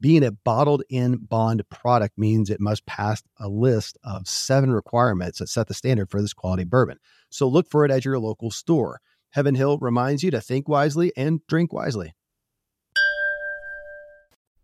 Being 0.00 0.22
a 0.22 0.30
bottled 0.30 0.84
in 0.88 1.16
bond 1.16 1.68
product 1.70 2.16
means 2.16 2.50
it 2.50 2.60
must 2.60 2.86
pass 2.86 3.20
a 3.40 3.48
list 3.48 3.98
of 4.04 4.28
seven 4.28 4.70
requirements 4.70 5.40
that 5.40 5.48
set 5.48 5.66
the 5.66 5.74
standard 5.74 6.08
for 6.08 6.22
this 6.22 6.32
quality 6.32 6.62
bourbon. 6.62 6.98
So 7.30 7.48
look 7.48 7.68
for 7.68 7.84
it 7.84 7.90
at 7.90 8.04
your 8.04 8.18
local 8.20 8.52
store. 8.52 9.00
Heaven 9.30 9.56
Hill 9.56 9.76
reminds 9.78 10.22
you 10.22 10.30
to 10.30 10.40
think 10.40 10.68
wisely 10.68 11.12
and 11.16 11.44
drink 11.48 11.72
wisely. 11.72 12.14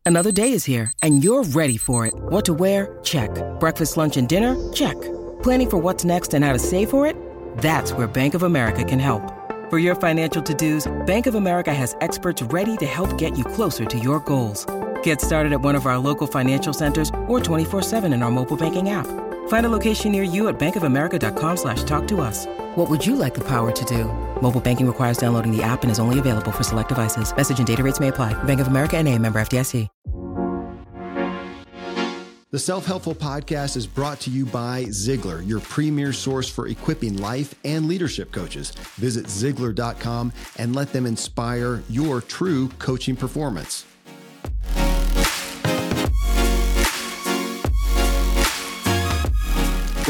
Another 0.07 0.31
day 0.31 0.53
is 0.53 0.65
here 0.65 0.93
and 1.03 1.25
you're 1.25 1.43
ready 1.43 1.79
for 1.79 2.07
it. 2.07 2.15
What 2.15 2.45
to 2.45 2.55
wear? 2.55 2.97
Check. 3.03 3.31
Breakfast, 3.59 3.97
lunch, 3.97 4.17
and 4.17 4.29
dinner? 4.29 4.55
Check. 4.73 5.01
Planning 5.43 5.71
for 5.71 5.79
what's 5.79 6.05
next 6.05 6.33
and 6.35 6.45
how 6.45 6.53
to 6.53 6.61
save 6.61 6.91
for 6.91 7.09
it? 7.09 7.17
That's 7.59 7.93
where 7.93 8.07
Bank 8.07 8.35
of 8.35 8.45
America 8.45 8.85
can 8.85 9.01
help. 9.01 9.33
For 9.69 9.81
your 9.81 9.97
financial 9.97 10.43
to-dos, 10.43 10.87
Bank 11.07 11.27
of 11.27 11.35
America 11.35 11.75
has 11.75 11.97
experts 12.01 12.41
ready 12.43 12.77
to 12.77 12.87
help 12.87 13.19
get 13.19 13.37
you 13.37 13.45
closer 13.45 13.85
to 13.85 13.99
your 13.99 14.21
goals. 14.21 14.65
Get 15.05 15.21
started 15.21 15.53
at 15.53 15.61
one 15.63 15.75
of 15.75 15.87
our 15.87 15.97
local 15.97 16.27
financial 16.27 16.75
centers 16.75 17.09
or 17.27 17.41
24-7 17.41 18.13
in 18.13 18.23
our 18.23 18.31
mobile 18.31 18.57
banking 18.57 18.91
app. 18.91 19.07
Find 19.49 19.67
a 19.67 19.71
location 19.71 20.13
near 20.13 20.23
you 20.23 20.49
at 20.49 20.59
bankofamerica.com 20.59 21.57
slash 21.57 21.83
talk 21.85 22.07
to 22.09 22.21
us. 22.21 22.45
What 22.75 22.91
would 22.91 23.07
you 23.07 23.17
like 23.17 23.33
the 23.33 23.45
power 23.45 23.73
to 23.73 23.85
do? 23.87 24.05
Mobile 24.43 24.61
banking 24.61 24.87
requires 24.87 25.17
downloading 25.17 25.57
the 25.57 25.63
app 25.63 25.83
and 25.85 25.91
is 25.91 25.99
only 25.99 26.19
available 26.19 26.53
for 26.53 26.65
select 26.65 26.91
devices. 26.91 27.35
Message 27.35 27.57
and 27.57 27.67
data 27.67 27.83
rates 27.83 28.01
may 28.01 28.09
apply. 28.09 28.33
Bank 28.45 28.61
of 28.61 28.67
America 28.67 28.99
and 28.99 29.09
a 29.09 29.19
member 29.19 29.39
FDIC. 29.41 29.89
The 32.51 32.61
Self 32.61 32.87
Helpful 32.87 33.17
Podcast 33.17 33.77
is 33.77 33.85
brought 33.85 34.21
to 34.21 34.31
you 34.31 34.47
by 34.47 34.85
Ziglar, 34.85 35.45
your 35.45 35.59
premier 35.59 36.13
source 36.13 36.49
for 36.49 36.69
equipping 36.69 37.17
life 37.17 37.53
and 37.65 37.89
leadership 37.89 38.31
coaches. 38.31 38.71
Visit 38.95 39.27
Ziglar.com 39.27 40.33
and 40.57 40.73
let 40.73 40.93
them 40.93 41.05
inspire 41.05 41.83
your 41.91 42.21
true 42.21 42.69
coaching 42.79 43.17
performance. 43.17 43.85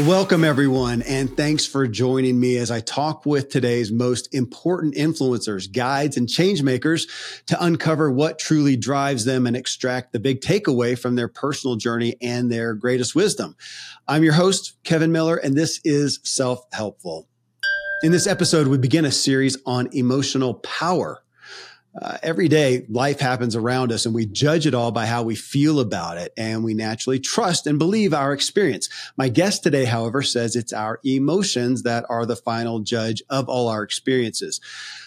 Welcome, 0.03 0.43
everyone, 0.43 1.03
and 1.03 1.37
thanks 1.37 1.65
for 1.65 1.87
joining 1.87 2.37
me 2.37 2.57
as 2.57 2.69
I 2.69 2.81
talk 2.81 3.25
with 3.25 3.47
today's 3.47 3.93
most 3.93 4.35
important 4.35 4.93
influencers, 4.95 5.71
guides, 5.71 6.17
and 6.17 6.27
changemakers 6.27 7.07
to 7.45 7.63
uncover 7.63 8.11
what 8.11 8.37
truly 8.37 8.75
drives 8.75 9.23
them 9.23 9.47
and 9.47 9.55
extract 9.55 10.11
the 10.11 10.19
big 10.19 10.41
takeaway 10.41 10.99
from 10.99 11.15
their 11.15 11.29
personal 11.29 11.77
journey 11.77 12.17
and 12.21 12.51
their 12.51 12.73
greatest 12.73 13.15
wisdom. 13.15 13.55
I'm 14.05 14.21
your 14.21 14.33
host, 14.33 14.73
Kevin 14.83 15.13
Miller, 15.13 15.37
and 15.37 15.55
this 15.55 15.79
is 15.85 16.19
Self 16.23 16.65
Helpful. 16.73 17.29
In 18.03 18.11
this 18.11 18.27
episode, 18.27 18.67
we 18.67 18.77
begin 18.77 19.05
a 19.05 19.11
series 19.13 19.57
on 19.65 19.87
emotional 19.93 20.55
power. 20.55 21.23
Uh, 21.99 22.17
every 22.21 22.49
day 22.49 22.85
life 22.89 23.21
happens 23.21 23.55
around 23.55 23.89
us 23.89 24.05
and 24.05 24.13
we 24.13 24.25
judge 24.25 24.67
it 24.67 24.73
all 24.73 24.91
by 24.91 25.05
how 25.05 25.23
we 25.23 25.35
feel 25.35 25.79
about 25.79 26.17
it 26.17 26.33
and 26.35 26.61
we 26.61 26.73
naturally 26.73 27.19
trust 27.19 27.65
and 27.67 27.79
believe 27.79 28.13
our 28.13 28.33
experience. 28.33 28.89
My 29.15 29.29
guest 29.29 29.63
today, 29.63 29.85
however, 29.85 30.21
says 30.21 30.57
it's 30.57 30.73
our 30.73 30.99
emotions 31.05 31.83
that 31.83 32.05
are 32.09 32.25
the 32.25 32.35
final 32.35 32.81
judge 32.81 33.23
of 33.29 33.47
all 33.47 33.69
our 33.69 33.81
experiences. 33.81 34.59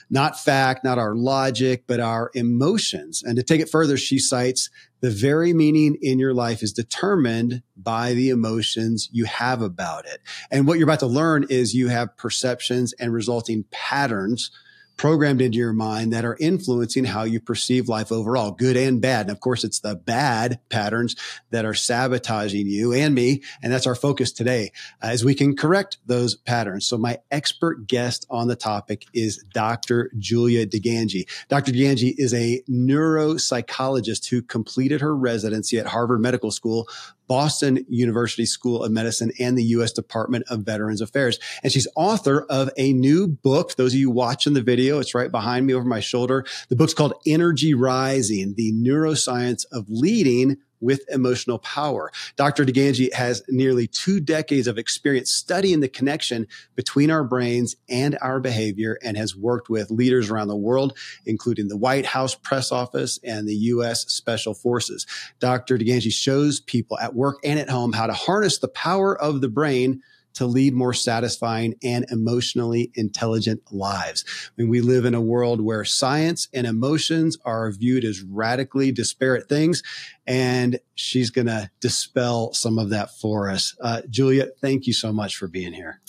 Not 0.08 0.40
fact, 0.40 0.82
not 0.82 0.98
our 0.98 1.14
logic, 1.14 1.84
but 1.86 2.00
our 2.00 2.30
emotions. 2.32 3.22
And 3.22 3.36
to 3.36 3.42
take 3.42 3.60
it 3.60 3.68
further, 3.68 3.98
she 3.98 4.18
cites 4.18 4.70
the 5.00 5.10
very 5.10 5.52
meaning 5.52 5.98
in 6.00 6.18
your 6.18 6.32
life 6.32 6.62
is 6.62 6.72
determined 6.72 7.62
by 7.76 8.14
the 8.14 8.30
emotions 8.30 9.10
you 9.12 9.26
have 9.26 9.60
about 9.60 10.06
it. 10.06 10.20
And 10.50 10.66
what 10.66 10.78
you're 10.78 10.88
about 10.88 11.00
to 11.00 11.06
learn 11.06 11.44
is 11.50 11.74
you 11.74 11.88
have 11.88 12.16
perceptions 12.16 12.94
and 12.94 13.12
resulting 13.12 13.64
patterns 13.70 14.50
programmed 14.98 15.40
into 15.40 15.56
your 15.56 15.72
mind 15.72 16.12
that 16.12 16.24
are 16.24 16.36
influencing 16.38 17.04
how 17.04 17.22
you 17.22 17.40
perceive 17.40 17.88
life 17.88 18.12
overall, 18.12 18.50
good 18.50 18.76
and 18.76 19.00
bad. 19.00 19.22
And 19.22 19.30
of 19.30 19.40
course, 19.40 19.64
it's 19.64 19.78
the 19.78 19.94
bad 19.94 20.60
patterns 20.68 21.16
that 21.50 21.64
are 21.64 21.72
sabotaging 21.72 22.66
you 22.66 22.92
and 22.92 23.14
me. 23.14 23.42
And 23.62 23.72
that's 23.72 23.86
our 23.86 23.94
focus 23.94 24.32
today 24.32 24.72
uh, 25.02 25.06
as 25.06 25.24
we 25.24 25.34
can 25.34 25.56
correct 25.56 25.98
those 26.04 26.34
patterns. 26.34 26.86
So 26.86 26.98
my 26.98 27.18
expert 27.30 27.86
guest 27.86 28.26
on 28.28 28.48
the 28.48 28.56
topic 28.56 29.06
is 29.14 29.42
Dr. 29.54 30.10
Julia 30.18 30.66
DiGangi. 30.66 31.28
Dr. 31.48 31.72
DiGangi 31.72 32.14
is 32.18 32.34
a 32.34 32.62
neuropsychologist 32.68 34.28
who 34.28 34.42
completed 34.42 35.00
her 35.00 35.16
residency 35.16 35.78
at 35.78 35.86
Harvard 35.86 36.20
Medical 36.20 36.50
School 36.50 36.88
Boston 37.28 37.84
University 37.88 38.46
School 38.46 38.82
of 38.82 38.90
Medicine 38.90 39.30
and 39.38 39.56
the 39.56 39.64
U.S. 39.64 39.92
Department 39.92 40.44
of 40.48 40.60
Veterans 40.60 41.00
Affairs. 41.00 41.38
And 41.62 41.72
she's 41.72 41.86
author 41.94 42.46
of 42.48 42.70
a 42.76 42.92
new 42.92 43.28
book. 43.28 43.76
those 43.76 43.92
of 43.92 44.00
you 44.00 44.10
watching 44.10 44.54
the 44.54 44.62
video, 44.62 44.98
it's 44.98 45.14
right 45.14 45.30
behind 45.30 45.66
me 45.66 45.74
over 45.74 45.84
my 45.84 46.00
shoulder. 46.00 46.44
The 46.68 46.76
book's 46.76 46.94
called 46.94 47.14
Energy 47.26 47.74
Rising, 47.74 48.54
the 48.56 48.72
neuroscience 48.72 49.64
of 49.70 49.84
leading 49.88 50.56
with 50.80 51.00
emotional 51.10 51.58
power. 51.58 52.10
Dr. 52.36 52.64
DiGangi 52.64 53.12
has 53.12 53.42
nearly 53.48 53.86
two 53.86 54.20
decades 54.20 54.66
of 54.66 54.78
experience 54.78 55.30
studying 55.30 55.80
the 55.80 55.88
connection 55.88 56.46
between 56.76 57.10
our 57.10 57.24
brains 57.24 57.76
and 57.88 58.16
our 58.20 58.40
behavior 58.40 58.98
and 59.02 59.16
has 59.16 59.36
worked 59.36 59.68
with 59.68 59.90
leaders 59.90 60.30
around 60.30 60.48
the 60.48 60.56
world, 60.56 60.96
including 61.26 61.68
the 61.68 61.76
White 61.76 62.06
House 62.06 62.34
press 62.34 62.72
office 62.72 63.18
and 63.24 63.48
the 63.48 63.54
U.S. 63.54 64.06
Special 64.08 64.54
Forces. 64.54 65.06
Dr. 65.40 65.78
DiGangi 65.78 66.12
shows 66.12 66.60
people 66.60 66.98
at 66.98 67.14
work 67.14 67.38
and 67.44 67.58
at 67.58 67.70
home 67.70 67.92
how 67.92 68.06
to 68.06 68.12
harness 68.12 68.58
the 68.58 68.68
power 68.68 69.18
of 69.18 69.40
the 69.40 69.48
brain 69.48 70.02
to 70.38 70.46
lead 70.46 70.72
more 70.72 70.94
satisfying 70.94 71.74
and 71.82 72.06
emotionally 72.12 72.92
intelligent 72.94 73.60
lives. 73.72 74.24
I 74.46 74.52
mean, 74.56 74.70
we 74.70 74.80
live 74.80 75.04
in 75.04 75.14
a 75.14 75.20
world 75.20 75.60
where 75.60 75.84
science 75.84 76.46
and 76.54 76.64
emotions 76.64 77.36
are 77.44 77.72
viewed 77.72 78.04
as 78.04 78.22
radically 78.22 78.92
disparate 78.92 79.48
things, 79.48 79.82
and 80.28 80.78
she's 80.94 81.30
going 81.30 81.48
to 81.48 81.68
dispel 81.80 82.52
some 82.52 82.78
of 82.78 82.90
that 82.90 83.10
for 83.18 83.50
us. 83.50 83.76
Uh, 83.80 84.02
Julia, 84.08 84.46
thank 84.60 84.86
you 84.86 84.92
so 84.92 85.12
much 85.12 85.36
for 85.36 85.48
being 85.48 85.72
here. 85.72 86.00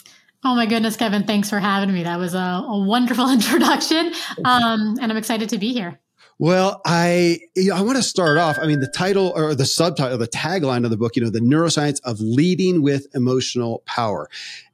Oh 0.43 0.53
my 0.55 0.67
goodness, 0.67 0.95
Kevin, 0.95 1.23
thanks 1.23 1.49
for 1.49 1.59
having 1.59 1.91
me. 1.91 2.03
That 2.03 2.19
was 2.19 2.35
a, 2.35 2.37
a 2.37 2.85
wonderful 2.85 3.29
introduction. 3.31 4.13
Um, 4.45 4.97
and 5.01 5.11
I'm 5.11 5.17
excited 5.17 5.49
to 5.49 5.57
be 5.57 5.73
here. 5.73 5.99
Well, 6.41 6.79
I 6.85 7.41
you 7.57 7.69
know, 7.69 7.75
I 7.75 7.81
want 7.81 7.97
to 7.97 8.03
start 8.03 8.37
off. 8.37 8.57
I 8.59 8.65
mean, 8.65 8.79
the 8.79 8.87
title 8.87 9.33
or 9.35 9.53
the 9.55 9.65
subtitle, 9.65 10.17
the 10.17 10.27
tagline 10.27 10.85
of 10.85 10.89
the 10.89 10.97
book, 10.97 11.17
you 11.17 11.21
know, 11.21 11.29
the 11.29 11.41
neuroscience 11.41 11.99
of 12.05 12.21
leading 12.21 12.81
with 12.81 13.13
emotional 13.13 13.83
power. 13.85 14.29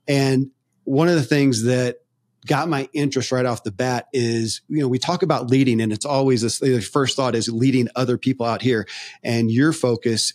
And 0.08 0.52
one 0.84 1.10
of 1.10 1.16
the 1.16 1.24
things 1.24 1.64
that 1.64 1.98
got 2.46 2.70
my 2.70 2.88
interest 2.94 3.32
right 3.32 3.48
off 3.48 3.64
the 3.64 3.72
bat 3.72 4.06
is, 4.14 4.62
you 4.70 4.80
know, 4.80 4.88
we 4.88 5.00
talk 5.00 5.24
about 5.24 5.50
leading 5.50 5.82
and 5.82 5.92
it's 5.92 6.06
always 6.06 6.44
this, 6.44 6.60
the 6.60 6.80
first 6.80 7.16
thought 7.16 7.34
is 7.34 7.50
leading 7.50 7.88
other 7.96 8.20
people 8.20 8.46
out 8.46 8.62
here. 8.62 8.88
And 9.24 9.50
your 9.50 9.74
focus 9.74 10.34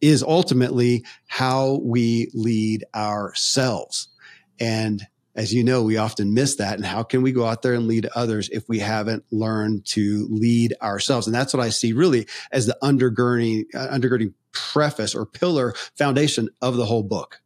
is 0.00 0.22
ultimately 0.22 1.04
how 1.26 1.80
we 1.82 2.30
lead 2.34 2.84
ourselves. 2.94 4.06
And 4.60 5.04
as 5.38 5.54
you 5.54 5.62
know, 5.62 5.84
we 5.84 5.96
often 5.96 6.34
miss 6.34 6.56
that. 6.56 6.74
And 6.74 6.84
how 6.84 7.04
can 7.04 7.22
we 7.22 7.30
go 7.30 7.46
out 7.46 7.62
there 7.62 7.72
and 7.72 7.86
lead 7.86 8.06
others 8.16 8.48
if 8.48 8.68
we 8.68 8.80
haven't 8.80 9.24
learned 9.30 9.86
to 9.86 10.26
lead 10.28 10.74
ourselves? 10.82 11.28
And 11.28 11.34
that's 11.34 11.54
what 11.54 11.62
I 11.62 11.68
see 11.68 11.92
really 11.92 12.26
as 12.50 12.66
the 12.66 12.76
undergirding, 12.82 13.66
uh, 13.72 13.86
undergirding 13.86 14.34
preface 14.50 15.14
or 15.14 15.24
pillar 15.24 15.74
foundation 15.96 16.48
of 16.60 16.76
the 16.76 16.84
whole 16.84 17.04
book. 17.04 17.40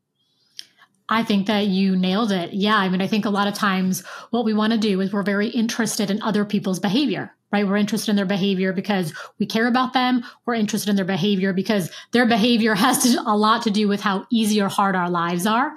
I 1.10 1.22
think 1.22 1.48
that 1.48 1.66
you 1.66 1.94
nailed 1.94 2.32
it. 2.32 2.54
Yeah. 2.54 2.78
I 2.78 2.88
mean, 2.88 3.02
I 3.02 3.06
think 3.06 3.26
a 3.26 3.30
lot 3.30 3.46
of 3.46 3.52
times 3.52 4.02
what 4.30 4.46
we 4.46 4.54
want 4.54 4.72
to 4.72 4.78
do 4.78 5.02
is 5.02 5.12
we're 5.12 5.22
very 5.22 5.48
interested 5.48 6.10
in 6.10 6.22
other 6.22 6.46
people's 6.46 6.80
behavior 6.80 7.34
right? 7.52 7.66
We're 7.66 7.76
interested 7.76 8.10
in 8.10 8.16
their 8.16 8.24
behavior 8.24 8.72
because 8.72 9.12
we 9.38 9.46
care 9.46 9.68
about 9.68 9.92
them. 9.92 10.24
We're 10.46 10.54
interested 10.54 10.90
in 10.90 10.96
their 10.96 11.04
behavior 11.04 11.52
because 11.52 11.90
their 12.12 12.26
behavior 12.26 12.74
has 12.76 13.02
to, 13.02 13.22
a 13.26 13.36
lot 13.36 13.62
to 13.62 13.70
do 13.70 13.86
with 13.86 14.00
how 14.00 14.26
easy 14.32 14.60
or 14.60 14.68
hard 14.68 14.96
our 14.96 15.10
lives 15.10 15.46
are. 15.46 15.72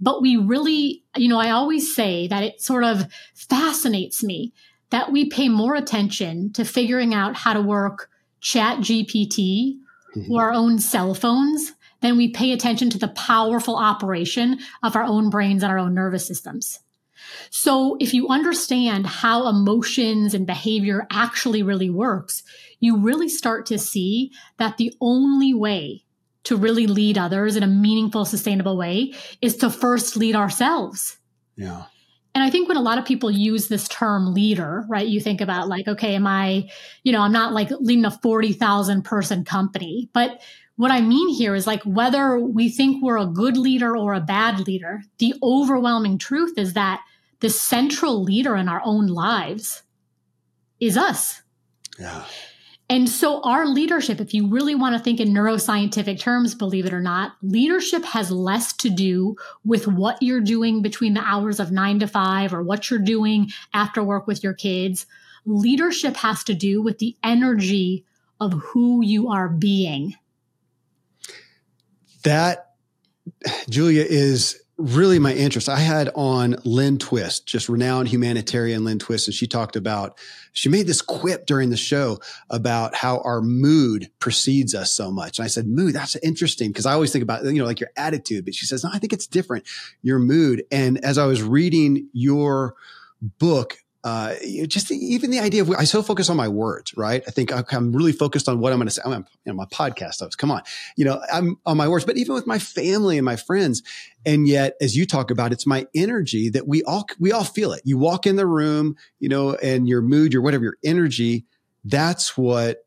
But 0.00 0.22
we 0.22 0.36
really, 0.36 1.04
you 1.16 1.28
know, 1.28 1.38
I 1.38 1.50
always 1.50 1.94
say 1.94 2.26
that 2.28 2.42
it 2.42 2.62
sort 2.62 2.84
of 2.84 3.06
fascinates 3.34 4.24
me 4.24 4.52
that 4.90 5.12
we 5.12 5.28
pay 5.28 5.48
more 5.48 5.74
attention 5.74 6.52
to 6.54 6.64
figuring 6.64 7.14
out 7.14 7.36
how 7.36 7.52
to 7.52 7.60
work 7.60 8.08
chat 8.40 8.78
GPT 8.78 9.74
mm-hmm. 10.16 10.32
or 10.32 10.44
our 10.44 10.52
own 10.52 10.78
cell 10.78 11.14
phones 11.14 11.72
than 12.00 12.16
we 12.16 12.30
pay 12.30 12.52
attention 12.52 12.88
to 12.90 12.98
the 12.98 13.08
powerful 13.08 13.76
operation 13.76 14.58
of 14.82 14.96
our 14.96 15.02
own 15.02 15.30
brains 15.30 15.62
and 15.62 15.72
our 15.72 15.78
own 15.78 15.94
nervous 15.94 16.26
systems. 16.26 16.78
So 17.50 17.96
if 18.00 18.14
you 18.14 18.28
understand 18.28 19.06
how 19.06 19.48
emotions 19.48 20.34
and 20.34 20.46
behavior 20.46 21.06
actually 21.10 21.62
really 21.62 21.90
works, 21.90 22.42
you 22.80 22.96
really 22.96 23.28
start 23.28 23.66
to 23.66 23.78
see 23.78 24.32
that 24.58 24.76
the 24.76 24.92
only 25.00 25.54
way 25.54 26.04
to 26.44 26.56
really 26.56 26.86
lead 26.86 27.18
others 27.18 27.56
in 27.56 27.62
a 27.62 27.66
meaningful, 27.66 28.24
sustainable 28.24 28.76
way 28.76 29.12
is 29.42 29.56
to 29.56 29.70
first 29.70 30.16
lead 30.16 30.34
ourselves. 30.34 31.18
Yeah. 31.56 31.84
And 32.34 32.44
I 32.44 32.50
think 32.50 32.68
when 32.68 32.76
a 32.76 32.82
lot 32.82 32.98
of 32.98 33.04
people 33.04 33.30
use 33.30 33.68
this 33.68 33.88
term 33.88 34.32
leader, 34.32 34.84
right, 34.88 35.06
you 35.06 35.20
think 35.20 35.40
about 35.40 35.68
like, 35.68 35.88
okay, 35.88 36.14
am 36.14 36.26
I, 36.26 36.70
you 37.02 37.12
know, 37.12 37.20
I'm 37.20 37.32
not 37.32 37.52
like 37.52 37.70
leading 37.80 38.04
a 38.04 38.10
40,000 38.10 39.02
person 39.02 39.44
company. 39.44 40.08
But 40.12 40.40
what 40.76 40.92
I 40.92 41.00
mean 41.00 41.28
here 41.30 41.56
is 41.56 41.66
like 41.66 41.82
whether 41.82 42.38
we 42.38 42.68
think 42.68 43.02
we're 43.02 43.18
a 43.18 43.26
good 43.26 43.56
leader 43.56 43.96
or 43.96 44.14
a 44.14 44.20
bad 44.20 44.60
leader, 44.60 45.02
the 45.18 45.34
overwhelming 45.42 46.16
truth 46.16 46.56
is 46.56 46.74
that 46.74 47.02
the 47.40 47.50
central 47.50 48.22
leader 48.22 48.56
in 48.56 48.68
our 48.68 48.82
own 48.84 49.06
lives 49.06 49.82
is 50.80 50.96
us. 50.96 51.42
Yeah. 51.98 52.24
And 52.90 53.06
so, 53.06 53.42
our 53.42 53.66
leadership, 53.66 54.18
if 54.18 54.32
you 54.32 54.48
really 54.48 54.74
want 54.74 54.96
to 54.96 55.02
think 55.02 55.20
in 55.20 55.28
neuroscientific 55.28 56.18
terms, 56.18 56.54
believe 56.54 56.86
it 56.86 56.94
or 56.94 57.02
not, 57.02 57.32
leadership 57.42 58.02
has 58.06 58.30
less 58.30 58.72
to 58.74 58.88
do 58.88 59.36
with 59.62 59.86
what 59.86 60.22
you're 60.22 60.40
doing 60.40 60.80
between 60.80 61.12
the 61.12 61.20
hours 61.20 61.60
of 61.60 61.70
nine 61.70 61.98
to 61.98 62.06
five 62.06 62.54
or 62.54 62.62
what 62.62 62.88
you're 62.88 62.98
doing 62.98 63.50
after 63.74 64.02
work 64.02 64.26
with 64.26 64.42
your 64.42 64.54
kids. 64.54 65.04
Leadership 65.44 66.16
has 66.16 66.42
to 66.44 66.54
do 66.54 66.80
with 66.80 66.98
the 66.98 67.14
energy 67.22 68.06
of 68.40 68.54
who 68.54 69.04
you 69.04 69.28
are 69.28 69.48
being. 69.50 70.14
That, 72.22 72.70
Julia, 73.68 74.04
is 74.08 74.62
really 74.78 75.18
my 75.18 75.34
interest. 75.34 75.68
I 75.68 75.78
had 75.78 76.08
on 76.14 76.56
Lynn 76.64 76.98
Twist, 76.98 77.46
just 77.46 77.68
renowned 77.68 78.08
humanitarian 78.08 78.84
Lynn 78.84 79.00
Twist, 79.00 79.26
and 79.26 79.34
she 79.34 79.48
talked 79.48 79.74
about, 79.74 80.16
she 80.52 80.68
made 80.68 80.86
this 80.86 81.02
quip 81.02 81.46
during 81.46 81.70
the 81.70 81.76
show 81.76 82.20
about 82.48 82.94
how 82.94 83.18
our 83.18 83.40
mood 83.42 84.08
precedes 84.20 84.76
us 84.76 84.92
so 84.92 85.10
much. 85.10 85.38
And 85.38 85.44
I 85.44 85.48
said, 85.48 85.66
mood, 85.66 85.94
that's 85.94 86.14
interesting 86.16 86.68
because 86.68 86.86
I 86.86 86.92
always 86.92 87.12
think 87.12 87.24
about, 87.24 87.44
you 87.44 87.52
know, 87.54 87.64
like 87.64 87.80
your 87.80 87.90
attitude, 87.96 88.44
but 88.44 88.54
she 88.54 88.66
says, 88.66 88.84
no, 88.84 88.90
I 88.92 88.98
think 88.98 89.12
it's 89.12 89.26
different, 89.26 89.64
your 90.02 90.20
mood. 90.20 90.62
And 90.70 91.04
as 91.04 91.18
I 91.18 91.26
was 91.26 91.42
reading 91.42 92.08
your 92.12 92.74
book, 93.20 93.78
uh, 94.08 94.34
just 94.66 94.90
even 94.90 95.30
the 95.30 95.40
idea 95.40 95.62
of 95.62 95.70
I 95.70 95.84
so 95.84 96.02
focus 96.02 96.30
on 96.30 96.36
my 96.36 96.48
words, 96.48 96.96
right? 96.96 97.22
I 97.26 97.30
think 97.30 97.52
I'm 97.52 97.92
really 97.92 98.12
focused 98.12 98.48
on 98.48 98.58
what 98.58 98.72
I'm 98.72 98.78
going 98.78 98.88
to 98.88 98.94
say. 98.94 99.02
I'm, 99.04 99.26
you 99.44 99.52
know, 99.52 99.54
my 99.54 99.66
podcast 99.66 100.20
host. 100.20 100.38
Come 100.38 100.50
on, 100.50 100.62
you 100.96 101.04
know, 101.04 101.20
I'm 101.32 101.56
on 101.66 101.76
my 101.76 101.88
words, 101.88 102.04
but 102.04 102.16
even 102.16 102.34
with 102.34 102.46
my 102.46 102.58
family 102.58 103.18
and 103.18 103.24
my 103.24 103.36
friends, 103.36 103.82
and 104.24 104.48
yet, 104.48 104.74
as 104.80 104.96
you 104.96 105.06
talk 105.06 105.30
about, 105.30 105.52
it's 105.52 105.66
my 105.66 105.86
energy 105.94 106.48
that 106.50 106.66
we 106.66 106.82
all 106.84 107.06
we 107.18 107.32
all 107.32 107.44
feel 107.44 107.72
it. 107.72 107.82
You 107.84 107.98
walk 107.98 108.26
in 108.26 108.36
the 108.36 108.46
room, 108.46 108.96
you 109.20 109.28
know, 109.28 109.54
and 109.54 109.88
your 109.88 110.00
mood, 110.00 110.32
your 110.32 110.42
whatever, 110.42 110.64
your 110.64 110.78
energy. 110.84 111.44
That's 111.84 112.36
what 112.36 112.78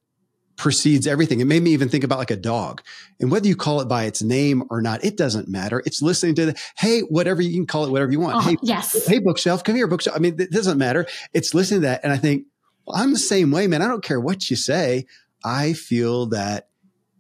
precedes 0.62 1.08
everything. 1.08 1.40
It 1.40 1.46
made 1.46 1.64
me 1.64 1.72
even 1.72 1.90
think 1.90 2.04
about 2.04 2.20
like 2.20 2.30
a 2.30 2.38
dog. 2.38 2.84
And 3.20 3.32
whether 3.32 3.48
you 3.48 3.56
call 3.56 3.82
it 3.82 3.88
by 3.88 4.04
its 4.04 4.22
name 4.22 4.62
or 4.70 4.80
not, 4.80 5.04
it 5.04 5.18
doesn't 5.18 5.48
matter. 5.48 5.82
It's 5.88 6.04
listening 6.04 6.36
to 6.36 6.46
the, 6.46 6.60
hey, 6.78 7.00
whatever 7.00 7.42
you 7.42 7.52
can 7.52 7.66
call 7.66 7.84
it, 7.86 7.90
whatever 7.90 8.12
you 8.12 8.20
want. 8.20 8.36
Oh, 8.36 8.42
hey, 8.42 8.58
yes. 8.62 9.08
Hey, 9.08 9.18
bookshelf, 9.18 9.64
come 9.64 9.76
here, 9.76 9.88
bookshelf. 9.88 10.16
I 10.16 10.20
mean, 10.20 10.40
it 10.40 10.52
doesn't 10.52 10.78
matter. 10.78 11.08
It's 11.34 11.56
listening 11.56 11.82
to 11.82 11.88
that. 11.88 12.02
And 12.04 12.14
I 12.14 12.18
think, 12.18 12.46
well, 12.86 12.96
I'm 12.96 13.12
the 13.12 13.18
same 13.18 13.50
way, 13.50 13.66
man. 13.66 13.82
I 13.82 13.88
don't 13.88 14.04
care 14.04 14.20
what 14.20 14.52
you 14.52 14.56
say. 14.56 15.08
I 15.44 15.74
feel 15.74 16.28
that 16.28 16.70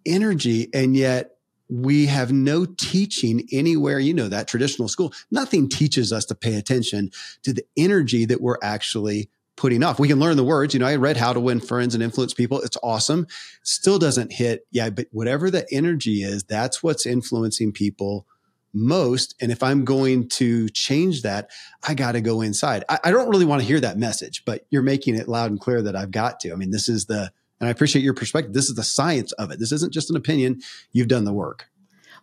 energy. 0.05 0.69
And 0.71 0.95
yet 0.95 1.31
we 1.67 2.05
have 2.05 2.31
no 2.31 2.65
teaching 2.65 3.47
anywhere. 3.51 3.97
You 3.97 4.13
know, 4.13 4.29
that 4.29 4.47
traditional 4.49 4.87
school, 4.87 5.13
nothing 5.31 5.67
teaches 5.67 6.13
us 6.13 6.25
to 6.25 6.35
pay 6.35 6.57
attention 6.57 7.09
to 7.41 7.53
the 7.53 7.65
energy 7.75 8.25
that 8.25 8.39
we're 8.39 8.59
actually 8.61 9.31
putting 9.61 9.83
off. 9.83 9.99
We 9.99 10.07
can 10.07 10.19
learn 10.19 10.37
the 10.37 10.43
words. 10.43 10.73
You 10.73 10.79
know, 10.79 10.87
I 10.87 10.95
read 10.95 11.17
How 11.17 11.33
to 11.33 11.39
Win 11.39 11.59
Friends 11.59 11.93
and 11.93 12.01
Influence 12.01 12.33
People. 12.33 12.61
It's 12.61 12.77
awesome. 12.81 13.27
Still 13.61 13.99
doesn't 13.99 14.33
hit. 14.33 14.65
Yeah, 14.71 14.89
but 14.89 15.05
whatever 15.11 15.51
the 15.51 15.71
energy 15.71 16.23
is, 16.23 16.43
that's 16.43 16.81
what's 16.81 17.05
influencing 17.05 17.71
people 17.71 18.25
most. 18.73 19.35
And 19.39 19.51
if 19.51 19.61
I'm 19.61 19.85
going 19.85 20.29
to 20.29 20.67
change 20.69 21.21
that, 21.21 21.51
I 21.87 21.93
got 21.93 22.13
to 22.13 22.21
go 22.21 22.41
inside. 22.41 22.83
I, 22.89 22.97
I, 23.03 23.11
don't 23.11 23.29
really 23.29 23.45
want 23.45 23.61
to 23.61 23.67
hear 23.67 23.79
that 23.81 23.99
message, 23.99 24.43
but 24.45 24.65
you're 24.71 24.81
making 24.81 25.15
it 25.15 25.27
loud 25.27 25.51
and 25.51 25.59
clear 25.59 25.83
that 25.83 25.95
I've 25.95 26.09
got 26.09 26.39
to. 26.39 26.53
I 26.53 26.55
mean, 26.55 26.71
this 26.71 26.89
is 26.89 27.05
the, 27.05 27.31
and 27.59 27.67
I 27.67 27.69
appreciate 27.69 28.01
your 28.01 28.15
perspective. 28.15 28.53
This 28.53 28.67
is 28.69 28.75
the 28.75 28.83
science 28.83 29.31
of 29.33 29.51
it. 29.51 29.59
This 29.59 29.71
isn't 29.71 29.93
just 29.93 30.09
an 30.09 30.15
opinion. 30.15 30.61
You've 30.91 31.07
done 31.07 31.25
the 31.25 31.33
work. 31.33 31.67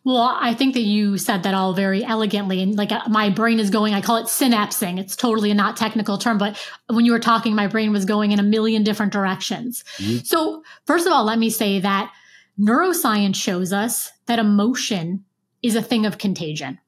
Well, 0.08 0.34
I 0.40 0.54
think 0.54 0.72
that 0.72 0.84
you 0.84 1.18
said 1.18 1.42
that 1.42 1.52
all 1.52 1.74
very 1.74 2.02
elegantly. 2.02 2.62
And 2.62 2.78
like 2.78 2.90
uh, 2.90 3.02
my 3.10 3.28
brain 3.28 3.60
is 3.60 3.68
going, 3.68 3.92
I 3.92 4.00
call 4.00 4.16
it 4.16 4.24
synapsing. 4.24 4.98
It's 4.98 5.14
totally 5.14 5.50
a 5.50 5.54
not 5.54 5.76
technical 5.76 6.16
term, 6.16 6.38
but 6.38 6.58
when 6.86 7.04
you 7.04 7.12
were 7.12 7.18
talking, 7.18 7.54
my 7.54 7.66
brain 7.66 7.92
was 7.92 8.06
going 8.06 8.32
in 8.32 8.38
a 8.38 8.42
million 8.42 8.84
different 8.84 9.12
directions. 9.12 9.84
Mm-hmm. 9.98 10.24
So, 10.24 10.62
first 10.86 11.06
of 11.06 11.12
all, 11.12 11.24
let 11.24 11.38
me 11.38 11.50
say 11.50 11.80
that 11.80 12.10
neuroscience 12.58 13.36
shows 13.36 13.70
us 13.70 14.10
that 14.24 14.38
emotion 14.38 15.26
is 15.62 15.76
a 15.76 15.82
thing 15.82 16.06
of 16.06 16.16
contagion. 16.16 16.78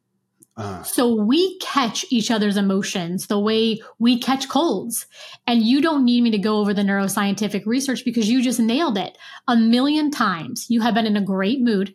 Uh. 0.56 0.82
So 0.82 1.14
we 1.14 1.58
catch 1.58 2.06
each 2.08 2.30
other's 2.30 2.56
emotions 2.56 3.26
the 3.26 3.38
way 3.38 3.82
we 3.98 4.18
catch 4.18 4.48
colds. 4.48 5.04
And 5.46 5.62
you 5.62 5.82
don't 5.82 6.06
need 6.06 6.22
me 6.22 6.30
to 6.30 6.38
go 6.38 6.56
over 6.56 6.72
the 6.72 6.80
neuroscientific 6.80 7.66
research 7.66 8.02
because 8.02 8.30
you 8.30 8.40
just 8.40 8.60
nailed 8.60 8.96
it. 8.96 9.18
A 9.46 9.56
million 9.56 10.10
times 10.10 10.70
you 10.70 10.80
have 10.80 10.94
been 10.94 11.06
in 11.06 11.18
a 11.18 11.22
great 11.22 11.60
mood 11.60 11.94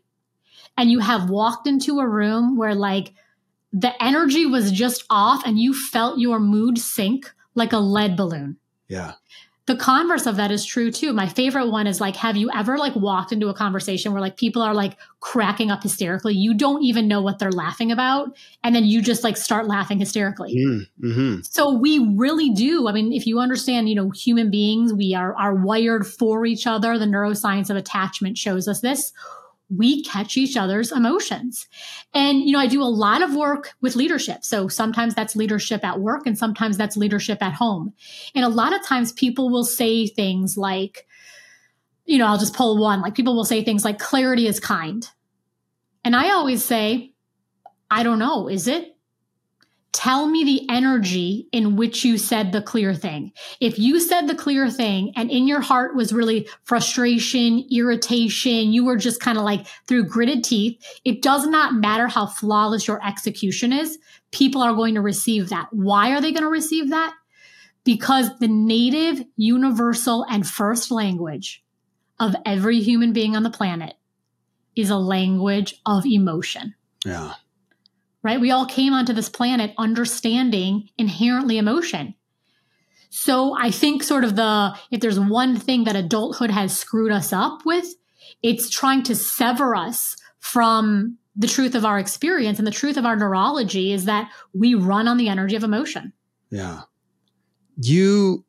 and 0.77 0.91
you 0.91 0.99
have 0.99 1.29
walked 1.29 1.67
into 1.67 1.99
a 1.99 2.07
room 2.07 2.57
where 2.57 2.75
like 2.75 3.13
the 3.71 3.91
energy 4.03 4.45
was 4.45 4.71
just 4.71 5.03
off 5.09 5.43
and 5.45 5.59
you 5.59 5.73
felt 5.73 6.19
your 6.19 6.39
mood 6.39 6.77
sink 6.77 7.31
like 7.55 7.73
a 7.73 7.77
lead 7.77 8.15
balloon. 8.15 8.57
Yeah. 8.87 9.13
The 9.67 9.75
converse 9.75 10.27
of 10.27 10.35
that 10.35 10.51
is 10.51 10.63
true 10.63 10.91
too. 10.91 11.11
My 11.11 11.27
favorite 11.27 11.71
one 11.71 11.87
is 11.87 11.99
like, 11.99 12.15
have 12.17 12.37
you 12.37 12.51
ever 12.53 12.77
like 12.77 12.95
walked 12.95 13.31
into 13.31 13.47
a 13.47 13.53
conversation 13.53 14.13
where 14.13 14.21
like 14.21 14.37
people 14.37 14.61
are 14.61 14.75
like 14.75 14.95
cracking 15.21 15.71
up 15.71 15.81
hysterically? 15.81 16.35
You 16.35 16.53
don't 16.53 16.83
even 16.83 17.07
know 17.07 17.19
what 17.19 17.39
they're 17.39 17.51
laughing 17.51 17.91
about. 17.91 18.37
And 18.63 18.75
then 18.75 18.85
you 18.85 19.01
just 19.01 19.23
like 19.23 19.37
start 19.37 19.65
laughing 19.65 19.97
hysterically. 19.97 20.55
Mm, 20.55 20.87
mm-hmm. 21.03 21.41
So 21.41 21.73
we 21.73 21.97
really 21.97 22.51
do. 22.51 22.87
I 22.87 22.91
mean, 22.91 23.11
if 23.11 23.25
you 23.25 23.39
understand, 23.39 23.89
you 23.89 23.95
know, 23.95 24.11
human 24.11 24.51
beings, 24.51 24.93
we 24.93 25.15
are, 25.15 25.35
are 25.35 25.55
wired 25.55 26.05
for 26.05 26.45
each 26.45 26.67
other. 26.67 26.99
The 26.99 27.05
neuroscience 27.05 27.71
of 27.71 27.75
attachment 27.75 28.37
shows 28.37 28.67
us 28.67 28.81
this 28.81 29.13
we 29.69 30.03
catch 30.03 30.37
each 30.37 30.55
other's 30.55 30.91
emotions. 30.91 31.67
And, 32.13 32.41
you 32.41 32.53
know, 32.53 32.59
I 32.59 32.67
do 32.67 32.81
a 32.81 32.85
lot 32.85 33.21
of 33.21 33.35
work 33.35 33.73
with 33.81 33.95
leadership. 33.95 34.43
So 34.43 34.67
sometimes 34.67 35.15
that's 35.15 35.35
leadership 35.35 35.83
at 35.83 35.99
work 35.99 36.27
and 36.27 36.37
sometimes 36.37 36.77
that's 36.77 36.97
leadership 36.97 37.41
at 37.41 37.53
home. 37.53 37.93
And 38.35 38.45
a 38.45 38.49
lot 38.49 38.75
of 38.75 38.85
times 38.85 39.11
people 39.11 39.49
will 39.49 39.63
say 39.63 40.07
things 40.07 40.57
like, 40.57 41.07
you 42.05 42.19
know, 42.19 42.27
I'll 42.27 42.37
just 42.37 42.55
pull 42.55 42.79
one, 42.79 43.01
like 43.01 43.15
people 43.15 43.35
will 43.35 43.45
say 43.45 43.63
things 43.63 43.83
like 43.83 43.97
clarity 43.97 44.47
is 44.47 44.59
kind. 44.59 45.09
And 46.03 46.15
I 46.15 46.31
always 46.31 46.63
say, 46.63 47.13
I 47.89 48.03
don't 48.03 48.19
know, 48.19 48.47
is 48.47 48.67
it? 48.67 48.94
Tell 49.95 50.27
me 50.27 50.43
the 50.43 50.69
energy 50.69 51.47
in 51.53 51.77
which 51.77 52.03
you 52.03 52.17
said 52.17 52.51
the 52.51 52.61
clear 52.61 52.93
thing. 52.93 53.31
If 53.61 53.79
you 53.79 54.01
said 54.01 54.27
the 54.27 54.35
clear 54.35 54.69
thing 54.69 55.13
and 55.15 55.31
in 55.31 55.47
your 55.47 55.61
heart 55.61 55.95
was 55.95 56.11
really 56.11 56.49
frustration, 56.65 57.65
irritation, 57.71 58.73
you 58.73 58.83
were 58.83 58.97
just 58.97 59.21
kind 59.21 59.37
of 59.37 59.45
like 59.45 59.65
through 59.87 60.09
gritted 60.09 60.43
teeth, 60.43 60.85
it 61.05 61.21
does 61.21 61.47
not 61.47 61.75
matter 61.75 62.09
how 62.09 62.27
flawless 62.27 62.89
your 62.89 63.03
execution 63.07 63.71
is. 63.71 63.97
People 64.31 64.61
are 64.61 64.73
going 64.73 64.95
to 64.95 65.01
receive 65.01 65.47
that. 65.47 65.69
Why 65.71 66.11
are 66.11 66.19
they 66.19 66.33
going 66.33 66.43
to 66.43 66.49
receive 66.49 66.89
that? 66.89 67.15
Because 67.85 68.37
the 68.39 68.49
native, 68.49 69.23
universal, 69.37 70.25
and 70.29 70.45
first 70.45 70.91
language 70.91 71.63
of 72.19 72.35
every 72.45 72.81
human 72.81 73.13
being 73.13 73.33
on 73.33 73.43
the 73.43 73.49
planet 73.49 73.93
is 74.75 74.89
a 74.89 74.97
language 74.97 75.79
of 75.85 76.05
emotion. 76.05 76.75
Yeah 77.05 77.35
right? 78.25 78.41
We 78.41 78.49
all 78.49 78.65
came 78.65 78.91
onto 78.91 79.13
this 79.13 79.29
planet 79.29 79.75
understanding 79.77 80.89
inherently 80.97 81.59
emotion. 81.59 82.15
So 83.11 83.55
I 83.55 83.69
think 83.69 84.01
sort 84.01 84.23
of 84.23 84.35
the, 84.35 84.75
if 84.89 84.99
there's 84.99 85.19
one 85.19 85.57
thing 85.57 85.83
that 85.83 85.95
adulthood 85.95 86.49
has 86.49 86.75
screwed 86.75 87.11
us 87.11 87.31
up 87.31 87.59
with, 87.65 87.85
it's 88.41 88.67
trying 88.67 89.03
to 89.03 89.15
sever 89.15 89.75
us 89.75 90.17
from 90.39 91.19
the 91.35 91.47
truth 91.47 91.75
of 91.75 91.85
our 91.85 91.99
experience. 91.99 92.57
And 92.57 92.65
the 92.65 92.71
truth 92.71 92.97
of 92.97 93.05
our 93.05 93.15
neurology 93.15 93.93
is 93.93 94.05
that 94.05 94.31
we 94.53 94.73
run 94.73 95.07
on 95.07 95.17
the 95.17 95.29
energy 95.29 95.55
of 95.55 95.63
emotion. 95.63 96.11
Yeah. 96.49 96.81
You 97.77 98.43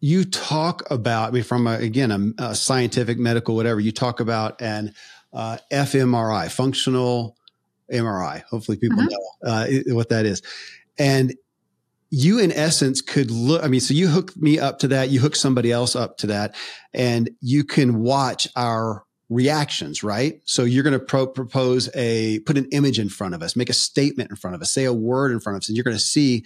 you 0.00 0.24
talk 0.24 0.82
about, 0.90 1.28
I 1.28 1.30
mean, 1.30 1.44
from 1.44 1.66
a, 1.66 1.74
again, 1.76 2.10
a, 2.10 2.50
a, 2.50 2.54
scientific, 2.54 3.16
medical, 3.16 3.54
whatever, 3.54 3.80
you 3.80 3.90
talk 3.90 4.20
about 4.20 4.60
an 4.60 4.92
uh, 5.32 5.56
fMRI, 5.72 6.50
functional 6.50 7.38
MRI. 7.92 8.42
Hopefully 8.44 8.78
people 8.78 8.98
mm-hmm. 8.98 9.08
know 9.08 9.50
uh, 9.50 9.94
what 9.94 10.08
that 10.10 10.26
is. 10.26 10.42
And 10.98 11.34
you 12.10 12.38
in 12.38 12.52
essence 12.52 13.00
could 13.00 13.30
look, 13.30 13.64
I 13.64 13.68
mean, 13.68 13.80
so 13.80 13.92
you 13.92 14.08
hook 14.08 14.36
me 14.36 14.58
up 14.58 14.78
to 14.80 14.88
that, 14.88 15.10
you 15.10 15.20
hook 15.20 15.34
somebody 15.34 15.72
else 15.72 15.96
up 15.96 16.18
to 16.18 16.28
that, 16.28 16.54
and 16.92 17.30
you 17.40 17.64
can 17.64 18.02
watch 18.02 18.46
our 18.54 19.04
reactions, 19.28 20.04
right? 20.04 20.40
So 20.44 20.62
you're 20.64 20.84
going 20.84 20.98
to 20.98 21.04
pro- 21.04 21.26
propose 21.26 21.90
a, 21.94 22.38
put 22.40 22.56
an 22.56 22.66
image 22.70 22.98
in 22.98 23.08
front 23.08 23.34
of 23.34 23.42
us, 23.42 23.56
make 23.56 23.70
a 23.70 23.74
statement 23.74 24.30
in 24.30 24.36
front 24.36 24.54
of 24.54 24.62
us, 24.62 24.72
say 24.72 24.84
a 24.84 24.92
word 24.92 25.32
in 25.32 25.40
front 25.40 25.56
of 25.56 25.62
us, 25.62 25.68
and 25.68 25.76
you're 25.76 25.84
going 25.84 25.96
to 25.96 26.02
see 26.02 26.44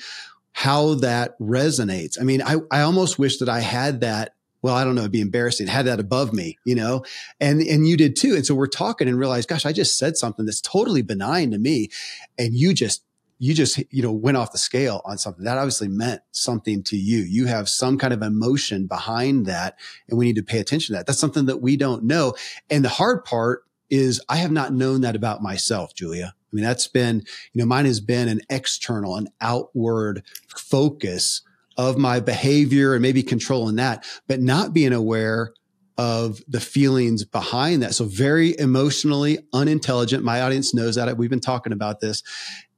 how 0.53 0.95
that 0.95 1.39
resonates. 1.39 2.19
I 2.21 2.25
mean, 2.25 2.43
I, 2.43 2.57
I 2.71 2.81
almost 2.81 3.19
wish 3.19 3.39
that 3.39 3.49
I 3.49 3.61
had 3.61 4.01
that. 4.01 4.35
Well, 4.63 4.75
I 4.75 4.85
don't 4.85 4.95
know, 4.95 5.03
it'd 5.03 5.13
be 5.13 5.21
embarrassing. 5.21 5.69
Had 5.69 5.87
that 5.87 6.01
above 6.01 6.33
me, 6.33 6.59
you 6.65 6.75
know, 6.75 7.05
and, 7.41 7.61
and 7.61 7.87
you 7.87 7.97
did 7.97 8.17
too. 8.17 8.35
And 8.35 8.45
so 8.45 8.55
we're 8.55 8.67
talking 8.67 9.09
and 9.09 9.19
realize, 9.19 9.47
gosh, 9.47 9.65
I 9.65 9.73
just 9.73 9.99
said 9.99 10.17
something 10.17 10.47
that's 10.47 10.61
totally 10.61 11.03
benign 11.03 11.53
to 11.53 11.59
me. 11.59 11.91
And 12.39 12.55
you 12.55 12.75
just, 12.75 13.05
you 13.39 13.55
just, 13.55 13.79
you 13.93 14.03
know, 14.03 14.11
went 14.11 14.37
off 14.37 14.51
the 14.51 14.59
scale 14.59 15.01
on 15.05 15.17
something 15.17 15.45
that 15.45 15.59
obviously 15.59 15.87
meant 15.87 16.23
something 16.33 16.83
to 16.85 16.97
you. 16.97 17.19
You 17.19 17.47
have 17.47 17.69
some 17.69 17.97
kind 17.97 18.13
of 18.13 18.23
emotion 18.23 18.87
behind 18.87 19.47
that 19.47 19.79
and 20.09 20.19
we 20.19 20.27
need 20.27 20.37
to 20.37 20.43
pay 20.43 20.59
attention 20.59 20.95
to 20.95 20.99
that. 20.99 21.07
That's 21.07 21.21
something 21.21 21.47
that 21.47 21.63
we 21.63 21.77
don't 21.77 22.03
know. 22.05 22.35
And 22.69 22.85
the 22.85 22.89
hard 22.89 23.25
part 23.25 23.63
is 23.91 24.21
I 24.29 24.37
have 24.37 24.51
not 24.51 24.73
known 24.73 25.03
that 25.03 25.17
about 25.17 25.41
myself, 25.41 25.95
Julia. 25.95 26.35
I 26.37 26.57
mean, 26.57 26.65
that's 26.65 26.89
been, 26.89 27.23
you 27.53 27.61
know, 27.61 27.67
mine 27.67 27.85
has 27.85 28.01
been 28.01 28.29
an 28.29 28.41
external, 28.51 29.17
an 29.17 29.29
outward 29.41 30.23
focus 30.57 31.43
of 31.79 31.97
my 31.97 32.21
behavior 32.21 32.93
and 32.93 33.01
maybe 33.01 33.23
controlling 33.23 33.77
that, 33.77 34.05
but 34.27 34.41
not 34.41 34.75
being 34.75 34.93
aware 34.93 35.53
of 35.97 36.43
the 36.47 36.61
feelings 36.61 37.25
behind 37.25 37.83
that. 37.83 37.95
So 37.95 38.05
very 38.05 38.59
emotionally 38.59 39.39
unintelligent. 39.53 40.23
My 40.23 40.43
audience 40.43 40.75
knows 40.75 40.97
that 40.97 41.17
we've 41.17 41.31
been 41.31 41.41
talking 41.41 41.73
about 41.73 42.01
this 42.01 42.23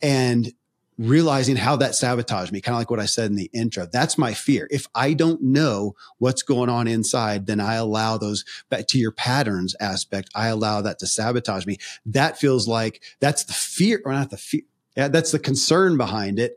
and 0.00 0.52
realizing 0.97 1.57
how 1.57 1.76
that 1.76 1.95
sabotaged 1.95 2.52
me, 2.52 2.61
kind 2.61 2.75
of 2.75 2.78
like 2.80 2.90
what 2.90 3.00
I 3.00 3.07
said 3.07 3.30
in 3.30 3.37
the 3.37 3.50
intro. 3.54 3.87
That's 3.90 4.19
my 4.19 4.35
fear. 4.35 4.69
If 4.71 4.87
I 4.95 5.14
don't 5.14 5.42
know 5.42 5.97
what's 6.19 6.42
going 6.42 6.69
on 6.69 6.87
inside, 6.87 7.47
then 7.47 7.59
I 7.59 7.76
allow 7.76 8.19
those 8.19 8.45
back 8.69 8.87
to 8.88 8.99
your 8.99 9.12
patterns 9.12 9.75
aspect. 9.80 10.28
I 10.35 10.49
allow 10.49 10.83
that 10.83 10.99
to 10.99 11.07
sabotage 11.07 11.64
me. 11.64 11.78
That 12.04 12.38
feels 12.38 12.69
like 12.69 13.02
that's 13.19 13.45
the 13.45 13.54
fear 13.54 14.02
or 14.04 14.12
not 14.12 14.28
the 14.28 14.37
fear. 14.37 14.62
Yeah, 14.95 15.09
that's 15.09 15.33
the 15.33 15.38
concern 15.38 15.97
behind 15.97 16.38
it. 16.38 16.57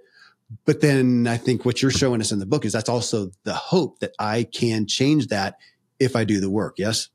But 0.66 0.82
then 0.82 1.28
I 1.28 1.38
think 1.38 1.66
what 1.66 1.82
you're 1.82 1.92
showing 1.92 2.22
us 2.22 2.32
in 2.32 2.40
the 2.40 2.46
book 2.46 2.66
is 2.66 2.74
that's 2.74 2.90
also 2.90 3.32
the 3.44 3.54
hope 3.54 4.00
that 4.00 4.14
I 4.20 4.44
can 4.44 4.88
change 4.88 5.28
that 5.28 5.58
if 6.00 6.16
I 6.16 6.24
do 6.24 6.40
the 6.40 6.50
work. 6.50 6.76
Yes. 6.78 7.10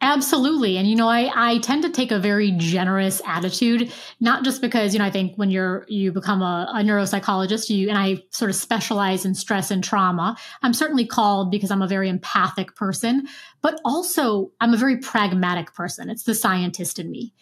Absolutely. 0.00 0.76
And, 0.76 0.88
you 0.88 0.94
know, 0.94 1.08
I, 1.08 1.30
I 1.34 1.58
tend 1.58 1.82
to 1.82 1.90
take 1.90 2.12
a 2.12 2.20
very 2.20 2.52
generous 2.52 3.20
attitude, 3.26 3.92
not 4.20 4.44
just 4.44 4.60
because, 4.60 4.92
you 4.92 5.00
know, 5.00 5.04
I 5.04 5.10
think 5.10 5.34
when 5.34 5.50
you're, 5.50 5.86
you 5.88 6.12
become 6.12 6.40
a, 6.40 6.70
a, 6.72 6.82
neuropsychologist, 6.82 7.68
you, 7.68 7.88
and 7.88 7.98
I 7.98 8.22
sort 8.30 8.48
of 8.48 8.54
specialize 8.54 9.24
in 9.24 9.34
stress 9.34 9.72
and 9.72 9.82
trauma. 9.82 10.36
I'm 10.62 10.72
certainly 10.72 11.04
called 11.04 11.50
because 11.50 11.72
I'm 11.72 11.82
a 11.82 11.88
very 11.88 12.08
empathic 12.08 12.76
person, 12.76 13.26
but 13.60 13.80
also 13.84 14.52
I'm 14.60 14.72
a 14.72 14.76
very 14.76 14.98
pragmatic 14.98 15.74
person. 15.74 16.10
It's 16.10 16.22
the 16.22 16.34
scientist 16.34 17.00
in 17.00 17.10
me. 17.10 17.34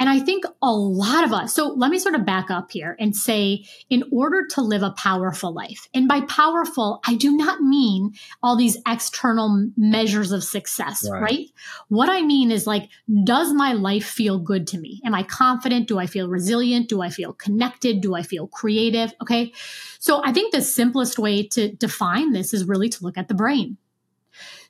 And 0.00 0.08
I 0.08 0.18
think 0.18 0.44
a 0.62 0.72
lot 0.72 1.24
of 1.24 1.32
us, 1.32 1.54
so 1.54 1.68
let 1.68 1.90
me 1.90 1.98
sort 1.98 2.14
of 2.14 2.24
back 2.24 2.50
up 2.50 2.72
here 2.72 2.96
and 2.98 3.14
say, 3.14 3.66
in 3.90 4.02
order 4.10 4.46
to 4.52 4.62
live 4.62 4.82
a 4.82 4.92
powerful 4.92 5.52
life, 5.52 5.88
and 5.92 6.08
by 6.08 6.22
powerful, 6.22 7.00
I 7.06 7.16
do 7.16 7.36
not 7.36 7.60
mean 7.60 8.14
all 8.42 8.56
these 8.56 8.78
external 8.88 9.68
measures 9.76 10.32
of 10.32 10.42
success, 10.42 11.06
right? 11.08 11.20
right? 11.20 11.46
What 11.88 12.08
I 12.08 12.22
mean 12.22 12.50
is 12.50 12.66
like, 12.66 12.88
does 13.24 13.52
my 13.52 13.74
life 13.74 14.06
feel 14.06 14.38
good 14.38 14.66
to 14.68 14.78
me? 14.78 15.02
Am 15.04 15.14
I 15.14 15.22
confident? 15.22 15.86
Do 15.86 15.98
I 15.98 16.06
feel 16.06 16.28
resilient? 16.28 16.88
Do 16.88 17.02
I 17.02 17.10
feel 17.10 17.34
connected? 17.34 18.00
Do 18.00 18.14
I 18.14 18.22
feel 18.22 18.46
creative? 18.46 19.12
Okay. 19.20 19.52
So 19.98 20.22
I 20.24 20.32
think 20.32 20.52
the 20.52 20.62
simplest 20.62 21.18
way 21.18 21.46
to 21.48 21.70
define 21.72 22.32
this 22.32 22.54
is 22.54 22.64
really 22.64 22.88
to 22.88 23.04
look 23.04 23.18
at 23.18 23.28
the 23.28 23.34
brain. 23.34 23.76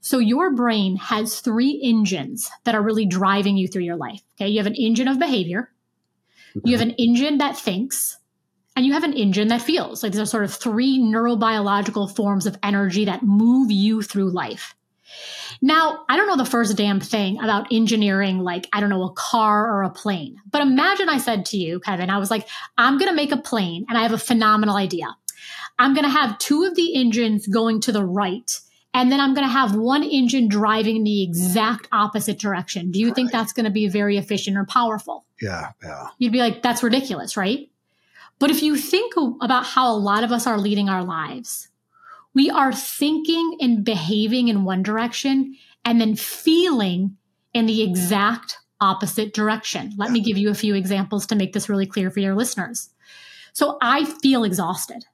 So 0.00 0.18
your 0.18 0.54
brain 0.54 0.96
has 0.96 1.40
three 1.40 1.80
engines 1.82 2.50
that 2.64 2.74
are 2.74 2.82
really 2.82 3.06
driving 3.06 3.56
you 3.56 3.68
through 3.68 3.82
your 3.84 3.96
life. 3.96 4.22
Okay. 4.36 4.48
You 4.48 4.58
have 4.58 4.66
an 4.66 4.74
engine 4.74 5.08
of 5.08 5.18
behavior. 5.18 5.70
You 6.64 6.76
have 6.76 6.86
an 6.86 6.94
engine 6.96 7.38
that 7.38 7.56
thinks 7.56 8.18
and 8.76 8.86
you 8.86 8.92
have 8.92 9.04
an 9.04 9.12
engine 9.12 9.48
that 9.48 9.62
feels 9.62 10.02
like 10.02 10.12
there's 10.12 10.28
a 10.28 10.30
sort 10.30 10.44
of 10.44 10.54
three 10.54 10.98
neurobiological 10.98 12.14
forms 12.14 12.46
of 12.46 12.56
energy 12.62 13.04
that 13.04 13.22
move 13.22 13.70
you 13.70 14.02
through 14.02 14.30
life. 14.30 14.74
Now, 15.60 16.04
I 16.08 16.16
don't 16.16 16.28
know 16.28 16.36
the 16.36 16.48
first 16.48 16.76
damn 16.76 17.00
thing 17.00 17.42
about 17.42 17.72
engineering, 17.72 18.38
like, 18.38 18.68
I 18.72 18.80
don't 18.80 18.90
know, 18.90 19.02
a 19.02 19.12
car 19.12 19.70
or 19.70 19.82
a 19.82 19.90
plane. 19.90 20.36
But 20.50 20.62
imagine 20.62 21.08
I 21.08 21.18
said 21.18 21.46
to 21.46 21.56
you, 21.56 21.80
Kevin, 21.80 22.10
I 22.10 22.18
was 22.18 22.30
like, 22.30 22.48
I'm 22.78 22.96
going 22.96 23.10
to 23.10 23.16
make 23.16 23.32
a 23.32 23.36
plane 23.36 23.86
and 23.88 23.98
I 23.98 24.02
have 24.02 24.12
a 24.12 24.18
phenomenal 24.18 24.76
idea. 24.76 25.14
I'm 25.78 25.92
going 25.92 26.04
to 26.04 26.10
have 26.10 26.38
two 26.38 26.64
of 26.64 26.76
the 26.76 26.94
engines 26.94 27.46
going 27.46 27.80
to 27.82 27.92
the 27.92 28.04
right 28.04 28.50
and 28.92 29.10
then 29.10 29.20
I'm 29.20 29.34
going 29.34 29.46
to 29.46 29.52
have 29.52 29.76
one 29.76 30.02
engine 30.02 30.48
driving 30.48 30.96
in 30.96 31.04
the 31.04 31.22
exact 31.22 31.88
opposite 31.92 32.38
direction. 32.38 32.90
Do 32.90 32.98
you 32.98 33.08
right. 33.08 33.14
think 33.14 33.30
that's 33.30 33.52
going 33.52 33.64
to 33.64 33.70
be 33.70 33.88
very 33.88 34.16
efficient 34.18 34.56
or 34.56 34.64
powerful? 34.64 35.24
Yeah, 35.40 35.72
yeah. 35.82 36.08
You'd 36.18 36.32
be 36.32 36.40
like, 36.40 36.62
that's 36.62 36.82
ridiculous, 36.82 37.36
right? 37.36 37.70
But 38.38 38.50
if 38.50 38.62
you 38.62 38.76
think 38.76 39.14
about 39.40 39.66
how 39.66 39.92
a 39.92 39.96
lot 39.96 40.24
of 40.24 40.32
us 40.32 40.46
are 40.46 40.58
leading 40.58 40.88
our 40.88 41.04
lives, 41.04 41.68
we 42.34 42.50
are 42.50 42.72
thinking 42.72 43.58
and 43.60 43.84
behaving 43.84 44.48
in 44.48 44.64
one 44.64 44.82
direction 44.82 45.56
and 45.84 46.00
then 46.00 46.16
feeling 46.16 47.16
in 47.52 47.66
the 47.66 47.82
exact 47.82 48.58
opposite 48.80 49.34
direction. 49.34 49.92
Let 49.96 50.08
yeah. 50.08 50.14
me 50.14 50.20
give 50.20 50.38
you 50.38 50.50
a 50.50 50.54
few 50.54 50.74
examples 50.74 51.26
to 51.26 51.36
make 51.36 51.52
this 51.52 51.68
really 51.68 51.86
clear 51.86 52.10
for 52.10 52.20
your 52.20 52.34
listeners. 52.34 52.90
So 53.52 53.78
I 53.82 54.04
feel 54.04 54.42
exhausted. 54.44 55.04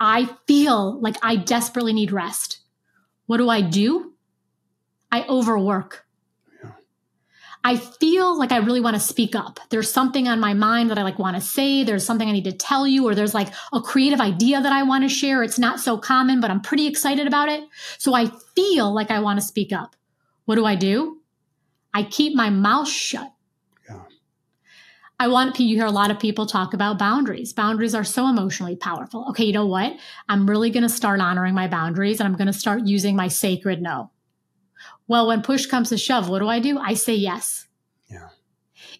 I 0.00 0.36
feel 0.46 1.00
like 1.00 1.16
I 1.22 1.36
desperately 1.36 1.92
need 1.92 2.12
rest. 2.12 2.60
What 3.26 3.38
do 3.38 3.48
I 3.48 3.60
do? 3.60 4.12
I 5.10 5.24
overwork. 5.28 6.06
I 7.64 7.76
feel 7.76 8.36
like 8.36 8.50
I 8.50 8.56
really 8.56 8.80
want 8.80 8.94
to 8.94 9.00
speak 9.00 9.36
up. 9.36 9.60
There's 9.70 9.90
something 9.90 10.26
on 10.26 10.40
my 10.40 10.52
mind 10.52 10.90
that 10.90 10.98
I 10.98 11.04
like 11.04 11.20
want 11.20 11.36
to 11.36 11.40
say. 11.40 11.84
There's 11.84 12.04
something 12.04 12.28
I 12.28 12.32
need 12.32 12.44
to 12.44 12.52
tell 12.52 12.88
you, 12.88 13.06
or 13.06 13.14
there's 13.14 13.34
like 13.34 13.52
a 13.72 13.80
creative 13.80 14.20
idea 14.20 14.60
that 14.60 14.72
I 14.72 14.82
want 14.82 15.04
to 15.04 15.08
share. 15.08 15.44
It's 15.44 15.60
not 15.60 15.78
so 15.78 15.96
common, 15.96 16.40
but 16.40 16.50
I'm 16.50 16.60
pretty 16.60 16.88
excited 16.88 17.28
about 17.28 17.48
it. 17.48 17.62
So 17.98 18.14
I 18.14 18.32
feel 18.56 18.92
like 18.92 19.12
I 19.12 19.20
want 19.20 19.38
to 19.38 19.46
speak 19.46 19.72
up. 19.72 19.94
What 20.44 20.56
do 20.56 20.64
I 20.64 20.74
do? 20.74 21.20
I 21.94 22.02
keep 22.02 22.34
my 22.34 22.50
mouth 22.50 22.88
shut. 22.88 23.32
I 25.22 25.28
want 25.28 25.60
you 25.60 25.76
hear 25.76 25.86
a 25.86 25.92
lot 25.92 26.10
of 26.10 26.18
people 26.18 26.46
talk 26.46 26.74
about 26.74 26.98
boundaries. 26.98 27.52
Boundaries 27.52 27.94
are 27.94 28.02
so 28.02 28.26
emotionally 28.26 28.74
powerful. 28.74 29.24
Okay, 29.28 29.44
you 29.44 29.52
know 29.52 29.66
what? 29.66 29.96
I'm 30.28 30.50
really 30.50 30.68
going 30.68 30.82
to 30.82 30.88
start 30.88 31.20
honoring 31.20 31.54
my 31.54 31.68
boundaries 31.68 32.18
and 32.18 32.26
I'm 32.26 32.36
going 32.36 32.48
to 32.48 32.52
start 32.52 32.88
using 32.88 33.14
my 33.14 33.28
sacred 33.28 33.80
no. 33.80 34.10
Well, 35.06 35.28
when 35.28 35.42
push 35.42 35.66
comes 35.66 35.90
to 35.90 35.96
shove, 35.96 36.28
what 36.28 36.40
do 36.40 36.48
I 36.48 36.58
do? 36.58 36.76
I 36.76 36.94
say 36.94 37.14
yes 37.14 37.68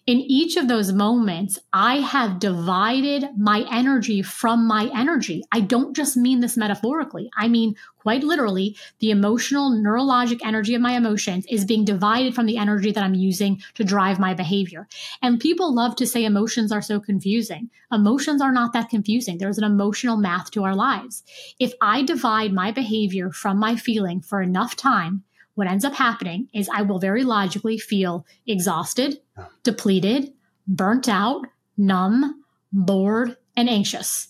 in 0.05 0.19
each 0.19 0.57
of 0.57 0.67
those 0.67 0.91
moments, 0.91 1.57
I 1.71 1.97
have 1.97 2.39
divided 2.39 3.29
my 3.37 3.65
energy 3.71 4.21
from 4.21 4.67
my 4.67 4.91
energy. 4.93 5.43
I 5.51 5.61
don't 5.61 5.95
just 5.95 6.17
mean 6.17 6.41
this 6.41 6.57
metaphorically. 6.57 7.29
I 7.37 7.47
mean, 7.47 7.75
quite 7.99 8.21
literally, 8.21 8.75
the 8.99 9.11
emotional, 9.11 9.71
neurologic 9.71 10.41
energy 10.43 10.75
of 10.75 10.81
my 10.81 10.97
emotions 10.97 11.45
is 11.49 11.63
being 11.63 11.85
divided 11.85 12.35
from 12.35 12.47
the 12.47 12.57
energy 12.57 12.91
that 12.91 13.03
I'm 13.03 13.13
using 13.13 13.61
to 13.75 13.85
drive 13.85 14.19
my 14.19 14.33
behavior. 14.33 14.89
And 15.21 15.39
people 15.39 15.73
love 15.73 15.95
to 15.95 16.07
say 16.07 16.25
emotions 16.25 16.73
are 16.73 16.81
so 16.81 16.99
confusing. 16.99 17.69
Emotions 17.89 18.41
are 18.41 18.51
not 18.51 18.73
that 18.73 18.89
confusing. 18.89 19.37
There's 19.37 19.57
an 19.57 19.63
emotional 19.63 20.17
math 20.17 20.51
to 20.51 20.65
our 20.65 20.75
lives. 20.75 21.23
If 21.59 21.71
I 21.79 22.03
divide 22.03 22.51
my 22.51 22.71
behavior 22.71 23.31
from 23.31 23.57
my 23.57 23.77
feeling 23.77 24.19
for 24.19 24.41
enough 24.41 24.75
time, 24.75 25.23
what 25.55 25.67
ends 25.67 25.85
up 25.85 25.93
happening 25.93 26.47
is 26.53 26.69
I 26.69 26.81
will 26.81 26.99
very 26.99 27.23
logically 27.23 27.77
feel 27.77 28.25
exhausted, 28.47 29.19
depleted, 29.63 30.33
burnt 30.67 31.07
out, 31.07 31.45
numb, 31.77 32.43
bored, 32.71 33.37
and 33.55 33.69
anxious. 33.69 34.29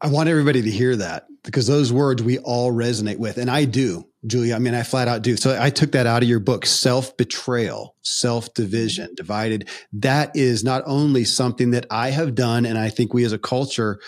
I 0.00 0.08
want 0.08 0.28
everybody 0.28 0.62
to 0.62 0.70
hear 0.70 0.94
that 0.96 1.26
because 1.42 1.66
those 1.66 1.92
words 1.92 2.22
we 2.22 2.38
all 2.38 2.70
resonate 2.72 3.18
with. 3.18 3.38
And 3.38 3.50
I 3.50 3.64
do, 3.64 4.06
Julia. 4.26 4.54
I 4.54 4.58
mean, 4.58 4.74
I 4.74 4.82
flat 4.82 5.08
out 5.08 5.22
do. 5.22 5.36
So 5.36 5.56
I 5.58 5.70
took 5.70 5.92
that 5.92 6.06
out 6.06 6.22
of 6.22 6.28
your 6.28 6.40
book 6.40 6.66
self 6.66 7.16
betrayal, 7.16 7.96
self 8.02 8.52
division, 8.52 9.14
divided. 9.14 9.68
That 9.94 10.36
is 10.36 10.62
not 10.62 10.82
only 10.86 11.24
something 11.24 11.70
that 11.70 11.86
I 11.90 12.10
have 12.10 12.34
done, 12.34 12.66
and 12.66 12.76
I 12.76 12.90
think 12.90 13.14
we 13.14 13.24
as 13.24 13.32
a 13.32 13.38
culture, 13.38 14.00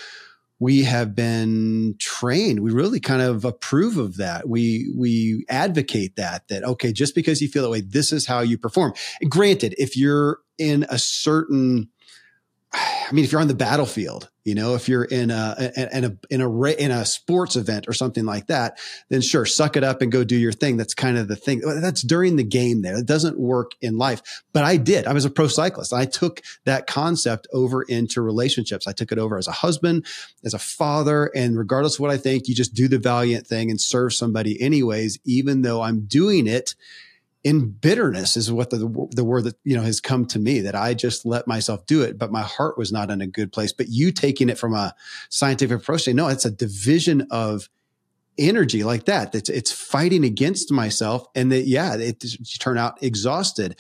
we 0.60 0.82
have 0.84 1.14
been 1.14 1.94
trained. 1.98 2.60
We 2.60 2.72
really 2.72 3.00
kind 3.00 3.22
of 3.22 3.44
approve 3.44 3.96
of 3.96 4.16
that. 4.16 4.48
We, 4.48 4.92
we 4.96 5.44
advocate 5.48 6.16
that, 6.16 6.48
that, 6.48 6.64
okay, 6.64 6.92
just 6.92 7.14
because 7.14 7.40
you 7.40 7.48
feel 7.48 7.62
that 7.62 7.70
way, 7.70 7.80
this 7.80 8.12
is 8.12 8.26
how 8.26 8.40
you 8.40 8.58
perform. 8.58 8.92
Granted, 9.28 9.74
if 9.78 9.96
you're 9.96 10.38
in 10.58 10.84
a 10.88 10.98
certain, 10.98 11.90
I 12.72 13.10
mean, 13.12 13.24
if 13.24 13.32
you're 13.32 13.40
on 13.40 13.48
the 13.48 13.54
battlefield, 13.54 14.28
you 14.44 14.54
know, 14.54 14.74
if 14.74 14.88
you're 14.88 15.04
in 15.04 15.30
a, 15.30 15.72
in 15.92 16.04
a, 16.04 16.18
in 16.28 16.42
a, 16.42 16.64
in 16.72 16.90
a 16.90 17.04
sports 17.06 17.56
event 17.56 17.88
or 17.88 17.94
something 17.94 18.26
like 18.26 18.48
that, 18.48 18.78
then 19.08 19.22
sure, 19.22 19.46
suck 19.46 19.76
it 19.76 19.84
up 19.84 20.02
and 20.02 20.12
go 20.12 20.22
do 20.24 20.36
your 20.36 20.52
thing. 20.52 20.76
That's 20.76 20.92
kind 20.92 21.16
of 21.16 21.28
the 21.28 21.36
thing. 21.36 21.60
That's 21.64 22.02
during 22.02 22.36
the 22.36 22.44
game 22.44 22.82
there. 22.82 22.98
It 22.98 23.06
doesn't 23.06 23.38
work 23.38 23.72
in 23.80 23.96
life, 23.96 24.42
but 24.52 24.64
I 24.64 24.76
did. 24.76 25.06
I 25.06 25.14
was 25.14 25.24
a 25.24 25.30
pro 25.30 25.48
cyclist. 25.48 25.94
I 25.94 26.04
took 26.04 26.42
that 26.66 26.86
concept 26.86 27.48
over 27.54 27.82
into 27.82 28.20
relationships. 28.20 28.86
I 28.86 28.92
took 28.92 29.12
it 29.12 29.18
over 29.18 29.38
as 29.38 29.48
a 29.48 29.52
husband, 29.52 30.04
as 30.44 30.52
a 30.52 30.58
father. 30.58 31.30
And 31.34 31.56
regardless 31.56 31.94
of 31.94 32.00
what 32.00 32.10
I 32.10 32.18
think, 32.18 32.48
you 32.48 32.54
just 32.54 32.74
do 32.74 32.88
the 32.88 32.98
valiant 32.98 33.46
thing 33.46 33.70
and 33.70 33.80
serve 33.80 34.12
somebody 34.12 34.60
anyways, 34.60 35.18
even 35.24 35.62
though 35.62 35.80
I'm 35.80 36.00
doing 36.00 36.46
it 36.46 36.74
in 37.44 37.70
bitterness 37.70 38.36
is 38.36 38.50
what 38.50 38.70
the, 38.70 39.08
the 39.12 39.24
word 39.24 39.44
that 39.44 39.56
you 39.64 39.76
know 39.76 39.82
has 39.82 40.00
come 40.00 40.26
to 40.26 40.38
me 40.38 40.60
that 40.60 40.74
I 40.74 40.94
just 40.94 41.24
let 41.24 41.46
myself 41.46 41.86
do 41.86 42.02
it, 42.02 42.18
but 42.18 42.32
my 42.32 42.42
heart 42.42 42.76
was 42.76 42.92
not 42.92 43.10
in 43.10 43.20
a 43.20 43.26
good 43.26 43.52
place. 43.52 43.72
But 43.72 43.88
you 43.88 44.10
taking 44.10 44.48
it 44.48 44.58
from 44.58 44.74
a 44.74 44.94
scientific 45.28 45.78
approach, 45.78 46.02
saying 46.02 46.16
no, 46.16 46.28
it's 46.28 46.44
a 46.44 46.50
division 46.50 47.26
of 47.30 47.68
energy 48.38 48.82
like 48.82 49.04
that. 49.04 49.34
It's 49.34 49.48
it's 49.48 49.72
fighting 49.72 50.24
against 50.24 50.72
myself, 50.72 51.26
and 51.34 51.52
that 51.52 51.66
yeah, 51.66 51.94
it 51.94 52.24
turn 52.58 52.78
out 52.78 53.02
exhausted. 53.02 53.76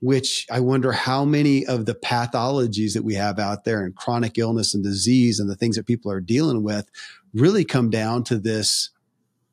Which 0.00 0.46
I 0.50 0.60
wonder 0.60 0.92
how 0.92 1.24
many 1.24 1.64
of 1.64 1.86
the 1.86 1.94
pathologies 1.94 2.92
that 2.92 3.04
we 3.04 3.14
have 3.14 3.38
out 3.38 3.64
there 3.64 3.82
and 3.82 3.94
chronic 3.96 4.36
illness 4.36 4.74
and 4.74 4.84
disease 4.84 5.40
and 5.40 5.48
the 5.48 5.56
things 5.56 5.76
that 5.76 5.86
people 5.86 6.10
are 6.10 6.20
dealing 6.20 6.62
with 6.62 6.90
really 7.32 7.64
come 7.64 7.88
down 7.88 8.22
to 8.24 8.36
this. 8.36 8.90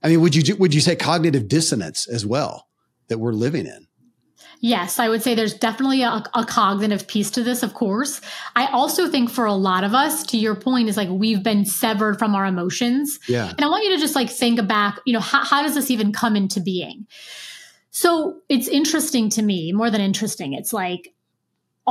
I 0.03 0.09
mean, 0.09 0.19
would 0.19 0.35
you 0.35 0.55
would 0.57 0.73
you 0.73 0.81
say 0.81 0.95
cognitive 0.95 1.47
dissonance 1.47 2.07
as 2.07 2.25
well? 2.25 2.67
That 3.11 3.19
we're 3.19 3.33
living 3.33 3.67
in. 3.67 3.87
Yes, 4.61 4.99
I 4.99 5.09
would 5.09 5.21
say 5.21 5.35
there's 5.35 5.53
definitely 5.53 6.03
a, 6.03 6.23
a, 6.33 6.45
cognitive 6.45 7.07
piece 7.07 7.31
to 7.31 7.43
this, 7.43 7.61
of 7.61 7.73
course. 7.73 8.21
I 8.55 8.67
also 8.67 9.09
think 9.09 9.29
for 9.29 9.45
a 9.45 9.53
lot 9.53 9.83
of 9.83 9.93
us, 9.93 10.23
to 10.27 10.37
your 10.37 10.55
point, 10.55 10.87
is 10.87 10.95
like 10.95 11.09
we've 11.09 11.43
been 11.43 11.65
severed 11.65 12.19
from 12.19 12.35
our 12.35 12.45
emotions. 12.45 13.19
Yeah. 13.27 13.49
And 13.49 13.61
I 13.61 13.67
want 13.67 13.83
you 13.83 13.95
to 13.95 13.97
just 13.97 14.15
like 14.15 14.29
think 14.29 14.65
back, 14.67 14.99
you 15.05 15.13
know, 15.13 15.19
how, 15.19 15.43
how 15.43 15.61
does 15.63 15.73
this 15.73 15.91
even 15.91 16.13
come 16.13 16.35
into 16.35 16.61
being? 16.61 17.07
So 17.89 18.37
it's 18.49 18.67
interesting 18.67 19.29
to 19.31 19.41
me, 19.41 19.73
more 19.73 19.89
than 19.89 19.99
interesting. 19.99 20.53
It's 20.53 20.71
like 20.71 21.11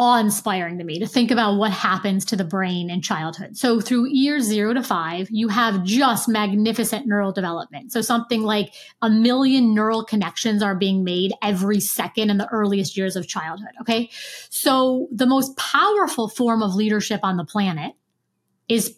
awe 0.00 0.18
inspiring 0.18 0.78
to 0.78 0.84
me 0.84 0.98
to 0.98 1.06
think 1.06 1.30
about 1.30 1.58
what 1.58 1.70
happens 1.70 2.24
to 2.24 2.34
the 2.34 2.42
brain 2.42 2.88
in 2.88 3.02
childhood. 3.02 3.54
So 3.54 3.82
through 3.82 4.08
years 4.08 4.44
zero 4.44 4.72
to 4.72 4.82
five, 4.82 5.28
you 5.30 5.48
have 5.48 5.84
just 5.84 6.26
magnificent 6.26 7.06
neural 7.06 7.32
development. 7.32 7.92
So 7.92 8.00
something 8.00 8.42
like 8.42 8.72
a 9.02 9.10
million 9.10 9.74
neural 9.74 10.02
connections 10.02 10.62
are 10.62 10.74
being 10.74 11.04
made 11.04 11.34
every 11.42 11.80
second 11.80 12.30
in 12.30 12.38
the 12.38 12.48
earliest 12.48 12.96
years 12.96 13.14
of 13.14 13.28
childhood. 13.28 13.72
Okay. 13.82 14.08
So 14.48 15.06
the 15.12 15.26
most 15.26 15.54
powerful 15.58 16.30
form 16.30 16.62
of 16.62 16.74
leadership 16.74 17.20
on 17.22 17.36
the 17.36 17.44
planet 17.44 17.92
is 18.68 18.96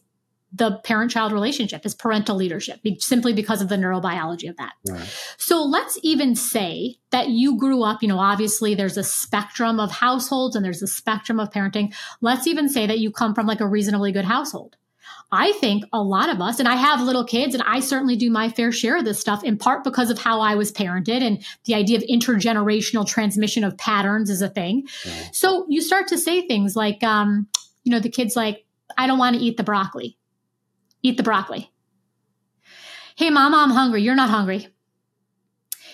the 0.53 0.79
parent 0.85 1.11
child 1.11 1.33
relationship 1.33 1.87
is 1.87 1.95
parental 1.95 2.37
leadership 2.37 2.81
simply 2.99 3.33
because 3.33 3.63
of 3.63 3.69
the 3.69 3.77
neurobiology 3.77 4.51
of 4.51 4.57
that. 4.59 4.73
Right. 4.89 5.09
So 5.39 5.63
let's 5.63 5.99
even 6.03 6.35
say 6.35 6.97
that 7.11 7.29
you 7.31 7.59
grew 7.59 7.83
up, 7.83 8.03
you 8.03 8.09
know, 8.09 8.19
obviously 8.19 8.75
there's 8.75 8.99
a 8.99 9.05
spectrum 9.05 9.81
of 9.81 9.91
households 9.91 10.55
and 10.55 10.65
there's 10.65 10.83
a 10.83 10.87
spectrum 10.87 11.41
of 11.41 11.51
parenting. 11.51 11.95
Let's 12.21 12.47
even 12.47 12.69
say 12.69 12.87
that 12.87 12.99
you 12.99 13.11
come 13.11 13.35
from 13.35 13.47
like 13.47 13.61
a 13.61 13.67
reasonably 13.67 14.13
good 14.13 14.27
household. 14.27 14.77
I 15.35 15.53
think 15.53 15.85
a 15.95 16.03
lot 16.03 16.29
of 16.29 16.43
us, 16.43 16.59
and 16.59 16.69
I 16.69 16.77
have 16.77 17.01
little 17.01 17.25
kids, 17.25 17.55
and 17.55 17.63
I 17.67 17.81
certainly 17.81 18.17
do 18.17 18.31
my 18.31 18.51
fair 18.51 18.71
share 18.71 18.99
of 18.99 19.07
this 19.07 19.19
stuff 19.19 19.43
in 19.43 19.57
part 19.57 19.83
because 19.83 20.11
of 20.11 20.19
how 20.19 20.43
I 20.43 20.57
was 20.57 20.71
parented 20.71 21.23
and 21.23 21.43
the 21.65 21.75
idea 21.75 21.97
of 21.97 22.05
intergenerational 22.05 23.09
transmission 23.09 23.65
of 23.65 23.79
patterns 23.79 24.29
is 24.29 24.43
a 24.43 24.51
thing. 24.51 24.87
Right. 25.07 25.31
So 25.33 25.65
you 25.71 25.81
start 25.81 26.09
to 26.09 26.19
say 26.19 26.47
things 26.47 26.77
like, 26.77 27.03
um, 27.03 27.47
you 27.83 27.93
know, 27.93 27.99
the 27.99 28.11
kid's 28.11 28.37
like, 28.37 28.67
I 28.99 29.07
don't 29.07 29.19
want 29.19 29.37
to 29.37 29.43
eat 29.43 29.57
the 29.57 29.65
broccoli 29.65 30.19
eat 31.03 31.17
the 31.17 31.23
broccoli. 31.23 31.71
Hey, 33.17 33.31
mama, 33.31 33.59
I'm 33.59 33.71
hungry. 33.71 34.03
You're 34.03 34.15
not 34.15 34.31
hungry. 34.31 34.69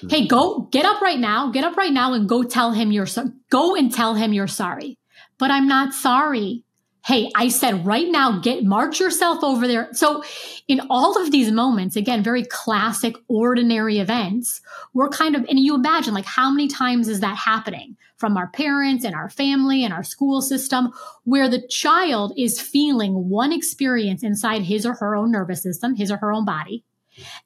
Hmm. 0.00 0.08
Hey, 0.08 0.26
go 0.26 0.68
get 0.70 0.84
up 0.84 1.00
right 1.00 1.18
now. 1.18 1.50
Get 1.50 1.64
up 1.64 1.76
right 1.76 1.92
now 1.92 2.12
and 2.12 2.28
go 2.28 2.42
tell 2.42 2.72
him 2.72 2.92
you're 2.92 3.06
so, 3.06 3.32
go 3.50 3.74
and 3.74 3.92
tell 3.92 4.14
him 4.14 4.32
you're 4.32 4.46
sorry. 4.46 4.98
But 5.38 5.50
I'm 5.50 5.68
not 5.68 5.94
sorry. 5.94 6.64
Hey, 7.04 7.30
I 7.34 7.48
said 7.48 7.86
right 7.86 8.08
now, 8.08 8.40
get 8.40 8.64
march 8.64 9.00
yourself 9.00 9.42
over 9.42 9.66
there. 9.66 9.88
So 9.92 10.22
in 10.66 10.80
all 10.90 11.20
of 11.20 11.30
these 11.30 11.50
moments, 11.50 11.96
again, 11.96 12.22
very 12.22 12.44
classic, 12.44 13.16
ordinary 13.28 13.98
events, 13.98 14.60
we're 14.92 15.08
kind 15.08 15.35
of, 15.35 15.44
and 15.48 15.59
you 15.59 15.74
imagine 15.74 16.12
like 16.12 16.26
how 16.26 16.50
many 16.50 16.68
times 16.68 17.09
is 17.09 17.20
that 17.20 17.37
happening 17.37 17.96
from 18.18 18.37
our 18.37 18.48
parents 18.48 19.04
and 19.04 19.14
our 19.14 19.31
family 19.31 19.85
and 19.85 19.94
our 19.94 20.02
school 20.02 20.42
system 20.42 20.92
where 21.24 21.48
the 21.48 21.66
child 21.68 22.33
is 22.37 22.61
feeling 22.61 23.28
one 23.28 23.52
experience 23.52 24.22
inside 24.22 24.62
his 24.62 24.85
or 24.85 24.94
her 24.94 25.16
own 25.16 25.31
nervous 25.31 25.62
system, 25.62 25.94
his 25.94 26.11
or 26.11 26.16
her 26.18 26.33
own 26.33 26.44
body. 26.44 26.85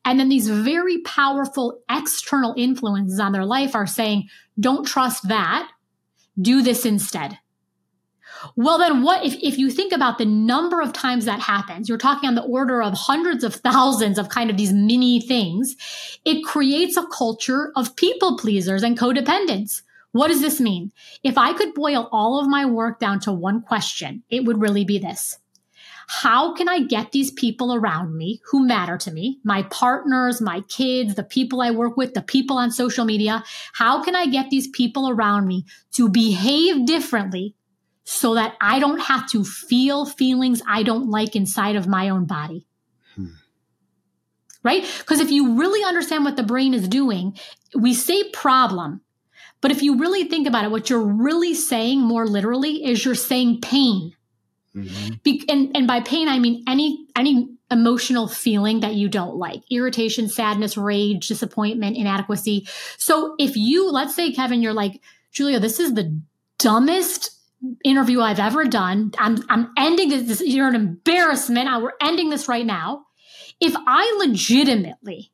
And 0.04 0.18
then 0.18 0.28
these 0.28 0.48
very 0.48 1.00
powerful 1.02 1.80
external 1.90 2.54
influences 2.56 3.20
on 3.20 3.32
their 3.32 3.44
life 3.44 3.74
are 3.74 3.86
saying, 3.86 4.28
don't 4.58 4.86
trust 4.86 5.28
that. 5.28 5.70
Do 6.40 6.62
this 6.62 6.84
instead. 6.84 7.38
Well, 8.56 8.78
then 8.78 9.02
what 9.02 9.24
if, 9.24 9.34
if 9.34 9.58
you 9.58 9.70
think 9.70 9.92
about 9.92 10.18
the 10.18 10.24
number 10.24 10.80
of 10.80 10.92
times 10.92 11.26
that 11.26 11.40
happens, 11.40 11.88
you're 11.88 11.98
talking 11.98 12.28
on 12.28 12.34
the 12.34 12.42
order 12.42 12.82
of 12.82 12.94
hundreds 12.94 13.44
of 13.44 13.54
thousands 13.54 14.18
of 14.18 14.30
kind 14.30 14.50
of 14.50 14.56
these 14.56 14.72
mini 14.72 15.20
things. 15.20 15.76
It 16.24 16.44
creates 16.44 16.96
a 16.96 17.06
culture 17.06 17.72
of 17.76 17.94
people 17.96 18.36
pleasers 18.38 18.82
and 18.82 18.98
codependents. 18.98 19.82
What 20.12 20.28
does 20.28 20.40
this 20.40 20.60
mean? 20.60 20.92
If 21.22 21.36
I 21.36 21.52
could 21.52 21.74
boil 21.74 22.08
all 22.12 22.38
of 22.38 22.48
my 22.48 22.66
work 22.66 23.00
down 23.00 23.20
to 23.20 23.32
one 23.32 23.62
question, 23.62 24.22
it 24.30 24.44
would 24.44 24.60
really 24.60 24.84
be 24.84 24.98
this. 24.98 25.38
How 26.08 26.52
can 26.54 26.68
I 26.68 26.80
get 26.80 27.12
these 27.12 27.30
people 27.30 27.72
around 27.72 28.14
me 28.14 28.42
who 28.50 28.66
matter 28.66 28.98
to 28.98 29.10
me, 29.10 29.38
my 29.44 29.62
partners, 29.64 30.40
my 30.40 30.60
kids, 30.62 31.14
the 31.14 31.22
people 31.22 31.62
I 31.62 31.70
work 31.70 31.96
with, 31.96 32.12
the 32.12 32.22
people 32.22 32.58
on 32.58 32.70
social 32.70 33.06
media? 33.06 33.42
How 33.72 34.02
can 34.02 34.14
I 34.14 34.26
get 34.26 34.50
these 34.50 34.68
people 34.68 35.08
around 35.08 35.46
me 35.46 35.64
to 35.92 36.10
behave 36.10 36.84
differently 36.84 37.54
so 38.04 38.34
that 38.34 38.56
I 38.60 38.78
don't 38.78 39.00
have 39.00 39.28
to 39.30 39.44
feel 39.44 40.06
feelings 40.06 40.62
I 40.66 40.82
don't 40.82 41.08
like 41.08 41.36
inside 41.36 41.76
of 41.76 41.86
my 41.86 42.08
own 42.08 42.24
body. 42.24 42.66
Hmm. 43.14 43.26
Right? 44.62 44.84
Because 44.98 45.20
if 45.20 45.30
you 45.30 45.58
really 45.58 45.84
understand 45.84 46.24
what 46.24 46.36
the 46.36 46.42
brain 46.42 46.74
is 46.74 46.88
doing, 46.88 47.38
we 47.78 47.94
say 47.94 48.30
problem, 48.30 49.02
but 49.62 49.70
if 49.70 49.80
you 49.80 49.96
really 49.96 50.24
think 50.24 50.46
about 50.46 50.66
it, 50.66 50.70
what 50.70 50.90
you're 50.90 51.00
really 51.00 51.54
saying 51.54 52.00
more 52.00 52.26
literally 52.26 52.84
is 52.84 53.02
you're 53.02 53.14
saying 53.14 53.62
pain. 53.62 54.14
Mm-hmm. 54.76 55.14
Be- 55.22 55.44
and, 55.48 55.74
and 55.74 55.86
by 55.86 56.00
pain, 56.00 56.28
I 56.28 56.38
mean 56.38 56.64
any 56.66 57.06
any 57.16 57.48
emotional 57.70 58.28
feeling 58.28 58.80
that 58.80 58.94
you 58.94 59.08
don't 59.08 59.36
like 59.36 59.62
irritation, 59.70 60.28
sadness, 60.28 60.76
rage, 60.76 61.26
disappointment, 61.26 61.96
inadequacy. 61.96 62.68
So 62.98 63.34
if 63.38 63.56
you, 63.56 63.90
let's 63.90 64.14
say, 64.14 64.30
Kevin, 64.32 64.62
you're 64.62 64.74
like, 64.74 65.00
Julia, 65.32 65.58
this 65.58 65.80
is 65.80 65.94
the 65.94 66.20
dumbest 66.58 67.30
interview 67.82 68.20
I've 68.20 68.38
ever 68.38 68.66
done. 68.66 69.12
I'm, 69.18 69.38
I'm 69.48 69.72
ending 69.78 70.10
this. 70.10 70.42
You're 70.44 70.68
an 70.68 70.74
embarrassment. 70.74 71.68
I, 71.68 71.78
we're 71.78 71.92
ending 72.00 72.28
this 72.28 72.46
right 72.46 72.66
now. 72.66 73.06
If 73.58 73.74
I 73.86 74.16
legitimately, 74.18 75.31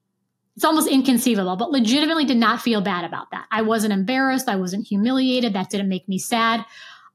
it's 0.59 0.65
almost 0.65 0.89
inconceivable, 0.89 1.55
but 1.55 1.71
legitimately 1.71 2.25
did 2.25 2.37
not 2.37 2.61
feel 2.61 2.81
bad 2.81 3.05
about 3.05 3.31
that. 3.31 3.47
I 3.49 3.63
wasn't 3.63 3.93
embarrassed. 3.93 4.49
I 4.49 4.57
wasn't 4.57 4.89
humiliated. 4.89 5.53
That 5.53 5.71
didn't 5.71 5.89
make 5.89 6.09
me 6.09 6.19
sad. 6.19 6.65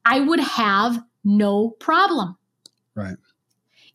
I 0.02 0.20
would 0.20 0.40
have 0.40 0.98
no 1.24 1.68
problem. 1.78 2.38
Right. 2.94 3.18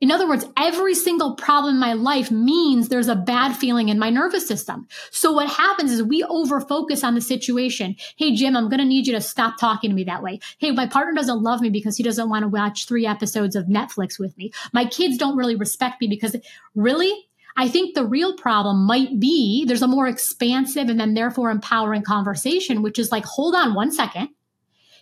In 0.01 0.11
other 0.11 0.27
words, 0.29 0.45
every 0.55 0.93
single 0.93 1.33
problem 1.33 1.73
in 1.73 1.79
my 1.79 1.93
life 1.93 2.29
means 2.29 2.89
there's 2.89 3.07
a 3.07 3.15
bad 3.15 3.55
feeling 3.55 3.89
in 3.89 3.97
my 3.97 4.11
nervous 4.11 4.47
system. 4.47 4.87
So 5.09 5.31
what 5.31 5.49
happens 5.49 5.93
is 5.93 6.03
we 6.03 6.21
overfocus 6.21 7.03
on 7.03 7.15
the 7.15 7.21
situation. 7.21 7.95
Hey, 8.17 8.35
Jim, 8.35 8.55
I'm 8.55 8.69
going 8.69 8.77
to 8.81 8.85
need 8.85 9.07
you 9.07 9.13
to 9.13 9.21
stop 9.21 9.57
talking 9.59 9.89
to 9.89 9.95
me 9.95 10.03
that 10.03 10.21
way. 10.21 10.41
Hey, 10.59 10.69
my 10.69 10.85
partner 10.85 11.15
doesn't 11.15 11.41
love 11.41 11.59
me 11.59 11.71
because 11.71 11.97
he 11.97 12.03
doesn't 12.03 12.29
want 12.29 12.43
to 12.43 12.49
watch 12.49 12.85
three 12.85 13.07
episodes 13.07 13.55
of 13.55 13.65
Netflix 13.65 14.19
with 14.19 14.37
me. 14.37 14.51
My 14.73 14.85
kids 14.85 15.17
don't 15.17 15.35
really 15.35 15.55
respect 15.55 15.99
me 16.01 16.07
because 16.07 16.35
really, 16.75 17.28
I 17.59 17.67
think 17.67 17.93
the 17.93 18.05
real 18.05 18.37
problem 18.37 18.85
might 18.85 19.19
be 19.19 19.65
there's 19.65 19.81
a 19.81 19.87
more 19.87 20.07
expansive 20.07 20.87
and 20.87 20.97
then 20.97 21.13
therefore 21.13 21.51
empowering 21.51 22.03
conversation, 22.03 22.81
which 22.81 22.97
is 22.97 23.11
like, 23.11 23.25
hold 23.25 23.53
on 23.53 23.75
one 23.75 23.91
second. 23.91 24.29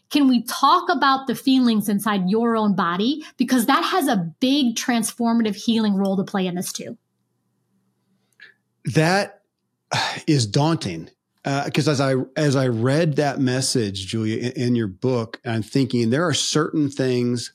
Can 0.10 0.28
we 0.28 0.44
talk 0.44 0.90
about 0.90 1.28
the 1.28 1.36
feelings 1.36 1.88
inside 1.88 2.32
your 2.32 2.58
own 2.58 2.76
body? 2.76 3.24
Because 3.38 3.68
that 3.68 3.84
has 3.84 4.08
a 4.08 4.34
big 4.40 4.76
transformative 4.76 5.56
healing 5.56 5.94
role 5.94 6.18
to 6.18 6.24
play 6.24 6.48
in 6.48 6.56
this 6.56 6.74
too. 6.74 6.98
That 8.86 9.44
is 10.26 10.48
daunting 10.48 11.12
because 11.44 11.88
uh, 11.88 11.92
as 11.92 12.02
I 12.02 12.16
as 12.36 12.56
I 12.56 12.70
read 12.70 13.18
that 13.18 13.40
message, 13.40 14.08
Julia, 14.08 14.38
in, 14.38 14.52
in 14.54 14.76
your 14.76 14.88
book, 14.88 15.40
I'm 15.46 15.62
thinking 15.62 16.10
there 16.10 16.28
are 16.28 16.34
certain 16.34 16.90
things 16.90 17.54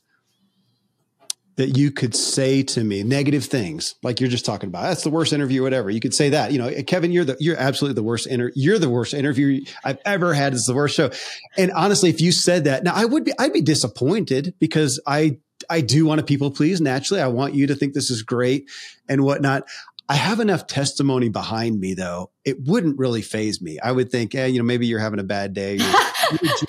that 1.57 1.77
you 1.77 1.91
could 1.91 2.15
say 2.15 2.63
to 2.63 2.83
me 2.83 3.03
negative 3.03 3.45
things 3.45 3.95
like 4.03 4.21
you're 4.21 4.31
just 4.31 4.47
talking 4.47 4.69
about 4.69 4.85
that's 4.85 5.03
the 5.03 5.11
worst 5.11 5.33
interview 5.33 5.63
whatever. 5.63 5.91
You 5.91 6.01
could 6.01 6.15
say 6.15 6.31
that 6.31 6.53
you 6.53 6.59
know 6.59 6.71
kevin 6.87 7.13
you're 7.13 7.25
the 7.25 7.37
you're 7.41 7.57
absolutely 7.57 7.95
the 7.95 8.03
worst 8.03 8.27
inter 8.27 8.51
you're 8.55 8.79
the 8.79 8.91
worst 8.91 9.15
interview 9.15 9.65
i've 9.85 9.99
ever 10.05 10.35
had. 10.35 10.55
It's 10.55 10.67
the 10.67 10.75
worst 10.75 10.95
show. 10.95 11.11
And 11.57 11.71
honestly 11.73 12.11
if 12.11 12.21
you 12.21 12.33
said 12.33 12.65
that 12.65 12.85
now 12.85 12.95
i 12.95 13.05
would 13.05 13.25
be 13.25 13.33
i'd 13.39 13.53
be 13.53 13.63
disappointed 13.63 14.55
because 14.59 15.01
i 15.07 15.39
i 15.69 15.81
do 15.81 16.07
want 16.07 16.19
to 16.19 16.25
people 16.25 16.51
please 16.51 16.81
naturally. 16.81 17.23
I 17.23 17.29
want 17.29 17.55
you 17.55 17.67
to 17.67 17.75
think 17.75 17.95
this 17.95 18.11
is 18.11 18.23
great 18.23 18.71
and 19.09 19.25
whatnot 19.25 19.65
I 20.09 20.17
have 20.17 20.41
enough 20.41 20.67
testimony 20.67 21.29
behind 21.29 21.81
me, 21.81 21.95
though. 21.95 22.31
It 22.45 22.67
wouldn't 22.67 22.99
really 22.99 23.23
faze 23.23 23.63
me. 23.63 23.79
I 23.79 23.93
would 23.93 24.11
think, 24.11 24.35
eh, 24.35 24.47
you 24.47 24.59
know, 24.59 24.65
maybe 24.65 24.87
you're 24.87 24.99
having 24.99 25.21
a 25.21 25.25
bad 25.25 25.55
day. 25.55 25.77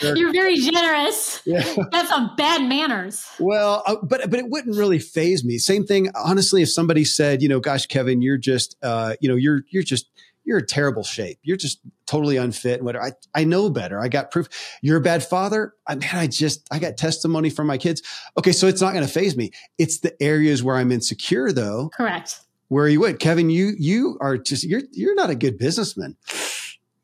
You're, 0.01 0.15
you're 0.15 0.31
very 0.31 0.55
generous. 0.55 1.41
Yeah. 1.45 1.63
That's 1.91 2.09
some 2.09 2.35
bad 2.37 2.63
manners. 2.63 3.25
Well, 3.39 3.83
uh, 3.85 3.97
but 4.03 4.29
but 4.29 4.39
it 4.39 4.49
wouldn't 4.49 4.77
really 4.77 4.99
faze 4.99 5.43
me. 5.43 5.57
Same 5.57 5.85
thing, 5.85 6.09
honestly. 6.15 6.61
If 6.61 6.71
somebody 6.71 7.03
said, 7.03 7.41
you 7.41 7.49
know, 7.49 7.59
gosh, 7.59 7.87
Kevin, 7.87 8.21
you're 8.21 8.37
just, 8.37 8.77
uh, 8.83 9.15
you 9.19 9.27
know, 9.27 9.35
you're 9.35 9.61
you're 9.69 9.83
just 9.83 10.09
you're 10.45 10.59
in 10.59 10.65
terrible 10.65 11.03
shape. 11.03 11.39
You're 11.41 11.57
just 11.57 11.79
totally 12.05 12.37
unfit 12.37 12.77
and 12.77 12.85
whatever. 12.85 13.05
I, 13.05 13.11
I 13.33 13.43
know 13.45 13.69
better. 13.69 13.99
I 13.99 14.09
got 14.09 14.29
proof. 14.29 14.47
You're 14.81 14.97
a 14.97 15.01
bad 15.01 15.23
father. 15.23 15.73
I 15.87 15.95
mean, 15.95 16.09
I 16.11 16.27
just, 16.27 16.67
I 16.69 16.79
got 16.79 16.97
testimony 16.97 17.49
from 17.49 17.65
my 17.67 17.77
kids. 17.77 18.01
Okay. 18.37 18.51
So 18.51 18.67
it's 18.67 18.81
not 18.81 18.93
going 18.93 19.05
to 19.05 19.11
faze 19.11 19.37
me. 19.37 19.51
It's 19.77 19.99
the 19.99 20.21
areas 20.21 20.61
where 20.61 20.75
I'm 20.75 20.91
insecure 20.91 21.53
though. 21.53 21.89
Correct 21.95 22.42
where 22.73 22.87
you 22.87 22.99
would. 23.01 23.19
Kevin, 23.19 23.51
you 23.51 23.73
you 23.77 24.17
are 24.19 24.35
just 24.35 24.63
you're 24.63 24.81
you're 24.91 25.13
not 25.13 25.29
a 25.29 25.35
good 25.35 25.59
businessman. 25.59 26.17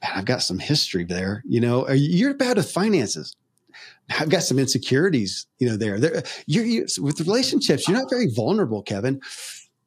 Man, 0.02 0.12
I've 0.16 0.26
got 0.26 0.42
some 0.42 0.58
history 0.58 1.04
there. 1.04 1.44
You 1.48 1.62
know, 1.62 1.88
you're 1.90 2.34
bad 2.34 2.58
with 2.58 2.72
finances. 2.72 3.36
I've 4.10 4.30
got 4.30 4.42
some 4.42 4.58
insecurities. 4.58 5.46
You 5.60 5.70
know, 5.70 5.78
there. 5.78 6.00
There, 6.00 6.24
you're, 6.48 6.66
you 6.66 6.88
with 7.00 7.20
relationships. 7.20 7.88
You're 7.88 7.98
not 7.98 8.10
very 8.10 8.28
vulnerable, 8.28 8.82
Kevin. 8.82 9.22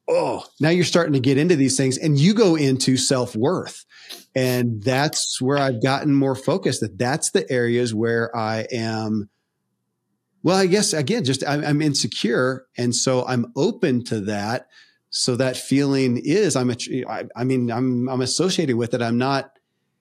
Oh, 0.07 0.45
now 0.61 0.69
you're 0.69 0.85
starting 0.85 1.13
to 1.13 1.19
get 1.19 1.37
into 1.37 1.57
these 1.57 1.75
things, 1.75 1.97
and 1.97 2.17
you 2.17 2.33
go 2.33 2.55
into 2.55 2.95
self 2.95 3.35
worth, 3.35 3.85
and 4.33 4.81
that's 4.83 5.41
where 5.41 5.57
I've 5.57 5.83
gotten 5.83 6.15
more 6.15 6.35
focused. 6.35 6.79
That 6.79 6.97
that's 6.97 7.31
the 7.31 7.49
areas 7.51 7.93
where 7.93 8.35
I 8.35 8.67
am. 8.71 9.29
Well, 10.43 10.57
I 10.57 10.65
guess 10.65 10.93
again, 10.93 11.25
just 11.25 11.45
I'm, 11.45 11.63
I'm 11.65 11.81
insecure, 11.81 12.67
and 12.77 12.95
so 12.95 13.25
I'm 13.25 13.51
open 13.57 14.05
to 14.05 14.21
that 14.21 14.67
so 15.15 15.35
that 15.35 15.55
feeling 15.55 16.17
is 16.17 16.55
I'm 16.55 16.71
a, 16.71 16.75
I, 17.07 17.25
I 17.35 17.43
mean 17.43 17.71
I'm 17.71 18.09
I'm 18.09 18.21
associated 18.21 18.77
with 18.77 18.95
it. 18.95 19.01
I'm 19.01 19.19
not, 19.19 19.51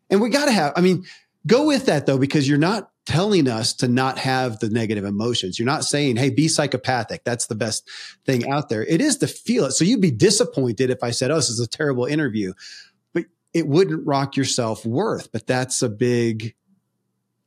and 0.08 0.22
we 0.22 0.30
got 0.30 0.46
to 0.46 0.52
have. 0.52 0.72
I 0.74 0.80
mean, 0.80 1.04
go 1.46 1.66
with 1.66 1.84
that 1.86 2.06
though 2.06 2.16
because 2.16 2.48
you're 2.48 2.56
not 2.56 2.88
telling 3.04 3.46
us 3.46 3.74
to 3.74 3.88
not 3.88 4.16
have 4.16 4.58
the 4.60 4.70
negative 4.70 5.04
emotions. 5.04 5.58
You're 5.58 5.66
not 5.66 5.84
saying, 5.84 6.16
"Hey, 6.16 6.30
be 6.30 6.48
psychopathic." 6.48 7.24
That's 7.24 7.46
the 7.46 7.54
best 7.54 7.86
thing 8.24 8.48
out 8.50 8.70
there. 8.70 8.84
It 8.84 9.02
is 9.02 9.18
to 9.18 9.26
feel 9.26 9.66
it. 9.66 9.72
So 9.72 9.84
you'd 9.84 10.00
be 10.00 10.10
disappointed 10.10 10.88
if 10.88 11.02
I 11.02 11.10
said, 11.10 11.30
"Oh, 11.30 11.36
this 11.36 11.50
is 11.50 11.60
a 11.60 11.68
terrible 11.68 12.06
interview," 12.06 12.54
but 13.12 13.26
it 13.52 13.68
wouldn't 13.68 14.06
rock 14.06 14.34
your 14.34 14.46
self 14.46 14.86
worth. 14.86 15.30
But 15.30 15.46
that's 15.46 15.82
a 15.82 15.90
big 15.90 16.54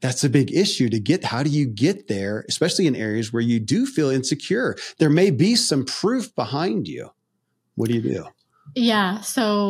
that's 0.01 0.23
a 0.23 0.29
big 0.29 0.53
issue 0.53 0.89
to 0.89 0.99
get. 0.99 1.23
How 1.23 1.41
do 1.41 1.49
you 1.49 1.65
get 1.65 2.09
there, 2.09 2.45
especially 2.47 2.85
in 2.85 2.95
areas 2.95 3.33
where 3.33 3.41
you 3.41 3.59
do 3.59 3.87
feel 3.87 4.11
insecure? 4.11 4.75
There 4.99 5.09
may 5.09 5.31
be 5.31 5.55
some 5.55 5.83
proof 5.83 6.35
behind 6.35 6.87
you. 6.87 7.09
What 7.75 7.89
do 7.89 7.95
you 7.95 8.01
do? 8.01 8.25
Yeah. 8.75 9.21
So 9.21 9.69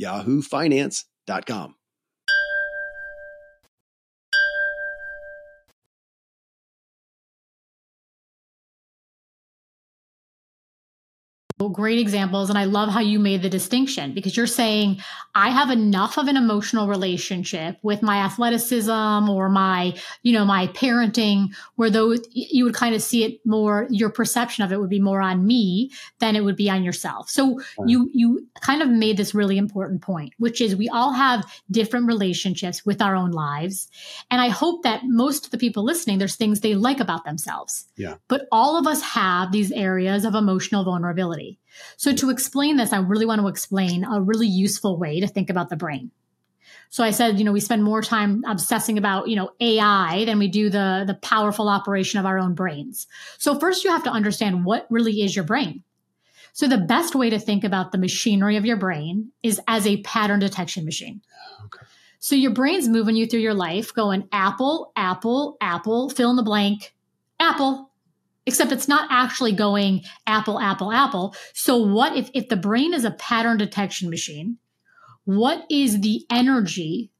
yahoofinance.com. 0.00 1.74
great 11.68 11.98
examples 11.98 12.48
and 12.48 12.58
i 12.58 12.64
love 12.64 12.88
how 12.88 13.00
you 13.00 13.18
made 13.18 13.42
the 13.42 13.48
distinction 13.48 14.12
because 14.12 14.36
you're 14.36 14.46
saying 14.46 15.00
i 15.34 15.50
have 15.50 15.70
enough 15.70 16.18
of 16.18 16.28
an 16.28 16.36
emotional 16.36 16.88
relationship 16.88 17.76
with 17.82 18.02
my 18.02 18.18
athleticism 18.18 19.28
or 19.28 19.48
my 19.48 19.94
you 20.22 20.32
know 20.32 20.44
my 20.44 20.66
parenting 20.68 21.48
where 21.76 21.90
those 21.90 22.20
you 22.32 22.64
would 22.64 22.74
kind 22.74 22.94
of 22.94 23.02
see 23.02 23.24
it 23.24 23.44
more 23.44 23.86
your 23.90 24.10
perception 24.10 24.64
of 24.64 24.72
it 24.72 24.80
would 24.80 24.90
be 24.90 25.00
more 25.00 25.20
on 25.20 25.46
me 25.46 25.90
than 26.18 26.36
it 26.36 26.44
would 26.44 26.56
be 26.56 26.70
on 26.70 26.82
yourself. 26.82 27.28
So 27.28 27.60
you 27.86 28.10
you 28.12 28.46
kind 28.60 28.82
of 28.82 28.88
made 28.88 29.16
this 29.16 29.34
really 29.34 29.58
important 29.58 30.02
point 30.02 30.32
which 30.38 30.60
is 30.60 30.76
we 30.76 30.88
all 30.88 31.12
have 31.12 31.44
different 31.70 32.06
relationships 32.06 32.84
with 32.86 33.02
our 33.02 33.14
own 33.14 33.30
lives 33.30 33.88
and 34.30 34.40
i 34.40 34.48
hope 34.48 34.82
that 34.82 35.02
most 35.04 35.44
of 35.44 35.50
the 35.50 35.58
people 35.58 35.84
listening 35.84 36.18
there's 36.18 36.36
things 36.36 36.60
they 36.60 36.74
like 36.74 37.00
about 37.00 37.24
themselves. 37.24 37.86
Yeah. 37.96 38.16
But 38.28 38.46
all 38.52 38.78
of 38.78 38.86
us 38.86 39.02
have 39.02 39.52
these 39.52 39.72
areas 39.72 40.24
of 40.24 40.34
emotional 40.34 40.84
vulnerability 40.84 41.51
so, 41.96 42.12
to 42.12 42.30
explain 42.30 42.76
this, 42.76 42.92
I 42.92 42.98
really 42.98 43.26
want 43.26 43.40
to 43.40 43.48
explain 43.48 44.04
a 44.04 44.20
really 44.20 44.46
useful 44.46 44.98
way 44.98 45.20
to 45.20 45.26
think 45.26 45.50
about 45.50 45.68
the 45.68 45.76
brain. 45.76 46.10
So 46.92 47.02
I 47.02 47.10
said, 47.10 47.38
you 47.38 47.44
know, 47.44 47.52
we 47.52 47.60
spend 47.60 47.84
more 47.84 48.02
time 48.02 48.44
obsessing 48.46 48.98
about, 48.98 49.26
you 49.26 49.34
know, 49.34 49.52
AI 49.60 50.26
than 50.26 50.38
we 50.38 50.48
do 50.48 50.68
the 50.68 51.04
the 51.06 51.14
powerful 51.14 51.70
operation 51.70 52.20
of 52.20 52.26
our 52.26 52.38
own 52.38 52.54
brains. 52.54 53.06
So 53.38 53.58
first 53.58 53.82
you 53.82 53.90
have 53.90 54.04
to 54.04 54.10
understand 54.10 54.66
what 54.66 54.86
really 54.90 55.22
is 55.22 55.34
your 55.34 55.46
brain. 55.46 55.82
So 56.52 56.68
the 56.68 56.76
best 56.76 57.14
way 57.14 57.30
to 57.30 57.38
think 57.38 57.64
about 57.64 57.92
the 57.92 57.98
machinery 57.98 58.58
of 58.58 58.66
your 58.66 58.76
brain 58.76 59.32
is 59.42 59.58
as 59.66 59.86
a 59.86 60.02
pattern 60.02 60.40
detection 60.40 60.84
machine. 60.84 61.22
Okay. 61.64 61.84
So 62.18 62.34
your 62.34 62.52
brain's 62.52 62.88
moving 62.88 63.16
you 63.16 63.26
through 63.26 63.40
your 63.40 63.54
life 63.54 63.94
going 63.94 64.28
apple, 64.30 64.92
apple, 64.94 65.56
apple, 65.62 66.10
fill 66.10 66.28
in 66.28 66.36
the 66.36 66.42
blank, 66.42 66.94
apple, 67.40 67.90
except 68.46 68.72
it's 68.72 68.88
not 68.88 69.08
actually 69.10 69.52
going 69.52 70.02
apple, 70.26 70.58
apple, 70.58 70.92
apple. 70.92 71.34
So 71.54 71.76
what 71.76 72.16
if, 72.16 72.30
if 72.34 72.48
the 72.48 72.56
brain 72.56 72.94
is 72.94 73.04
a 73.04 73.12
pattern 73.12 73.56
detection 73.56 74.10
machine? 74.10 74.58
What 75.24 75.64
is 75.70 76.00
the 76.00 76.24
energy 76.30 77.12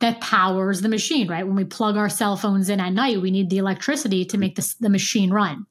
that 0.00 0.20
powers 0.20 0.80
the 0.80 0.88
machine, 0.88 1.28
right? 1.28 1.46
When 1.46 1.56
we 1.56 1.64
plug 1.64 1.96
our 1.96 2.08
cell 2.08 2.36
phones 2.36 2.68
in 2.68 2.80
at 2.80 2.92
night, 2.92 3.20
we 3.20 3.30
need 3.30 3.50
the 3.50 3.58
electricity 3.58 4.24
to 4.26 4.38
make 4.38 4.54
the, 4.54 4.74
the 4.80 4.90
machine 4.90 5.30
run. 5.30 5.66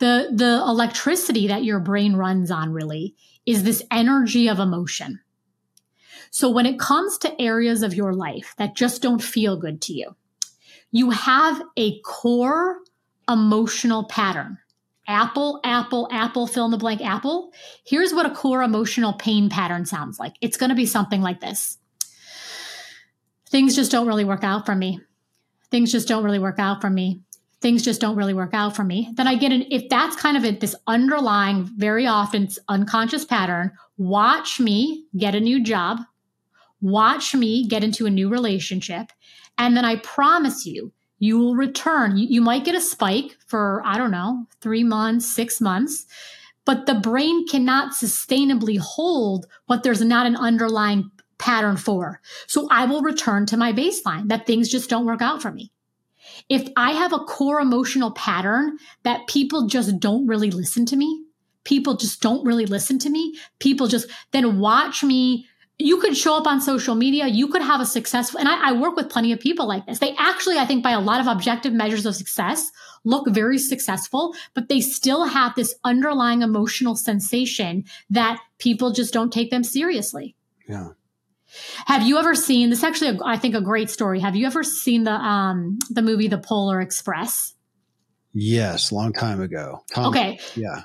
The, 0.00 0.28
the 0.32 0.62
electricity 0.66 1.48
that 1.48 1.64
your 1.64 1.80
brain 1.80 2.14
runs 2.14 2.50
on 2.50 2.72
really 2.72 3.16
is 3.46 3.62
this 3.62 3.82
energy 3.90 4.48
of 4.48 4.58
emotion. 4.58 5.20
So 6.30 6.50
when 6.50 6.66
it 6.66 6.78
comes 6.78 7.16
to 7.18 7.40
areas 7.40 7.82
of 7.82 7.94
your 7.94 8.12
life 8.12 8.54
that 8.58 8.76
just 8.76 9.00
don't 9.00 9.22
feel 9.22 9.56
good 9.56 9.80
to 9.82 9.94
you, 9.94 10.14
you 10.90 11.10
have 11.10 11.62
a 11.76 12.00
core 12.00 12.78
emotional 13.28 14.04
pattern. 14.04 14.58
Apple, 15.06 15.60
apple, 15.64 16.06
apple, 16.12 16.46
fill 16.46 16.66
in 16.66 16.70
the 16.70 16.76
blank, 16.76 17.00
apple. 17.00 17.50
Here's 17.86 18.12
what 18.12 18.26
a 18.26 18.34
core 18.34 18.62
emotional 18.62 19.14
pain 19.14 19.48
pattern 19.48 19.86
sounds 19.86 20.18
like. 20.18 20.34
It's 20.42 20.58
going 20.58 20.68
to 20.68 20.76
be 20.76 20.84
something 20.84 21.22
like 21.22 21.40
this. 21.40 21.78
Things 23.48 23.74
just 23.74 23.90
don't 23.90 24.06
really 24.06 24.24
work 24.24 24.44
out 24.44 24.66
for 24.66 24.74
me. 24.74 25.00
Things 25.70 25.90
just 25.92 26.08
don't 26.08 26.24
really 26.24 26.38
work 26.38 26.58
out 26.58 26.82
for 26.82 26.90
me. 26.90 27.22
Things 27.60 27.82
just 27.82 28.00
don't 28.00 28.16
really 28.16 28.34
work 28.34 28.52
out 28.52 28.76
for 28.76 28.84
me. 28.84 29.10
Then 29.14 29.26
I 29.26 29.34
get 29.34 29.50
an, 29.50 29.64
if 29.70 29.88
that's 29.88 30.14
kind 30.14 30.36
of 30.36 30.44
a, 30.44 30.52
this 30.52 30.76
underlying, 30.86 31.68
very 31.76 32.06
often 32.06 32.48
unconscious 32.68 33.24
pattern, 33.24 33.72
watch 33.96 34.60
me 34.60 35.06
get 35.16 35.34
a 35.34 35.40
new 35.40 35.62
job, 35.62 35.98
watch 36.80 37.34
me 37.34 37.66
get 37.66 37.82
into 37.82 38.06
a 38.06 38.10
new 38.10 38.28
relationship. 38.28 39.10
And 39.56 39.76
then 39.76 39.84
I 39.84 39.96
promise 39.96 40.66
you, 40.66 40.92
you 41.18 41.38
will 41.38 41.56
return. 41.56 42.16
You, 42.16 42.26
you 42.28 42.40
might 42.40 42.64
get 42.64 42.74
a 42.74 42.80
spike 42.80 43.36
for, 43.46 43.82
I 43.84 43.98
don't 43.98 44.10
know, 44.10 44.46
three 44.60 44.84
months, 44.84 45.26
six 45.26 45.60
months, 45.60 46.06
but 46.64 46.86
the 46.86 46.94
brain 46.94 47.46
cannot 47.46 47.92
sustainably 47.92 48.78
hold 48.78 49.46
what 49.66 49.82
there's 49.82 50.02
not 50.02 50.26
an 50.26 50.36
underlying 50.36 51.10
pattern 51.38 51.76
for. 51.76 52.20
So 52.46 52.68
I 52.70 52.84
will 52.84 53.00
return 53.00 53.46
to 53.46 53.56
my 53.56 53.72
baseline 53.72 54.28
that 54.28 54.46
things 54.46 54.68
just 54.68 54.90
don't 54.90 55.06
work 55.06 55.22
out 55.22 55.40
for 55.40 55.50
me. 55.50 55.72
If 56.48 56.68
I 56.76 56.92
have 56.92 57.12
a 57.12 57.20
core 57.20 57.60
emotional 57.60 58.10
pattern 58.12 58.78
that 59.02 59.26
people 59.28 59.66
just 59.66 59.98
don't 59.98 60.26
really 60.26 60.50
listen 60.50 60.84
to 60.86 60.96
me, 60.96 61.24
people 61.64 61.96
just 61.96 62.20
don't 62.20 62.44
really 62.44 62.66
listen 62.66 62.98
to 63.00 63.10
me, 63.10 63.38
people 63.58 63.86
just 63.86 64.08
then 64.32 64.58
watch 64.58 65.02
me 65.02 65.46
you 65.78 65.98
could 65.98 66.16
show 66.16 66.36
up 66.36 66.46
on 66.46 66.60
social 66.60 66.96
media, 66.96 67.28
you 67.28 67.48
could 67.48 67.62
have 67.62 67.80
a 67.80 67.86
successful, 67.86 68.40
and 68.40 68.48
I, 68.48 68.70
I, 68.70 68.72
work 68.72 68.96
with 68.96 69.08
plenty 69.08 69.30
of 69.30 69.38
people 69.38 69.68
like 69.68 69.86
this. 69.86 70.00
They 70.00 70.14
actually, 70.18 70.58
I 70.58 70.66
think, 70.66 70.82
by 70.82 70.90
a 70.90 71.00
lot 71.00 71.20
of 71.20 71.28
objective 71.28 71.72
measures 71.72 72.04
of 72.04 72.16
success, 72.16 72.70
look 73.04 73.28
very 73.28 73.58
successful, 73.58 74.34
but 74.54 74.68
they 74.68 74.80
still 74.80 75.24
have 75.24 75.54
this 75.54 75.74
underlying 75.84 76.42
emotional 76.42 76.96
sensation 76.96 77.84
that 78.10 78.40
people 78.58 78.90
just 78.90 79.12
don't 79.12 79.32
take 79.32 79.50
them 79.50 79.62
seriously. 79.62 80.34
Yeah. 80.68 80.88
Have 81.86 82.02
you 82.02 82.18
ever 82.18 82.34
seen 82.34 82.70
this? 82.70 82.82
Actually, 82.82 83.16
a, 83.16 83.24
I 83.24 83.36
think 83.36 83.54
a 83.54 83.60
great 83.60 83.88
story. 83.88 84.20
Have 84.20 84.36
you 84.36 84.46
ever 84.46 84.62
seen 84.62 85.04
the 85.04 85.12
um 85.12 85.78
the 85.88 86.02
movie 86.02 86.28
The 86.28 86.38
Polar 86.38 86.80
Express? 86.80 87.54
Yes, 88.34 88.92
long 88.92 89.12
time 89.12 89.40
ago. 89.40 89.82
okay. 89.96 90.38
Yeah. 90.54 90.82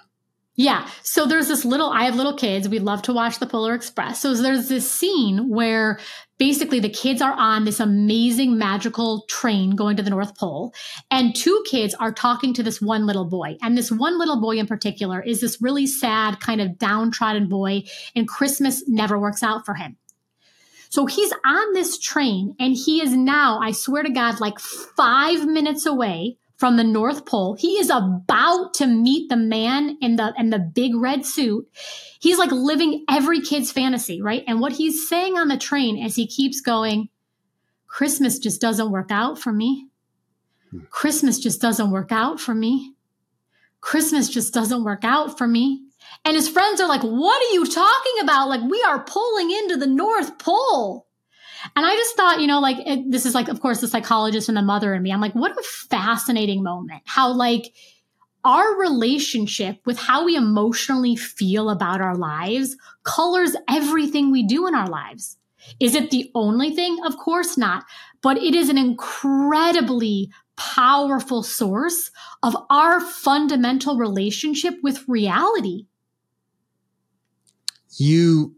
Yeah. 0.56 0.88
So 1.02 1.26
there's 1.26 1.48
this 1.48 1.66
little, 1.66 1.90
I 1.90 2.04
have 2.04 2.16
little 2.16 2.36
kids. 2.36 2.70
We 2.70 2.78
love 2.78 3.02
to 3.04 3.14
watch 3.14 3.40
the 3.40 3.48
Polar 3.48 3.74
Express. 3.74 4.22
So 4.22 4.36
there's 4.36 4.70
this 4.70 4.90
scene 4.90 5.50
where 5.50 6.00
basically 6.38 6.80
the 6.80 6.90
kids 6.90 7.24
are 7.24 7.34
on 7.34 7.66
this 7.66 7.80
amazing 7.80 8.58
magical 8.58 9.26
train 9.28 9.72
going 9.72 9.98
to 9.98 10.04
the 10.04 10.12
North 10.12 10.38
Pole. 10.38 10.72
And 11.10 11.36
two 11.36 11.64
kids 11.66 11.96
are 11.96 12.12
talking 12.12 12.54
to 12.54 12.62
this 12.62 12.80
one 12.80 13.08
little 13.08 13.26
boy. 13.26 13.58
And 13.64 13.76
this 13.76 13.92
one 13.92 14.20
little 14.20 14.40
boy 14.40 14.58
in 14.58 14.68
particular 14.68 15.22
is 15.22 15.42
this 15.42 15.60
really 15.60 15.88
sad, 15.88 16.40
kind 16.40 16.62
of 16.62 16.78
downtrodden 16.78 17.50
boy. 17.50 17.84
And 18.16 18.28
Christmas 18.28 18.88
never 18.88 19.18
works 19.18 19.42
out 19.42 19.66
for 19.66 19.74
him. 19.74 19.98
So 20.90 21.08
he's 21.08 21.34
on 21.44 21.74
this 21.74 21.98
train 21.98 22.56
and 22.60 22.76
he 22.76 23.02
is 23.02 23.14
now, 23.14 23.60
I 23.60 23.72
swear 23.72 24.04
to 24.04 24.12
God, 24.12 24.40
like 24.40 24.60
five 24.60 25.48
minutes 25.48 25.88
away 25.88 26.38
from 26.58 26.78
the 26.78 26.84
North 26.84 27.26
Pole. 27.26 27.56
He 27.56 27.80
is 27.80 27.90
about 27.90 28.74
to 28.76 28.88
meet 28.88 29.30
the 29.30 29.38
man 29.38 29.98
in 30.02 30.16
the 30.16 30.34
in 30.38 30.50
the 30.50 30.60
big 30.60 30.96
red 30.96 31.26
suit. 31.26 31.68
He's 32.20 32.38
like 32.38 32.52
living 32.52 33.06
every 33.10 33.42
kid's 33.42 33.72
fantasy, 33.72 34.22
right? 34.22 34.44
And 34.48 34.60
what 34.60 34.74
he's 34.74 35.08
saying 35.08 35.38
on 35.38 35.48
the 35.48 35.58
train 35.58 36.04
as 36.04 36.16
he 36.16 36.28
keeps 36.28 36.62
going, 36.62 37.10
Christmas 37.88 38.40
just 38.40 38.62
doesn't 38.62 38.92
work 38.92 39.12
out 39.12 39.40
for 39.40 39.52
me. 39.52 39.88
Christmas 40.90 41.40
just 41.40 41.62
doesn't 41.62 41.92
work 41.92 42.12
out 42.12 42.40
for 42.40 42.56
me. 42.56 42.94
Christmas 43.82 44.30
just 44.30 44.54
doesn't 44.54 44.84
work 44.84 45.04
out 45.04 45.38
for 45.38 45.48
me. 45.48 45.84
And 46.26 46.36
his 46.36 46.48
friends 46.48 46.80
are 46.80 46.88
like, 46.88 47.02
What 47.02 47.42
are 47.42 47.54
you 47.54 47.66
talking 47.66 48.14
about? 48.22 48.50
Like, 48.50 48.62
we 48.62 48.82
are 48.88 49.04
pulling 49.04 49.52
into 49.52 49.78
the 49.78 49.88
North 49.88 50.38
Pole. 50.40 51.08
And 51.76 51.86
I 51.86 51.96
just 51.96 52.16
thought, 52.16 52.42
you 52.42 52.48
know, 52.48 52.60
like 52.60 52.78
it, 52.86 53.12
this 53.12 53.26
is 53.26 53.34
like, 53.34 53.48
of 53.48 53.62
course, 53.62 53.82
the 53.82 53.88
psychologist 53.88 54.50
and 54.50 54.58
the 54.58 54.62
mother 54.62 54.94
in 54.94 55.02
me. 55.02 55.12
I'm 55.12 55.22
like, 55.22 55.36
what 55.36 55.58
a 55.58 55.64
fascinating 55.64 56.64
moment. 56.64 57.02
How 57.06 57.32
like 57.32 57.74
our 58.44 58.78
relationship 58.78 59.80
with 59.86 59.98
how 59.98 60.26
we 60.26 60.36
emotionally 60.36 61.16
feel 61.16 61.70
about 61.70 62.02
our 62.02 62.16
lives 62.16 62.76
colors 63.04 63.56
everything 63.70 64.32
we 64.32 64.44
do 64.44 64.68
in 64.68 64.76
our 64.76 64.90
lives. 64.90 65.38
Is 65.80 65.96
it 65.96 66.12
the 66.12 66.30
only 66.36 66.76
thing? 66.76 66.98
Of 67.06 67.18
course 67.18 67.58
not. 67.58 67.86
But 68.22 68.38
it 68.38 68.54
is 68.54 68.70
an 68.70 68.78
incredibly 68.78 70.30
powerful 70.56 71.42
source 71.42 72.12
of 72.42 72.56
our 72.70 73.00
fundamental 73.00 73.98
relationship 73.98 74.76
with 74.84 75.08
reality. 75.08 75.88
You 77.98 78.56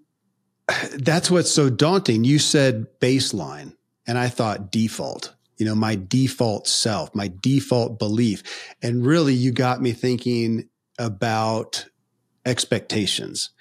that's 0.97 1.29
what's 1.29 1.51
so 1.51 1.69
daunting. 1.69 2.23
You 2.23 2.39
said 2.39 2.87
baseline, 2.99 3.75
and 4.07 4.17
I 4.17 4.29
thought 4.29 4.71
default. 4.71 5.33
You 5.57 5.65
know, 5.65 5.75
my 5.75 5.95
default 5.95 6.67
self, 6.67 7.15
my 7.15 7.31
default 7.41 7.97
belief. 7.97 8.43
And 8.81 9.05
really, 9.05 9.33
you 9.33 9.51
got 9.51 9.81
me 9.81 9.93
thinking 9.93 10.69
about 10.99 11.85
expectations. 12.45 13.51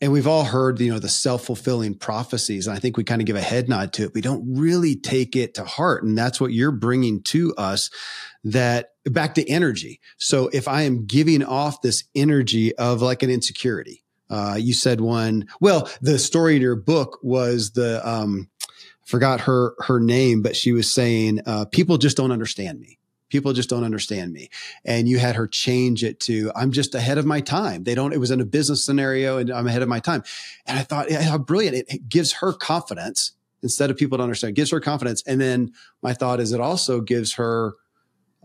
And 0.00 0.10
we've 0.10 0.26
all 0.26 0.44
heard, 0.44 0.80
you 0.80 0.90
know, 0.90 0.98
the 0.98 1.08
self-fulfilling 1.08 1.98
prophecies. 1.98 2.66
And 2.66 2.76
I 2.76 2.80
think 2.80 2.96
we 2.96 3.04
kind 3.04 3.20
of 3.20 3.26
give 3.26 3.36
a 3.36 3.40
head 3.40 3.68
nod 3.68 3.92
to 3.92 4.04
it. 4.04 4.14
We 4.14 4.20
don't 4.20 4.56
really 4.58 4.96
take 4.96 5.36
it 5.36 5.54
to 5.54 5.64
heart. 5.64 6.02
And 6.02 6.18
that's 6.18 6.40
what 6.40 6.52
you're 6.52 6.72
bringing 6.72 7.22
to 7.24 7.54
us 7.56 7.90
that 8.42 8.94
back 9.04 9.34
to 9.34 9.48
energy. 9.48 10.00
So 10.16 10.48
if 10.52 10.66
I 10.66 10.82
am 10.82 11.06
giving 11.06 11.44
off 11.44 11.82
this 11.82 12.04
energy 12.14 12.74
of 12.76 13.00
like 13.00 13.22
an 13.22 13.30
insecurity, 13.30 14.01
uh, 14.32 14.56
you 14.58 14.72
said 14.72 15.00
one, 15.00 15.46
well, 15.60 15.88
the 16.00 16.18
story 16.18 16.56
in 16.56 16.62
your 16.62 16.74
book 16.74 17.18
was 17.22 17.72
the, 17.72 18.00
um, 18.08 18.48
forgot 19.04 19.42
her, 19.42 19.74
her 19.80 20.00
name, 20.00 20.40
but 20.40 20.56
she 20.56 20.72
was 20.72 20.90
saying, 20.92 21.40
uh, 21.44 21.66
people 21.66 21.98
just 21.98 22.16
don't 22.16 22.32
understand 22.32 22.80
me. 22.80 22.98
People 23.28 23.52
just 23.52 23.68
don't 23.68 23.84
understand 23.84 24.32
me. 24.32 24.48
And 24.84 25.06
you 25.06 25.18
had 25.18 25.36
her 25.36 25.46
change 25.46 26.02
it 26.02 26.18
to, 26.20 26.50
I'm 26.56 26.72
just 26.72 26.94
ahead 26.94 27.18
of 27.18 27.26
my 27.26 27.40
time. 27.42 27.84
They 27.84 27.94
don't, 27.94 28.12
it 28.12 28.20
was 28.20 28.30
in 28.30 28.40
a 28.40 28.44
business 28.46 28.84
scenario 28.84 29.36
and 29.36 29.50
I'm 29.50 29.66
ahead 29.66 29.82
of 29.82 29.88
my 29.88 30.00
time. 30.00 30.22
And 30.66 30.78
I 30.78 30.82
thought, 30.82 31.10
yeah, 31.10 31.22
how 31.22 31.38
brilliant. 31.38 31.76
It, 31.76 31.86
it 31.88 32.08
gives 32.08 32.32
her 32.34 32.54
confidence 32.54 33.32
instead 33.62 33.90
of 33.90 33.96
people 33.96 34.18
to 34.18 34.24
understand, 34.24 34.50
it 34.50 34.56
gives 34.56 34.70
her 34.70 34.80
confidence. 34.80 35.22
And 35.26 35.40
then 35.40 35.72
my 36.02 36.14
thought 36.14 36.40
is 36.40 36.52
it 36.52 36.60
also 36.60 37.00
gives 37.00 37.34
her 37.34 37.74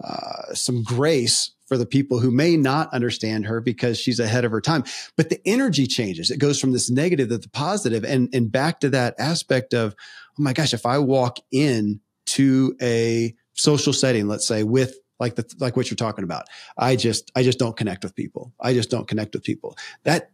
uh, 0.03 0.53
some 0.53 0.83
grace 0.83 1.51
for 1.67 1.77
the 1.77 1.85
people 1.85 2.19
who 2.19 2.31
may 2.31 2.55
not 2.57 2.91
understand 2.93 3.45
her 3.45 3.59
because 3.59 3.99
she's 3.99 4.19
ahead 4.19 4.45
of 4.45 4.51
her 4.51 4.61
time. 4.61 4.83
But 5.15 5.29
the 5.29 5.39
energy 5.45 5.85
changes. 5.85 6.31
It 6.31 6.39
goes 6.39 6.59
from 6.59 6.71
this 6.71 6.89
negative 6.89 7.29
to 7.29 7.37
the 7.37 7.49
positive 7.49 8.03
and, 8.03 8.29
and 8.33 8.51
back 8.51 8.79
to 8.79 8.89
that 8.89 9.15
aspect 9.19 9.73
of, 9.73 9.93
oh 10.39 10.43
my 10.43 10.53
gosh, 10.53 10.73
if 10.73 10.85
I 10.85 10.97
walk 10.97 11.39
in 11.51 11.99
to 12.27 12.75
a 12.81 13.35
social 13.53 13.93
setting, 13.93 14.27
let's 14.27 14.47
say 14.47 14.63
with 14.63 14.97
like 15.19 15.35
the, 15.35 15.45
like 15.59 15.75
what 15.75 15.89
you're 15.89 15.95
talking 15.95 16.23
about, 16.23 16.45
I 16.77 16.95
just, 16.95 17.31
I 17.35 17.43
just 17.43 17.59
don't 17.59 17.75
connect 17.75 18.03
with 18.03 18.15
people. 18.15 18.53
I 18.59 18.73
just 18.73 18.89
don't 18.89 19.07
connect 19.07 19.33
with 19.33 19.43
people. 19.43 19.77
That, 20.03 20.31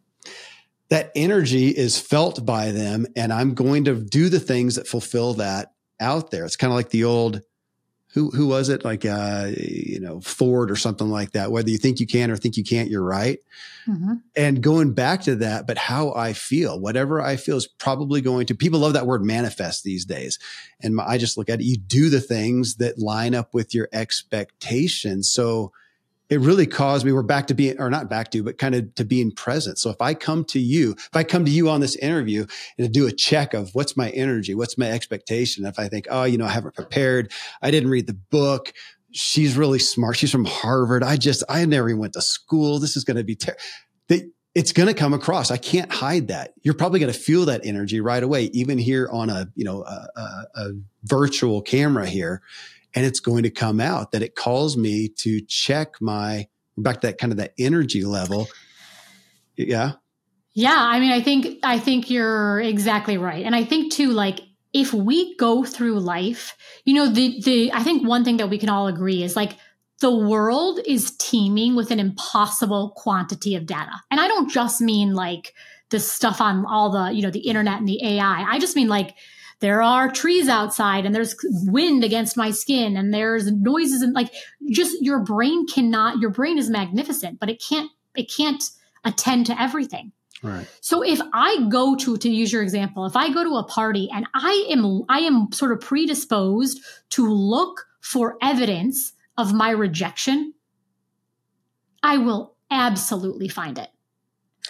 that 0.89 1.12
energy 1.15 1.69
is 1.69 2.00
felt 2.00 2.46
by 2.46 2.72
them 2.72 3.08
and 3.15 3.34
I'm 3.34 3.56
going 3.56 3.86
to 3.86 3.96
do 3.96 4.30
the 4.30 4.39
things 4.39 4.76
that 4.76 4.88
fulfill 4.88 5.34
that 5.36 5.72
out 6.00 6.30
there. 6.30 6.46
It's 6.46 6.58
kind 6.58 6.72
of 6.72 6.76
like 6.76 6.89
the 6.89 7.06
old, 7.06 7.41
who 8.13 8.30
who 8.30 8.47
was 8.47 8.69
it? 8.69 8.86
Like 8.86 9.06
uh 9.06 9.49
you 9.58 9.99
know 9.99 10.21
ford 10.21 10.69
or 10.69 10.76
something 10.76 11.10
like 11.10 11.32
that 11.32 11.52
whether 11.52 11.69
you 11.69 11.78
think 11.78 11.99
you 11.99 12.08
can 12.08 12.30
or 12.32 12.38
think 12.38 12.58
you 12.58 12.63
can't 12.63 12.89
you're 12.89 13.04
right. 13.04 13.39
Mm-hmm. 13.88 14.13
and 14.38 14.63
going 14.63 14.93
back 14.93 15.23
to 15.23 15.36
that 15.36 15.67
but 15.67 15.78
how 15.78 16.13
i 16.13 16.32
feel 16.32 16.80
whatever 16.80 17.21
i 17.21 17.36
feel 17.36 17.58
is 17.58 17.67
probably 17.67 18.21
going 18.21 18.45
to 18.45 18.56
people 18.56 18.80
love 18.80 18.93
that 18.93 19.06
word 19.06 19.26
manifest 19.26 19.84
these 19.84 20.06
days. 20.06 20.39
And 20.80 20.95
my, 20.95 21.06
i 21.06 21.17
just 21.17 21.38
look 21.38 21.49
at 21.49 21.60
it 21.60 21.65
you 21.65 21.76
do 21.76 22.10
the 22.10 22.21
things 22.21 22.76
that 22.76 22.97
line 22.97 23.36
up 23.36 23.54
with 23.54 23.76
your 23.76 23.89
expectations. 23.91 25.30
So 25.30 25.73
it 26.30 26.40
really 26.40 26.66
caused 26.66 27.06
me, 27.06 27.12
we're 27.12 27.22
back 27.22 27.48
to 27.48 27.54
being, 27.54 27.80
or 27.80 27.90
not 27.90 28.10
back 28.10 28.32
to, 28.32 28.44
but 28.44 28.58
kind 28.58 28.76
of 28.76 28.96
to 28.96 29.06
being 29.06 29.32
present. 29.32 29.78
So 29.78 29.90
if 29.90 30.02
I 30.02 30.14
come 30.14 30.46
to 30.46 30.60
you, 30.60 30.92
if 30.92 31.16
I 31.16 31.24
come 31.24 31.46
to 31.46 31.52
you 31.52 31.70
on 31.70 31.82
this 31.82 31.96
interview 31.98 32.46
and 32.78 32.92
do 32.92 33.08
a 33.08 33.12
check 33.12 33.54
of 33.54 33.76
what's 33.76 33.96
my 33.98 34.10
energy, 34.12 34.56
what's 34.56 34.78
my 34.78 34.90
expectation, 34.90 35.66
if 35.66 35.78
I 35.78 35.88
think, 35.88 36.08
oh, 36.10 36.24
you 36.24 36.38
know, 36.38 36.46
I 36.46 36.52
haven't 36.52 36.76
prepared, 36.76 37.32
I 37.62 37.72
didn't 37.72 37.90
read 37.90 38.08
the 38.08 38.14
book, 38.14 38.74
she's 39.12 39.56
really 39.58 39.80
smart, 39.80 40.18
she's 40.18 40.32
from 40.32 40.46
Harvard, 40.46 41.04
I 41.04 41.18
just, 41.18 41.44
I 41.50 41.66
never 41.66 41.90
even 41.90 42.00
went 42.00 42.14
to 42.14 42.22
school, 42.22 42.80
this 42.80 42.96
is 42.96 43.04
going 43.04 43.18
to 43.18 43.24
be 43.24 43.36
terrible. 43.36 43.62
It's 44.56 44.72
going 44.72 44.86
to 44.86 44.94
come 44.94 45.16
across. 45.16 45.50
I 45.50 45.58
can't 45.58 45.92
hide 45.92 46.28
that. 46.28 46.54
You're 46.62 46.76
probably 46.76 47.00
going 47.00 47.12
to 47.12 47.18
feel 47.18 47.46
that 47.46 47.66
energy 47.66 48.00
right 48.02 48.22
away, 48.22 48.52
even 48.54 48.78
here 48.78 49.10
on 49.12 49.32
a, 49.32 49.48
you 49.56 49.66
know, 49.66 49.82
a, 49.82 50.08
a, 50.16 50.46
a 50.56 50.72
virtual 51.06 51.64
camera 51.64 52.06
here 52.06 52.44
and 52.95 53.06
it's 53.06 53.19
going 53.19 53.43
to 53.43 53.49
come 53.49 53.79
out 53.79 54.12
that 54.12 54.21
it 54.21 54.36
calls 54.36 54.77
me 54.77 55.10
to 55.19 55.41
check 55.41 56.01
my 56.01 56.47
back 56.77 57.01
to 57.01 57.08
that 57.08 57.17
kind 57.17 57.32
of 57.32 57.38
that 57.38 57.53
energy 57.58 58.03
level. 58.03 58.47
Yeah. 59.56 59.93
Yeah, 60.53 60.77
I 60.77 60.99
mean 60.99 61.12
I 61.12 61.21
think 61.21 61.60
I 61.63 61.79
think 61.79 62.10
you're 62.10 62.60
exactly 62.62 63.17
right. 63.17 63.45
And 63.45 63.56
I 63.56 63.63
think 63.63 63.91
too 63.91 64.12
like 64.12 64.39
if 64.71 64.93
we 64.93 65.36
go 65.38 65.63
through 65.63 65.99
life, 65.99 66.56
you 66.86 66.93
know 66.93 67.08
the 67.08 67.41
the 67.41 67.71
I 67.73 67.84
think 67.84 68.08
one 68.08 68.23
thing 68.23 68.38
that 68.38 68.49
we 68.49 68.58
can 68.58 68.69
all 68.69 68.88
agree 68.88 69.23
is 69.23 69.36
like 69.36 69.58
the 70.03 70.12
world 70.12 70.79
is 70.86 71.15
teeming 71.17 71.75
with 71.75 71.89
an 71.89 71.99
impossible 71.99 72.91
quantity 72.95 73.56
of 73.56 73.65
data. 73.65 73.93
And 74.12 74.19
I 74.19 74.27
don't 74.27 74.51
just 74.51 74.82
mean 74.82 75.13
like 75.13 75.53
the 75.91 75.99
stuff 75.99 76.41
on 76.41 76.65
all 76.65 76.89
the, 76.89 77.13
you 77.13 77.21
know, 77.21 77.29
the 77.29 77.47
internet 77.47 77.79
and 77.79 77.88
the 77.88 78.03
AI. 78.03 78.43
I 78.43 78.60
just 78.60 78.75
mean 78.75 78.89
like 78.89 79.15
there 79.63 79.82
are 79.82 80.12
trees 80.12 80.49
outside 80.49 81.06
and 81.06 81.15
there's 81.15 81.36
wind 81.63 82.04
against 82.04 82.36
my 82.36 82.52
skin 82.52 82.97
and 82.97 83.13
there's 83.13 83.49
noises 83.49 84.02
and 84.02 84.13
like 84.13 84.30
just 84.69 85.02
your 85.02 85.19
brain 85.19 85.65
cannot 85.67 86.19
your 86.19 86.30
brain 86.30 86.58
is 86.58 86.69
magnificent 86.69 87.39
but 87.39 87.49
it 87.49 87.63
can't 87.65 87.89
it 88.13 88.30
can't 88.30 88.62
attend 89.06 89.45
to 89.45 89.60
everything 89.60 90.12
Right. 90.41 90.67
So 90.82 91.02
if 91.02 91.21
I 91.32 91.69
go 91.69 91.95
to 91.95 92.17
to 92.17 92.30
use 92.30 92.52
your 92.52 92.63
example, 92.63 93.06
if 93.06 93.15
I 93.15 93.32
go 93.32 93.45
to 93.45 93.56
a 93.56 93.63
party 93.63 94.10
and 94.13 94.28
I 94.34 94.67
am 94.69 95.04
I 95.08 95.19
am 95.19 95.54
sort 95.54 95.71
of 95.71 95.80
predisposed 95.80 96.82
to 97.12 97.26
look 97.26 97.86
for 98.02 98.36
evidence 98.41 99.13
of 99.38 99.54
my 99.54 99.69
rejection, 99.69 100.54
I 102.04 102.17
will 102.17 102.58
absolutely 102.69 103.47
find 103.47 103.78
it. 103.78 103.88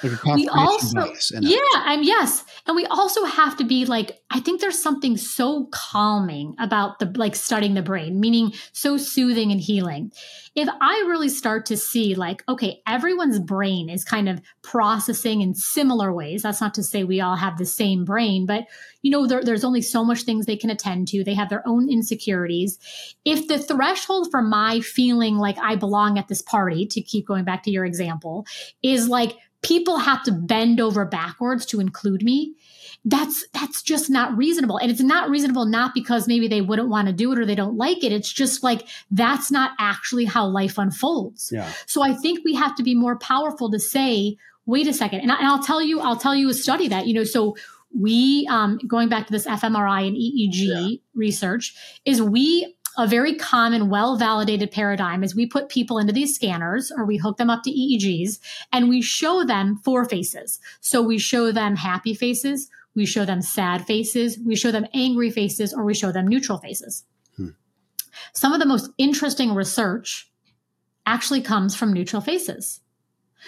Like 0.02 0.24
we 0.24 0.48
also, 0.50 1.14
yeah, 1.40 1.60
and 1.86 2.04
yes, 2.04 2.44
and 2.66 2.76
we 2.76 2.86
also 2.88 3.26
have 3.26 3.56
to 3.58 3.64
be 3.64 3.86
like, 3.86 4.20
I 4.32 4.40
think 4.40 4.60
there's 4.60 4.82
something 4.82 5.18
so 5.18 5.68
calming 5.72 6.56
about 6.60 7.00
the 7.00 7.12
like 7.16 7.36
studying 7.36 7.76
the 7.76 7.84
brain, 7.84 8.20
meaning 8.20 8.54
so 8.72 8.98
soothing 8.98 9.52
and 9.52 9.62
healing. 9.62 10.12
If 10.56 10.68
I 10.82 11.06
really 11.08 11.30
start 11.30 11.66
to 11.68 11.78
see 11.78 12.16
like, 12.16 12.44
okay, 12.50 12.82
everyone's 12.88 13.40
brain 13.40 13.90
is 13.90 14.04
kind 14.04 14.28
of 14.28 14.42
processing 14.62 15.42
in 15.42 15.54
similar 15.54 16.12
ways. 16.12 16.42
That's 16.42 16.62
not 16.62 16.74
to 16.76 16.84
say 16.84 17.04
we 17.04 17.22
all 17.22 17.36
have 17.36 17.58
the 17.58 17.66
same 17.66 18.04
brain, 18.04 18.46
but 18.46 18.66
you 19.04 19.12
know, 19.12 19.28
there, 19.28 19.44
there's 19.44 19.66
only 19.66 19.82
so 19.82 20.04
much 20.04 20.24
things 20.24 20.46
they 20.46 20.56
can 20.56 20.70
attend 20.70 21.10
to. 21.10 21.24
They 21.24 21.34
have 21.34 21.50
their 21.50 21.68
own 21.68 21.92
insecurities. 21.92 22.80
If 23.26 23.48
the 23.48 23.60
threshold 23.60 24.30
for 24.32 24.42
my 24.42 24.80
feeling 24.80 25.38
like 25.38 25.58
I 25.60 25.76
belong 25.76 26.18
at 26.18 26.30
this 26.30 26.42
party, 26.42 26.86
to 26.88 27.02
keep 27.02 27.28
going 27.28 27.44
back 27.44 27.64
to 27.64 27.72
your 27.72 27.86
example, 27.86 28.46
is 28.82 29.08
like 29.08 29.38
people 29.64 29.98
have 29.98 30.22
to 30.24 30.32
bend 30.32 30.80
over 30.80 31.06
backwards 31.06 31.66
to 31.66 31.80
include 31.80 32.22
me 32.22 32.54
that's 33.06 33.46
that's 33.54 33.82
just 33.82 34.10
not 34.10 34.36
reasonable 34.38 34.78
and 34.78 34.90
it's 34.90 35.02
not 35.02 35.30
reasonable 35.30 35.66
not 35.66 35.94
because 35.94 36.28
maybe 36.28 36.48
they 36.48 36.62
wouldn't 36.62 36.88
want 36.88 37.08
to 37.08 37.14
do 37.14 37.32
it 37.32 37.40
or 37.40 37.46
they 37.46 37.56
don't 37.56 37.76
like 37.76 38.04
it 38.04 38.14
it's 38.14 38.32
just 38.32 38.64
like 38.64 38.88
that's 39.12 39.52
not 39.52 39.72
actually 39.80 40.26
how 40.26 40.46
life 40.46 40.78
unfolds 40.78 41.52
yeah. 41.52 41.70
so 41.86 42.02
i 42.02 42.14
think 42.14 42.40
we 42.46 42.54
have 42.54 42.76
to 42.76 42.84
be 42.84 42.96
more 42.96 43.18
powerful 43.18 43.70
to 43.70 43.80
say 43.80 44.38
wait 44.66 44.88
a 44.88 44.94
second 44.94 45.20
and, 45.20 45.32
I, 45.32 45.52
will 45.52 45.64
tell 45.64 45.82
you 45.82 46.00
i'll 46.00 46.16
tell 46.16 46.36
you 46.36 46.50
a 46.50 46.54
study 46.54 46.88
that 46.88 47.08
you 47.08 47.14
know 47.14 47.26
so 47.26 47.56
we 47.96 48.48
um, 48.50 48.80
going 48.88 49.10
back 49.10 49.28
to 49.28 49.34
this 49.34 49.46
fmri 49.46 50.08
and 50.08 50.16
eeg 50.16 50.52
yeah. 50.54 50.98
research 51.14 51.76
is 52.06 52.22
we 52.22 52.74
a 52.98 53.08
very 53.08 53.36
common, 53.36 53.90
well 53.90 54.18
validated 54.18 54.72
paradigm 54.72 55.24
is 55.24 55.36
we 55.36 55.46
put 55.46 55.70
people 55.70 55.98
into 55.98 56.14
these 56.14 56.36
scanners 56.36 56.92
or 56.92 57.06
we 57.06 57.18
hook 57.18 57.38
them 57.38 57.50
up 57.50 57.64
to 57.64 57.72
EEGs 57.72 58.40
and 58.72 58.90
we 58.90 59.02
show 59.02 59.44
them 59.44 59.78
four 59.84 60.06
faces. 60.06 60.60
So 60.82 61.02
we 61.02 61.18
show 61.18 61.52
them 61.52 61.76
happy 61.76 62.14
faces, 62.14 62.70
we 62.96 63.06
show 63.06 63.26
them 63.26 63.42
sad 63.42 63.86
faces, 63.86 64.38
we 64.40 64.56
show 64.56 64.72
them 64.72 64.86
angry 64.94 65.32
faces, 65.32 65.74
or 65.74 65.84
we 65.84 65.94
show 65.94 66.12
them 66.12 66.28
neutral 66.28 66.60
faces. 66.60 67.06
Hmm. 67.36 67.50
Some 68.34 68.54
of 68.54 68.60
the 68.60 68.68
most 68.68 68.92
interesting 68.98 69.56
research 69.56 70.30
actually 71.06 71.42
comes 71.42 71.76
from 71.76 71.94
neutral 71.94 72.22
faces. 72.22 72.80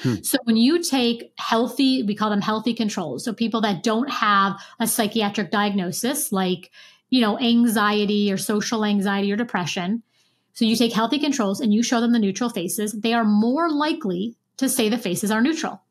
Hmm. 0.01 0.15
So 0.23 0.37
when 0.43 0.57
you 0.57 0.83
take 0.83 1.31
healthy, 1.37 2.03
we 2.03 2.15
call 2.15 2.29
them 2.29 2.41
healthy 2.41 2.73
controls. 2.73 3.23
So 3.23 3.33
people 3.33 3.61
that 3.61 3.83
don't 3.83 4.09
have 4.09 4.59
a 4.79 4.87
psychiatric 4.87 5.51
diagnosis, 5.51 6.31
like 6.31 6.71
you 7.15 7.21
know, 7.21 7.39
anxiety 7.39 8.29
or 8.29 8.35
social 8.35 8.83
anxiety 8.83 9.31
or 9.31 9.37
depression. 9.37 10.03
So 10.51 10.65
you 10.65 10.75
take 10.75 10.91
healthy 10.91 11.17
controls 11.17 11.61
and 11.61 11.73
you 11.73 11.81
show 11.81 12.01
them 12.01 12.11
the 12.11 12.19
neutral 12.19 12.49
faces, 12.49 12.91
they 12.91 13.13
are 13.13 13.23
more 13.23 13.69
likely 13.69 14.35
to 14.57 14.67
say 14.67 14.89
the 14.89 14.97
faces 14.97 15.31
are 15.31 15.41
neutral. 15.41 15.81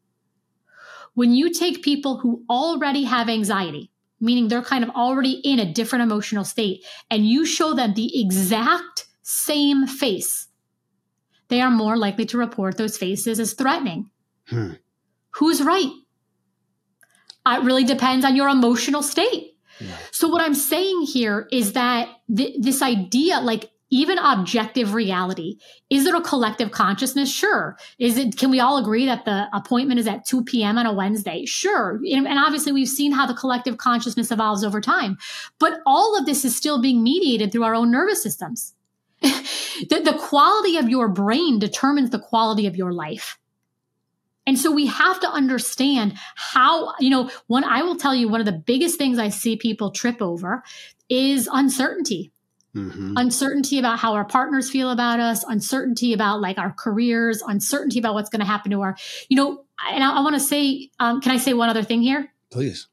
When 1.15 1.33
you 1.33 1.51
take 1.51 1.83
people 1.83 2.19
who 2.19 2.45
already 2.51 3.05
have 3.05 3.31
anxiety, 3.31 3.91
meaning 4.21 4.49
they're 4.49 4.61
kind 4.61 4.85
of 4.85 4.91
already 4.91 5.41
in 5.43 5.59
a 5.59 5.73
different 5.73 6.03
emotional 6.03 6.45
state, 6.45 6.85
and 7.11 7.27
you 7.27 7.47
show 7.47 7.73
them 7.73 7.95
the 7.95 8.21
exact 8.21 9.07
same 9.23 9.87
face, 9.87 10.49
they 11.49 11.63
are 11.63 11.71
more 11.71 11.97
likely 11.97 12.27
to 12.27 12.37
report 12.37 12.77
those 12.77 12.99
faces 12.99 13.41
as 13.41 13.55
threatening. 13.55 14.11
Hmm. 14.49 14.73
Who's 15.37 15.63
right? 15.63 15.91
It 17.47 17.63
really 17.63 17.85
depends 17.85 18.27
on 18.27 18.37
your 18.37 18.51
emotional 18.51 19.03
state. 19.03 19.54
So 20.11 20.29
what 20.29 20.41
I'm 20.41 20.55
saying 20.55 21.03
here 21.03 21.49
is 21.51 21.73
that 21.73 22.09
th- 22.35 22.57
this 22.61 22.83
idea, 22.83 23.41
like 23.41 23.71
even 23.95 24.19
objective 24.19 24.93
reality. 24.93 25.57
Is 25.89 26.05
it 26.05 26.15
a 26.17 26.21
collective 26.21 26.73
consciousness? 26.73 27.33
Sure. 27.33 27.79
Is 28.01 28.19
it, 28.19 28.37
can 28.37 28.51
we 28.51 28.59
all 28.59 28.77
agree 28.77 29.07
that 29.07 29.25
the 29.25 29.47
appointment 29.53 30.01
is 30.01 30.09
at 30.09 30.27
2 30.27 30.43
p.m. 30.43 30.79
on 30.79 30.87
a 30.87 30.93
Wednesday? 30.93 31.45
Sure. 31.45 32.01
And 32.05 32.27
obviously 32.27 32.73
we've 32.73 32.89
seen 32.89 33.13
how 33.13 33.25
the 33.25 33.35
collective 33.35 33.79
consciousness 33.79 34.33
evolves 34.33 34.65
over 34.65 34.81
time. 34.81 35.17
But 35.61 35.81
all 35.87 36.19
of 36.19 36.27
this 36.27 36.45
is 36.45 36.57
still 36.57 36.83
being 36.83 37.05
mediated 37.05 37.53
through 37.53 37.63
our 37.63 37.75
own 37.75 37.93
nervous 37.93 38.21
systems. 38.21 38.75
the, 39.23 40.01
the 40.05 40.19
quality 40.19 40.77
of 40.77 40.89
your 40.89 41.09
brain 41.09 41.61
determines 41.61 42.11
the 42.11 42.19
quality 42.19 42.67
of 42.67 42.77
your 42.77 42.93
life. 42.93 43.39
And 44.47 44.59
so 44.59 44.71
we 44.71 44.87
have 44.87 45.21
to 45.21 45.29
understand 45.29 46.15
how, 46.37 46.95
you 46.99 47.11
know, 47.11 47.31
one, 47.47 47.65
I 47.65 47.83
will 47.83 47.97
tell 47.97 48.15
you 48.15 48.29
one 48.29 48.41
of 48.41 48.47
the 48.47 48.53
biggest 48.53 48.99
things 48.99 49.19
I 49.19 49.31
see 49.31 49.57
people 49.57 49.91
trip 49.91 50.21
over 50.21 50.63
is 51.09 51.49
uncertainty. 51.51 52.33
Mm-hmm. 52.75 53.15
Uncertainty 53.17 53.79
about 53.79 54.01
how 54.01 54.15
our 54.15 54.25
partners 54.25 54.69
feel 54.69 54.91
about 54.91 55.21
us, 55.21 55.45
uncertainty 55.45 56.13
about 56.13 56.41
like 56.41 56.59
our 56.59 56.73
careers, 56.73 57.41
uncertainty 57.41 58.01
about 58.01 58.15
what's 58.15 58.31
going 58.31 58.41
to 58.41 58.47
happen 58.47 58.73
to 58.73 58.83
our, 58.83 58.97
you 59.29 59.37
know, 59.37 59.65
and 59.89 60.03
I, 60.03 60.19
I 60.19 60.21
want 60.21 60.35
to 60.35 60.41
say, 60.41 60.91
um, 60.99 61.21
can 61.21 61.33
I 61.33 61.37
say 61.37 61.55
one 61.55 61.69
other 61.69 61.85
thing 61.85 62.03
here? 62.03 62.33
Please. 62.51 62.89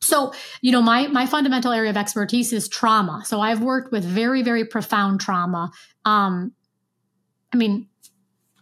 So, 0.00 0.32
you 0.60 0.70
know, 0.70 0.82
my 0.82 1.08
my 1.08 1.26
fundamental 1.26 1.72
area 1.72 1.90
of 1.90 1.96
expertise 1.96 2.52
is 2.52 2.68
trauma. 2.68 3.22
So 3.24 3.40
I've 3.40 3.60
worked 3.60 3.90
with 3.90 4.04
very, 4.04 4.42
very 4.42 4.64
profound 4.64 5.20
trauma. 5.20 5.72
Um, 6.04 6.52
I 7.52 7.56
mean, 7.56 7.88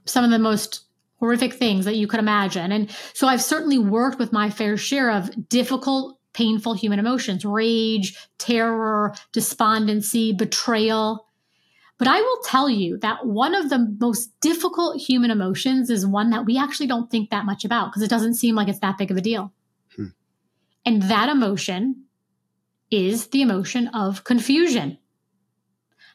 some 0.07 0.25
of 0.25 0.31
the 0.31 0.39
most 0.39 0.87
horrific 1.19 1.55
things 1.55 1.85
that 1.85 1.97
you 1.97 2.07
could 2.07 2.21
imagine. 2.21 2.73
And 2.73 2.91
so 3.13 3.27
I've 3.27 3.43
certainly 3.43 3.79
worked 3.79 4.19
with 4.19 4.33
my 4.33 4.51
fair 4.51 4.77
share 4.77 5.11
of 5.11 5.49
difficult 5.49 6.19
painful 6.33 6.75
human 6.75 6.99
emotions 6.99 7.45
rage, 7.45 8.17
terror, 8.39 9.15
despondency, 9.33 10.33
betrayal. 10.33 11.27
But 11.97 12.09
I 12.09 12.21
will 12.21 12.41
tell 12.45 12.69
you 12.69 12.99
that 12.99 13.25
one 13.25 13.55
of 13.55 13.71
the 13.71 13.97
most 14.01 14.39
difficult 14.41 15.01
human 15.01 15.31
emotions 15.31 15.91
is 15.91 16.05
one 16.05 16.31
that 16.31 16.45
we 16.45 16.59
actually 16.59 16.89
don't 16.89 17.11
think 17.11 17.31
that 17.31 17.47
much 17.47 17.65
about 17.65 17.91
because 17.91 18.03
it 18.03 18.11
doesn't 18.11 18.35
seem 18.35 18.57
like 18.57 18.69
it's 18.69 18.81
that 18.81 18.99
big 18.99 19.13
of 19.13 19.17
a 19.17 19.21
deal. 19.21 19.53
Hmm. 19.97 20.09
And 20.85 21.03
that 21.03 21.29
emotion 21.29 22.05
is 22.91 23.29
the 23.29 23.43
emotion 23.43 23.89
of 23.89 24.25
confusion. 24.25 24.99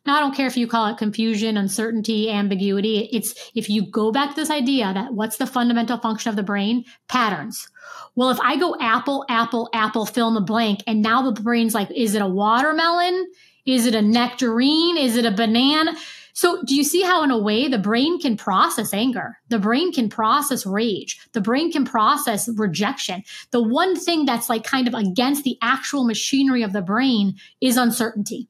Now, 0.06 0.16
I 0.16 0.20
don't 0.22 0.36
care 0.36 0.48
if 0.48 0.58
you 0.58 0.66
call 0.66 0.88
it 0.88 0.98
confusion, 0.98 1.58
uncertainty, 1.58 2.32
ambiguity. 2.32 3.10
It's 3.12 3.52
if 3.54 3.70
you 3.70 3.86
go 3.86 4.12
back 4.12 4.30
to 4.30 4.36
this 4.36 4.50
idea 4.50 4.92
that 4.94 5.14
what's 5.14 5.38
the 5.38 5.46
fundamental 5.46 5.98
function 5.98 6.30
of 6.30 6.36
the 6.36 6.44
brain? 6.44 6.86
Patterns. 7.08 7.70
Well, 8.16 8.30
if 8.30 8.40
I 8.40 8.58
go 8.58 8.76
apple, 8.80 9.26
apple, 9.30 9.70
apple, 9.74 10.06
fill 10.06 10.30
in 10.30 10.34
the 10.34 10.42
blank, 10.42 10.82
and 10.88 11.02
now 11.02 11.22
the 11.22 11.42
brain's 11.42 11.76
like, 11.76 11.92
is 11.92 12.16
it 12.16 12.22
a 12.22 12.28
watermelon? 12.28 13.28
Is 13.66 13.86
it 13.86 13.96
a 13.96 14.02
nectarine? 14.02 14.98
Is 14.98 15.16
it 15.16 15.26
a 15.26 15.32
banana? 15.32 15.96
So, 16.34 16.64
do 16.64 16.76
you 16.76 16.84
see 16.84 17.02
how, 17.02 17.24
in 17.24 17.32
a 17.32 17.38
way, 17.38 17.68
the 17.68 17.78
brain 17.78 18.20
can 18.20 18.38
process 18.38 18.94
anger? 18.94 19.38
The 19.50 19.60
brain 19.60 19.92
can 19.92 20.10
process 20.10 20.66
rage. 20.66 21.20
The 21.34 21.42
brain 21.42 21.72
can 21.72 21.86
process 21.86 22.50
rejection. 22.50 23.24
The 23.52 23.62
one 23.62 23.96
thing 23.96 24.26
that's 24.26 24.50
like 24.50 24.64
kind 24.64 24.88
of 24.88 24.94
against 24.94 25.44
the 25.44 25.58
actual 25.62 26.06
machinery 26.06 26.64
of 26.64 26.74
the 26.74 26.82
brain 26.82 27.36
is 27.62 27.78
uncertainty. 27.78 28.49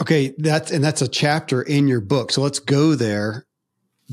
Okay, 0.00 0.34
that's 0.38 0.70
and 0.70 0.82
that's 0.82 1.02
a 1.02 1.08
chapter 1.08 1.62
in 1.62 1.86
your 1.86 2.00
book. 2.00 2.32
So 2.32 2.42
let's 2.42 2.58
go 2.58 2.94
there 2.94 3.46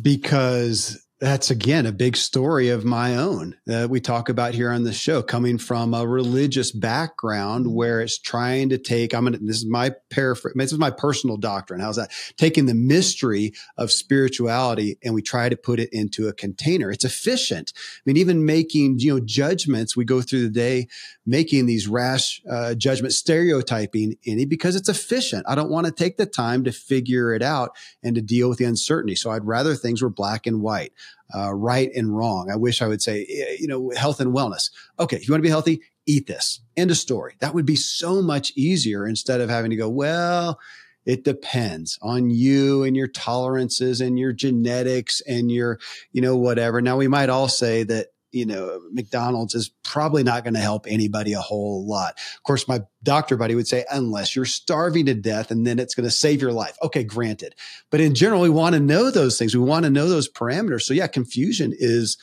because 0.02 1.01
that's 1.22 1.52
again 1.52 1.86
a 1.86 1.92
big 1.92 2.18
story 2.18 2.70
of 2.70 2.84
my 2.84 3.16
own 3.16 3.56
that 3.68 3.92
we 3.92 4.02
talk 4.02 4.28
about 4.28 4.56
here 4.56 4.72
on 4.72 4.84
the 4.84 4.92
show 4.92 5.22
coming 5.22 5.60
from 5.60 5.94
a 5.94 6.06
religious 6.06 6.72
background 6.72 7.72
where 7.72 8.02
it's 8.02 8.18
trying 8.18 8.70
to 8.70 8.78
take 8.80 9.14
i'm 9.14 9.26
gonna 9.26 9.38
this 9.38 9.58
is 9.58 9.68
my 9.68 9.92
paraphrase 10.10 10.56
this 10.56 10.74
is 10.74 10.80
my 10.80 10.90
personal 10.90 11.38
doctrine. 11.38 11.80
How's 11.80 11.98
that? 11.98 12.12
Taking 12.38 12.66
the 12.66 12.74
mystery 12.74 13.54
of 13.78 13.92
spirituality 13.92 14.98
and 15.04 15.14
we 15.14 15.22
try 15.22 15.50
to 15.50 15.56
put 15.56 15.80
it 15.80 15.90
into 15.92 16.28
a 16.28 16.34
container. 16.34 16.92
It's 16.92 17.06
efficient. 17.06 17.74
I 17.76 18.02
mean 18.06 18.18
even 18.18 18.46
making 18.46 19.00
you 19.00 19.14
know 19.14 19.20
judgments 19.20 19.96
we 19.96 20.06
go 20.06 20.22
through 20.22 20.44
the 20.44 20.50
day 20.50 20.88
making 21.26 21.68
these 21.68 21.88
rash 21.88 22.42
uh, 22.50 22.74
judgments 22.74 23.18
stereotyping 23.18 24.16
any 24.26 24.46
because 24.46 24.76
it's 24.76 24.90
efficient. 24.90 25.46
I 25.48 25.56
don't 25.56 25.70
want 25.70 25.86
to 25.86 25.92
take 25.92 26.18
the 26.18 26.26
time 26.26 26.64
to 26.64 26.72
figure 26.72 27.34
it 27.34 27.44
out 27.44 27.76
and 28.02 28.16
to 28.16 28.22
deal 28.22 28.50
with 28.50 28.58
the 28.58 28.66
uncertainty. 28.66 29.16
So 29.16 29.32
i'd 29.32 29.46
rather 29.46 29.76
things 29.76 30.02
were 30.02 30.10
black 30.10 30.48
and 30.48 30.62
white 30.62 30.94
uh, 31.36 31.54
right 31.54 31.90
and 31.96 32.16
wrong. 32.16 32.50
I 32.52 32.56
wish 32.56 32.82
I 32.82 32.88
would 32.88 33.02
say, 33.02 33.26
eh, 33.30 33.58
you 33.60 33.68
know, 33.68 33.92
health 33.96 34.20
and 34.20 34.34
wellness. 34.34 34.70
Okay, 35.00 35.16
if 35.16 35.28
you 35.28 35.34
want 35.34 35.40
to 35.40 35.48
be 35.48 35.50
healthy, 35.50 35.82
eat 36.06 36.28
this. 36.28 36.62
End 36.78 36.92
of 36.92 36.98
story. 36.98 37.36
That 37.40 37.54
would 37.54 37.66
be 37.66 37.76
so 37.76 38.22
much 38.22 38.52
easier 38.56 39.08
instead 39.08 39.42
of 39.42 39.50
having 39.50 39.72
to 39.72 39.78
go, 39.78 39.90
well, 39.90 40.60
it 41.06 41.24
depends 41.24 41.98
on 42.02 42.30
you 42.30 42.84
and 42.84 42.96
your 42.96 43.08
tolerances 43.08 44.02
and 44.02 44.20
your 44.20 44.34
genetics 44.34 45.22
and 45.22 45.52
your, 45.52 45.80
you 46.12 46.22
know, 46.22 46.38
whatever. 46.38 46.82
Now 46.82 46.98
we 46.98 47.08
might 47.08 47.30
all 47.30 47.48
say 47.48 47.84
that 47.84 48.08
you 48.32 48.46
know, 48.46 48.82
McDonald's 48.92 49.56
is 49.56 49.70
probably 49.84 50.24
not 50.24 50.44
going 50.44 50.54
to 50.54 50.60
help 50.60 50.86
anybody 50.88 51.34
a 51.34 51.42
whole 51.42 51.86
lot. 51.86 52.14
Of 52.36 52.44
course, 52.44 52.68
my 52.68 52.82
doctor 53.04 53.36
buddy 53.36 53.56
would 53.56 53.68
say, 53.68 53.86
unless 53.92 54.36
you're 54.36 54.46
starving 54.46 55.08
to 55.08 55.14
death 55.14 55.52
and 55.52 55.68
then 55.68 55.80
it's 55.80 55.96
going 55.96 56.08
to 56.08 56.12
save 56.12 56.42
your 56.42 56.54
life. 56.54 56.78
Okay, 56.82 57.04
granted. 57.04 57.56
But 57.90 58.00
in 58.00 58.16
general, 58.16 58.42
we 58.42 58.50
want 58.50 58.74
to 58.76 58.80
know 58.80 59.12
those 59.12 59.38
things. 59.38 59.56
We 59.56 59.64
want 59.64 59.84
to 59.84 59.92
know 59.92 60.08
those 60.08 60.32
parameters. 60.32 60.84
So 60.84 60.94
yeah, 60.94 61.08
confusion 61.08 61.74
is, 61.78 62.18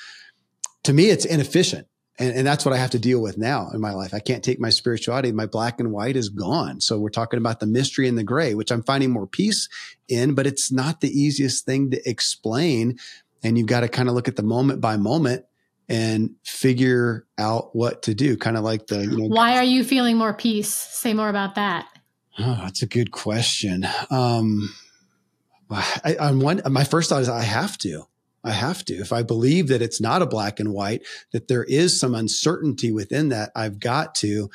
to 0.85 0.93
me, 0.93 1.11
it's 1.11 1.25
inefficient. 1.25 1.87
And, 2.19 2.35
and 2.35 2.47
that's 2.47 2.65
what 2.65 2.75
I 2.75 2.79
have 2.79 2.91
to 2.91 2.99
deal 2.99 3.21
with 3.21 3.39
now 3.39 3.71
in 3.73 3.81
my 3.81 3.93
life. 3.93 4.13
I 4.13 4.19
can't 4.19 4.43
take 4.43 4.59
my 4.59 4.71
spirituality. 4.71 5.31
My 5.31 5.47
black 5.47 5.79
and 5.79 5.93
white 5.93 6.17
is 6.17 6.31
gone. 6.31 6.81
So 6.81 6.99
we're 6.99 7.11
talking 7.11 7.39
about 7.39 7.61
the 7.61 7.67
mystery 7.67 8.09
and 8.09 8.19
the 8.19 8.25
gray, 8.25 8.55
which 8.55 8.73
I'm 8.73 8.83
finding 8.83 9.11
more 9.11 9.27
peace 9.27 9.69
in, 10.09 10.35
but 10.35 10.47
it's 10.47 10.73
not 10.73 11.01
the 11.01 11.11
easiest 11.11 11.65
thing 11.65 11.91
to 11.93 12.09
explain. 12.09 12.99
And 13.45 13.57
you've 13.57 13.69
got 13.69 13.81
to 13.81 13.89
kind 13.89 14.09
of 14.09 14.17
look 14.17 14.27
at 14.27 14.35
the 14.35 14.43
moment 14.43 14.81
by 14.81 14.97
moment 14.97 15.45
and 15.89 16.35
figure 16.45 17.27
out 17.39 17.75
what 17.75 18.03
to 18.03 18.15
do. 18.15 18.37
Kind 18.37 18.57
of 18.57 18.65
like 18.65 18.87
the, 18.89 19.01
you 19.01 19.17
know, 19.17 19.29
why 19.29 19.57
are 19.57 19.65
you 19.65 19.85
feeling 19.85 20.17
more 20.17 20.35
peace? 20.35 20.69
Say 20.69 21.15
more 21.15 21.29
about 21.29 21.55
that. 21.55 21.89
Oh, 22.39 22.61
that's 22.63 22.83
a 22.83 22.87
good 22.87 23.11
question. 23.11 23.87
Um, 24.11 24.75
I, 25.71 26.17
on 26.21 26.41
one, 26.41 26.63
my 26.71 26.85
first 26.85 27.11
thought 27.11 27.23
is 27.23 27.29
I 27.29 27.43
have 27.43 27.77
to. 27.79 28.05
I 28.45 28.53
have 28.53 28.85
to. 28.87 28.95
If 28.95 29.13
I 29.13 29.23
believe 29.23 29.69
that 29.69 29.83
it's 29.83 30.01
not 30.01 30.23
a 30.23 30.27
black 30.27 30.61
and 30.61 30.73
white, 30.73 31.03
that 31.33 31.49
there 31.49 31.65
is 31.65 31.99
some 31.99 32.15
uncertainty 32.15 32.93
within 32.93 33.31
that, 33.31 33.51
I've 33.55 33.81
got 33.81 34.15
to. 34.17 34.51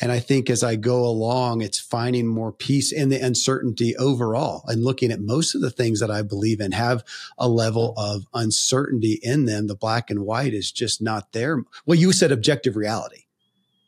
And 0.00 0.12
I 0.12 0.20
think 0.20 0.48
as 0.48 0.62
I 0.62 0.76
go 0.76 1.04
along, 1.04 1.60
it's 1.60 1.78
finding 1.78 2.26
more 2.26 2.52
peace 2.52 2.92
in 2.92 3.08
the 3.08 3.20
uncertainty 3.20 3.96
overall 3.96 4.62
and 4.66 4.84
looking 4.84 5.10
at 5.10 5.20
most 5.20 5.54
of 5.54 5.60
the 5.60 5.70
things 5.70 6.00
that 6.00 6.10
I 6.10 6.22
believe 6.22 6.60
in 6.60 6.72
have 6.72 7.04
a 7.36 7.48
level 7.48 7.94
of 7.96 8.26
uncertainty 8.34 9.18
in 9.22 9.44
them. 9.44 9.66
The 9.66 9.74
black 9.74 10.10
and 10.10 10.20
white 10.20 10.54
is 10.54 10.70
just 10.70 11.02
not 11.02 11.32
there. 11.32 11.64
Well, 11.84 11.98
you 11.98 12.12
said 12.12 12.30
objective 12.30 12.76
reality, 12.76 13.24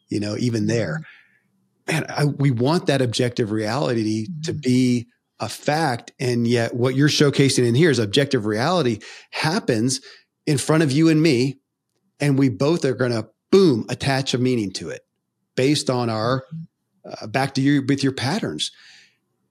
you 0.09 0.19
know, 0.21 0.37
even 0.37 0.67
there. 0.67 1.03
Man, 1.87 2.07
I, 2.09 2.25
we 2.25 2.51
want 2.51 2.87
that 2.87 3.03
objective 3.03 3.51
reality 3.51 4.27
to 4.45 4.53
mm-hmm. 4.53 4.61
be 4.61 5.07
a 5.41 5.49
fact. 5.49 6.13
And 6.21 6.47
yet 6.47 6.75
what 6.75 6.95
you're 6.95 7.09
showcasing 7.09 7.67
in 7.67 7.75
here 7.75 7.91
is 7.91 7.99
objective 7.99 8.47
reality 8.47 9.01
happens 9.31 10.01
in 10.47 10.59
front 10.59 10.83
of 10.83 10.93
you 10.93 11.09
and 11.09 11.23
me. 11.23 11.59
And 12.21 12.39
we 12.39 12.51
both 12.51 12.85
are 12.85 12.95
going 12.95 13.13
to 13.13 13.29
boom, 13.51 13.87
attach 13.89 14.35
a 14.35 14.39
meaning 14.39 14.73
to 14.75 14.91
it 14.91 15.03
based 15.57 15.91
on 15.91 16.11
our 16.11 16.45
uh, 17.05 17.27
back 17.27 17.55
to 17.55 17.61
you 17.61 17.83
with 17.87 18.05
your 18.05 18.13
patterns. 18.13 18.71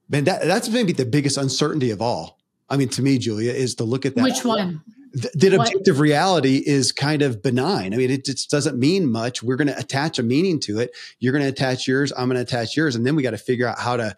Man, 0.08 0.24
that, 0.24 0.42
that's 0.42 0.68
maybe 0.68 0.92
the 0.92 1.04
biggest 1.04 1.36
uncertainty 1.36 1.90
of 1.90 2.00
all. 2.00 2.38
I 2.68 2.76
mean, 2.76 2.88
to 2.90 3.02
me, 3.02 3.18
Julia, 3.18 3.52
is 3.52 3.74
to 3.76 3.84
look 3.84 4.06
at 4.06 4.14
that. 4.14 4.22
Which 4.22 4.44
one? 4.44 4.82
that 5.12 5.52
objective 5.52 5.96
what? 5.96 6.02
reality 6.02 6.62
is 6.64 6.92
kind 6.92 7.22
of 7.22 7.42
benign. 7.42 7.92
I 7.92 7.96
mean, 7.96 8.10
it 8.10 8.24
just 8.24 8.50
doesn't 8.50 8.78
mean 8.78 9.10
much. 9.10 9.42
We're 9.42 9.56
going 9.56 9.68
to 9.68 9.78
attach 9.78 10.18
a 10.18 10.22
meaning 10.22 10.60
to 10.60 10.78
it. 10.78 10.96
You're 11.18 11.32
going 11.32 11.42
to 11.42 11.48
attach 11.48 11.88
yours. 11.88 12.12
I'm 12.16 12.28
going 12.28 12.36
to 12.36 12.42
attach 12.42 12.76
yours. 12.76 12.94
And 12.94 13.04
then 13.04 13.16
we 13.16 13.22
got 13.22 13.32
to 13.32 13.38
figure 13.38 13.66
out 13.66 13.78
how 13.78 13.96
to 13.96 14.16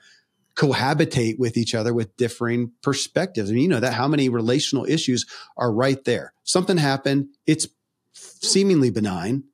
cohabitate 0.54 1.38
with 1.38 1.56
each 1.56 1.74
other 1.74 1.94
with 1.94 2.16
differing 2.16 2.72
perspectives. 2.82 3.50
I 3.50 3.54
mean, 3.54 3.62
you 3.64 3.68
know 3.68 3.80
that 3.80 3.94
how 3.94 4.08
many 4.08 4.28
relational 4.28 4.84
issues 4.84 5.26
are 5.56 5.72
right 5.72 6.02
there. 6.04 6.34
Something 6.44 6.76
happened. 6.76 7.28
It's 7.46 7.66
seemingly 8.12 8.90
benign 8.90 9.44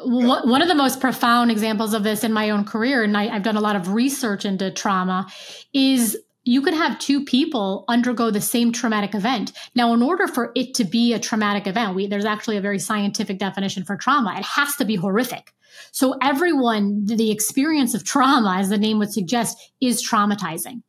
one 0.00 0.62
of 0.62 0.68
the 0.68 0.74
most 0.74 1.00
profound 1.00 1.50
examples 1.50 1.94
of 1.94 2.02
this 2.02 2.22
in 2.22 2.32
my 2.32 2.50
own 2.50 2.64
career, 2.64 3.02
and 3.02 3.16
I, 3.16 3.26
have 3.26 3.42
done 3.42 3.56
a 3.56 3.60
lot 3.60 3.76
of 3.76 3.92
research 3.92 4.44
into 4.44 4.70
trauma, 4.70 5.26
is 5.72 6.18
you 6.46 6.62
could 6.62 6.74
have 6.74 6.98
two 7.00 7.24
people 7.24 7.84
undergo 7.88 8.30
the 8.30 8.40
same 8.40 8.70
traumatic 8.70 9.16
event. 9.16 9.52
Now, 9.74 9.92
in 9.92 10.00
order 10.00 10.28
for 10.28 10.52
it 10.54 10.74
to 10.74 10.84
be 10.84 11.12
a 11.12 11.18
traumatic 11.18 11.66
event, 11.66 11.96
we, 11.96 12.06
there's 12.06 12.24
actually 12.24 12.56
a 12.56 12.60
very 12.60 12.78
scientific 12.78 13.38
definition 13.38 13.84
for 13.84 13.96
trauma. 13.96 14.36
It 14.38 14.44
has 14.44 14.76
to 14.76 14.84
be 14.84 14.94
horrific. 14.94 15.52
So, 15.90 16.16
everyone, 16.22 17.04
the 17.06 17.32
experience 17.32 17.94
of 17.94 18.04
trauma, 18.04 18.58
as 18.58 18.68
the 18.68 18.78
name 18.78 19.00
would 19.00 19.12
suggest, 19.12 19.58
is 19.80 20.08
traumatizing. 20.08 20.82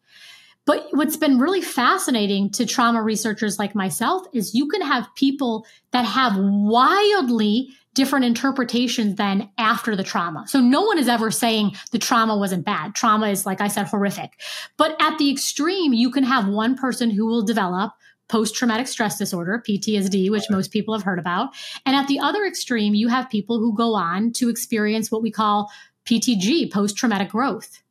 But 0.67 0.85
what's 0.91 1.17
been 1.17 1.39
really 1.39 1.61
fascinating 1.61 2.51
to 2.51 2.65
trauma 2.65 3.01
researchers 3.01 3.57
like 3.57 3.73
myself 3.73 4.27
is 4.33 4.53
you 4.53 4.67
can 4.67 4.81
have 4.81 5.07
people 5.15 5.65
that 5.91 6.05
have 6.05 6.33
wildly 6.37 7.69
different 7.97 8.25
interpretations 8.25 9.15
than 9.15 9.49
after 9.57 9.95
the 9.95 10.03
trauma. 10.03 10.45
So 10.47 10.61
no 10.61 10.83
one 10.83 10.99
is 10.99 11.07
ever 11.07 11.31
saying 11.31 11.75
the 11.91 11.97
trauma 11.97 12.37
wasn't 12.37 12.63
bad. 12.63 12.93
Trauma 12.93 13.29
is, 13.29 13.43
like 13.43 13.59
I 13.59 13.67
said, 13.67 13.87
horrific. 13.87 14.39
But 14.77 14.95
at 15.01 15.17
the 15.17 15.31
extreme, 15.31 15.93
you 15.93 16.11
can 16.11 16.23
have 16.23 16.47
one 16.47 16.77
person 16.77 17.09
who 17.09 17.25
will 17.25 17.41
develop 17.41 17.93
post 18.27 18.53
traumatic 18.53 18.87
stress 18.87 19.17
disorder, 19.17 19.63
PTSD, 19.67 20.29
which 20.29 20.43
most 20.51 20.71
people 20.71 20.93
have 20.93 21.01
heard 21.01 21.17
about. 21.17 21.55
And 21.87 21.95
at 21.95 22.07
the 22.07 22.19
other 22.19 22.45
extreme, 22.45 22.93
you 22.93 23.07
have 23.07 23.31
people 23.31 23.57
who 23.57 23.75
go 23.75 23.95
on 23.95 24.31
to 24.33 24.47
experience 24.47 25.09
what 25.11 25.23
we 25.23 25.31
call 25.31 25.71
PTG, 26.05 26.71
post 26.71 26.97
traumatic 26.97 27.29
growth. 27.29 27.81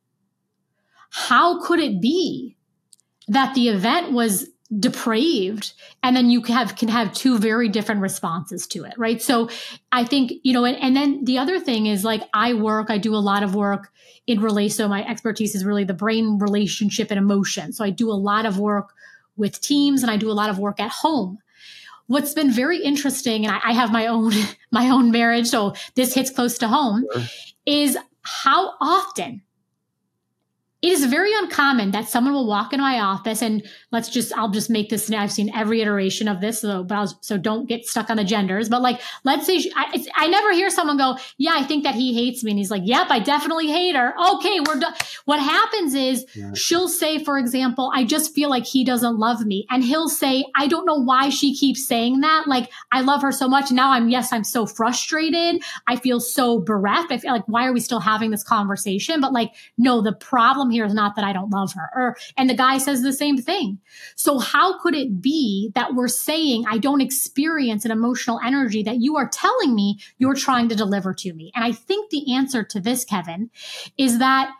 How 1.09 1.61
could 1.61 1.79
it 1.79 1.99
be 1.99 2.55
that 3.27 3.55
the 3.55 3.67
event 3.67 4.13
was 4.13 4.47
depraved 4.77 5.73
and 6.03 6.15
then 6.15 6.29
you 6.29 6.41
have 6.43 6.75
can 6.75 6.89
have 6.89 7.13
two 7.13 7.37
very 7.37 7.69
different 7.69 8.01
responses 8.01 8.67
to 8.67 8.83
it 8.83 8.93
right? 8.97 9.21
So 9.21 9.49
i 9.91 10.03
think 10.03 10.33
you 10.43 10.53
know 10.53 10.65
and, 10.65 10.77
and 10.77 10.95
then 10.95 11.23
the 11.23 11.37
other 11.37 11.59
thing 11.59 11.85
is 11.85 12.03
like 12.03 12.21
i 12.33 12.53
work 12.53 12.89
i 12.89 12.97
do 12.97 13.15
a 13.15 13.17
lot 13.17 13.43
of 13.43 13.55
work 13.55 13.91
in 14.25 14.41
relation 14.41 14.75
so 14.75 14.87
my 14.89 15.07
expertise 15.07 15.55
is 15.55 15.63
really 15.63 15.85
the 15.85 15.93
brain 15.93 16.37
relationship 16.39 17.11
and 17.11 17.17
emotion. 17.17 17.71
So 17.71 17.85
i 17.85 17.89
do 17.89 18.11
a 18.11 18.13
lot 18.13 18.45
of 18.45 18.59
work 18.59 18.93
with 19.37 19.61
teams 19.61 20.01
and 20.01 20.11
i 20.11 20.17
do 20.17 20.29
a 20.29 20.33
lot 20.33 20.49
of 20.49 20.59
work 20.59 20.79
at 20.79 20.91
home. 20.91 21.39
What's 22.07 22.33
been 22.33 22.51
very 22.51 22.81
interesting 22.81 23.45
and 23.45 23.55
I, 23.55 23.69
I 23.69 23.73
have 23.73 23.91
my 23.91 24.07
own 24.07 24.33
my 24.71 24.89
own 24.89 25.11
marriage 25.11 25.47
so 25.47 25.75
this 25.95 26.13
hits 26.13 26.29
close 26.29 26.57
to 26.57 26.67
home 26.67 27.05
sure. 27.13 27.23
is 27.65 27.97
how 28.21 28.73
often 28.81 29.43
it 30.87 30.93
is 30.93 31.05
very 31.05 31.31
uncommon 31.33 31.91
that 31.91 32.07
someone 32.07 32.33
will 32.33 32.47
walk 32.47 32.73
into 32.73 32.83
my 32.83 32.99
office 32.99 33.41
and 33.41 33.65
let's 33.91 34.09
just 34.09 34.31
i'll 34.37 34.49
just 34.49 34.69
make 34.69 34.89
this 34.89 35.11
i've 35.11 35.31
seen 35.31 35.53
every 35.55 35.81
iteration 35.81 36.27
of 36.27 36.41
this 36.41 36.61
so 36.61 36.83
but 36.83 36.99
was, 36.99 37.15
so 37.21 37.37
don't 37.37 37.67
get 37.67 37.85
stuck 37.85 38.09
on 38.09 38.17
the 38.17 38.23
genders 38.23 38.69
but 38.69 38.81
like 38.81 39.01
let's 39.23 39.45
say 39.45 39.59
she, 39.59 39.71
I, 39.75 40.05
I 40.15 40.27
never 40.27 40.51
hear 40.53 40.69
someone 40.69 40.97
go 40.97 41.17
yeah 41.37 41.53
i 41.55 41.63
think 41.63 41.83
that 41.83 41.95
he 41.95 42.13
hates 42.13 42.43
me 42.43 42.51
and 42.51 42.57
he's 42.57 42.71
like 42.71 42.83
yep 42.85 43.07
i 43.09 43.19
definitely 43.19 43.67
hate 43.67 43.95
her. 43.95 44.13
Okay 44.33 44.59
we're 44.61 44.79
done. 44.79 44.93
What 45.25 45.39
happens 45.39 45.93
is 45.93 46.25
yeah. 46.35 46.51
she'll 46.53 46.89
say 46.89 47.23
for 47.23 47.37
example 47.37 47.91
i 47.93 48.03
just 48.03 48.33
feel 48.33 48.49
like 48.49 48.65
he 48.65 48.83
doesn't 48.83 49.17
love 49.17 49.45
me 49.45 49.65
and 49.69 49.83
he'll 49.83 50.09
say 50.09 50.45
i 50.55 50.67
don't 50.67 50.85
know 50.85 51.01
why 51.01 51.29
she 51.29 51.55
keeps 51.55 51.85
saying 51.85 52.21
that 52.21 52.47
like 52.47 52.71
i 52.91 53.01
love 53.01 53.21
her 53.21 53.31
so 53.31 53.47
much 53.47 53.71
now 53.71 53.91
i'm 53.91 54.09
yes 54.09 54.31
i'm 54.31 54.43
so 54.43 54.65
frustrated 54.65 55.61
i 55.87 55.95
feel 55.95 56.19
so 56.19 56.59
bereft 56.59 57.11
i 57.11 57.17
feel 57.17 57.31
like 57.31 57.47
why 57.47 57.65
are 57.67 57.73
we 57.73 57.79
still 57.79 57.99
having 57.99 58.31
this 58.31 58.43
conversation? 58.43 59.19
But 59.19 59.33
like 59.33 59.53
no 59.77 60.01
the 60.01 60.13
problem 60.13 60.69
here 60.77 60.85
is 60.85 60.93
not 60.93 61.15
that 61.15 61.25
i 61.25 61.33
don't 61.33 61.51
love 61.51 61.73
her 61.73 61.89
or 61.95 62.15
and 62.37 62.49
the 62.49 62.55
guy 62.55 62.77
says 62.77 63.01
the 63.01 63.13
same 63.13 63.37
thing 63.37 63.79
so 64.15 64.39
how 64.39 64.79
could 64.79 64.95
it 64.95 65.21
be 65.21 65.71
that 65.75 65.93
we're 65.93 66.07
saying 66.07 66.65
I 66.67 66.77
don't 66.77 67.01
experience 67.01 67.85
an 67.85 67.91
emotional 67.91 68.39
energy 68.43 68.83
that 68.83 68.97
you 68.99 69.17
are 69.17 69.27
telling 69.27 69.75
me 69.75 69.99
you're 70.17 70.35
trying 70.35 70.69
to 70.69 70.75
deliver 70.75 71.13
to 71.13 71.33
me? 71.33 71.51
And 71.55 71.63
I 71.63 71.71
think 71.71 72.09
the 72.09 72.33
answer 72.33 72.63
to 72.63 72.79
this, 72.79 73.05
Kevin, 73.05 73.49
is 73.97 74.19
that 74.19 74.51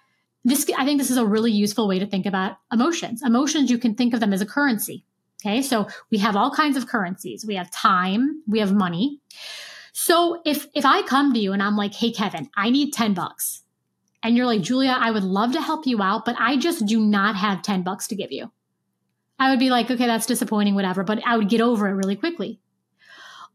this, 0.43 0.69
I 0.77 0.85
think 0.85 0.99
this 0.99 1.11
is 1.11 1.17
a 1.17 1.25
really 1.25 1.51
useful 1.51 1.87
way 1.87 1.99
to 1.99 2.05
think 2.05 2.25
about 2.25 2.57
emotions. 2.71 3.21
Emotions, 3.23 3.69
you 3.69 3.77
can 3.77 3.95
think 3.95 4.13
of 4.13 4.19
them 4.19 4.33
as 4.33 4.41
a 4.41 4.45
currency. 4.45 5.05
Okay. 5.41 5.61
So 5.61 5.87
we 6.09 6.17
have 6.19 6.35
all 6.35 6.51
kinds 6.51 6.77
of 6.77 6.87
currencies. 6.87 7.45
We 7.45 7.55
have 7.55 7.69
time, 7.71 8.41
we 8.47 8.59
have 8.59 8.73
money. 8.73 9.19
So 9.93 10.41
if, 10.45 10.67
if 10.73 10.85
I 10.85 11.01
come 11.03 11.33
to 11.33 11.39
you 11.39 11.53
and 11.53 11.61
I'm 11.61 11.75
like, 11.75 11.93
Hey, 11.93 12.11
Kevin, 12.11 12.49
I 12.55 12.69
need 12.69 12.93
10 12.93 13.13
bucks. 13.13 13.63
And 14.23 14.35
you're 14.35 14.45
like, 14.45 14.61
Julia, 14.61 14.97
I 14.99 15.11
would 15.11 15.23
love 15.23 15.53
to 15.53 15.61
help 15.61 15.85
you 15.85 16.01
out, 16.01 16.25
but 16.25 16.35
I 16.39 16.57
just 16.57 16.85
do 16.85 16.99
not 16.99 17.35
have 17.35 17.61
10 17.61 17.83
bucks 17.83 18.07
to 18.07 18.15
give 18.15 18.31
you. 18.31 18.51
I 19.39 19.51
would 19.51 19.59
be 19.59 19.69
like, 19.69 19.91
okay, 19.91 20.07
that's 20.07 20.25
disappointing, 20.25 20.75
whatever, 20.75 21.03
but 21.03 21.21
I 21.25 21.37
would 21.37 21.49
get 21.49 21.61
over 21.61 21.87
it 21.87 21.93
really 21.93 22.15
quickly. 22.15 22.59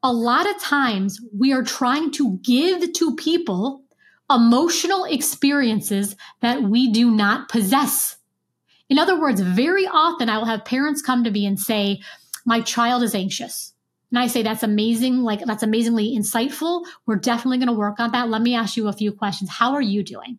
A 0.03 0.13
lot 0.13 0.49
of 0.49 0.61
times 0.61 1.21
we 1.37 1.53
are 1.53 1.63
trying 1.63 2.11
to 2.13 2.39
give 2.43 2.93
to 2.93 3.17
people 3.17 3.83
emotional 4.31 5.05
experiences 5.05 6.17
that 6.41 6.63
we 6.63 6.91
do 6.93 7.11
not 7.11 7.49
possess. 7.49 8.17
In 8.89 8.99
other 8.99 9.19
words, 9.19 9.41
very 9.41 9.87
often 9.87 10.29
I 10.29 10.39
will 10.39 10.45
have 10.45 10.65
parents 10.65 11.03
come 11.03 11.25
to 11.25 11.31
me 11.31 11.47
and 11.47 11.59
say, 11.59 12.01
my 12.45 12.61
child 12.61 13.03
is 13.03 13.15
anxious. 13.15 13.73
And 14.11 14.19
I 14.19 14.27
say, 14.27 14.43
that's 14.43 14.63
amazing. 14.63 15.23
Like, 15.23 15.45
that's 15.45 15.63
amazingly 15.63 16.17
insightful. 16.17 16.85
We're 17.07 17.17
definitely 17.17 17.59
going 17.59 17.69
to 17.69 17.73
work 17.73 17.99
on 17.99 18.13
that. 18.13 18.29
Let 18.29 18.43
me 18.43 18.55
ask 18.55 18.77
you 18.77 18.89
a 18.89 18.93
few 18.93 19.13
questions. 19.13 19.51
How 19.51 19.73
are 19.73 19.83
you 19.83 20.03
doing? 20.03 20.39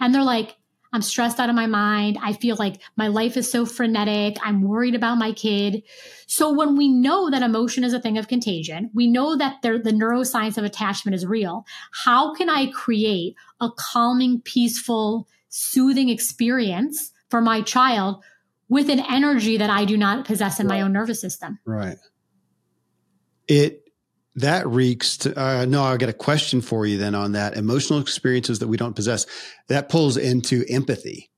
And 0.00 0.14
they're 0.14 0.22
like, 0.22 0.56
I'm 0.92 1.02
stressed 1.02 1.40
out 1.40 1.48
of 1.48 1.56
my 1.56 1.66
mind. 1.66 2.18
I 2.22 2.34
feel 2.34 2.54
like 2.56 2.80
my 2.96 3.08
life 3.08 3.36
is 3.36 3.50
so 3.50 3.66
frenetic. 3.66 4.36
I'm 4.44 4.62
worried 4.62 4.94
about 4.94 5.18
my 5.18 5.32
kid. 5.32 5.82
So 6.28 6.52
when 6.52 6.76
we 6.76 6.88
know 6.88 7.30
that 7.30 7.42
emotion 7.42 7.82
is 7.82 7.92
a 7.92 8.00
thing 8.00 8.16
of 8.16 8.28
contagion, 8.28 8.90
we 8.94 9.08
know 9.08 9.36
that 9.36 9.60
the 9.62 9.70
neuroscience 9.70 10.56
of 10.56 10.62
attachment 10.62 11.16
is 11.16 11.26
real. 11.26 11.66
How 12.04 12.32
can 12.32 12.48
I 12.48 12.66
create 12.70 13.34
a 13.60 13.70
calming, 13.76 14.40
peaceful, 14.42 15.26
soothing 15.48 16.10
experience 16.10 17.10
for 17.28 17.40
my 17.40 17.60
child 17.62 18.22
with 18.68 18.88
an 18.88 19.00
energy 19.00 19.56
that 19.56 19.70
I 19.70 19.84
do 19.84 19.96
not 19.96 20.24
possess 20.24 20.60
in 20.60 20.68
right. 20.68 20.76
my 20.76 20.82
own 20.82 20.92
nervous 20.92 21.20
system? 21.20 21.58
Right. 21.64 21.98
It 23.48 23.83
that 24.36 24.66
reeks 24.66 25.16
to, 25.18 25.40
uh, 25.40 25.64
no, 25.64 25.82
I 25.82 25.96
got 25.96 26.08
a 26.08 26.14
question 26.14 26.60
for 26.60 26.86
you 26.86 26.98
then 26.98 27.14
on 27.14 27.32
that 27.32 27.56
emotional 27.56 28.00
experiences 28.00 28.58
that 28.58 28.68
we 28.68 28.76
don't 28.76 28.96
possess. 28.96 29.26
That 29.68 29.88
pulls 29.88 30.16
into 30.16 30.64
empathy. 30.68 31.30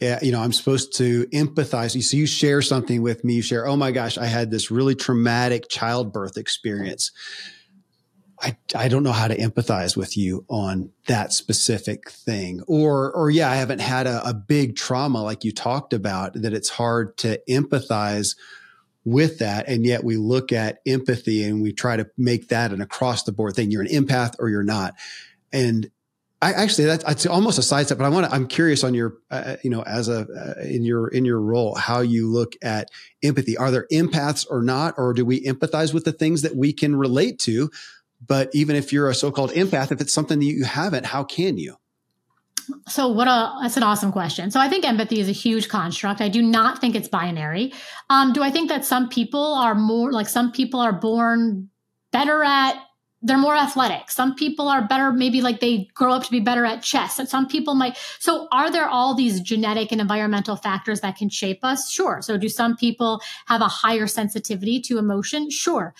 Yeah, 0.00 0.18
you 0.20 0.32
know, 0.32 0.40
I'm 0.40 0.52
supposed 0.52 0.96
to 0.96 1.26
empathize. 1.26 1.94
You. 1.94 2.02
So 2.02 2.16
you 2.16 2.26
share 2.26 2.60
something 2.60 3.00
with 3.00 3.22
me, 3.24 3.34
you 3.34 3.42
share, 3.42 3.66
oh 3.66 3.76
my 3.76 3.92
gosh, 3.92 4.18
I 4.18 4.26
had 4.26 4.50
this 4.50 4.70
really 4.70 4.96
traumatic 4.96 5.68
childbirth 5.68 6.36
experience. 6.36 7.12
I, 8.42 8.56
I 8.74 8.88
don't 8.88 9.04
know 9.04 9.12
how 9.12 9.28
to 9.28 9.36
empathize 9.36 9.96
with 9.96 10.16
you 10.16 10.44
on 10.48 10.90
that 11.06 11.32
specific 11.32 12.10
thing. 12.10 12.62
Or, 12.66 13.12
or 13.12 13.30
yeah, 13.30 13.48
I 13.48 13.54
haven't 13.54 13.80
had 13.80 14.08
a, 14.08 14.28
a 14.28 14.34
big 14.34 14.74
trauma 14.74 15.22
like 15.22 15.44
you 15.44 15.52
talked 15.52 15.92
about 15.92 16.34
that 16.34 16.52
it's 16.52 16.68
hard 16.68 17.16
to 17.18 17.40
empathize 17.48 18.34
with 19.04 19.38
that. 19.38 19.68
And 19.68 19.84
yet 19.84 20.02
we 20.02 20.16
look 20.16 20.52
at 20.52 20.78
empathy 20.86 21.44
and 21.44 21.62
we 21.62 21.72
try 21.72 21.96
to 21.96 22.08
make 22.16 22.48
that 22.48 22.72
an 22.72 22.80
across 22.80 23.24
the 23.24 23.32
board 23.32 23.54
thing. 23.54 23.70
You're 23.70 23.82
an 23.82 23.88
empath 23.88 24.34
or 24.38 24.48
you're 24.48 24.62
not. 24.62 24.94
And 25.52 25.90
I 26.40 26.52
actually, 26.52 26.84
that's, 26.84 27.04
that's 27.04 27.26
almost 27.26 27.58
a 27.58 27.62
sidestep, 27.62 27.96
but 27.96 28.04
I 28.04 28.08
want 28.10 28.26
to, 28.26 28.34
I'm 28.34 28.46
curious 28.46 28.84
on 28.84 28.92
your, 28.92 29.14
uh, 29.30 29.56
you 29.62 29.70
know, 29.70 29.82
as 29.82 30.08
a, 30.08 30.26
uh, 30.58 30.62
in 30.62 30.84
your, 30.84 31.08
in 31.08 31.24
your 31.24 31.40
role, 31.40 31.74
how 31.74 32.00
you 32.00 32.30
look 32.30 32.54
at 32.62 32.90
empathy. 33.22 33.56
Are 33.56 33.70
there 33.70 33.86
empaths 33.92 34.46
or 34.50 34.62
not? 34.62 34.94
Or 34.98 35.14
do 35.14 35.24
we 35.24 35.42
empathize 35.44 35.94
with 35.94 36.04
the 36.04 36.12
things 36.12 36.42
that 36.42 36.56
we 36.56 36.72
can 36.72 36.96
relate 36.96 37.38
to? 37.40 37.70
But 38.26 38.50
even 38.54 38.76
if 38.76 38.92
you're 38.92 39.08
a 39.08 39.14
so-called 39.14 39.52
empath, 39.52 39.92
if 39.92 40.00
it's 40.00 40.12
something 40.12 40.38
that 40.38 40.44
you 40.44 40.64
haven't, 40.64 41.06
how 41.06 41.24
can 41.24 41.56
you? 41.56 41.76
So 42.88 43.08
what 43.08 43.28
a 43.28 43.52
that's 43.62 43.76
an 43.76 43.82
awesome 43.82 44.12
question. 44.12 44.50
So 44.50 44.60
i 44.60 44.68
think 44.68 44.84
empathy 44.84 45.20
is 45.20 45.28
a 45.28 45.32
huge 45.32 45.68
construct. 45.68 46.20
I 46.20 46.28
do 46.28 46.42
not 46.42 46.80
think 46.80 46.94
it's 46.94 47.08
binary. 47.08 47.72
Um, 48.10 48.32
do 48.32 48.42
i 48.42 48.50
think 48.50 48.68
that 48.68 48.84
some 48.84 49.08
people 49.08 49.54
are 49.54 49.74
more 49.74 50.12
like 50.12 50.28
some 50.28 50.52
people 50.52 50.80
are 50.80 50.92
born 50.92 51.68
better 52.12 52.44
at 52.44 52.76
they're 53.26 53.38
more 53.38 53.56
athletic. 53.56 54.10
Some 54.10 54.34
people 54.34 54.68
are 54.68 54.86
better 54.86 55.10
maybe 55.10 55.40
like 55.40 55.60
they 55.60 55.88
grow 55.94 56.12
up 56.12 56.24
to 56.24 56.30
be 56.30 56.40
better 56.40 56.66
at 56.66 56.82
chess. 56.82 57.18
And 57.18 57.26
some 57.26 57.48
people 57.48 57.74
might 57.74 57.96
so 58.18 58.48
are 58.52 58.70
there 58.70 58.86
all 58.86 59.14
these 59.14 59.40
genetic 59.40 59.90
and 59.92 60.00
environmental 60.00 60.56
factors 60.56 61.00
that 61.00 61.16
can 61.16 61.30
shape 61.30 61.60
us? 61.64 61.90
Sure. 61.90 62.20
So 62.20 62.36
do 62.36 62.50
some 62.50 62.76
people 62.76 63.22
have 63.46 63.62
a 63.62 63.68
higher 63.68 64.06
sensitivity 64.06 64.78
to 64.82 64.98
emotion? 64.98 65.50
Sure. 65.50 65.94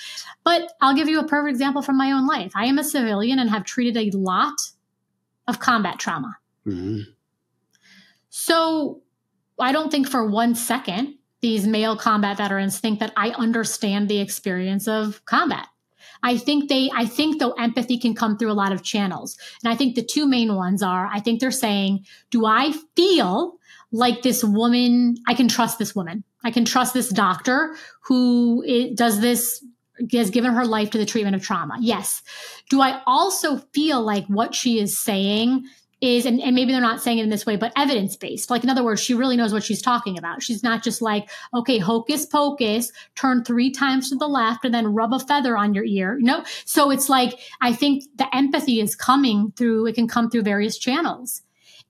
But 0.45 0.73
i'll 0.83 0.95
give 0.95 1.09
you 1.09 1.19
a 1.19 1.27
perfect 1.27 1.51
example 1.51 1.81
from 1.81 1.97
my 1.97 2.13
own 2.13 2.27
life. 2.27 2.53
I 2.55 2.67
am 2.67 2.79
a 2.79 2.85
civilian 2.85 3.39
and 3.39 3.49
have 3.49 3.65
treated 3.65 3.97
a 3.97 4.17
lot 4.17 4.55
of 5.49 5.61
combat 5.61 5.99
trauma 5.99 6.37
Mm-hmm. 6.67 7.11
So 8.31 9.03
I 9.59 9.73
don't 9.73 9.91
think 9.91 10.09
for 10.09 10.27
one 10.27 10.55
second 10.55 11.15
these 11.41 11.67
male 11.67 11.97
combat 11.97 12.39
veterans 12.39 12.79
think 12.79 13.01
that 13.01 13.13
I 13.17 13.31
understand 13.31 14.09
the 14.09 14.19
experience 14.19 14.89
of 14.89 15.23
combat. 15.27 15.67
I 16.23 16.39
think 16.39 16.71
they, 16.71 16.91
I 16.95 17.05
think 17.05 17.39
though 17.39 17.53
empathy 17.53 17.99
can 17.99 18.15
come 18.15 18.39
through 18.39 18.51
a 18.51 18.55
lot 18.55 18.73
of 18.73 18.83
channels. 18.83 19.37
And 19.63 19.71
I 19.71 19.77
think 19.77 19.95
the 19.95 20.03
two 20.03 20.27
main 20.27 20.55
ones 20.55 20.83
are, 20.83 21.07
I 21.13 21.21
think 21.21 21.41
they're 21.41 21.51
saying, 21.51 22.07
do 22.31 22.47
I 22.47 22.73
feel 22.97 23.59
like 23.93 24.23
this 24.23 24.43
woman, 24.43 25.17
I 25.29 25.35
can 25.35 25.49
trust 25.49 25.79
this 25.79 25.95
woman. 25.95 26.25
I 26.43 26.51
can 26.51 26.65
trust 26.65 26.95
this 26.95 27.11
doctor 27.11 27.77
who 28.05 28.65
it, 28.67 28.97
does 28.97 29.21
this, 29.21 29.63
has 30.13 30.31
given 30.31 30.55
her 30.55 30.65
life 30.65 30.91
to 30.91 30.99
the 30.99 31.07
treatment 31.07 31.37
of 31.37 31.43
trauma. 31.43 31.77
Yes. 31.79 32.23
Do 32.71 32.81
I 32.81 33.03
also 33.07 33.59
feel 33.75 34.03
like 34.03 34.27
what 34.27 34.55
she 34.55 34.81
is 34.81 34.99
saying 34.99 35.67
is, 36.05 36.27
and, 36.27 36.41
and 36.41 36.55
maybe 36.55 36.73
they're 36.73 36.81
not 36.81 37.03
saying 37.03 37.19
it 37.19 37.23
in 37.23 37.31
this 37.31 37.47
way, 37.47 37.57
but 37.57 37.73
evidence 37.77 38.15
based. 38.15 38.51
Like, 38.51 38.63
in 38.63 38.71
other 38.71 38.85
words, 38.85 39.01
she 39.01 39.15
really 39.15 39.37
knows 39.37 39.53
what 39.53 39.65
she's 39.65 39.83
talking 39.83 40.19
about. 40.19 40.43
She's 40.43 40.63
not 40.63 40.83
just 40.83 41.03
like, 41.03 41.31
okay, 41.53 41.79
hocus 41.79 42.27
pocus, 42.27 42.93
turn 43.15 43.43
three 43.43 43.71
times 43.71 44.11
to 44.11 44.17
the 44.17 44.29
left 44.29 44.65
and 44.65 44.75
then 44.75 44.95
rub 44.95 45.13
a 45.13 45.19
feather 45.19 45.57
on 45.57 45.75
your 45.75 45.85
ear. 45.85 46.19
No. 46.21 46.45
So 46.65 46.91
it's 46.91 47.09
like, 47.09 47.39
I 47.61 47.73
think 47.73 48.05
the 48.17 48.35
empathy 48.35 48.81
is 48.81 48.95
coming 48.95 49.53
through, 49.57 49.87
it 49.87 49.95
can 49.95 50.07
come 50.07 50.31
through 50.31 50.43
various 50.43 50.79
channels. 50.79 51.43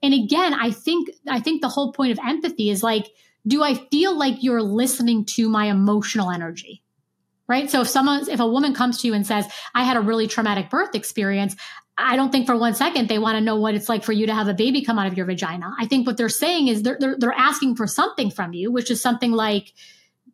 And 0.02 0.14
again, 0.14 0.54
I 0.54 0.70
think, 0.70 1.10
I 1.28 1.40
think 1.40 1.60
the 1.60 1.68
whole 1.68 1.92
point 1.92 2.12
of 2.12 2.18
empathy 2.24 2.70
is 2.70 2.82
like, 2.82 3.10
do 3.46 3.62
I 3.62 3.74
feel 3.90 4.16
like 4.16 4.42
you're 4.42 4.62
listening 4.62 5.24
to 5.26 5.48
my 5.48 5.66
emotional 5.66 6.30
energy? 6.30 6.84
right? 7.46 7.70
So 7.70 7.82
if 7.82 7.88
someone, 7.88 8.28
if 8.28 8.40
a 8.40 8.46
woman 8.46 8.74
comes 8.74 9.00
to 9.00 9.06
you 9.06 9.14
and 9.14 9.26
says, 9.26 9.46
I 9.74 9.84
had 9.84 9.96
a 9.96 10.00
really 10.00 10.26
traumatic 10.26 10.70
birth 10.70 10.94
experience, 10.94 11.56
I 11.96 12.16
don't 12.16 12.32
think 12.32 12.46
for 12.46 12.56
one 12.56 12.74
second 12.74 13.08
they 13.08 13.18
want 13.18 13.36
to 13.36 13.40
know 13.40 13.56
what 13.56 13.74
it's 13.74 13.88
like 13.88 14.02
for 14.02 14.12
you 14.12 14.26
to 14.26 14.34
have 14.34 14.48
a 14.48 14.54
baby 14.54 14.82
come 14.82 14.98
out 14.98 15.06
of 15.06 15.16
your 15.16 15.26
vagina. 15.26 15.72
I 15.78 15.86
think 15.86 16.06
what 16.06 16.16
they're 16.16 16.28
saying 16.28 16.68
is 16.68 16.82
they're, 16.82 16.96
they're, 16.98 17.16
they're 17.18 17.32
asking 17.32 17.76
for 17.76 17.86
something 17.86 18.30
from 18.30 18.52
you, 18.52 18.72
which 18.72 18.90
is 18.90 19.00
something 19.00 19.32
like, 19.32 19.72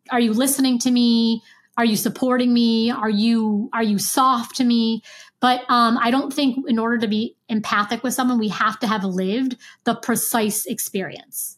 are 0.09 0.19
you 0.19 0.33
listening 0.33 0.79
to 0.79 0.91
me? 0.91 1.43
Are 1.77 1.85
you 1.85 1.95
supporting 1.95 2.53
me? 2.53 2.89
Are 2.91 3.09
you, 3.09 3.69
are 3.73 3.83
you 3.83 3.99
soft 3.99 4.55
to 4.57 4.63
me? 4.63 5.03
But 5.39 5.61
um, 5.69 5.97
I 5.97 6.11
don't 6.11 6.33
think 6.33 6.67
in 6.67 6.77
order 6.79 6.97
to 6.99 7.07
be 7.07 7.35
empathic 7.49 8.03
with 8.03 8.13
someone, 8.13 8.39
we 8.39 8.49
have 8.49 8.79
to 8.79 8.87
have 8.87 9.03
lived 9.03 9.57
the 9.83 9.95
precise 9.95 10.65
experience. 10.65 11.57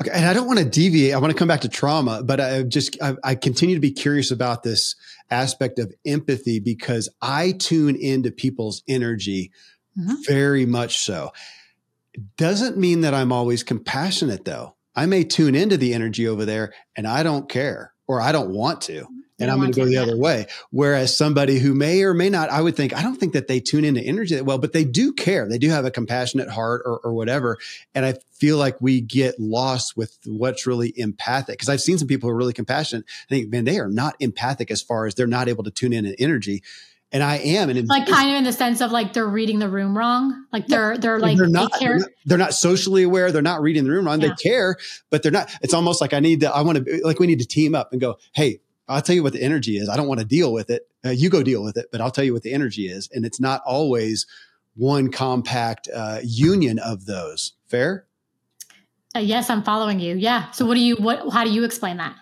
Okay, 0.00 0.10
and 0.12 0.24
I 0.24 0.32
don't 0.32 0.46
want 0.46 0.58
to 0.58 0.64
deviate. 0.64 1.12
I 1.12 1.18
want 1.18 1.32
to 1.32 1.38
come 1.38 1.48
back 1.48 1.60
to 1.62 1.68
trauma, 1.68 2.22
but 2.22 2.40
I 2.40 2.62
just 2.62 2.96
I, 3.02 3.16
I, 3.22 3.34
continue 3.34 3.74
to 3.74 3.80
be 3.80 3.90
curious 3.90 4.30
about 4.30 4.62
this 4.62 4.96
aspect 5.30 5.78
of 5.78 5.92
empathy 6.06 6.58
because 6.58 7.08
I 7.20 7.52
tune 7.52 7.96
into 7.96 8.30
people's 8.30 8.82
energy 8.88 9.52
mm-hmm. 9.98 10.14
very 10.26 10.64
much 10.64 11.00
so. 11.00 11.32
Doesn't 12.36 12.78
mean 12.78 13.02
that 13.02 13.14
I'm 13.14 13.30
always 13.30 13.62
compassionate 13.62 14.44
though. 14.44 14.74
I 14.96 15.06
may 15.06 15.22
tune 15.22 15.54
into 15.54 15.76
the 15.76 15.94
energy 15.94 16.26
over 16.26 16.44
there 16.44 16.72
and 16.96 17.06
I 17.06 17.22
don't 17.22 17.48
care 17.48 17.92
or 18.08 18.20
I 18.20 18.32
don't 18.32 18.50
want 18.50 18.80
to 18.82 19.06
and 19.40 19.50
I'm 19.50 19.58
going 19.58 19.72
to 19.72 19.80
go 19.80 19.86
the 19.86 19.96
other 19.96 20.16
way. 20.16 20.46
Whereas 20.70 21.16
somebody 21.16 21.58
who 21.58 21.74
may 21.74 22.02
or 22.02 22.14
may 22.14 22.30
not, 22.30 22.50
I 22.50 22.60
would 22.60 22.76
think, 22.76 22.94
I 22.94 23.02
don't 23.02 23.16
think 23.16 23.32
that 23.32 23.48
they 23.48 23.60
tune 23.60 23.84
into 23.84 24.00
energy 24.00 24.34
that 24.34 24.44
well, 24.44 24.58
but 24.58 24.72
they 24.72 24.84
do 24.84 25.12
care. 25.12 25.48
They 25.48 25.58
do 25.58 25.70
have 25.70 25.84
a 25.84 25.90
compassionate 25.90 26.50
heart 26.50 26.82
or, 26.84 26.98
or 26.98 27.12
whatever. 27.12 27.58
And 27.94 28.04
I 28.04 28.14
feel 28.34 28.56
like 28.56 28.80
we 28.80 29.00
get 29.00 29.40
lost 29.40 29.96
with 29.96 30.18
what's 30.24 30.66
really 30.66 30.92
empathic. 30.96 31.58
Cause 31.58 31.68
I've 31.68 31.80
seen 31.80 31.98
some 31.98 32.08
people 32.08 32.28
who 32.28 32.34
are 32.34 32.38
really 32.38 32.52
compassionate. 32.52 33.04
I 33.08 33.34
think, 33.34 33.50
man, 33.50 33.64
they 33.64 33.78
are 33.78 33.88
not 33.88 34.16
empathic 34.20 34.70
as 34.70 34.82
far 34.82 35.06
as 35.06 35.14
they're 35.14 35.26
not 35.26 35.48
able 35.48 35.64
to 35.64 35.70
tune 35.70 35.92
in 35.92 36.06
an 36.06 36.14
energy. 36.18 36.62
And 37.12 37.24
I 37.24 37.38
am, 37.38 37.70
and 37.70 37.88
like 37.88 38.06
kind 38.06 38.30
of 38.30 38.36
in 38.36 38.44
the 38.44 38.52
sense 38.52 38.80
of 38.80 38.92
like 38.92 39.14
they're 39.14 39.26
reading 39.26 39.58
the 39.58 39.68
room 39.68 39.98
wrong. 39.98 40.46
Like 40.52 40.68
they're 40.68 40.96
they're 40.96 41.18
like 41.18 41.38
they're 41.38 41.48
not, 41.48 41.72
they 41.80 41.86
are 41.86 41.98
not, 41.98 42.08
they're 42.24 42.38
not 42.38 42.54
socially 42.54 43.02
aware. 43.02 43.32
They're 43.32 43.42
not 43.42 43.62
reading 43.62 43.82
the 43.82 43.90
room 43.90 44.06
wrong. 44.06 44.20
Yeah. 44.20 44.28
They 44.28 44.34
care, 44.34 44.76
but 45.10 45.20
they're 45.20 45.32
not. 45.32 45.52
It's 45.60 45.74
almost 45.74 46.00
like 46.00 46.14
I 46.14 46.20
need 46.20 46.42
to. 46.42 46.54
I 46.54 46.60
want 46.60 46.86
to 46.86 47.00
like 47.02 47.18
we 47.18 47.26
need 47.26 47.40
to 47.40 47.46
team 47.46 47.74
up 47.74 47.90
and 47.90 48.00
go. 48.00 48.18
Hey, 48.32 48.60
I'll 48.90 49.02
tell 49.02 49.14
you 49.14 49.22
what 49.22 49.32
the 49.32 49.42
energy 49.42 49.76
is. 49.76 49.88
I 49.88 49.96
don't 49.96 50.08
want 50.08 50.20
to 50.20 50.26
deal 50.26 50.52
with 50.52 50.68
it. 50.68 50.88
Uh, 51.04 51.10
you 51.10 51.30
go 51.30 51.42
deal 51.42 51.62
with 51.62 51.76
it, 51.76 51.86
but 51.92 52.00
I'll 52.00 52.10
tell 52.10 52.24
you 52.24 52.32
what 52.32 52.42
the 52.42 52.52
energy 52.52 52.88
is. 52.88 53.08
And 53.12 53.24
it's 53.24 53.40
not 53.40 53.62
always 53.64 54.26
one 54.74 55.10
compact 55.10 55.88
uh, 55.94 56.18
union 56.22 56.78
of 56.78 57.06
those. 57.06 57.52
Fair? 57.68 58.06
Uh, 59.14 59.20
yes, 59.20 59.48
I'm 59.48 59.62
following 59.62 60.00
you. 60.00 60.16
Yeah. 60.16 60.50
So 60.50 60.66
what 60.66 60.74
do 60.74 60.80
you, 60.80 60.96
what, 60.96 61.32
how 61.32 61.44
do 61.44 61.50
you 61.50 61.64
explain 61.64 61.96
that? 61.98 62.16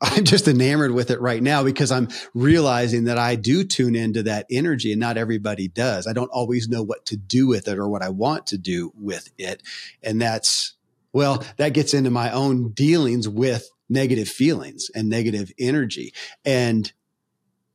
I'm 0.00 0.24
just 0.24 0.46
enamored 0.46 0.92
with 0.92 1.10
it 1.10 1.20
right 1.20 1.42
now 1.42 1.64
because 1.64 1.90
I'm 1.90 2.08
realizing 2.34 3.04
that 3.04 3.16
I 3.16 3.34
do 3.34 3.64
tune 3.64 3.96
into 3.96 4.24
that 4.24 4.46
energy 4.50 4.92
and 4.92 5.00
not 5.00 5.16
everybody 5.16 5.68
does. 5.68 6.06
I 6.06 6.12
don't 6.12 6.30
always 6.30 6.68
know 6.68 6.82
what 6.82 7.06
to 7.06 7.16
do 7.16 7.46
with 7.46 7.66
it 7.66 7.78
or 7.78 7.88
what 7.88 8.02
I 8.02 8.10
want 8.10 8.48
to 8.48 8.58
do 8.58 8.92
with 8.94 9.30
it. 9.38 9.62
And 10.02 10.20
that's, 10.20 10.74
well, 11.14 11.42
that 11.56 11.72
gets 11.72 11.94
into 11.94 12.10
my 12.10 12.30
own 12.30 12.72
dealings 12.72 13.26
with 13.26 13.70
negative 13.88 14.28
feelings 14.28 14.90
and 14.94 15.08
negative 15.08 15.52
energy. 15.58 16.12
And 16.44 16.92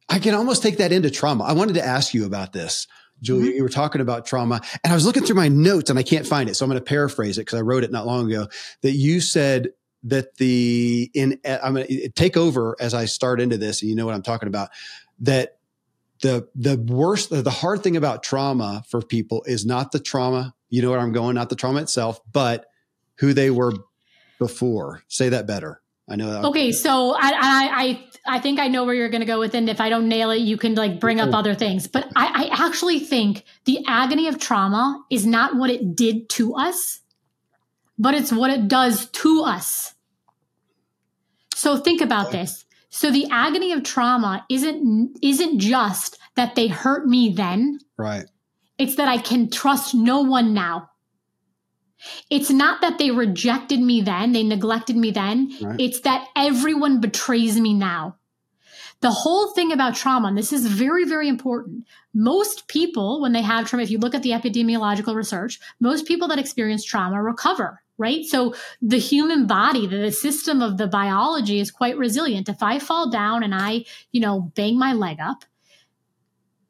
I 0.10 0.20
can 0.20 0.34
almost 0.34 0.62
take 0.62 0.78
that 0.78 0.92
into 0.92 1.10
trauma. 1.10 1.46
I 1.46 1.54
wanted 1.54 1.76
to 1.76 1.86
ask 1.86 2.14
you 2.14 2.26
about 2.26 2.54
this. 2.54 2.88
Julia, 3.22 3.50
mm-hmm. 3.50 3.58
you 3.58 3.64
were 3.64 3.70
talking 3.70 4.02
about 4.02 4.26
trauma 4.26 4.62
and 4.84 4.92
I 4.92 4.96
was 4.96 5.06
looking 5.06 5.24
through 5.24 5.36
my 5.36 5.48
notes 5.48 5.90
and 5.90 6.00
I 6.00 6.04
can't 6.04 6.26
find 6.26 6.50
it. 6.50 6.56
So 6.56 6.66
I'm 6.66 6.70
going 6.70 6.80
to 6.80 6.86
paraphrase 6.86 7.38
it 7.38 7.42
because 7.42 7.60
I 7.60 7.62
wrote 7.62 7.84
it 7.84 7.92
not 7.92 8.06
long 8.06 8.32
ago 8.32 8.48
that 8.82 8.94
you 8.94 9.22
said 9.22 9.70
that 10.04 10.36
the 10.38 11.12
in 11.14 11.40
I'm 11.46 11.76
going 11.76 11.88
to 11.88 12.10
take 12.10 12.36
over 12.36 12.76
as 12.80 12.94
I 12.94 13.06
start 13.06 13.40
into 13.40 13.58
this 13.58 13.82
and 13.82 13.90
you 13.90 13.96
know 13.96 14.06
what 14.06 14.16
I'm 14.16 14.24
talking 14.24 14.48
about 14.48 14.70
that 15.20 15.60
the 16.22 16.48
the 16.56 16.78
worst 16.78 17.30
the 17.30 17.52
hard 17.52 17.84
thing 17.84 17.98
about 17.98 18.24
trauma 18.24 18.84
for 18.90 19.02
people 19.02 19.44
is 19.46 19.66
not 19.66 19.92
the 19.92 20.00
trauma 20.00 20.56
you 20.70 20.82
know 20.82 20.90
where 20.90 21.00
I'm 21.00 21.12
going 21.12 21.36
not 21.36 21.50
the 21.50 21.56
trauma 21.56 21.82
itself 21.82 22.20
but 22.32 22.66
who 23.20 23.34
they 23.34 23.52
were 23.52 23.74
before 24.40 25.04
say 25.08 25.30
that 25.30 25.46
better 25.46 25.81
I 26.12 26.16
know. 26.16 26.30
That. 26.30 26.46
Okay, 26.46 26.72
so 26.74 27.16
I, 27.18 27.32
I 28.26 28.36
I 28.36 28.40
think 28.40 28.60
I 28.60 28.68
know 28.68 28.84
where 28.84 28.94
you're 28.94 29.10
going 29.10 29.22
to 29.22 29.28
go 29.28 29.40
with 29.40 29.56
it. 29.56 29.60
And 29.60 29.70
if 29.70 29.82
I 29.82 29.90
don't 29.90 30.08
nail 30.08 30.30
it, 30.32 30.40
you 30.40 30.58
can 30.58 30.76
like 30.76 31.00
bring 31.00 31.20
up 31.20 31.34
other 31.34 31.56
things. 31.56 31.88
But 31.88 32.12
I, 32.16 32.50
I 32.52 32.68
actually 32.68 33.00
think 33.00 33.44
the 33.66 33.84
agony 33.88 34.28
of 34.28 34.38
trauma 34.38 35.04
is 35.10 35.26
not 35.26 35.56
what 35.56 35.70
it 35.70 35.96
did 35.96 36.30
to 36.32 36.56
us, 36.56 37.00
but 37.98 38.14
it's 38.14 38.32
what 38.32 38.52
it 38.52 38.68
does 38.68 39.08
to 39.08 39.44
us. 39.44 39.96
So 41.56 41.78
think 41.78 42.02
about 42.02 42.32
this. 42.32 42.66
So 42.90 43.10
the 43.10 43.28
agony 43.32 43.72
of 43.72 43.84
trauma 43.84 44.46
isn't 44.50 45.18
isn't 45.22 45.60
just 45.60 46.20
that 46.36 46.56
they 46.56 46.68
hurt 46.68 47.08
me 47.08 47.34
then. 47.34 47.80
Right. 47.98 48.26
It's 48.78 48.96
that 48.96 49.08
I 49.08 49.18
can 49.18 49.50
trust 49.50 49.96
no 49.96 50.22
one 50.22 50.54
now. 50.54 50.91
It's 52.30 52.50
not 52.50 52.82
that 52.82 52.98
they 52.98 53.12
rejected 53.12 53.80
me 53.80 54.02
then, 54.02 54.32
they 54.32 54.44
neglected 54.44 54.96
me 54.96 55.12
then. 55.12 55.52
Right. 55.62 55.80
It's 55.80 56.02
that 56.02 56.28
everyone 56.36 57.00
betrays 57.00 57.60
me 57.60 57.74
now. 57.74 58.18
The 59.02 59.12
whole 59.12 59.52
thing 59.54 59.72
about 59.72 59.96
trauma, 59.96 60.28
and 60.28 60.38
this 60.38 60.54
is 60.54 60.68
very, 60.68 61.06
very 61.06 61.28
important. 61.28 61.86
Most 62.14 62.68
people, 62.68 63.20
when 63.20 63.34
they 63.34 63.42
have 63.42 63.68
trauma, 63.68 63.82
if 63.82 63.90
you 63.90 63.98
look 63.98 64.14
at 64.14 64.22
the 64.22 64.30
epidemiological 64.30 65.16
research, 65.16 65.60
most 65.80 66.06
people 66.06 66.28
that 66.28 66.38
experience 66.38 66.84
trauma 66.84 67.22
recover, 67.22 67.82
right? 67.98 68.24
So 68.26 68.54
the 68.80 69.00
human 69.00 69.48
body, 69.48 69.88
the 69.88 70.12
system 70.12 70.62
of 70.62 70.78
the 70.78 70.86
biology 70.86 71.60
is 71.60 71.72
quite 71.72 71.98
resilient. 71.98 72.48
If 72.48 72.62
I 72.62 72.78
fall 72.78 73.10
down 73.10 73.42
and 73.42 73.56
I, 73.56 73.86
you 74.12 74.22
know, 74.22 74.52
bang 74.56 74.78
my 74.78 74.94
leg 74.94 75.18
up, 75.20 75.46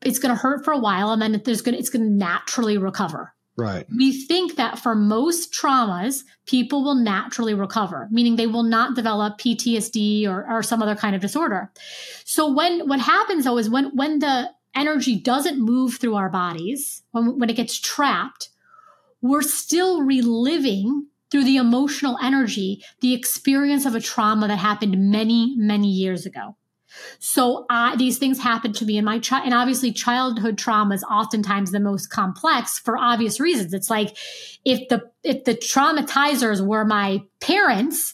it's 0.01 0.19
going 0.19 0.33
to 0.33 0.41
hurt 0.41 0.63
for 0.63 0.71
a 0.71 0.79
while 0.79 1.11
and 1.11 1.21
then 1.21 1.41
there's 1.43 1.61
going 1.61 1.73
to, 1.75 1.79
it's 1.79 1.89
going 1.89 2.05
to 2.05 2.11
naturally 2.11 2.77
recover, 2.77 3.33
Right. 3.61 3.85
We 3.95 4.25
think 4.25 4.55
that 4.55 4.79
for 4.79 4.95
most 4.95 5.53
traumas, 5.53 6.23
people 6.47 6.83
will 6.83 6.95
naturally 6.95 7.53
recover, 7.53 8.07
meaning 8.11 8.35
they 8.35 8.47
will 8.47 8.63
not 8.63 8.95
develop 8.95 9.37
PTSD 9.37 10.27
or, 10.27 10.49
or 10.49 10.63
some 10.63 10.81
other 10.81 10.95
kind 10.95 11.15
of 11.15 11.21
disorder. 11.21 11.71
So 12.25 12.51
when 12.51 12.87
what 12.87 12.99
happens 12.99 13.45
though 13.45 13.59
is 13.59 13.69
when 13.69 13.95
when 13.95 14.19
the 14.19 14.49
energy 14.73 15.15
doesn't 15.19 15.59
move 15.59 15.97
through 15.97 16.15
our 16.15 16.29
bodies, 16.29 17.03
when, 17.11 17.37
when 17.37 17.49
it 17.49 17.55
gets 17.55 17.79
trapped, 17.79 18.49
we're 19.21 19.41
still 19.41 20.01
reliving 20.01 21.07
through 21.29 21.43
the 21.43 21.57
emotional 21.57 22.17
energy 22.21 22.83
the 23.01 23.13
experience 23.13 23.85
of 23.85 23.95
a 23.95 24.01
trauma 24.01 24.47
that 24.47 24.57
happened 24.57 25.11
many, 25.11 25.55
many 25.55 25.87
years 25.87 26.25
ago. 26.25 26.55
So 27.19 27.65
these 27.97 28.17
things 28.17 28.39
happen 28.39 28.73
to 28.73 28.85
me 28.85 28.97
in 28.97 29.05
my 29.05 29.19
child, 29.19 29.45
and 29.45 29.53
obviously 29.53 29.91
childhood 29.91 30.57
trauma 30.57 30.95
is 30.95 31.03
oftentimes 31.03 31.71
the 31.71 31.79
most 31.79 32.09
complex 32.09 32.79
for 32.79 32.97
obvious 32.97 33.39
reasons. 33.39 33.73
It's 33.73 33.89
like 33.89 34.17
if 34.65 34.87
the 34.89 35.09
if 35.23 35.43
the 35.43 35.55
traumatizers 35.55 36.65
were 36.65 36.85
my 36.85 37.23
parents, 37.39 38.13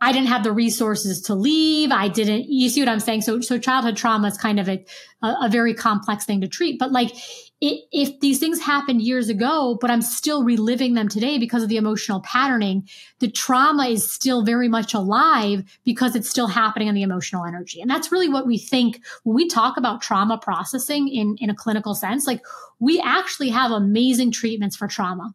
I 0.00 0.12
didn't 0.12 0.28
have 0.28 0.44
the 0.44 0.52
resources 0.52 1.22
to 1.22 1.34
leave. 1.34 1.90
I 1.90 2.08
didn't. 2.08 2.46
You 2.48 2.68
see 2.68 2.80
what 2.80 2.88
I'm 2.88 3.00
saying? 3.00 3.22
So 3.22 3.40
so 3.40 3.58
childhood 3.58 3.96
trauma 3.96 4.28
is 4.28 4.36
kind 4.36 4.60
of 4.60 4.68
a 4.68 4.84
a, 5.22 5.34
a 5.44 5.48
very 5.48 5.74
complex 5.74 6.24
thing 6.24 6.40
to 6.42 6.48
treat. 6.48 6.78
But 6.78 6.92
like 6.92 7.12
it, 7.60 7.84
if 7.90 8.20
these 8.20 8.38
things 8.38 8.60
happened 8.60 9.00
years 9.00 9.28
ago, 9.28 9.78
but 9.80 9.90
I'm 9.90 10.02
still 10.02 10.44
reliving 10.44 10.94
them 10.94 11.08
today 11.08 11.38
because 11.38 11.62
of 11.62 11.70
the 11.70 11.78
emotional 11.78 12.20
patterning, 12.20 12.86
the 13.20 13.30
trauma 13.30 13.86
is 13.86 14.10
still 14.10 14.44
very 14.44 14.68
much 14.68 14.92
alive 14.92 15.64
because 15.84 16.14
it's 16.14 16.28
still 16.28 16.48
happening 16.48 16.88
in 16.88 16.94
the 16.94 17.02
emotional 17.02 17.46
energy. 17.46 17.80
And 17.80 17.90
that's 17.90 18.12
really 18.12 18.28
what 18.28 18.46
we 18.46 18.58
think 18.58 19.00
when 19.24 19.34
we 19.34 19.48
talk 19.48 19.78
about 19.78 20.02
trauma 20.02 20.36
processing 20.36 21.08
in, 21.08 21.36
in 21.40 21.48
a 21.48 21.54
clinical 21.54 21.94
sense. 21.94 22.26
Like 22.26 22.44
we 22.78 23.00
actually 23.00 23.48
have 23.48 23.70
amazing 23.70 24.32
treatments 24.32 24.76
for 24.76 24.86
trauma. 24.86 25.34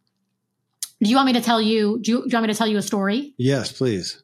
Do 1.01 1.09
you 1.09 1.15
want 1.15 1.25
me 1.25 1.33
to 1.33 1.41
tell 1.41 1.59
you, 1.59 1.99
do 2.01 2.11
you, 2.11 2.17
do 2.21 2.29
you 2.29 2.35
want 2.35 2.47
me 2.47 2.53
to 2.53 2.57
tell 2.57 2.67
you 2.67 2.77
a 2.77 2.83
story? 2.83 3.33
Yes, 3.37 3.71
please. 3.71 4.21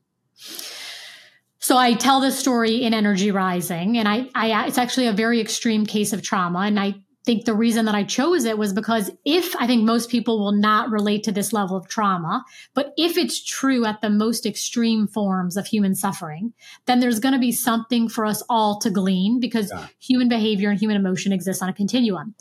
So 1.58 1.76
I 1.76 1.96
tell 1.96 2.22
this 2.22 2.38
story 2.38 2.84
in 2.84 2.94
Energy 2.94 3.32
Rising, 3.32 3.98
and 3.98 4.08
I, 4.08 4.30
I, 4.36 4.68
it's 4.68 4.78
actually 4.78 5.08
a 5.08 5.12
very 5.12 5.42
extreme 5.42 5.86
case 5.86 6.14
of 6.14 6.22
trauma, 6.22 6.60
and 6.60 6.80
I 6.80 6.96
think 7.28 7.44
the 7.44 7.54
reason 7.54 7.84
that 7.86 7.94
I 7.94 8.04
chose 8.04 8.46
it 8.46 8.58
was 8.58 8.72
because 8.72 9.12
if 9.26 9.54
I 9.58 9.68
think 9.68 9.84
most 9.84 10.10
people 10.10 10.40
will 10.40 10.54
not 10.54 10.90
relate 10.90 11.24
to 11.26 11.32
this 11.34 11.52
level 11.52 11.76
of 11.76 11.90
trauma, 11.90 12.46
but 12.74 12.94
if 12.96 13.18
it's 13.18 13.44
true 13.44 13.86
at 13.86 14.00
the 14.00 14.10
most 14.10 14.46
extreme 14.46 15.08
forms 15.08 15.58
of 15.58 15.68
human 15.68 15.94
suffering, 15.94 16.54
then 16.86 17.02
there's 17.02 17.20
going 17.20 17.34
to 17.34 17.40
be 17.40 17.52
something 17.52 18.08
for 18.08 18.26
us 18.26 18.42
all 18.48 18.80
to 18.80 18.90
glean 18.90 19.42
because 19.42 19.70
yeah. 19.74 19.88
human 20.00 20.30
behavior 20.30 20.70
and 20.70 20.80
human 20.80 20.96
emotion 20.96 21.34
exists 21.34 21.62
on 21.62 21.68
a 21.68 21.74
continuum. 21.74 22.34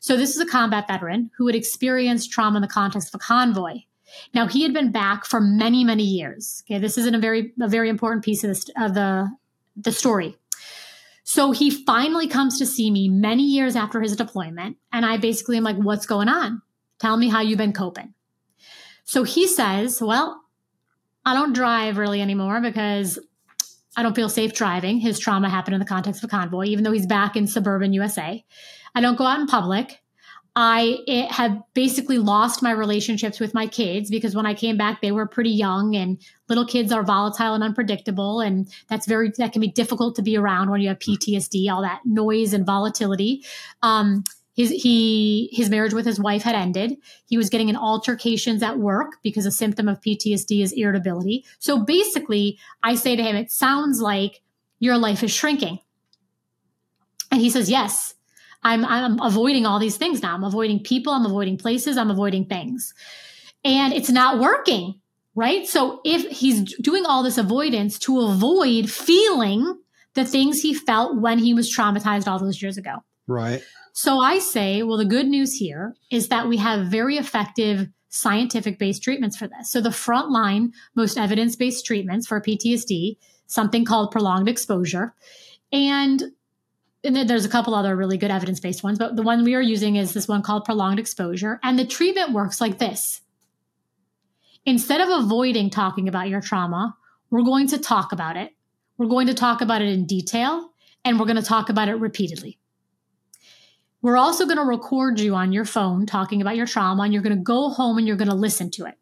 So 0.00 0.14
this 0.14 0.36
is 0.36 0.42
a 0.42 0.46
combat 0.46 0.88
veteran 0.88 1.30
who 1.38 1.46
had 1.46 1.56
experienced 1.56 2.30
trauma 2.30 2.58
in 2.58 2.62
the 2.62 2.68
context 2.68 3.08
of 3.08 3.14
a 3.14 3.24
convoy. 3.24 3.78
Now 4.34 4.46
he 4.46 4.62
had 4.62 4.74
been 4.74 4.92
back 4.92 5.24
for 5.24 5.40
many, 5.40 5.84
many 5.84 6.04
years. 6.04 6.62
Okay, 6.66 6.78
this 6.78 6.98
isn't 6.98 7.14
a 7.14 7.18
very 7.18 7.54
a 7.62 7.66
very 7.66 7.88
important 7.88 8.22
piece 8.24 8.44
of, 8.44 8.48
this, 8.48 8.70
of 8.76 8.92
the 8.92 9.30
the 9.74 9.90
story. 9.90 10.36
So 11.34 11.50
he 11.50 11.68
finally 11.68 12.28
comes 12.28 12.60
to 12.60 12.64
see 12.64 12.92
me 12.92 13.08
many 13.08 13.42
years 13.42 13.74
after 13.74 14.00
his 14.00 14.14
deployment. 14.14 14.76
And 14.92 15.04
I 15.04 15.16
basically 15.16 15.56
am 15.56 15.64
like, 15.64 15.74
what's 15.74 16.06
going 16.06 16.28
on? 16.28 16.62
Tell 17.00 17.16
me 17.16 17.28
how 17.28 17.40
you've 17.40 17.58
been 17.58 17.72
coping. 17.72 18.14
So 19.02 19.24
he 19.24 19.48
says, 19.48 20.00
well, 20.00 20.40
I 21.24 21.34
don't 21.34 21.52
drive 21.52 21.98
really 21.98 22.22
anymore 22.22 22.60
because 22.60 23.18
I 23.96 24.04
don't 24.04 24.14
feel 24.14 24.28
safe 24.28 24.54
driving. 24.54 24.98
His 25.00 25.18
trauma 25.18 25.50
happened 25.50 25.74
in 25.74 25.80
the 25.80 25.86
context 25.86 26.22
of 26.22 26.28
a 26.28 26.30
convoy, 26.30 26.66
even 26.66 26.84
though 26.84 26.92
he's 26.92 27.04
back 27.04 27.34
in 27.34 27.48
suburban 27.48 27.92
USA. 27.92 28.44
I 28.94 29.00
don't 29.00 29.18
go 29.18 29.26
out 29.26 29.40
in 29.40 29.48
public. 29.48 30.03
I 30.56 31.26
have 31.30 31.60
basically 31.74 32.18
lost 32.18 32.62
my 32.62 32.70
relationships 32.70 33.40
with 33.40 33.54
my 33.54 33.66
kids 33.66 34.08
because 34.08 34.36
when 34.36 34.46
I 34.46 34.54
came 34.54 34.76
back, 34.76 35.00
they 35.00 35.10
were 35.10 35.26
pretty 35.26 35.50
young 35.50 35.96
and 35.96 36.20
little 36.48 36.64
kids 36.64 36.92
are 36.92 37.02
volatile 37.02 37.54
and 37.54 37.64
unpredictable. 37.64 38.40
And 38.40 38.68
that's 38.88 39.06
very, 39.06 39.32
that 39.38 39.52
can 39.52 39.60
be 39.60 39.72
difficult 39.72 40.14
to 40.16 40.22
be 40.22 40.36
around 40.36 40.70
when 40.70 40.80
you 40.80 40.88
have 40.88 41.00
PTSD, 41.00 41.68
all 41.72 41.82
that 41.82 42.02
noise 42.04 42.52
and 42.52 42.64
volatility. 42.64 43.44
Um, 43.82 44.22
his, 44.54 44.70
he, 44.70 45.48
his 45.52 45.68
marriage 45.68 45.92
with 45.92 46.06
his 46.06 46.20
wife 46.20 46.44
had 46.44 46.54
ended. 46.54 46.98
He 47.26 47.36
was 47.36 47.50
getting 47.50 47.68
in 47.68 47.76
altercations 47.76 48.62
at 48.62 48.78
work 48.78 49.16
because 49.24 49.46
a 49.46 49.50
symptom 49.50 49.88
of 49.88 50.00
PTSD 50.00 50.62
is 50.62 50.70
irritability. 50.70 51.44
So 51.58 51.84
basically, 51.84 52.60
I 52.80 52.94
say 52.94 53.16
to 53.16 53.22
him, 53.24 53.34
it 53.34 53.50
sounds 53.50 54.00
like 54.00 54.40
your 54.78 54.98
life 54.98 55.24
is 55.24 55.32
shrinking. 55.32 55.80
And 57.32 57.40
he 57.40 57.50
says, 57.50 57.68
yes. 57.68 58.13
I'm, 58.64 58.84
I'm 58.84 59.20
avoiding 59.20 59.66
all 59.66 59.78
these 59.78 59.96
things 59.96 60.22
now. 60.22 60.34
I'm 60.34 60.44
avoiding 60.44 60.82
people. 60.82 61.12
I'm 61.12 61.26
avoiding 61.26 61.58
places. 61.58 61.96
I'm 61.96 62.10
avoiding 62.10 62.46
things. 62.46 62.94
And 63.64 63.92
it's 63.92 64.10
not 64.10 64.40
working, 64.40 65.00
right? 65.34 65.66
So 65.66 66.00
if 66.04 66.28
he's 66.30 66.74
doing 66.78 67.04
all 67.06 67.22
this 67.22 67.38
avoidance 67.38 67.98
to 68.00 68.20
avoid 68.20 68.90
feeling 68.90 69.78
the 70.14 70.24
things 70.24 70.62
he 70.62 70.74
felt 70.74 71.20
when 71.20 71.38
he 71.38 71.54
was 71.54 71.74
traumatized 71.74 72.26
all 72.26 72.38
those 72.38 72.62
years 72.62 72.78
ago. 72.78 72.96
Right. 73.26 73.62
So 73.92 74.18
I 74.18 74.38
say, 74.38 74.82
well, 74.82 74.96
the 74.96 75.04
good 75.04 75.26
news 75.26 75.54
here 75.54 75.94
is 76.10 76.28
that 76.28 76.48
we 76.48 76.56
have 76.58 76.86
very 76.86 77.16
effective 77.16 77.88
scientific 78.08 78.78
based 78.78 79.02
treatments 79.02 79.36
for 79.36 79.48
this. 79.48 79.70
So 79.70 79.80
the 79.80 79.90
frontline, 79.90 80.70
most 80.94 81.18
evidence 81.18 81.56
based 81.56 81.84
treatments 81.84 82.26
for 82.26 82.40
PTSD, 82.40 83.16
something 83.46 83.84
called 83.84 84.10
prolonged 84.10 84.48
exposure. 84.48 85.14
And 85.72 86.22
and 87.04 87.28
there's 87.28 87.44
a 87.44 87.50
couple 87.50 87.74
other 87.74 87.94
really 87.94 88.16
good 88.16 88.30
evidence 88.30 88.60
based 88.60 88.82
ones, 88.82 88.98
but 88.98 89.14
the 89.14 89.22
one 89.22 89.44
we 89.44 89.54
are 89.54 89.62
using 89.62 89.96
is 89.96 90.14
this 90.14 90.26
one 90.26 90.42
called 90.42 90.64
prolonged 90.64 90.98
exposure. 90.98 91.60
And 91.62 91.78
the 91.78 91.86
treatment 91.86 92.32
works 92.32 92.60
like 92.60 92.78
this 92.78 93.20
instead 94.66 95.00
of 95.00 95.24
avoiding 95.24 95.70
talking 95.70 96.08
about 96.08 96.28
your 96.28 96.40
trauma, 96.40 96.96
we're 97.30 97.42
going 97.42 97.66
to 97.68 97.78
talk 97.78 98.12
about 98.12 98.36
it. 98.36 98.52
We're 98.96 99.08
going 99.08 99.26
to 99.26 99.34
talk 99.34 99.60
about 99.60 99.82
it 99.82 99.88
in 99.88 100.06
detail 100.06 100.70
and 101.04 101.18
we're 101.18 101.26
going 101.26 101.36
to 101.36 101.42
talk 101.42 101.68
about 101.68 101.88
it 101.88 101.94
repeatedly. 101.94 102.58
We're 104.00 104.16
also 104.16 104.44
going 104.44 104.58
to 104.58 104.64
record 104.64 105.18
you 105.18 105.34
on 105.34 105.52
your 105.52 105.64
phone 105.64 106.06
talking 106.06 106.40
about 106.40 106.56
your 106.56 106.66
trauma 106.66 107.02
and 107.02 107.12
you're 107.12 107.22
going 107.22 107.36
to 107.36 107.42
go 107.42 107.70
home 107.70 107.98
and 107.98 108.06
you're 108.06 108.16
going 108.16 108.28
to 108.28 108.34
listen 108.34 108.70
to 108.72 108.86
it. 108.86 108.94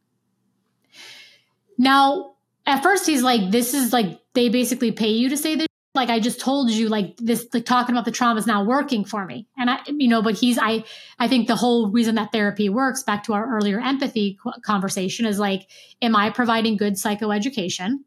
Now, 1.76 2.34
at 2.66 2.82
first, 2.82 3.07
he's 3.07 3.22
like, 3.22 3.50
This 3.50 3.74
is 3.74 3.92
like, 3.92 4.20
they 4.34 4.48
basically 4.48 4.92
pay 4.92 5.11
you 5.11 5.28
to 5.28 5.36
say 5.36 5.57
this 5.57 5.66
like 5.95 6.09
I 6.09 6.20
just 6.20 6.40
told 6.40 6.70
you, 6.70 6.88
like 6.88 7.16
this, 7.18 7.47
like 7.53 7.66
talking 7.66 7.95
about 7.95 8.07
the 8.07 8.11
trauma 8.11 8.38
is 8.38 8.47
now 8.47 8.64
working 8.64 9.05
for 9.05 9.26
me. 9.26 9.47
And 9.59 9.68
I, 9.68 9.80
you 9.86 10.09
know, 10.09 10.22
but 10.22 10.34
he's, 10.34 10.59
I, 10.59 10.84
I 11.18 11.28
think 11.28 11.49
the 11.49 11.57
whole 11.57 11.90
reason 11.90 12.14
that 12.14 12.32
therapy 12.32 12.70
works 12.70 13.03
back 13.03 13.24
to 13.24 13.34
our 13.34 13.57
earlier 13.57 13.78
empathy 13.78 14.38
conversation 14.64 15.26
is 15.26 15.38
like, 15.38 15.68
am 16.01 16.16
I 16.16 16.30
providing 16.30 16.78
good 16.78 16.95
psychoeducation? 16.95 17.99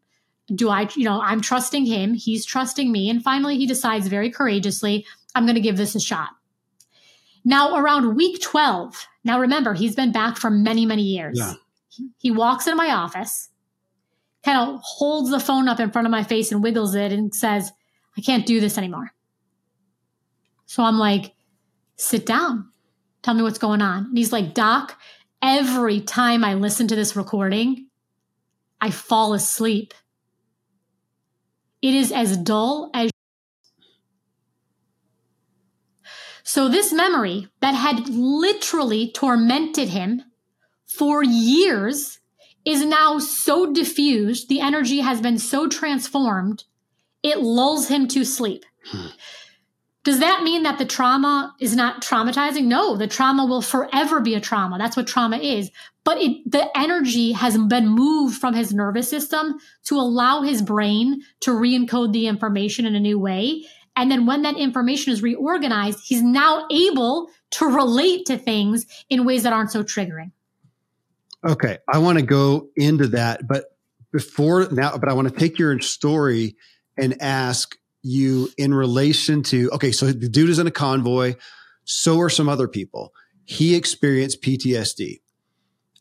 Do 0.52 0.68
I, 0.68 0.88
you 0.96 1.04
know, 1.04 1.20
I'm 1.20 1.40
trusting 1.40 1.86
him. 1.86 2.14
He's 2.14 2.44
trusting 2.44 2.90
me. 2.90 3.08
And 3.08 3.22
finally, 3.22 3.56
he 3.56 3.66
decides 3.66 4.08
very 4.08 4.30
courageously, 4.30 5.06
I'm 5.34 5.44
going 5.44 5.54
to 5.54 5.60
give 5.60 5.76
this 5.76 5.94
a 5.94 6.00
shot. 6.00 6.30
Now, 7.44 7.76
around 7.76 8.16
week 8.16 8.40
12, 8.40 9.06
now 9.22 9.38
remember, 9.38 9.74
he's 9.74 9.94
been 9.94 10.10
back 10.10 10.36
for 10.36 10.50
many, 10.50 10.86
many 10.86 11.02
years. 11.02 11.38
Yeah. 11.38 11.54
He, 11.88 12.08
he 12.18 12.30
walks 12.32 12.66
into 12.66 12.76
my 12.76 12.90
office 12.90 13.50
kind 14.46 14.70
of 14.70 14.80
holds 14.80 15.28
the 15.30 15.40
phone 15.40 15.68
up 15.68 15.80
in 15.80 15.90
front 15.90 16.06
of 16.06 16.12
my 16.12 16.22
face 16.22 16.52
and 16.52 16.62
wiggles 16.62 16.94
it 16.94 17.10
and 17.10 17.34
says, 17.34 17.72
I 18.16 18.20
can't 18.20 18.46
do 18.46 18.60
this 18.60 18.78
anymore. 18.78 19.10
So 20.66 20.84
I'm 20.84 20.98
like, 20.98 21.34
sit 21.96 22.24
down. 22.24 22.70
Tell 23.22 23.34
me 23.34 23.42
what's 23.42 23.58
going 23.58 23.82
on. 23.82 24.04
And 24.04 24.16
he's 24.16 24.32
like, 24.32 24.54
Doc, 24.54 24.96
every 25.42 26.00
time 26.00 26.44
I 26.44 26.54
listen 26.54 26.86
to 26.86 26.94
this 26.94 27.16
recording, 27.16 27.88
I 28.80 28.92
fall 28.92 29.34
asleep. 29.34 29.94
It 31.82 31.94
is 31.94 32.12
as 32.12 32.36
dull 32.36 32.90
as. 32.94 33.10
So, 36.44 36.68
this 36.68 36.92
memory 36.92 37.48
that 37.60 37.74
had 37.74 38.08
literally 38.08 39.10
tormented 39.10 39.88
him 39.88 40.22
for 40.86 41.24
years 41.24 42.20
is 42.66 42.84
now 42.84 43.18
so 43.18 43.72
diffused, 43.72 44.48
the 44.48 44.60
energy 44.60 44.98
has 44.98 45.20
been 45.20 45.38
so 45.38 45.68
transformed, 45.68 46.64
it 47.22 47.38
lulls 47.38 47.88
him 47.88 48.08
to 48.08 48.24
sleep. 48.24 48.64
Hmm. 48.84 49.06
Does 50.04 50.20
that 50.20 50.44
mean 50.44 50.62
that 50.62 50.78
the 50.78 50.84
trauma 50.84 51.54
is 51.60 51.74
not 51.74 52.00
traumatizing? 52.00 52.66
No, 52.66 52.96
the 52.96 53.08
trauma 53.08 53.44
will 53.44 53.62
forever 53.62 54.20
be 54.20 54.34
a 54.34 54.40
trauma. 54.40 54.78
That's 54.78 54.96
what 54.96 55.08
trauma 55.08 55.38
is. 55.38 55.70
But 56.04 56.18
it, 56.18 56.48
the 56.48 56.68
energy 56.78 57.32
has 57.32 57.58
been 57.58 57.88
moved 57.88 58.38
from 58.38 58.54
his 58.54 58.72
nervous 58.72 59.10
system 59.10 59.58
to 59.86 59.96
allow 59.96 60.42
his 60.42 60.62
brain 60.62 61.22
to 61.40 61.52
re 61.52 61.76
encode 61.76 62.12
the 62.12 62.28
information 62.28 62.86
in 62.86 62.94
a 62.94 63.00
new 63.00 63.18
way. 63.18 63.64
And 63.96 64.08
then 64.08 64.26
when 64.26 64.42
that 64.42 64.56
information 64.56 65.12
is 65.12 65.22
reorganized, 65.22 65.98
he's 66.04 66.22
now 66.22 66.68
able 66.70 67.28
to 67.52 67.66
relate 67.66 68.26
to 68.26 68.38
things 68.38 68.86
in 69.08 69.24
ways 69.24 69.42
that 69.42 69.52
aren't 69.52 69.72
so 69.72 69.82
triggering. 69.82 70.30
Okay, 71.46 71.78
I 71.88 71.98
want 71.98 72.18
to 72.18 72.24
go 72.24 72.68
into 72.76 73.08
that, 73.08 73.46
but 73.46 73.66
before 74.12 74.68
now, 74.70 74.96
but 74.98 75.08
I 75.08 75.12
want 75.12 75.28
to 75.28 75.34
take 75.34 75.58
your 75.58 75.78
story 75.80 76.56
and 76.96 77.20
ask 77.22 77.76
you 78.02 78.48
in 78.56 78.74
relation 78.74 79.42
to 79.44 79.70
okay, 79.72 79.92
so 79.92 80.06
the 80.06 80.28
dude 80.28 80.48
is 80.48 80.58
in 80.58 80.66
a 80.66 80.72
convoy, 80.72 81.34
so 81.84 82.20
are 82.20 82.30
some 82.30 82.48
other 82.48 82.66
people. 82.66 83.12
He 83.44 83.76
experienced 83.76 84.42
PTSD. 84.42 85.20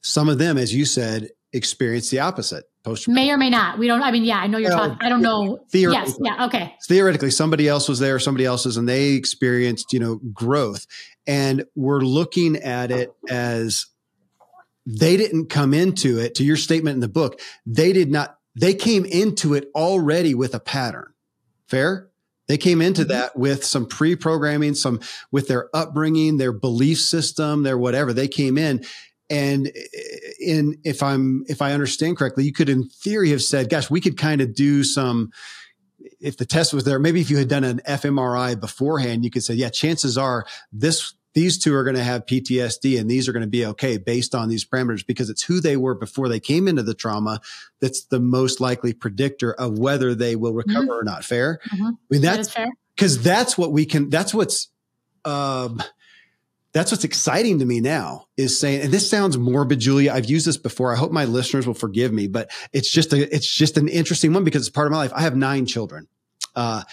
Some 0.01 0.29
of 0.29 0.39
them, 0.39 0.57
as 0.57 0.73
you 0.73 0.85
said, 0.85 1.29
experienced 1.53 2.11
the 2.11 2.19
opposite. 2.19 2.65
Post 2.83 3.07
may 3.07 3.31
or 3.31 3.37
may 3.37 3.49
not. 3.49 3.79
We 3.79 3.87
don't. 3.87 4.03
I 4.03 4.11
mean, 4.11 4.23
yeah, 4.23 4.37
I 4.37 4.45
know 4.45 4.59
you're 4.59 4.69
talking. 4.69 4.97
I 5.01 5.09
don't 5.09 5.23
know. 5.23 5.59
Theoretically, 5.71 6.21
yes, 6.23 6.37
yeah, 6.37 6.45
okay. 6.45 6.75
Theoretically, 6.87 7.31
somebody 7.31 7.67
else 7.67 7.89
was 7.89 7.97
there, 7.97 8.19
somebody 8.19 8.45
else's, 8.45 8.77
and 8.77 8.87
they 8.87 9.13
experienced, 9.13 9.91
you 9.91 9.99
know, 9.99 10.19
growth. 10.31 10.85
And 11.25 11.65
we're 11.75 12.01
looking 12.01 12.57
at 12.57 12.91
it 12.91 13.11
as 13.27 13.87
they 14.85 15.17
didn't 15.17 15.47
come 15.47 15.73
into 15.73 16.19
it 16.19 16.35
to 16.35 16.43
your 16.43 16.57
statement 16.57 16.95
in 16.95 16.99
the 16.99 17.07
book. 17.07 17.39
They 17.65 17.93
did 17.93 18.11
not, 18.11 18.37
they 18.55 18.73
came 18.73 19.05
into 19.05 19.53
it 19.53 19.69
already 19.75 20.35
with 20.35 20.53
a 20.53 20.59
pattern. 20.59 21.13
Fair? 21.67 22.09
They 22.47 22.57
came 22.57 22.81
into 22.81 23.01
mm-hmm. 23.01 23.09
that 23.09 23.37
with 23.37 23.65
some 23.65 23.87
pre 23.87 24.15
programming, 24.15 24.75
some 24.75 24.99
with 25.31 25.47
their 25.47 25.69
upbringing, 25.75 26.37
their 26.37 26.51
belief 26.51 26.99
system, 26.99 27.63
their 27.63 27.77
whatever. 27.77 28.13
They 28.13 28.27
came 28.27 28.57
in. 28.57 28.85
And 29.27 29.71
in, 30.39 30.77
if 30.83 31.01
I'm, 31.01 31.45
if 31.47 31.63
I 31.63 31.73
understand 31.73 32.17
correctly, 32.17 32.43
you 32.43 32.53
could 32.53 32.69
in 32.69 32.87
theory 32.87 33.31
have 33.31 33.41
said, 33.41 33.71
gosh, 33.71 33.89
we 33.89 33.99
could 33.99 34.17
kind 34.17 34.39
of 34.39 34.53
do 34.53 34.83
some, 34.83 35.31
if 36.19 36.37
the 36.37 36.45
test 36.45 36.75
was 36.75 36.83
there, 36.83 36.99
maybe 36.99 37.21
if 37.21 37.31
you 37.31 37.37
had 37.37 37.47
done 37.47 37.63
an 37.63 37.81
fMRI 37.87 38.59
beforehand, 38.59 39.23
you 39.25 39.31
could 39.31 39.43
say, 39.43 39.55
yeah, 39.55 39.69
chances 39.69 40.15
are 40.15 40.45
this 40.71 41.15
these 41.35 41.57
two 41.57 41.75
are 41.75 41.83
going 41.83 41.97
to 41.97 42.03
have 42.03 42.25
PTSD 42.25 42.99
and 42.99 43.11
these 43.11 43.27
are 43.27 43.33
going 43.33 43.41
to 43.41 43.47
be 43.47 43.65
okay 43.65 43.97
based 43.97 44.33
on 44.33 44.47
these 44.47 44.65
parameters 44.65 45.05
because 45.05 45.29
it's 45.29 45.43
who 45.43 45.59
they 45.59 45.77
were 45.77 45.93
before 45.93 46.29
they 46.29 46.39
came 46.39 46.67
into 46.67 46.81
the 46.81 46.93
trauma 46.93 47.41
that's 47.81 48.05
the 48.05 48.21
most 48.21 48.61
likely 48.61 48.93
predictor 48.93 49.53
of 49.53 49.77
whether 49.77 50.15
they 50.15 50.35
will 50.35 50.53
recover 50.53 50.85
mm-hmm. 50.85 50.91
or 50.91 51.03
not. 51.03 51.25
Fair? 51.25 51.59
Mm-hmm. 51.73 51.85
I 51.85 51.91
mean, 52.09 52.21
that's 52.21 52.53
that 52.55 52.69
because 52.95 53.21
that's 53.21 53.57
what 53.57 53.73
we 53.73 53.85
can, 53.85 54.09
that's 54.09 54.33
what's, 54.33 54.69
um, 55.25 55.83
that's 56.71 56.91
what's 56.91 57.03
exciting 57.03 57.59
to 57.59 57.65
me 57.65 57.81
now 57.81 58.27
is 58.37 58.57
saying, 58.57 58.81
and 58.81 58.93
this 58.93 59.09
sounds 59.09 59.37
morbid, 59.37 59.79
Julia. 59.79 60.13
I've 60.13 60.29
used 60.29 60.47
this 60.47 60.57
before. 60.57 60.93
I 60.93 60.97
hope 60.97 61.11
my 61.11 61.25
listeners 61.25 61.67
will 61.67 61.73
forgive 61.73 62.13
me, 62.13 62.27
but 62.27 62.49
it's 62.71 62.89
just 62.89 63.11
a, 63.11 63.33
it's 63.33 63.53
just 63.53 63.77
an 63.77 63.89
interesting 63.89 64.33
one 64.33 64.45
because 64.45 64.61
it's 64.67 64.73
part 64.73 64.87
of 64.87 64.91
my 64.91 64.97
life. 64.97 65.11
I 65.13 65.21
have 65.21 65.35
nine 65.35 65.65
children. 65.65 66.07
Uh, 66.55 66.83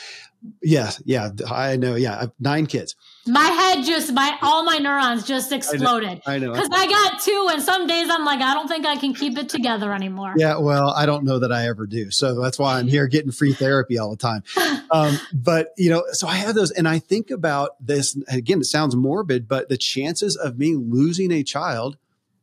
yeah, 0.63 0.91
yeah, 1.05 1.31
I 1.49 1.77
know. 1.77 1.95
Yeah, 1.95 2.27
nine 2.41 2.67
kids. 2.67 2.97
My 3.27 3.45
head 3.45 3.85
just, 3.85 4.13
my 4.13 4.37
all 4.43 4.65
my 4.65 4.79
neurons 4.79 5.25
just 5.25 5.53
exploded. 5.53 6.21
I 6.27 6.39
know 6.39 6.53
because 6.53 6.69
I, 6.73 6.83
I, 6.83 6.87
got 6.89 7.23
two, 7.23 7.49
and 7.53 7.63
some 7.63 7.87
days 7.87 8.09
I'm 8.11 8.25
like, 8.25 8.41
I 8.41 8.55
don't 8.55 8.67
think 8.69 8.85
I 8.85 8.97
can 8.97 9.15
keep 9.15 9.39
it 9.39 9.49
together 9.49 9.93
anymore. 9.93 10.35
Yeah, 10.37 10.59
well, 10.59 10.91
I 10.91 11.07
don't 11.07 11.25
know 11.25 11.39
that 11.39 11.53
I 11.53 11.69
ever 11.69 11.87
do, 11.87 12.11
so 12.11 12.41
that's 12.41 12.59
why 12.59 12.79
I'm 12.79 12.89
here 12.89 13.07
getting 13.07 13.31
free 13.31 13.53
therapy 13.53 13.99
all 13.99 14.11
the 14.11 14.17
time. 14.17 14.43
Um, 14.93 15.19
but 15.33 15.69
you 15.79 15.89
know, 15.89 16.05
so 16.13 16.29
I 16.29 16.35
have 16.35 16.55
those, 16.55 16.71
and 16.71 16.87
I 16.87 16.99
think 16.99 17.31
about 17.31 17.77
this 17.81 18.15
again. 18.29 18.61
It 18.61 18.65
sounds 18.65 18.95
morbid, 18.95 19.49
but 19.49 19.71
the 19.71 19.79
chances 19.79 20.37
of 20.37 20.59
me 20.59 20.75
losing 20.75 21.33
a 21.33 21.43
child 21.43 21.97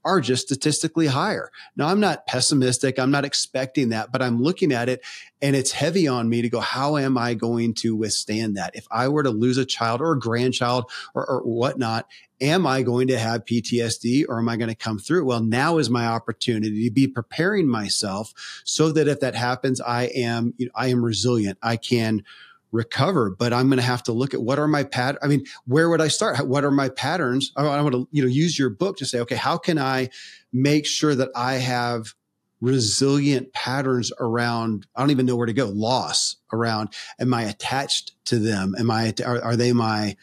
are 0.05 0.21
just 0.21 0.45
statistically 0.47 1.07
higher. 1.07 1.51
Now, 1.75 1.87
I'm 1.87 1.99
not 1.99 2.27
pessimistic. 2.27 2.97
I'm 2.97 3.11
not 3.11 3.25
expecting 3.25 3.89
that, 3.89 4.11
but 4.11 4.21
I'm 4.21 4.41
looking 4.41 4.71
at 4.71 4.89
it 4.89 5.01
and 5.41 5.55
it's 5.55 5.71
heavy 5.71 6.07
on 6.07 6.29
me 6.29 6.41
to 6.41 6.49
go, 6.49 6.59
how 6.59 6.97
am 6.97 7.17
I 7.17 7.33
going 7.33 7.73
to 7.75 7.95
withstand 7.95 8.57
that? 8.57 8.75
If 8.75 8.87
I 8.91 9.07
were 9.07 9.23
to 9.23 9.29
lose 9.29 9.57
a 9.57 9.65
child 9.65 10.01
or 10.01 10.11
a 10.11 10.19
grandchild 10.19 10.91
or, 11.13 11.25
or 11.25 11.41
whatnot, 11.41 12.07
am 12.41 12.65
I 12.65 12.81
going 12.81 13.07
to 13.07 13.19
have 13.19 13.45
PTSD 13.45 14.25
or 14.27 14.39
am 14.39 14.49
I 14.49 14.57
going 14.57 14.69
to 14.69 14.75
come 14.75 14.99
through? 14.99 15.25
Well, 15.25 15.43
now 15.43 15.77
is 15.77 15.89
my 15.89 16.07
opportunity 16.07 16.87
to 16.87 16.93
be 16.93 17.07
preparing 17.07 17.67
myself 17.67 18.33
so 18.63 18.91
that 18.91 19.07
if 19.07 19.19
that 19.21 19.35
happens, 19.35 19.81
I 19.81 20.03
am, 20.15 20.53
you 20.57 20.67
know, 20.67 20.71
I 20.75 20.87
am 20.87 21.03
resilient. 21.03 21.57
I 21.61 21.77
can 21.77 22.23
recover 22.71 23.29
but 23.29 23.51
i'm 23.51 23.67
going 23.67 23.79
to 23.79 23.83
have 23.83 24.03
to 24.03 24.11
look 24.11 24.33
at 24.33 24.41
what 24.41 24.59
are 24.59 24.67
my 24.67 24.83
pat 24.83 25.17
i 25.21 25.27
mean 25.27 25.43
where 25.65 25.89
would 25.89 26.01
i 26.01 26.07
start? 26.07 26.47
What 26.47 26.63
are 26.63 26.71
my 26.71 26.89
patterns? 26.89 27.51
I 27.55 27.63
want 27.81 27.93
to 27.93 28.07
you 28.11 28.21
know 28.21 28.27
use 28.27 28.57
your 28.57 28.69
book 28.69 28.97
to 28.97 29.05
say 29.05 29.19
okay 29.21 29.35
how 29.35 29.57
can 29.57 29.77
i 29.77 30.09
make 30.53 30.85
sure 30.85 31.15
that 31.15 31.29
i 31.35 31.55
have 31.55 32.13
resilient 32.61 33.53
patterns 33.53 34.11
around 34.19 34.85
i 34.95 35.01
don't 35.01 35.11
even 35.11 35.25
know 35.25 35.35
where 35.35 35.45
to 35.45 35.53
go 35.53 35.67
loss 35.67 36.35
around 36.53 36.89
am 37.19 37.33
i 37.33 37.43
attached 37.43 38.13
to 38.25 38.37
them? 38.37 38.75
Am 38.77 38.91
i 38.91 39.13
are, 39.25 39.41
are 39.41 39.55
they 39.55 39.73
my 39.73 40.15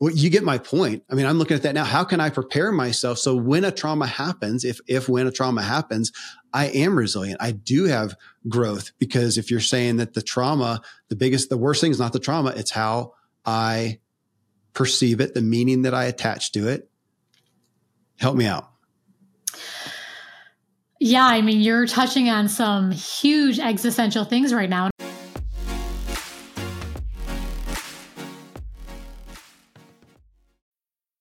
well, 0.00 0.12
you 0.12 0.30
get 0.30 0.44
my 0.44 0.58
point. 0.58 1.02
I 1.10 1.14
mean, 1.14 1.26
I'm 1.26 1.38
looking 1.38 1.56
at 1.56 1.62
that 1.64 1.74
now. 1.74 1.84
How 1.84 2.04
can 2.04 2.20
I 2.20 2.30
prepare 2.30 2.70
myself 2.70 3.18
so 3.18 3.34
when 3.34 3.64
a 3.64 3.72
trauma 3.72 4.06
happens, 4.06 4.64
if 4.64 4.80
if 4.86 5.08
when 5.08 5.26
a 5.26 5.32
trauma 5.32 5.62
happens, 5.62 6.12
I 6.52 6.66
am 6.66 6.96
resilient. 6.96 7.38
I 7.40 7.50
do 7.52 7.84
have 7.84 8.16
growth 8.48 8.92
because 8.98 9.38
if 9.38 9.50
you're 9.50 9.60
saying 9.60 9.96
that 9.96 10.14
the 10.14 10.22
trauma, 10.22 10.82
the 11.08 11.16
biggest, 11.16 11.50
the 11.50 11.58
worst 11.58 11.80
thing 11.80 11.90
is 11.90 11.98
not 11.98 12.12
the 12.12 12.20
trauma, 12.20 12.50
it's 12.56 12.70
how 12.70 13.14
I 13.44 13.98
perceive 14.72 15.20
it, 15.20 15.34
the 15.34 15.42
meaning 15.42 15.82
that 15.82 15.94
I 15.94 16.04
attach 16.04 16.52
to 16.52 16.68
it. 16.68 16.88
Help 18.18 18.36
me 18.36 18.46
out. 18.46 18.70
Yeah, 21.00 21.26
I 21.26 21.42
mean, 21.42 21.60
you're 21.60 21.86
touching 21.86 22.28
on 22.28 22.48
some 22.48 22.90
huge 22.90 23.60
existential 23.60 24.24
things 24.24 24.52
right 24.52 24.68
now. 24.68 24.90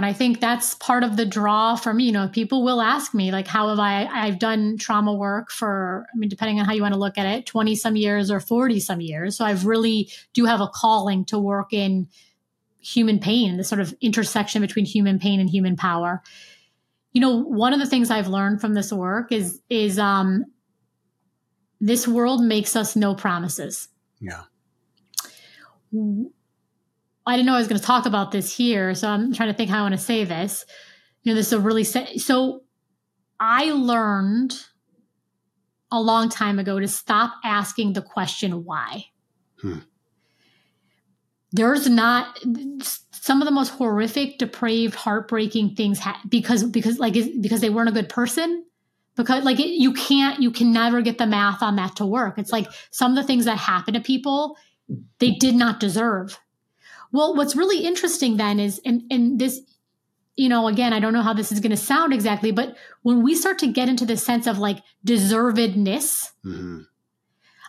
And 0.00 0.06
I 0.06 0.14
think 0.14 0.40
that's 0.40 0.76
part 0.76 1.04
of 1.04 1.18
the 1.18 1.26
draw 1.26 1.76
for 1.76 1.92
me. 1.92 2.04
You 2.04 2.12
know, 2.12 2.26
people 2.26 2.64
will 2.64 2.80
ask 2.80 3.12
me, 3.12 3.30
like, 3.30 3.46
how 3.46 3.68
have 3.68 3.78
I, 3.78 4.06
I've 4.06 4.38
done 4.38 4.78
trauma 4.78 5.12
work 5.12 5.50
for, 5.50 6.06
I 6.10 6.16
mean, 6.16 6.30
depending 6.30 6.58
on 6.58 6.64
how 6.64 6.72
you 6.72 6.80
want 6.80 6.94
to 6.94 6.98
look 6.98 7.18
at 7.18 7.26
it, 7.26 7.44
20 7.44 7.74
some 7.76 7.96
years 7.96 8.30
or 8.30 8.40
40 8.40 8.80
some 8.80 9.02
years. 9.02 9.36
So 9.36 9.44
I've 9.44 9.66
really 9.66 10.10
do 10.32 10.46
have 10.46 10.62
a 10.62 10.68
calling 10.68 11.26
to 11.26 11.38
work 11.38 11.74
in 11.74 12.08
human 12.78 13.18
pain, 13.18 13.58
the 13.58 13.62
sort 13.62 13.82
of 13.82 13.94
intersection 14.00 14.62
between 14.62 14.86
human 14.86 15.18
pain 15.18 15.38
and 15.38 15.50
human 15.50 15.76
power. 15.76 16.22
You 17.12 17.20
know, 17.20 17.36
one 17.36 17.74
of 17.74 17.78
the 17.78 17.84
things 17.84 18.10
I've 18.10 18.28
learned 18.28 18.62
from 18.62 18.72
this 18.72 18.90
work 18.90 19.30
is, 19.32 19.60
is, 19.68 19.98
um, 19.98 20.46
this 21.78 22.08
world 22.08 22.42
makes 22.42 22.74
us 22.74 22.96
no 22.96 23.14
promises. 23.14 23.88
Yeah 24.18 24.44
I 27.26 27.36
didn't 27.36 27.46
know 27.46 27.54
I 27.54 27.58
was 27.58 27.68
going 27.68 27.80
to 27.80 27.86
talk 27.86 28.06
about 28.06 28.32
this 28.32 28.54
here, 28.54 28.94
so 28.94 29.08
I'm 29.08 29.32
trying 29.32 29.50
to 29.50 29.56
think 29.56 29.70
how 29.70 29.80
I 29.80 29.82
want 29.82 29.94
to 29.94 30.00
say 30.00 30.24
this. 30.24 30.64
You 31.22 31.32
know, 31.32 31.36
this 31.36 31.48
is 31.48 31.52
a 31.52 31.60
really 31.60 31.84
so. 31.84 32.62
I 33.38 33.72
learned 33.72 34.54
a 35.90 36.00
long 36.00 36.28
time 36.28 36.58
ago 36.58 36.78
to 36.78 36.88
stop 36.88 37.34
asking 37.44 37.92
the 37.92 38.02
question 38.02 38.64
why. 38.64 39.06
Hmm. 39.60 39.78
There's 41.52 41.88
not 41.88 42.38
some 43.12 43.42
of 43.42 43.46
the 43.46 43.52
most 43.52 43.70
horrific, 43.70 44.38
depraved, 44.38 44.94
heartbreaking 44.94 45.74
things 45.74 45.98
ha- 45.98 46.20
because 46.28 46.64
because 46.64 46.98
like 46.98 47.14
because 47.40 47.60
they 47.60 47.70
weren't 47.70 47.88
a 47.88 47.92
good 47.92 48.08
person. 48.08 48.64
Because 49.16 49.44
like 49.44 49.60
it, 49.60 49.68
you 49.68 49.92
can't 49.92 50.40
you 50.40 50.50
can 50.50 50.72
never 50.72 51.02
get 51.02 51.18
the 51.18 51.26
math 51.26 51.62
on 51.62 51.76
that 51.76 51.96
to 51.96 52.06
work. 52.06 52.38
It's 52.38 52.52
like 52.52 52.68
some 52.90 53.12
of 53.12 53.16
the 53.16 53.24
things 53.24 53.44
that 53.44 53.58
happen 53.58 53.94
to 53.94 54.00
people 54.00 54.56
they 55.18 55.32
did 55.32 55.54
not 55.54 55.78
deserve 55.80 56.38
well, 57.12 57.34
what's 57.34 57.56
really 57.56 57.84
interesting 57.84 58.36
then 58.36 58.60
is, 58.60 58.80
and, 58.84 59.02
and 59.10 59.38
this, 59.38 59.60
you 60.36 60.48
know, 60.48 60.68
again, 60.68 60.92
I 60.92 61.00
don't 61.00 61.12
know 61.12 61.22
how 61.22 61.34
this 61.34 61.52
is 61.52 61.60
going 61.60 61.70
to 61.70 61.76
sound 61.76 62.12
exactly, 62.12 62.52
but 62.52 62.76
when 63.02 63.22
we 63.22 63.34
start 63.34 63.58
to 63.60 63.72
get 63.72 63.88
into 63.88 64.06
the 64.06 64.16
sense 64.16 64.46
of 64.46 64.58
like 64.58 64.78
deservedness, 65.06 66.30
mm-hmm. 66.44 66.80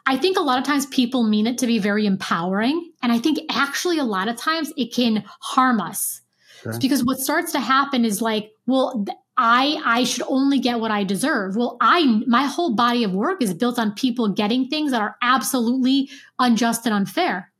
I 0.06 0.18
think 0.18 0.38
a 0.38 0.42
lot 0.42 0.58
of 0.58 0.66
times 0.66 0.86
people 0.88 1.24
mean 1.24 1.48
it 1.48 1.58
to 1.60 1.68
be 1.68 1.80
very 1.80 2.06
empowering. 2.06 2.92
And 3.04 3.12
I 3.12 3.20
think 3.20 3.40
actually 3.50 4.00
a 4.00 4.04
lot 4.04 4.28
of 4.28 4.36
times 4.36 4.74
it 4.78 4.94
can 4.94 5.24
harm 5.40 5.80
us. 5.80 6.22
Sure. 6.62 6.78
Because 6.80 7.04
what 7.04 7.20
starts 7.20 7.52
to 7.54 7.60
happen 7.60 8.06
is 8.06 8.22
like, 8.22 8.52
well, 8.66 9.06
I 9.38 9.82
I 9.84 10.04
should 10.04 10.24
only 10.28 10.60
get 10.60 10.80
what 10.80 10.92
I 10.92 11.04
deserve. 11.04 11.56
Well, 11.56 11.78
I 11.82 12.22
my 12.28 12.44
whole 12.46 12.76
body 12.76 13.04
of 13.04 13.14
work 13.14 13.42
is 13.42 13.54
built 13.54 13.80
on 13.80 13.94
people 13.94 14.28
getting 14.30 14.68
things 14.68 14.92
that 14.92 15.02
are 15.02 15.16
absolutely 15.22 16.10
unjust 16.38 16.86
and 16.86 16.94
unfair. 16.94 17.51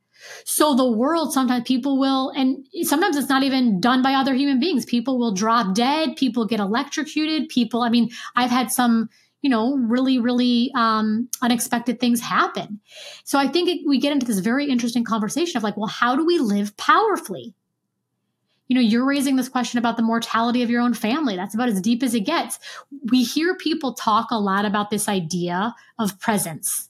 So 0.44 0.74
the 0.74 0.90
world, 0.90 1.32
sometimes 1.32 1.64
people 1.66 1.98
will, 1.98 2.30
and 2.30 2.66
sometimes 2.82 3.16
it's 3.16 3.28
not 3.28 3.42
even 3.42 3.80
done 3.80 4.02
by 4.02 4.14
other 4.14 4.34
human 4.34 4.60
beings. 4.60 4.84
People 4.84 5.18
will 5.18 5.32
drop 5.32 5.74
dead. 5.74 6.16
People 6.16 6.46
get 6.46 6.60
electrocuted. 6.60 7.48
People, 7.48 7.82
I 7.82 7.88
mean, 7.88 8.10
I've 8.36 8.50
had 8.50 8.70
some, 8.70 9.08
you 9.40 9.50
know, 9.50 9.76
really, 9.76 10.18
really 10.18 10.70
um, 10.74 11.28
unexpected 11.42 12.00
things 12.00 12.20
happen. 12.20 12.80
So 13.24 13.38
I 13.38 13.48
think 13.48 13.68
it, 13.68 13.80
we 13.86 13.98
get 13.98 14.12
into 14.12 14.26
this 14.26 14.38
very 14.38 14.66
interesting 14.66 15.04
conversation 15.04 15.56
of 15.56 15.62
like, 15.62 15.76
well, 15.76 15.88
how 15.88 16.16
do 16.16 16.24
we 16.24 16.38
live 16.38 16.76
powerfully? 16.76 17.54
You 18.68 18.76
know, 18.76 18.80
you're 18.80 19.04
raising 19.04 19.36
this 19.36 19.50
question 19.50 19.78
about 19.78 19.96
the 19.96 20.02
mortality 20.02 20.62
of 20.62 20.70
your 20.70 20.80
own 20.80 20.94
family. 20.94 21.36
That's 21.36 21.54
about 21.54 21.68
as 21.68 21.80
deep 21.80 22.02
as 22.02 22.14
it 22.14 22.20
gets. 22.20 22.58
We 23.10 23.22
hear 23.22 23.54
people 23.54 23.92
talk 23.92 24.30
a 24.30 24.38
lot 24.38 24.64
about 24.64 24.88
this 24.88 25.08
idea 25.08 25.74
of 25.98 26.18
presence 26.20 26.88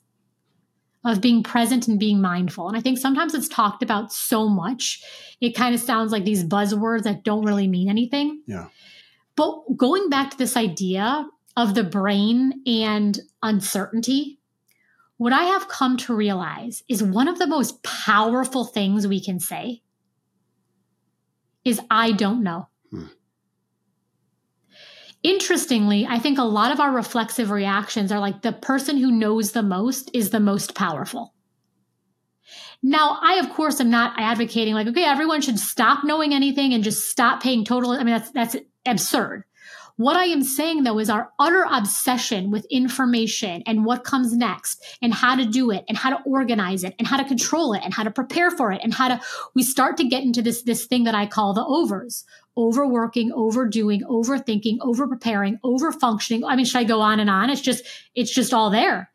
of 1.05 1.21
being 1.21 1.43
present 1.43 1.89
and 1.89 1.99
being 1.99 2.21
mindful. 2.21 2.69
And 2.69 2.77
I 2.77 2.81
think 2.81 2.99
sometimes 2.99 3.35
it's 3.35 3.49
talked 3.49 3.83
about 3.83 4.13
so 4.13 4.49
much, 4.49 5.03
it 5.41 5.51
kind 5.57 5.75
of 5.75 5.81
sounds 5.81 6.13
like 6.13 6.25
these 6.25 6.45
buzzwords 6.45 7.03
that 7.03 7.25
don't 7.25 7.45
really 7.45 7.67
mean 7.67 7.89
anything. 7.89 8.43
Yeah. 8.47 8.69
But 9.35 9.77
going 9.77 10.09
back 10.11 10.31
to 10.31 10.39
this 10.39 10.57
idea 10.57 11.27
of 11.57 11.75
the 11.75 11.85
brain 11.85 12.63
and 12.67 13.19
uncertainty, 13.43 14.39
what 15.17 15.33
I 15.33 15.45
have 15.45 15.69
come 15.69 15.97
to 15.99 16.15
realize 16.15 16.83
is 16.89 17.03
one 17.03 17.29
of 17.29 17.39
the 17.39 17.47
most 17.47 17.83
powerful 17.83 18.65
things 18.65 19.07
we 19.07 19.23
can 19.23 19.41
say 19.41 19.83
is 21.65 21.81
I 21.91 22.13
don't 22.13 22.43
know. 22.43 22.69
Hmm. 22.91 23.07
Interestingly, 25.23 26.07
I 26.09 26.19
think 26.19 26.39
a 26.39 26.45
lot 26.45 26.73
of 26.73 26.81
our 26.81 26.91
reflexive 26.91 27.51
reactions 27.51 28.11
are 28.11 28.19
like 28.19 28.43
the 28.43 28.53
person 28.53 28.97
who 28.97 29.13
knows 29.13 29.53
the 29.53 29.63
most 29.63 30.11
is 30.13 30.31
the 30.31 30.41
most 30.41 30.75
powerful. 30.75 31.33
Now, 32.83 33.19
I 33.23 33.35
of 33.35 33.51
course 33.51 33.81
am 33.81 33.91
not 33.91 34.15
advocating 34.19 34.75
like 34.75 34.89
okay, 34.89 35.05
everyone 35.05 35.41
should 35.41 35.61
stop 35.61 36.03
knowing 36.03 36.35
anything 36.35 36.75
and 36.75 36.83
just 36.83 37.09
stop 37.09 37.43
paying 37.43 37.65
total 37.65 37.93
I 37.93 37.99
mean 37.99 38.15
that's 38.15 38.31
that's 38.33 38.57
absurd. 38.85 39.45
What 39.97 40.17
I 40.17 40.25
am 40.25 40.43
saying 40.43 40.83
though 40.83 40.99
is 40.99 41.09
our 41.09 41.31
utter 41.39 41.65
obsession 41.71 42.51
with 42.51 42.67
information 42.71 43.63
and 43.67 43.85
what 43.85 44.03
comes 44.03 44.33
next 44.33 44.83
and 45.01 45.15
how 45.15 45.37
to 45.37 45.45
do 45.45 45.71
it 45.71 45.85
and 45.89 45.97
how 45.97 46.11
to 46.11 46.23
organize 46.25 46.83
it 46.83 46.95
and 46.99 47.07
how 47.07 47.19
to 47.19 47.25
control 47.25 47.75
it 47.75 47.83
and 47.85 47.95
how 47.95 48.03
to 48.03 48.11
prepare 48.11 48.51
for 48.51 48.73
it 48.73 48.81
and 48.83 48.95
how 48.95 49.09
to 49.09 49.21
we 49.55 49.63
start 49.63 49.97
to 49.99 50.09
get 50.09 50.25
into 50.25 50.43
this 50.43 50.63
this 50.63 50.87
thing 50.87 51.05
that 51.05 51.15
I 51.15 51.27
call 51.27 51.53
the 51.53 51.65
overs 51.65 52.25
overworking, 52.57 53.33
overdoing, 53.33 54.03
overthinking, 54.03 54.79
overpreparing, 54.79 55.59
overfunctioning. 55.65 56.43
I 56.47 56.57
mean, 56.57 56.65
should 56.65 56.81
I 56.81 56.85
go 56.85 57.01
on 57.01 57.21
and 57.21 57.31
on? 57.31 57.51
It's 57.51 57.61
just, 57.61 57.85
it's 58.15 58.33
just 58.33 58.53
all 58.53 58.71
there. 58.71 59.11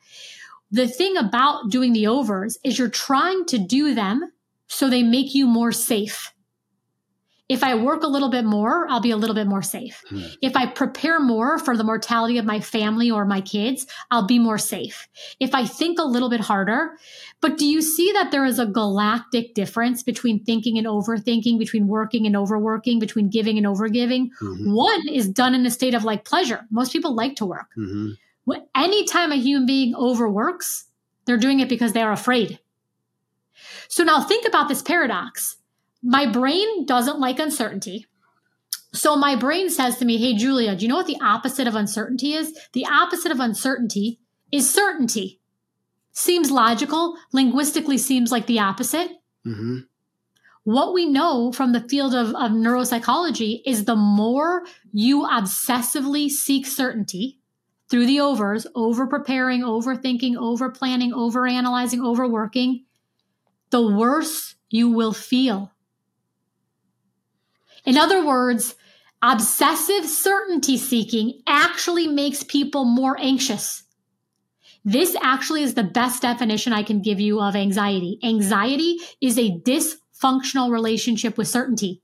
The 0.72 0.88
thing 0.88 1.16
about 1.18 1.70
doing 1.70 1.94
the 1.94 2.08
overs 2.08 2.58
is 2.64 2.78
you're 2.78 2.90
trying 2.90 3.46
to 3.46 3.58
do 3.58 3.94
them 3.94 4.32
so 4.68 4.90
they 4.90 5.04
make 5.04 5.34
you 5.34 5.48
more 5.48 5.72
safe. 5.72 6.34
If 7.50 7.64
I 7.64 7.76
work 7.76 8.04
a 8.04 8.08
little 8.08 8.30
bit 8.30 8.44
more, 8.44 8.86
I'll 8.90 9.00
be 9.00 9.12
a 9.12 9.18
little 9.18 9.36
bit 9.36 9.48
more 9.48 9.62
safe. 9.62 10.04
Hmm. 10.10 10.24
If 10.42 10.58
I 10.58 10.66
prepare 10.66 11.22
more 11.22 11.58
for 11.58 11.78
the 11.78 11.86
mortality 11.86 12.38
of 12.38 12.46
my 12.46 12.60
family 12.60 13.10
or 13.10 13.24
my 13.24 13.40
kids, 13.40 13.88
I'll 14.12 14.28
be 14.28 14.38
more 14.38 14.58
safe. 14.58 15.08
If 15.40 15.56
I 15.56 15.66
think 15.66 15.98
a 15.98 16.04
little 16.04 16.30
bit 16.30 16.42
harder, 16.42 16.98
but 17.40 17.58
do 17.58 17.66
you 17.66 17.82
see 17.82 18.12
that 18.14 18.32
there 18.32 18.46
is 18.46 18.58
a 18.58 18.66
galactic 18.66 19.54
difference 19.54 20.02
between 20.02 20.44
thinking 20.44 20.78
and 20.78 20.88
overthinking, 20.88 21.60
between 21.60 21.88
working 21.88 22.26
and 22.26 22.36
overworking, 22.36 23.00
between 23.00 23.30
giving 23.30 23.58
and 23.58 23.68
overgiving? 23.68 24.30
Mm-hmm. 24.42 24.74
One 24.74 25.08
is 25.08 25.30
done 25.30 25.54
in 25.54 25.66
a 25.66 25.72
state 25.72 25.94
of 25.94 26.04
like 26.04 26.26
pleasure. 26.26 26.66
Most 26.72 26.92
people 26.92 27.16
like 27.16 27.36
to 27.38 27.46
work. 27.46 27.68
Mm-hmm. 27.78 28.54
Anytime 28.76 29.32
a 29.32 29.36
human 29.36 29.66
being 29.66 29.96
overworks, 29.96 30.86
they're 31.26 31.38
doing 31.38 31.60
it 31.60 31.70
because 31.70 31.94
they 31.94 32.02
are 32.02 32.12
afraid. 32.12 32.60
So 33.88 34.04
now 34.04 34.22
think 34.22 34.48
about 34.48 34.68
this 34.68 34.82
paradox 34.82 35.58
my 36.04 36.26
brain 36.26 36.86
doesn't 36.86 37.20
like 37.20 37.40
uncertainty. 37.40 38.06
So 38.94 39.16
my 39.16 39.36
brain 39.36 39.70
says 39.70 39.98
to 39.98 40.06
me, 40.06 40.18
Hey, 40.18 40.36
Julia, 40.36 40.76
do 40.76 40.86
you 40.86 40.90
know 40.90 40.96
what 40.96 41.08
the 41.08 41.20
opposite 41.22 41.68
of 41.68 41.76
uncertainty 41.76 42.34
is? 42.34 42.58
The 42.74 42.86
opposite 42.86 43.32
of 43.32 43.40
uncertainty 43.40 44.20
is 44.52 44.74
certainty. 44.74 45.37
Seems 46.18 46.50
logical, 46.50 47.16
linguistically 47.32 48.00
seems 48.00 48.32
like 48.32 48.48
the 48.48 48.58
opposite. 48.58 49.08
Mm-hmm. 49.46 49.82
What 50.64 50.92
we 50.92 51.06
know 51.06 51.52
from 51.52 51.74
the 51.74 51.88
field 51.88 52.16
of, 52.16 52.30
of 52.30 52.54
neuropsychology 52.54 53.62
is 53.68 53.86
the 53.86 53.96
more 53.96 54.66
you 54.92 55.28
obsessively 55.28 56.28
seek 56.28 56.66
certainty 56.66 57.38
through 57.88 58.08
the 58.08 58.20
overs, 58.20 58.66
over 58.74 59.06
preparing, 59.06 59.62
overthinking, 59.62 60.36
over 60.38 60.72
planning, 60.72 61.14
over 61.14 61.46
analyzing, 61.46 62.04
overworking, 62.04 62.86
the 63.70 63.88
worse 63.88 64.56
you 64.72 64.90
will 64.90 65.14
feel. 65.14 65.72
In 67.86 67.96
other 67.96 68.26
words, 68.26 68.74
obsessive 69.22 70.08
certainty 70.08 70.78
seeking 70.78 71.44
actually 71.46 72.08
makes 72.08 72.42
people 72.42 72.86
more 72.86 73.16
anxious. 73.20 73.84
This 74.88 75.18
actually 75.22 75.64
is 75.64 75.74
the 75.74 75.84
best 75.84 76.22
definition 76.22 76.72
I 76.72 76.82
can 76.82 77.02
give 77.02 77.20
you 77.20 77.42
of 77.42 77.58
anxiety. 77.58 78.20
Anxiety 78.24 79.00
is 79.20 79.38
a 79.38 79.60
dysfunctional 79.60 80.72
relationship 80.72 81.38
with 81.38 81.50
certainty. 81.50 82.02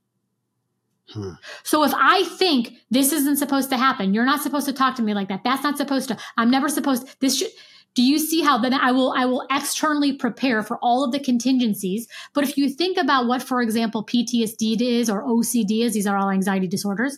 Hmm. 1.07 1.35
So 1.63 1.85
if 1.85 1.93
I 1.95 2.25
think 2.25 2.73
this 2.91 3.13
isn't 3.13 3.37
supposed 3.37 3.69
to 3.69 3.77
happen, 3.77 4.13
you're 4.13 4.25
not 4.25 4.41
supposed 4.41 4.65
to 4.65 4.73
talk 4.73 4.97
to 4.97 5.01
me 5.01 5.13
like 5.13 5.29
that. 5.29 5.45
That's 5.45 5.63
not 5.63 5.77
supposed 5.77 6.09
to. 6.09 6.17
I'm 6.35 6.51
never 6.51 6.67
supposed. 6.67 7.07
This 7.21 7.37
should 7.37 7.51
do 7.95 8.03
you 8.03 8.19
see 8.19 8.41
how 8.41 8.57
then 8.57 8.73
I 8.73 8.91
will 8.91 9.13
I 9.15 9.27
will 9.27 9.47
externally 9.49 10.11
prepare 10.11 10.61
for 10.61 10.77
all 10.81 11.05
of 11.05 11.13
the 11.13 11.21
contingencies? 11.21 12.09
But 12.33 12.43
if 12.43 12.57
you 12.57 12.69
think 12.69 12.97
about 12.97 13.27
what, 13.27 13.41
for 13.41 13.61
example, 13.61 14.05
PTSD 14.05 14.81
is 14.81 15.09
or 15.09 15.23
OCD 15.23 15.85
is, 15.85 15.93
these 15.93 16.07
are 16.07 16.17
all 16.17 16.31
anxiety 16.31 16.67
disorders. 16.67 17.17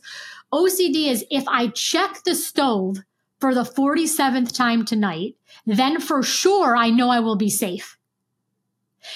OCD 0.54 1.10
is 1.10 1.26
if 1.32 1.48
I 1.48 1.70
check 1.70 2.22
the 2.24 2.36
stove 2.36 3.00
for 3.40 3.54
the 3.54 3.64
47th 3.64 4.56
time 4.56 4.86
tonight, 4.86 5.36
then 5.66 6.00
for 6.00 6.24
sure 6.24 6.76
I 6.76 6.90
know 6.90 7.10
I 7.10 7.20
will 7.20 7.36
be 7.36 7.50
safe. 7.50 7.98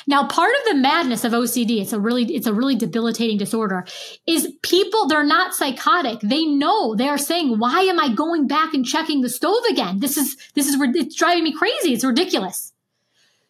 Now, 0.05 0.27
part 0.27 0.51
of 0.51 0.65
the 0.65 0.75
madness 0.75 1.23
of 1.23 1.31
OCD, 1.31 1.81
it's 1.81 1.93
a 1.93 1.99
really, 1.99 2.23
it's 2.35 2.47
a 2.47 2.53
really 2.53 2.75
debilitating 2.75 3.37
disorder, 3.37 3.85
is 4.27 4.53
people, 4.61 5.07
they're 5.07 5.23
not 5.23 5.55
psychotic. 5.55 6.19
They 6.21 6.45
know 6.45 6.95
they 6.95 7.09
are 7.09 7.17
saying, 7.17 7.57
why 7.57 7.81
am 7.81 7.99
I 7.99 8.13
going 8.13 8.47
back 8.47 8.73
and 8.73 8.85
checking 8.85 9.21
the 9.21 9.29
stove 9.29 9.63
again? 9.69 9.99
This 9.99 10.17
is, 10.17 10.37
this 10.53 10.67
is, 10.67 10.77
it's 10.79 11.15
driving 11.15 11.43
me 11.43 11.53
crazy. 11.53 11.93
It's 11.93 12.03
ridiculous. 12.03 12.73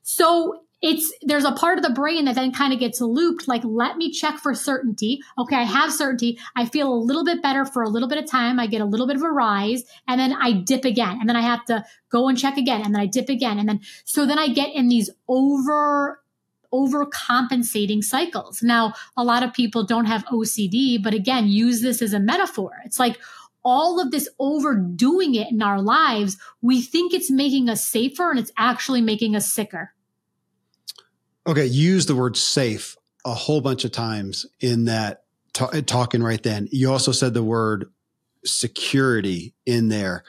So 0.01 0.63
it's, 0.81 1.11
there's 1.21 1.43
a 1.43 1.51
part 1.51 1.77
of 1.77 1.83
the 1.83 1.89
brain 1.89 2.25
that 2.25 2.35
then 2.35 2.53
kind 2.53 2.73
of 2.73 2.79
gets 2.79 3.01
looped, 3.01 3.47
like, 3.47 3.63
let 3.65 3.97
me 3.97 4.11
check 4.11 4.37
for 4.37 4.53
certainty. 4.53 5.21
Okay. 5.37 5.57
I 5.57 5.63
have 5.63 5.91
certainty. 5.91 6.39
I 6.55 6.65
feel 6.65 6.93
a 6.93 6.95
little 6.95 7.25
bit 7.25 7.41
better 7.41 7.65
for 7.65 7.83
a 7.83 7.89
little 7.89 8.07
bit 8.07 8.17
of 8.17 8.29
time. 8.29 8.59
I 8.59 8.67
get 8.67 8.81
a 8.81 8.85
little 8.85 9.07
bit 9.07 9.17
of 9.17 9.23
a 9.23 9.29
rise 9.29 9.83
and 10.07 10.19
then 10.19 10.33
I 10.33 10.53
dip 10.53 10.85
again. 10.85 11.17
And 11.19 11.27
then 11.27 11.35
I 11.35 11.41
have 11.41 11.65
to 11.65 11.83
go 12.09 12.29
and 12.29 12.37
check 12.37 12.57
again. 12.57 12.81
And 12.81 12.95
then 12.95 13.01
I 13.01 13.07
dip 13.07 13.27
again. 13.27 13.59
And 13.59 13.67
then, 13.67 13.81
so 14.05 14.25
then 14.25 14.39
I 14.39 14.47
get 14.47 14.73
in 14.73 14.87
these 14.87 15.09
over, 15.27 16.21
overcompensating 16.73 18.03
cycles. 18.03 18.63
Now, 18.63 18.93
a 19.17 19.23
lot 19.23 19.43
of 19.43 19.53
people 19.53 19.83
don't 19.83 20.05
have 20.05 20.25
OCD, 20.27 21.01
but 21.01 21.13
again, 21.13 21.47
use 21.47 21.81
this 21.81 22.01
as 22.01 22.13
a 22.13 22.19
metaphor. 22.19 22.71
It's 22.85 22.99
like 22.99 23.17
all 23.63 23.99
of 23.99 24.11
this 24.11 24.29
overdoing 24.39 25.35
it 25.35 25.51
in 25.51 25.61
our 25.61 25.81
lives, 25.81 26.37
we 26.61 26.81
think 26.81 27.13
it's 27.13 27.29
making 27.29 27.69
us 27.69 27.85
safer 27.85 28.29
and 28.29 28.39
it's 28.39 28.51
actually 28.57 29.01
making 29.01 29.35
us 29.35 29.51
sicker. 29.51 29.93
Okay, 31.49 31.65
you 31.65 31.93
use 31.93 32.05
the 32.05 32.15
word 32.15 32.37
safe 32.37 32.95
a 33.25 33.33
whole 33.33 33.59
bunch 33.59 33.83
of 33.83 33.91
times 33.91 34.45
in 34.59 34.85
that 34.85 35.23
t- 35.53 35.65
eh, 35.73 35.81
talking 35.81 36.21
right 36.21 36.43
then. 36.43 36.69
You 36.71 36.91
also 36.91 37.11
said 37.11 37.33
the 37.33 37.43
word 37.43 37.91
security 38.45 39.55
in 39.65 39.89
there 39.89 40.23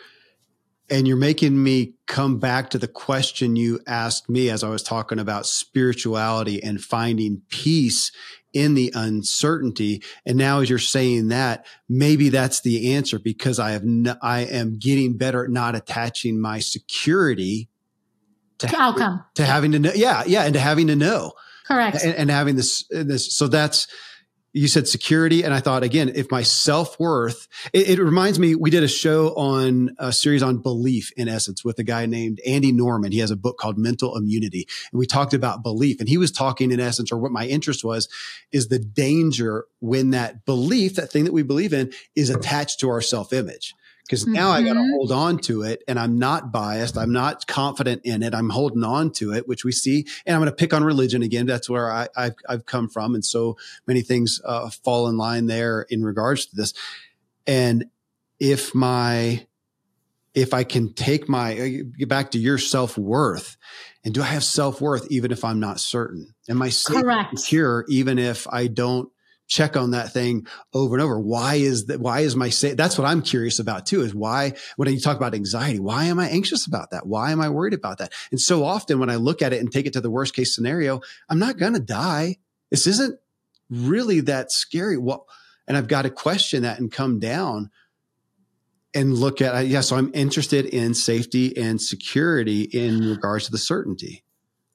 and 0.91 1.07
you're 1.07 1.17
making 1.17 1.63
me 1.63 1.93
come 2.07 2.39
back 2.39 2.71
to 2.71 2.79
the 2.79 2.89
question 2.89 3.55
you 3.55 3.81
asked 3.87 4.29
me 4.29 4.51
as 4.51 4.65
I 4.65 4.71
was 4.71 4.83
talking 4.83 5.21
about 5.21 5.47
spirituality 5.47 6.63
and 6.63 6.83
finding 6.83 7.43
peace 7.49 8.11
in 8.53 8.75
the 8.75 8.91
uncertainty. 8.95 10.03
And 10.27 10.37
now 10.37 10.61
as 10.61 10.69
you're 10.69 10.81
saying 10.81 11.29
that, 11.29 11.65
maybe 11.89 12.31
that's 12.31 12.63
the 12.63 12.95
answer 12.95 13.19
because 13.19 13.61
I 13.61 13.73
have, 13.73 13.85
I 14.21 14.41
am 14.41 14.79
getting 14.79 15.17
better 15.17 15.45
at 15.45 15.51
not 15.51 15.77
attaching 15.77 16.41
my 16.41 16.59
security 16.59 17.69
to, 18.61 18.67
to 18.69 18.77
outcome, 18.77 19.25
to 19.35 19.45
having 19.45 19.73
to 19.73 19.79
know. 19.79 19.93
Yeah. 19.95 20.23
Yeah. 20.27 20.45
And 20.45 20.55
to 20.55 20.61
having 20.61 20.87
to 20.87 20.97
know. 20.97 21.33
Correct. 21.67 22.03
And, 22.03 22.15
and 22.15 22.31
having 22.31 22.57
this, 22.57 22.85
uh, 22.95 23.05
this, 23.05 23.35
so 23.35 23.49
that's, 23.49 23.87
you 24.53 24.67
said 24.67 24.89
security 24.89 25.43
and 25.45 25.55
i 25.55 25.61
thought 25.61 25.83
again 25.83 26.11
if 26.15 26.31
my 26.31 26.43
self-worth 26.43 27.47
it, 27.73 27.89
it, 27.91 28.03
reminds 28.03 28.39
me 28.39 28.55
we 28.55 28.71
did 28.71 28.83
a 28.83 28.89
show 28.89 29.29
on 29.35 29.95
a 29.99 30.13
series 30.13 30.43
on 30.43 30.59
belief 30.59 31.13
in 31.17 31.29
essence 31.29 31.65
with 31.65 31.79
a 31.79 31.85
guy 31.85 32.07
named 32.07 32.41
andy 32.47 32.73
norman 32.73 33.13
he 33.13 33.19
has 33.19 33.31
a 33.31 33.37
book 33.37 33.59
called 33.59 33.79
mental 33.79 34.17
immunity 34.17 34.67
and 34.91 34.99
we 34.99 35.07
talked 35.07 35.35
about 35.35 35.63
belief 35.63 36.01
and 36.01 36.09
he 36.09 36.19
was 36.19 36.33
talking 36.33 36.73
in 36.73 36.81
essence 36.81 37.13
or 37.13 37.19
what 37.19 37.33
my 37.33 37.47
interest 37.47 37.85
was 37.85 38.09
is 38.51 38.69
the 38.69 38.79
danger 38.79 39.67
when 39.79 40.11
that 40.11 40.45
belief 40.45 40.97
that 40.97 41.13
thing 41.13 41.25
that 41.25 41.33
we 41.33 41.43
believe 41.43 41.73
in 41.73 41.93
is 42.17 42.29
attached 42.29 42.81
to 42.81 42.91
our 42.91 43.01
self-image 43.01 43.75
because 44.11 44.27
now 44.27 44.53
mm-hmm. 44.53 44.65
I 44.65 44.69
got 44.69 44.75
to 44.75 44.91
hold 44.91 45.13
on 45.13 45.39
to 45.39 45.63
it 45.63 45.85
and 45.87 45.97
I'm 45.97 46.19
not 46.19 46.51
biased. 46.51 46.99
I'm 46.99 47.13
not 47.13 47.47
confident 47.47 48.03
in 48.05 48.25
it. 48.25 48.35
I'm 48.35 48.49
holding 48.49 48.83
on 48.83 49.13
to 49.13 49.33
it, 49.33 49.47
which 49.47 49.65
we 49.65 49.71
see. 49.71 50.05
And 50.27 50.35
I'm 50.35 50.41
going 50.41 50.51
to 50.51 50.57
pick 50.57 50.75
on 50.75 50.83
religion 50.83 51.23
again. 51.23 51.47
That's 51.47 51.71
where 51.71 51.93
I, 51.93 52.09
have 52.17 52.35
I've 52.49 52.67
come 52.67 52.89
from. 52.89 53.15
And 53.15 53.25
so 53.25 53.57
many 53.87 54.03
things 54.03 54.41
uh, 54.45 54.69
fall 54.71 55.07
in 55.07 55.17
line 55.17 55.47
there 55.47 55.83
in 55.83 56.03
regards 56.03 56.47
to 56.47 56.57
this. 56.57 56.75
And 57.47 57.85
if 58.41 58.75
my, 58.75 59.47
if 60.35 60.55
I 60.55 60.65
can 60.65 60.93
take 60.93 61.29
my, 61.29 61.57
uh, 61.57 61.85
get 61.97 62.09
back 62.09 62.33
to 62.33 62.39
your 62.41 62.59
self 62.59 62.99
worth 62.99 63.57
and 64.05 64.13
do 64.13 64.23
I 64.23 64.27
have 64.27 64.43
self 64.43 64.81
worth 64.81 65.07
even 65.13 65.31
if 65.31 65.45
I'm 65.45 65.61
not 65.61 65.79
certain? 65.79 66.35
Am 66.49 66.61
I 66.61 66.71
secure 66.71 67.85
even 67.89 68.19
if 68.19 68.49
I 68.49 68.67
don't 68.67 69.09
check 69.51 69.77
on 69.77 69.91
that 69.91 70.13
thing 70.13 70.47
over 70.73 70.95
and 70.95 71.03
over. 71.03 71.19
Why 71.19 71.57
is 71.57 71.87
that? 71.87 72.01
Why 72.01 72.21
is 72.21 72.37
my 72.37 72.49
say? 72.49 72.73
That's 72.73 72.97
what 72.97 73.07
I'm 73.07 73.21
curious 73.21 73.59
about 73.59 73.85
too. 73.85 74.01
Is 74.01 74.15
why 74.15 74.55
when 74.77 74.91
you 74.91 75.01
talk 75.01 75.17
about 75.17 75.35
anxiety, 75.35 75.81
why 75.81 76.05
am 76.05 76.19
I 76.19 76.29
anxious 76.29 76.67
about 76.67 76.93
that? 76.93 77.07
Why 77.07 77.33
am 77.33 77.41
I 77.41 77.51
worried 77.51 77.75
about 77.75 77.99
that? 77.99 78.13
And 78.31 78.41
so 78.41 78.65
often 78.65 78.99
when 79.01 79.11
I 79.11 79.17
look 79.17 79.43
at 79.43 79.53
it 79.53 79.61
and 79.61 79.71
take 79.71 79.87
it 79.87 79.93
to 79.95 80.01
the 80.01 80.11
worst 80.11 80.35
case 80.35 80.55
scenario, 80.55 81.01
I'm 81.29 81.41
not 81.41 81.59
going 81.59 81.75
to 81.75 81.81
die. 81.81 82.37
This 82.71 82.87
isn't 82.87 83.19
really 83.69 84.21
that 84.21 84.53
scary. 84.53 84.97
Well, 84.97 85.27
and 85.67 85.77
I've 85.77 85.89
got 85.89 86.03
to 86.03 86.11
question 86.11 86.63
that 86.63 86.79
and 86.79 86.91
come 86.91 87.19
down 87.19 87.71
and 88.95 89.15
look 89.15 89.41
at, 89.41 89.67
yeah, 89.67 89.83
so 89.83 89.97
I'm 89.97 90.11
interested 90.15 90.67
in 90.67 90.95
safety 90.95 91.57
and 91.57 91.81
security 91.81 92.63
in 92.63 93.01
regards 93.01 93.47
to 93.47 93.53
the 93.53 93.59
certainty. 93.59 94.25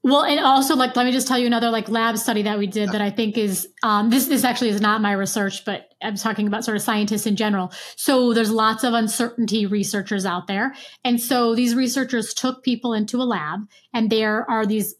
Well, 0.05 0.23
and 0.23 0.39
also 0.39 0.75
like 0.75 0.95
let 0.95 1.07
me 1.07 1.11
just 1.11 1.27
tell 1.27 1.39
you 1.39 1.47
another 1.47 1.71
like 1.71 1.89
lab 1.89 2.19
study 2.19 2.43
that 2.43 2.59
we 2.59 2.67
did 2.67 2.89
that 2.91 3.01
I 3.01 3.09
think 3.09 3.39
is 3.39 3.67
um, 3.81 4.11
this 4.11 4.27
this 4.27 4.43
actually 4.43 4.69
is 4.69 4.79
not 4.79 5.01
my 5.01 5.13
research, 5.13 5.65
but 5.65 5.89
I'm 5.99 6.15
talking 6.15 6.45
about 6.45 6.63
sort 6.63 6.77
of 6.77 6.83
scientists 6.83 7.25
in 7.25 7.35
general. 7.35 7.71
So 7.95 8.31
there's 8.31 8.51
lots 8.51 8.83
of 8.83 8.93
uncertainty 8.93 9.65
researchers 9.65 10.23
out 10.23 10.45
there, 10.45 10.75
and 11.03 11.19
so 11.19 11.55
these 11.55 11.73
researchers 11.73 12.35
took 12.35 12.63
people 12.63 12.93
into 12.93 13.17
a 13.19 13.25
lab, 13.25 13.61
and 13.95 14.11
there 14.11 14.47
are 14.47 14.67
these 14.67 14.93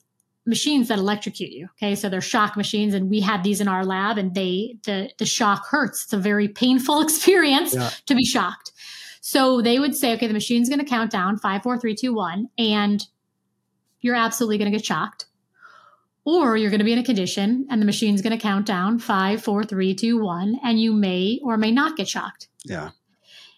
machines 0.47 0.87
that 0.87 0.97
electrocute 0.97 1.51
you. 1.51 1.67
Okay, 1.77 1.93
so 1.93 2.09
they're 2.09 2.19
shock 2.19 2.57
machines, 2.57 2.95
and 2.95 3.07
we 3.07 3.19
had 3.19 3.43
these 3.43 3.61
in 3.61 3.67
our 3.67 3.85
lab, 3.85 4.17
and 4.17 4.33
they 4.33 4.79
the 4.85 5.11
the 5.19 5.25
shock 5.27 5.67
hurts. 5.67 6.05
It's 6.05 6.13
a 6.13 6.17
very 6.17 6.47
painful 6.47 7.01
experience 7.03 7.75
yeah. 7.75 7.91
to 8.07 8.15
be 8.15 8.25
shocked. 8.25 8.71
So 9.21 9.61
they 9.61 9.77
would 9.77 9.95
say, 9.95 10.13
okay, 10.13 10.25
the 10.25 10.33
machine's 10.33 10.67
going 10.67 10.79
to 10.79 10.85
count 10.85 11.11
down 11.11 11.37
five, 11.37 11.61
four, 11.61 11.77
three, 11.77 11.93
two, 11.93 12.13
one, 12.13 12.47
and 12.57 13.05
you're 14.05 14.15
absolutely 14.15 14.59
going 14.59 14.71
to 14.71 14.77
get 14.77 14.85
shocked. 14.85 15.25
Or 16.25 16.55
you're 16.55 16.69
going 16.69 16.79
to 16.79 16.85
be 16.85 16.93
in 16.93 16.99
a 16.99 17.03
condition 17.03 17.67
and 17.69 17.81
the 17.81 17.85
machine's 17.85 18.21
going 18.21 18.37
to 18.37 18.41
count 18.41 18.65
down 18.65 18.99
five, 18.99 19.43
four, 19.43 19.63
three, 19.63 19.93
two, 19.95 20.21
one, 20.21 20.59
and 20.63 20.79
you 20.79 20.93
may 20.93 21.39
or 21.43 21.57
may 21.57 21.71
not 21.71 21.97
get 21.97 22.07
shocked. 22.07 22.47
Yeah. 22.63 22.91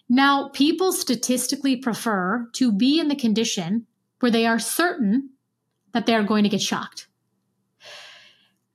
Now, 0.08 0.48
people 0.48 0.92
statistically 0.92 1.76
prefer 1.76 2.48
to 2.54 2.72
be 2.72 2.98
in 2.98 3.08
the 3.08 3.16
condition 3.16 3.86
where 4.20 4.32
they 4.32 4.46
are 4.46 4.58
certain 4.58 5.30
that 5.92 6.06
they 6.06 6.14
are 6.14 6.22
going 6.22 6.44
to 6.44 6.50
get 6.50 6.62
shocked. 6.62 7.08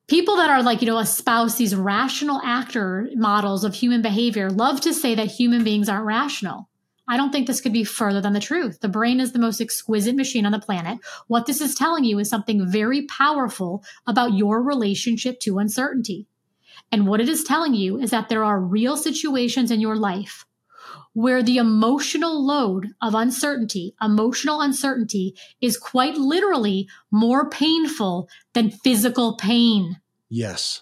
people 0.07 0.35
that 0.35 0.49
are 0.49 0.61
like, 0.61 0.81
you 0.81 0.87
know, 0.87 0.99
espouse 0.99 1.55
these 1.55 1.75
rational 1.75 2.39
actor 2.43 3.09
models 3.15 3.63
of 3.63 3.73
human 3.73 4.01
behavior 4.01 4.49
love 4.49 4.81
to 4.81 4.93
say 4.93 5.15
that 5.15 5.25
human 5.25 5.63
beings 5.63 5.89
aren't 5.89 6.05
rational. 6.05 6.69
I 7.07 7.17
don't 7.17 7.31
think 7.31 7.47
this 7.47 7.61
could 7.61 7.73
be 7.73 7.83
further 7.83 8.21
than 8.21 8.33
the 8.33 8.39
truth. 8.39 8.79
The 8.79 8.87
brain 8.87 9.19
is 9.19 9.33
the 9.33 9.39
most 9.39 9.59
exquisite 9.59 10.15
machine 10.15 10.45
on 10.45 10.51
the 10.53 10.59
planet. 10.59 10.99
What 11.27 11.45
this 11.45 11.59
is 11.59 11.75
telling 11.75 12.05
you 12.05 12.19
is 12.19 12.29
something 12.29 12.69
very 12.69 13.05
powerful 13.07 13.83
about 14.07 14.33
your 14.33 14.61
relationship 14.61 15.39
to 15.41 15.59
uncertainty. 15.59 16.27
And 16.91 17.07
what 17.07 17.19
it 17.19 17.27
is 17.27 17.43
telling 17.43 17.73
you 17.73 17.99
is 17.99 18.11
that 18.11 18.29
there 18.29 18.43
are 18.43 18.59
real 18.59 18.95
situations 18.95 19.71
in 19.71 19.81
your 19.81 19.95
life 19.95 20.45
where 21.13 21.43
the 21.43 21.57
emotional 21.57 22.45
load 22.45 22.89
of 23.01 23.15
uncertainty, 23.15 23.95
emotional 24.01 24.61
uncertainty 24.61 25.35
is 25.61 25.77
quite 25.77 26.15
literally 26.15 26.87
more 27.11 27.49
painful 27.49 28.27
than 28.53 28.71
physical 28.71 29.37
pain. 29.37 29.99
Yes. 30.29 30.81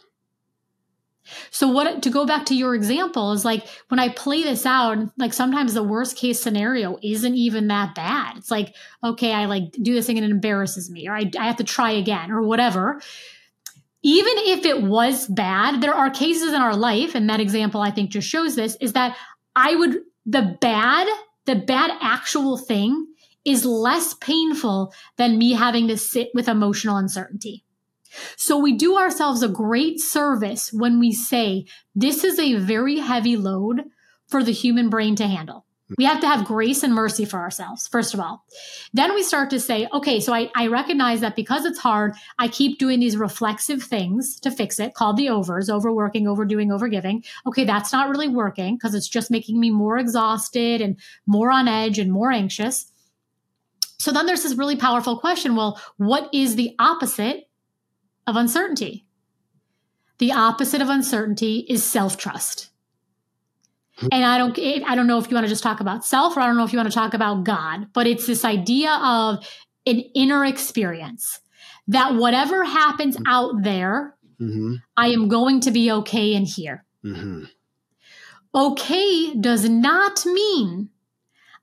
So 1.50 1.68
what 1.68 2.04
to 2.04 2.10
go 2.10 2.26
back 2.26 2.46
to 2.48 2.56
your 2.56 2.76
example 2.76 3.32
is 3.32 3.46
like 3.46 3.68
when 3.90 4.00
I 4.00 4.10
play 4.10 4.44
this 4.44 4.66
out, 4.66 4.98
like 5.18 5.34
sometimes 5.34 5.74
the 5.74 5.84
worst 5.84 6.18
case 6.18 6.40
scenario 6.40 6.98
isn't 7.02 7.36
even 7.36 7.68
that 7.68 7.96
bad. 7.96 8.38
It's 8.38 8.52
like, 8.52 8.76
okay, 9.04 9.34
I 9.34 9.46
like 9.46 9.72
do 9.82 9.94
this 9.94 10.08
thing 10.08 10.18
and 10.18 10.26
it 10.26 10.32
embarrasses 10.32 10.90
me, 10.90 11.08
or 11.08 11.16
I, 11.16 11.30
I 11.38 11.48
have 11.48 11.58
to 11.58 11.64
try 11.64 11.92
again, 11.92 12.32
or 12.32 12.42
whatever. 12.42 13.02
Even 14.04 14.34
if 14.38 14.66
it 14.66 14.82
was 14.82 15.28
bad, 15.28 15.82
there 15.82 15.94
are 15.94 16.10
cases 16.10 16.54
in 16.54 16.62
our 16.62 16.76
life, 16.76 17.14
and 17.14 17.30
that 17.30 17.40
example 17.40 17.82
I 17.82 17.92
think 17.92 18.10
just 18.10 18.28
shows 18.28 18.56
this, 18.56 18.76
is 18.82 18.94
that 18.94 19.16
I 19.56 19.76
would 19.76 20.00
the 20.26 20.58
bad, 20.60 21.08
the 21.46 21.56
bad 21.56 21.92
actual 22.02 22.58
thing 22.58 23.08
is 23.44 23.66
less 23.66 24.14
painful 24.16 24.94
than 25.18 25.38
me 25.38 25.54
having 25.54 25.88
to 25.88 25.98
sit 25.98 26.30
with 26.34 26.48
emotional 26.48 26.98
uncertainty. 26.98 27.64
So 28.38 28.57
we 28.57 28.74
do 28.74 28.97
ourselves 28.97 29.43
a 29.43 29.47
great 29.47 29.99
service 29.99 30.72
when 30.72 30.99
we 30.99 31.12
say 31.12 31.66
this 31.95 32.24
is 32.24 32.39
a 32.39 32.55
very 32.55 32.99
heavy 32.99 33.38
load 33.38 33.84
for 34.28 34.43
the 34.43 34.53
human 34.53 34.89
brain 34.89 35.16
to 35.18 35.28
handle. 35.28 35.66
Hmm. 35.88 35.93
We 35.97 36.05
have 36.05 36.22
to 36.22 36.28
have 36.28 36.45
grace 36.45 36.84
and 36.84 36.93
mercy 36.93 37.26
for 37.26 37.39
ourselves, 37.39 37.88
first 37.88 38.14
of 38.14 38.20
all. 38.20 38.45
Then 38.93 39.14
we 39.14 39.24
start 39.24 39.49
to 39.51 39.59
say, 39.59 39.88
okay, 39.93 40.20
so 40.20 40.34
I, 40.34 40.49
I, 40.55 40.68
recognize 40.68 41.20
that 41.22 41.36
because 41.36 41.66
it's 41.66 41.80
hard, 41.80 42.16
I 42.39 42.47
keep 42.47 42.80
doing 42.80 42.99
these 42.99 43.18
reflexive 43.18 43.84
things 43.84 44.39
to 44.39 44.51
fix 44.51 44.80
it, 44.80 44.93
called 44.93 45.18
the 45.18 45.30
overs, 45.30 45.70
overworking, 45.70 46.28
overdoing, 46.28 46.70
overgiving. 46.70 47.26
Okay, 47.45 47.66
that's 47.66 47.91
not 47.91 48.09
really 48.09 48.30
working 48.30 48.76
because 48.76 48.95
it's 48.95 49.09
just 49.09 49.32
making 49.32 49.59
me 49.59 49.70
more 49.70 49.97
exhausted 49.97 50.82
and 50.82 50.97
more 51.26 51.51
on 51.51 51.68
edge 51.68 51.99
and 51.99 52.12
more 52.12 52.32
anxious. 52.32 52.91
So 53.97 54.12
then 54.12 54.26
there's 54.26 54.43
this 54.43 54.55
really 54.55 54.78
powerful 54.78 55.20
question 55.20 55.55
well, 55.55 55.80
what 55.97 56.30
is 56.34 56.55
the 56.55 56.74
opposite 56.80 57.47
of 58.28 58.36
uncertainty. 58.36 59.05
The 60.17 60.32
opposite 60.32 60.82
of 60.82 60.89
uncertainty 60.89 61.65
is 61.67 61.84
self 61.84 62.17
trust. 62.17 62.69
And 64.11 64.26
I 64.26 64.38
don't, 64.38 64.57
I 64.59 64.95
don't 64.95 65.05
know 65.05 65.19
if 65.19 65.30
you 65.30 65.36
want 65.36 65.45
to 65.45 65.49
just 65.49 65.63
talk 65.63 65.80
about 65.80 66.05
self 66.05 66.36
or 66.36 66.39
I 66.39 66.47
don't 66.47 66.57
know 66.57 66.63
if 66.63 66.74
you 66.74 66.78
want 66.78 66.89
to 66.89 66.95
talk 66.95 67.13
about 67.13 67.43
God, 67.43 67.88
but 67.93 68.07
it's 68.07 68.26
this 68.26 68.43
idea 68.43 68.91
of 69.03 69.45
an 69.86 69.99
inner 70.15 70.43
experience 70.45 71.39
that 71.88 72.15
whatever 72.15 72.63
happens 72.63 73.17
out 73.28 73.61
there, 73.61 74.15
mm-hmm. 74.39 74.76
I 74.97 75.09
am 75.09 75.28
going 75.28 75.59
to 75.61 75.72
be 75.72 75.91
okay 75.91 76.34
in 76.34 76.45
here. 76.45 76.86
Mm-hmm. 77.05 77.45
Okay 78.53 79.36
does 79.36 79.69
not 79.69 80.26
mean 80.26 80.89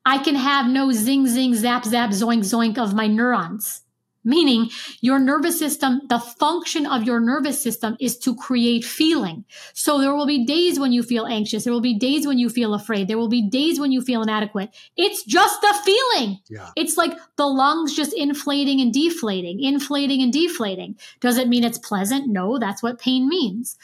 I 0.04 0.18
can 0.18 0.36
have 0.36 0.66
no 0.66 0.92
zing, 0.92 1.26
zing, 1.26 1.54
zap, 1.54 1.84
zap, 1.84 2.10
zoink, 2.10 2.40
zoink 2.40 2.78
of 2.78 2.94
my 2.94 3.06
neurons 3.06 3.82
meaning 4.24 4.70
your 5.00 5.18
nervous 5.18 5.58
system, 5.58 6.02
the 6.08 6.18
function 6.18 6.86
of 6.86 7.04
your 7.04 7.20
nervous 7.20 7.62
system 7.62 7.96
is 8.00 8.18
to 8.18 8.34
create 8.36 8.84
feeling. 8.84 9.44
So 9.74 10.00
there 10.00 10.14
will 10.14 10.26
be 10.26 10.44
days 10.44 10.78
when 10.78 10.92
you 10.92 11.02
feel 11.02 11.26
anxious. 11.26 11.64
There 11.64 11.72
will 11.72 11.80
be 11.80 11.98
days 11.98 12.26
when 12.26 12.38
you 12.38 12.48
feel 12.48 12.74
afraid. 12.74 13.08
There 13.08 13.18
will 13.18 13.28
be 13.28 13.48
days 13.48 13.80
when 13.80 13.92
you 13.92 14.02
feel 14.02 14.22
inadequate. 14.22 14.74
It's 14.96 15.24
just 15.24 15.62
a 15.62 15.74
feeling. 15.82 16.38
Yeah. 16.48 16.70
It's 16.76 16.96
like 16.96 17.12
the 17.36 17.46
lungs 17.46 17.94
just 17.94 18.12
inflating 18.12 18.80
and 18.80 18.92
deflating, 18.92 19.62
inflating 19.62 20.22
and 20.22 20.32
deflating. 20.32 20.96
Does 21.20 21.38
it 21.38 21.48
mean 21.48 21.64
it's 21.64 21.78
pleasant? 21.78 22.28
No, 22.28 22.58
that's 22.58 22.82
what 22.82 23.00
pain 23.00 23.28
means. 23.28 23.76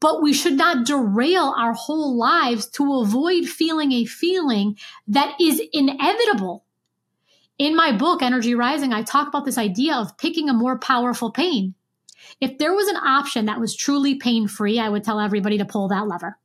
But 0.00 0.20
we 0.20 0.32
should 0.32 0.56
not 0.56 0.84
derail 0.84 1.54
our 1.56 1.74
whole 1.74 2.16
lives 2.16 2.66
to 2.70 2.94
avoid 2.94 3.46
feeling 3.46 3.92
a 3.92 4.04
feeling 4.04 4.76
that 5.06 5.40
is 5.40 5.62
inevitable 5.72 6.64
in 7.62 7.76
my 7.76 7.92
book, 7.92 8.22
Energy 8.22 8.56
Rising, 8.56 8.92
I 8.92 9.04
talk 9.04 9.28
about 9.28 9.44
this 9.44 9.56
idea 9.56 9.94
of 9.94 10.18
picking 10.18 10.48
a 10.48 10.52
more 10.52 10.80
powerful 10.80 11.30
pain. 11.30 11.74
If 12.40 12.58
there 12.58 12.74
was 12.74 12.88
an 12.88 12.96
option 12.96 13.46
that 13.46 13.60
was 13.60 13.76
truly 13.76 14.16
pain 14.16 14.48
free, 14.48 14.80
I 14.80 14.88
would 14.88 15.04
tell 15.04 15.20
everybody 15.20 15.58
to 15.58 15.64
pull 15.64 15.86
that 15.88 16.08
lever. 16.08 16.38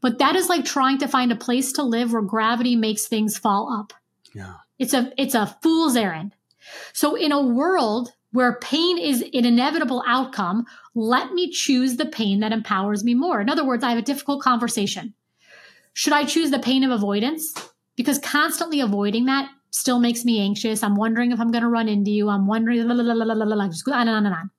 But 0.00 0.18
that 0.18 0.34
is 0.34 0.48
like 0.48 0.64
trying 0.64 0.98
to 0.98 1.06
find 1.06 1.30
a 1.30 1.36
place 1.36 1.72
to 1.74 1.84
live 1.84 2.12
where 2.12 2.22
gravity 2.22 2.74
makes 2.74 3.06
things 3.06 3.38
fall 3.38 3.72
up. 3.72 3.92
Yeah. 4.34 4.54
It's 4.80 4.94
a 4.94 5.12
it's 5.16 5.36
a 5.36 5.56
fool's 5.62 5.94
errand. 5.94 6.34
So 6.92 7.14
in 7.14 7.30
a 7.30 7.40
world 7.40 8.12
where 8.32 8.58
pain 8.58 8.98
is 8.98 9.22
an 9.22 9.44
inevitable 9.44 10.02
outcome, 10.08 10.66
let 10.96 11.32
me 11.32 11.52
choose 11.52 11.98
the 11.98 12.06
pain 12.06 12.40
that 12.40 12.52
empowers 12.52 13.04
me 13.04 13.14
more. 13.14 13.40
In 13.40 13.48
other 13.48 13.64
words, 13.64 13.84
I 13.84 13.90
have 13.90 13.98
a 13.98 14.02
difficult 14.02 14.42
conversation. 14.42 15.14
Should 15.92 16.14
I 16.14 16.24
choose 16.24 16.50
the 16.50 16.58
pain 16.58 16.82
of 16.82 16.90
avoidance? 16.90 17.54
Because 17.94 18.18
constantly 18.18 18.80
avoiding 18.80 19.26
that 19.26 19.48
still 19.72 19.98
makes 19.98 20.24
me 20.24 20.40
anxious. 20.40 20.82
I'm 20.82 20.94
wondering 20.94 21.32
if 21.32 21.40
I'm 21.40 21.50
going 21.50 21.62
to 21.62 21.68
run 21.68 21.88
into 21.88 22.10
you. 22.10 22.28
I'm 22.28 22.46
wondering, 22.46 22.86
la, 22.86 22.94
la, 22.94 23.24
la, 23.24 23.68
just 23.68 23.84
go 23.84 23.92
on 23.92 24.06
and 24.06 24.10
on 24.10 24.26
and 24.26 24.34
on. 24.34 24.50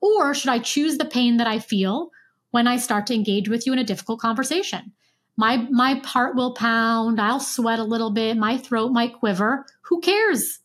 Or 0.00 0.34
should 0.34 0.50
I 0.50 0.58
choose 0.58 0.98
the 0.98 1.06
pain 1.06 1.38
that 1.38 1.46
I 1.46 1.58
feel 1.58 2.10
when 2.50 2.68
I 2.68 2.76
start 2.76 3.06
to 3.08 3.14
engage 3.14 3.48
with 3.48 3.66
you 3.66 3.72
in 3.72 3.78
a 3.78 3.84
difficult 3.84 4.20
conversation? 4.20 4.92
My 5.36 5.66
my 5.70 5.94
heart 6.04 6.36
will 6.36 6.54
pound, 6.54 7.20
I'll 7.20 7.40
sweat 7.40 7.80
a 7.80 7.84
little 7.84 8.10
bit, 8.10 8.36
my 8.36 8.56
throat 8.58 8.92
might 8.92 9.14
quiver. 9.14 9.66
Who 9.82 10.00
cares? 10.00 10.60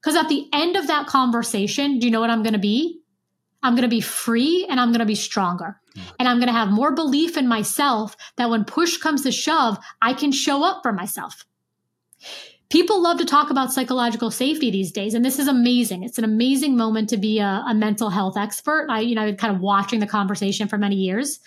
Because 0.00 0.14
at 0.14 0.28
the 0.28 0.48
end 0.52 0.76
of 0.76 0.86
that 0.86 1.06
conversation, 1.06 1.98
do 1.98 2.06
you 2.06 2.12
know 2.12 2.20
what 2.20 2.30
I'm 2.30 2.42
going 2.42 2.52
to 2.52 2.58
be? 2.58 3.00
I'm 3.62 3.74
going 3.74 3.82
to 3.82 3.88
be 3.88 4.00
free 4.00 4.66
and 4.68 4.78
I'm 4.78 4.90
going 4.90 5.00
to 5.00 5.06
be 5.06 5.14
stronger. 5.14 5.80
Hmm. 5.94 6.00
And 6.18 6.28
I'm 6.28 6.38
going 6.38 6.48
to 6.48 6.52
have 6.52 6.70
more 6.70 6.92
belief 6.92 7.36
in 7.36 7.48
myself 7.48 8.16
that 8.36 8.50
when 8.50 8.64
push 8.64 8.98
comes 8.98 9.22
to 9.22 9.32
shove, 9.32 9.78
I 10.02 10.12
can 10.12 10.32
show 10.32 10.64
up 10.64 10.82
for 10.82 10.92
myself 10.92 11.46
people 12.72 13.02
love 13.02 13.18
to 13.18 13.24
talk 13.26 13.50
about 13.50 13.70
psychological 13.70 14.30
safety 14.30 14.70
these 14.70 14.90
days 14.90 15.12
and 15.12 15.22
this 15.22 15.38
is 15.38 15.46
amazing 15.46 16.02
it's 16.02 16.16
an 16.16 16.24
amazing 16.24 16.74
moment 16.74 17.06
to 17.06 17.18
be 17.18 17.38
a, 17.38 17.62
a 17.68 17.74
mental 17.74 18.08
health 18.08 18.34
expert 18.34 18.86
i 18.88 18.98
you 18.98 19.14
know 19.14 19.34
kind 19.34 19.54
of 19.54 19.60
watching 19.60 20.00
the 20.00 20.06
conversation 20.06 20.66
for 20.66 20.78
many 20.78 20.96
years 20.96 21.38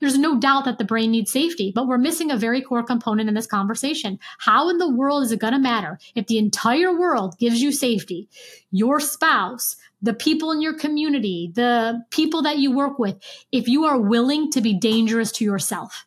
there's 0.00 0.16
no 0.16 0.40
doubt 0.40 0.64
that 0.64 0.78
the 0.78 0.84
brain 0.84 1.10
needs 1.10 1.30
safety, 1.30 1.72
but 1.74 1.86
we're 1.86 1.98
missing 1.98 2.30
a 2.30 2.36
very 2.38 2.62
core 2.62 2.82
component 2.82 3.28
in 3.28 3.34
this 3.34 3.46
conversation. 3.46 4.18
How 4.38 4.70
in 4.70 4.78
the 4.78 4.88
world 4.88 5.24
is 5.24 5.30
it 5.30 5.40
going 5.40 5.52
to 5.52 5.58
matter 5.58 5.98
if 6.14 6.26
the 6.26 6.38
entire 6.38 6.98
world 6.98 7.36
gives 7.38 7.60
you 7.60 7.70
safety? 7.70 8.26
Your 8.70 8.98
spouse, 8.98 9.76
the 10.00 10.14
people 10.14 10.52
in 10.52 10.62
your 10.62 10.72
community, 10.72 11.52
the 11.54 12.02
people 12.08 12.40
that 12.44 12.58
you 12.58 12.72
work 12.72 12.98
with, 12.98 13.18
if 13.52 13.68
you 13.68 13.84
are 13.84 14.00
willing 14.00 14.50
to 14.52 14.62
be 14.62 14.72
dangerous 14.72 15.32
to 15.32 15.44
yourself. 15.44 16.06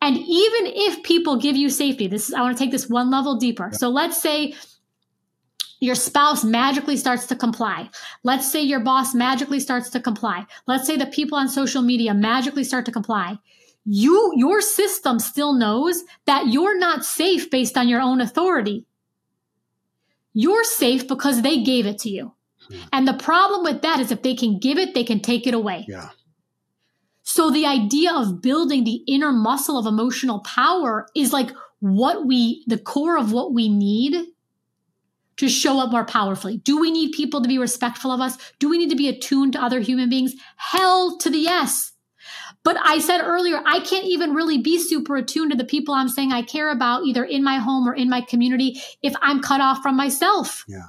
And 0.00 0.16
even 0.16 0.66
if 0.66 1.02
people 1.02 1.36
give 1.36 1.56
you 1.56 1.70
safety, 1.70 2.06
this 2.06 2.28
is, 2.28 2.34
I 2.34 2.42
want 2.42 2.56
to 2.56 2.62
take 2.62 2.70
this 2.70 2.88
one 2.88 3.10
level 3.10 3.36
deeper. 3.36 3.70
So 3.72 3.88
let's 3.88 4.20
say 4.20 4.54
your 5.80 5.94
spouse 5.94 6.44
magically 6.44 6.96
starts 6.96 7.26
to 7.26 7.36
comply. 7.36 7.90
Let's 8.22 8.50
say 8.50 8.62
your 8.62 8.80
boss 8.80 9.14
magically 9.14 9.60
starts 9.60 9.90
to 9.90 10.00
comply. 10.00 10.46
Let's 10.66 10.86
say 10.86 10.96
the 10.96 11.06
people 11.06 11.38
on 11.38 11.48
social 11.48 11.82
media 11.82 12.14
magically 12.14 12.64
start 12.64 12.86
to 12.86 12.92
comply. 12.92 13.38
You, 13.84 14.32
your 14.36 14.60
system 14.60 15.18
still 15.18 15.52
knows 15.52 16.02
that 16.24 16.48
you're 16.48 16.78
not 16.78 17.04
safe 17.04 17.50
based 17.50 17.76
on 17.78 17.88
your 17.88 18.00
own 18.00 18.20
authority. 18.20 18.84
You're 20.32 20.64
safe 20.64 21.06
because 21.06 21.42
they 21.42 21.62
gave 21.62 21.86
it 21.86 21.98
to 22.00 22.10
you. 22.10 22.32
Hmm. 22.68 22.76
And 22.92 23.08
the 23.08 23.14
problem 23.14 23.62
with 23.62 23.82
that 23.82 24.00
is 24.00 24.10
if 24.10 24.22
they 24.22 24.34
can 24.34 24.58
give 24.58 24.76
it, 24.76 24.92
they 24.94 25.04
can 25.04 25.20
take 25.20 25.46
it 25.46 25.54
away. 25.54 25.86
Yeah. 25.88 26.08
So 27.28 27.50
the 27.50 27.66
idea 27.66 28.14
of 28.14 28.40
building 28.40 28.84
the 28.84 29.02
inner 29.08 29.32
muscle 29.32 29.76
of 29.76 29.84
emotional 29.84 30.38
power 30.40 31.08
is 31.16 31.32
like 31.32 31.50
what 31.80 32.24
we, 32.24 32.62
the 32.68 32.78
core 32.78 33.18
of 33.18 33.32
what 33.32 33.52
we 33.52 33.68
need 33.68 34.28
to 35.38 35.48
show 35.48 35.80
up 35.80 35.90
more 35.90 36.04
powerfully. 36.04 36.58
Do 36.58 36.78
we 36.78 36.92
need 36.92 37.10
people 37.10 37.42
to 37.42 37.48
be 37.48 37.58
respectful 37.58 38.12
of 38.12 38.20
us? 38.20 38.38
Do 38.60 38.70
we 38.70 38.78
need 38.78 38.90
to 38.90 38.96
be 38.96 39.08
attuned 39.08 39.54
to 39.54 39.62
other 39.62 39.80
human 39.80 40.08
beings? 40.08 40.34
Hell 40.56 41.18
to 41.18 41.28
the 41.28 41.38
yes. 41.38 41.92
But 42.62 42.76
I 42.80 43.00
said 43.00 43.20
earlier, 43.20 43.60
I 43.66 43.80
can't 43.80 44.06
even 44.06 44.32
really 44.32 44.58
be 44.58 44.78
super 44.78 45.16
attuned 45.16 45.50
to 45.50 45.56
the 45.56 45.64
people 45.64 45.94
I'm 45.94 46.08
saying 46.08 46.32
I 46.32 46.42
care 46.42 46.70
about, 46.70 47.06
either 47.06 47.24
in 47.24 47.42
my 47.42 47.56
home 47.56 47.88
or 47.88 47.94
in 47.94 48.08
my 48.08 48.20
community, 48.20 48.80
if 49.02 49.14
I'm 49.20 49.42
cut 49.42 49.60
off 49.60 49.82
from 49.82 49.96
myself. 49.96 50.64
Yeah. 50.68 50.86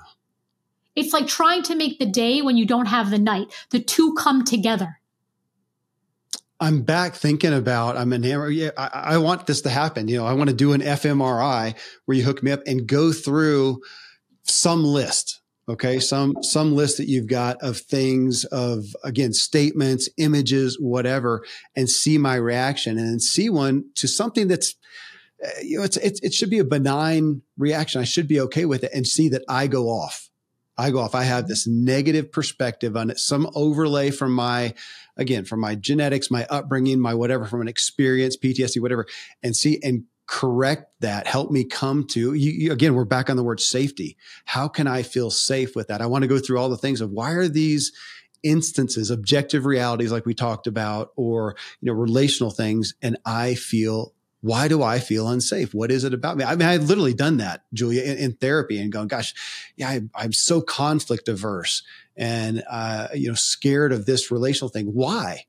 It's 0.95 1.13
like 1.13 1.25
trying 1.25 1.63
to 1.63 1.75
make 1.75 1.97
the 1.97 2.05
day 2.05 2.43
when 2.43 2.57
you 2.57 2.67
don't 2.67 2.85
have 2.85 3.09
the 3.09 3.17
night. 3.17 3.51
The 3.71 3.79
two 3.79 4.13
come 4.13 4.45
together. 4.45 4.96
I'm 6.59 6.81
back 6.81 7.13
thinking 7.13 7.53
about 7.53 7.97
I'm 7.97 8.13
enamored. 8.13 8.53
Yeah, 8.53 8.71
I, 8.77 8.89
I, 8.93 9.17
want 9.19 9.45
this 9.45 9.61
to 9.61 9.69
happen. 9.69 10.07
You 10.07 10.17
know, 10.17 10.25
I 10.25 10.33
want 10.33 10.49
to 10.49 10.55
do 10.55 10.73
an 10.73 10.81
fMRI 10.81 11.75
where 12.05 12.17
you 12.17 12.23
hook 12.23 12.41
me 12.41 12.51
up 12.51 12.61
and 12.65 12.87
go 12.87 13.13
through 13.13 13.81
some 14.43 14.83
list 14.83 15.41
okay 15.69 15.99
some 15.99 16.35
some 16.41 16.73
list 16.73 16.97
that 16.97 17.07
you've 17.07 17.27
got 17.27 17.57
of 17.61 17.77
things 17.77 18.45
of 18.45 18.85
again 19.03 19.33
statements 19.33 20.09
images 20.17 20.77
whatever 20.79 21.43
and 21.75 21.89
see 21.89 22.17
my 22.17 22.35
reaction 22.35 22.97
and 22.97 23.21
see 23.21 23.49
one 23.49 23.83
to 23.95 24.07
something 24.07 24.47
that's 24.47 24.75
uh, 25.45 25.49
you 25.61 25.77
know 25.77 25.83
it's, 25.83 25.97
it's 25.97 26.19
it 26.21 26.33
should 26.33 26.49
be 26.49 26.59
a 26.59 26.63
benign 26.63 27.41
reaction 27.57 28.01
i 28.01 28.05
should 28.05 28.27
be 28.27 28.39
okay 28.39 28.65
with 28.65 28.83
it 28.83 28.91
and 28.93 29.05
see 29.05 29.29
that 29.29 29.43
i 29.49 29.67
go 29.67 29.87
off 29.87 30.29
i 30.77 30.89
go 30.89 30.99
off 30.99 31.15
i 31.15 31.23
have 31.23 31.47
this 31.47 31.67
negative 31.67 32.31
perspective 32.31 32.95
on 32.95 33.09
it 33.09 33.19
some 33.19 33.49
overlay 33.53 34.09
from 34.09 34.31
my 34.31 34.73
again 35.17 35.45
from 35.45 35.59
my 35.59 35.75
genetics 35.75 36.31
my 36.31 36.45
upbringing 36.49 36.99
my 36.99 37.13
whatever 37.13 37.45
from 37.45 37.61
an 37.61 37.67
experience 37.67 38.37
ptsd 38.37 38.81
whatever 38.81 39.05
and 39.43 39.55
see 39.55 39.79
and 39.83 40.03
correct 40.27 40.91
that 40.99 41.25
help 41.25 41.51
me 41.51 41.63
come 41.63 42.05
to 42.05 42.33
you, 42.33 42.51
you, 42.51 42.71
again 42.71 42.93
we're 42.93 43.05
back 43.05 43.29
on 43.29 43.37
the 43.37 43.43
word 43.43 43.59
safety 43.59 44.17
how 44.45 44.67
can 44.67 44.87
i 44.87 45.01
feel 45.01 45.29
safe 45.29 45.75
with 45.75 45.87
that 45.87 46.01
i 46.01 46.05
want 46.05 46.21
to 46.21 46.27
go 46.27 46.39
through 46.39 46.59
all 46.59 46.69
the 46.69 46.77
things 46.77 47.01
of 47.01 47.11
why 47.11 47.31
are 47.31 47.47
these 47.47 47.93
instances 48.43 49.09
objective 49.09 49.65
realities 49.65 50.11
like 50.11 50.25
we 50.25 50.33
talked 50.33 50.67
about 50.67 51.11
or 51.15 51.55
you 51.81 51.87
know 51.87 51.93
relational 51.93 52.51
things 52.51 52.93
and 53.01 53.17
i 53.25 53.55
feel 53.55 54.13
why 54.41 54.67
do 54.67 54.83
I 54.83 54.99
feel 54.99 55.27
unsafe? 55.27 55.73
What 55.73 55.91
is 55.91 56.03
it 56.03 56.13
about 56.13 56.37
me? 56.37 56.43
I 56.43 56.55
mean, 56.55 56.67
I've 56.67 56.83
literally 56.83 57.13
done 57.13 57.37
that, 57.37 57.63
Julia, 57.73 58.03
in, 58.03 58.17
in 58.17 58.33
therapy 58.33 58.79
and 58.79 58.91
going, 58.91 59.07
gosh, 59.07 59.33
yeah, 59.75 59.99
I, 60.15 60.23
am 60.23 60.31
so 60.31 60.61
conflict 60.61 61.27
averse 61.27 61.83
and, 62.17 62.63
uh, 62.69 63.07
you 63.13 63.27
know, 63.27 63.35
scared 63.35 63.91
of 63.91 64.05
this 64.05 64.31
relational 64.31 64.69
thing. 64.69 64.87
Why? 64.87 65.45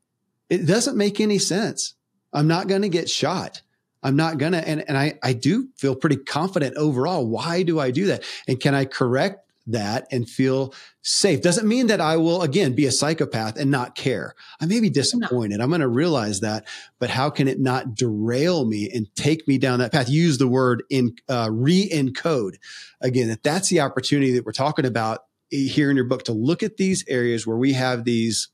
It 0.49 0.65
doesn't 0.65 0.97
make 0.97 1.19
any 1.19 1.39
sense. 1.39 1.95
I'm 2.31 2.47
not 2.47 2.67
going 2.67 2.83
to 2.83 2.89
get 2.89 3.09
shot. 3.09 3.61
I'm 4.01 4.15
not 4.15 4.37
gonna, 4.37 4.59
and, 4.59 4.83
and 4.87 4.97
I, 4.97 5.19
I 5.21 5.33
do 5.33 5.69
feel 5.75 5.95
pretty 5.95 6.15
confident 6.15 6.77
overall. 6.77 7.27
Why 7.27 7.63
do 7.63 7.79
I 7.79 7.91
do 7.91 8.05
that? 8.05 8.23
And 8.47 8.59
can 8.59 8.73
I 8.73 8.85
correct 8.85 9.51
that 9.67 10.07
and 10.09 10.27
feel 10.27 10.73
safe? 11.01 11.41
Doesn't 11.41 11.67
mean 11.67 11.87
that 11.87 11.99
I 11.99 12.15
will 12.15 12.41
again 12.41 12.75
be 12.75 12.85
a 12.85 12.91
psychopath 12.91 13.57
and 13.57 13.69
not 13.69 13.95
care. 13.95 14.35
I 14.61 14.67
may 14.67 14.79
be 14.79 14.89
disappointed. 14.89 15.57
No. 15.57 15.63
I'm 15.65 15.69
going 15.69 15.81
to 15.81 15.87
realize 15.89 16.39
that, 16.39 16.65
but 16.97 17.09
how 17.09 17.29
can 17.29 17.47
it 17.47 17.59
not 17.59 17.93
derail 17.93 18.65
me 18.65 18.89
and 18.89 19.07
take 19.15 19.47
me 19.47 19.57
down 19.57 19.79
that 19.79 19.91
path? 19.91 20.09
Use 20.09 20.37
the 20.37 20.47
word 20.47 20.83
in, 20.89 21.15
uh, 21.27 21.49
re-encode 21.51 22.55
again, 23.01 23.27
that 23.27 23.43
that's 23.43 23.69
the 23.69 23.81
opportunity 23.81 24.31
that 24.33 24.45
we're 24.45 24.53
talking 24.53 24.85
about 24.85 25.25
here 25.49 25.89
in 25.89 25.95
your 25.95 26.05
book 26.05 26.23
to 26.25 26.33
look 26.33 26.63
at 26.63 26.77
these 26.77 27.03
areas 27.07 27.45
where 27.45 27.57
we 27.57 27.73
have 27.73 28.03
these, 28.03 28.49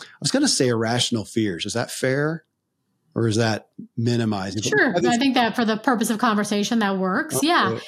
I 0.00 0.04
was 0.20 0.30
going 0.30 0.42
to 0.42 0.48
say 0.48 0.68
irrational 0.68 1.24
fears. 1.24 1.66
Is 1.66 1.74
that 1.74 1.90
fair? 1.90 2.44
or 3.14 3.26
is 3.26 3.36
that 3.36 3.68
minimizing? 3.96 4.62
Sure, 4.62 4.94
I 4.96 5.18
think 5.18 5.34
that 5.34 5.56
for 5.56 5.64
the 5.64 5.76
purpose 5.76 6.10
of 6.10 6.18
conversation, 6.18 6.78
that 6.80 6.98
works. 6.98 7.36
Uh, 7.36 7.40
yeah, 7.42 7.78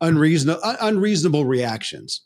unreasonable 0.00 0.60
unreasonable 0.62 1.44
reactions. 1.44 2.22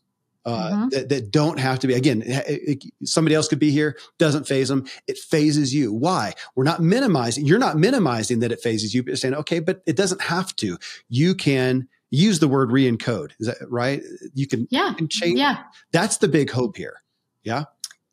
Uh, 0.46 0.70
mm-hmm. 0.70 0.88
that, 0.90 1.08
that, 1.08 1.30
don't 1.30 1.58
have 1.58 1.78
to 1.78 1.86
be 1.86 1.94
again 1.94 2.22
it, 2.26 2.84
it, 2.84 2.84
somebody 3.02 3.34
else 3.34 3.48
could 3.48 3.58
be 3.58 3.70
here 3.70 3.96
doesn't 4.18 4.46
faze 4.46 4.68
them 4.68 4.84
it 5.06 5.16
fazes 5.16 5.72
you 5.72 5.90
why 5.90 6.34
we're 6.54 6.64
not 6.64 6.82
minimizing 6.82 7.46
you're 7.46 7.58
not 7.58 7.78
minimizing 7.78 8.40
that 8.40 8.52
it 8.52 8.60
fazes 8.60 8.92
you 8.92 9.02
but 9.02 9.08
you're 9.08 9.16
saying 9.16 9.32
okay 9.32 9.58
but 9.58 9.80
it 9.86 9.96
doesn't 9.96 10.20
have 10.20 10.54
to 10.54 10.76
you 11.08 11.34
can 11.34 11.88
use 12.14 12.38
the 12.38 12.48
word 12.48 12.70
re-encode. 12.70 13.32
Is 13.38 13.46
that 13.46 13.56
right? 13.68 14.02
You 14.34 14.46
can 14.46 14.66
yeah. 14.70 14.94
can 14.94 15.08
change 15.08 15.38
yeah. 15.38 15.64
That's 15.92 16.18
the 16.18 16.28
big 16.28 16.50
hope 16.50 16.76
here. 16.76 17.02
Yeah? 17.42 17.64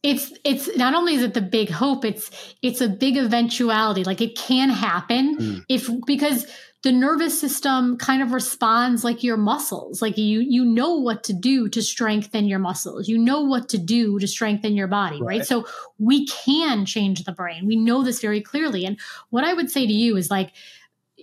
It's 0.03 0.33
it's 0.43 0.75
not 0.75 0.95
only 0.95 1.13
is 1.13 1.21
it 1.21 1.35
the 1.35 1.41
big 1.41 1.69
hope 1.69 2.03
it's 2.03 2.31
it's 2.61 2.81
a 2.81 2.89
big 2.89 3.17
eventuality. 3.17 4.03
Like 4.03 4.21
it 4.21 4.35
can 4.35 4.69
happen 4.69 5.37
mm. 5.37 5.65
if 5.69 5.89
because 6.05 6.47
the 6.83 6.91
nervous 6.91 7.39
system 7.39 7.95
kind 7.97 8.23
of 8.23 8.31
responds 8.31 9.03
like 9.03 9.23
your 9.23 9.37
muscles. 9.37 10.01
Like 10.01 10.17
you 10.17 10.39
you 10.39 10.65
know 10.65 10.95
what 10.95 11.23
to 11.25 11.33
do 11.33 11.69
to 11.69 11.81
strengthen 11.83 12.45
your 12.45 12.57
muscles. 12.57 13.07
You 13.07 13.19
know 13.19 13.41
what 13.41 13.69
to 13.69 13.77
do 13.77 14.17
to 14.17 14.27
strengthen 14.27 14.73
your 14.73 14.87
body 14.87 15.21
right, 15.21 15.39
right? 15.39 15.45
so 15.45 15.67
we 15.99 16.25
can 16.25 16.85
change 16.87 17.23
the 17.23 17.31
brain. 17.31 17.67
We 17.67 17.75
know 17.75 18.03
this 18.03 18.19
very 18.19 18.41
clearly. 18.41 18.85
And 18.85 18.99
what 19.29 19.43
i 19.43 19.53
would 19.53 19.69
say 19.69 19.85
to 19.85 19.93
you 19.93 20.17
is 20.17 20.31
like 20.31 20.51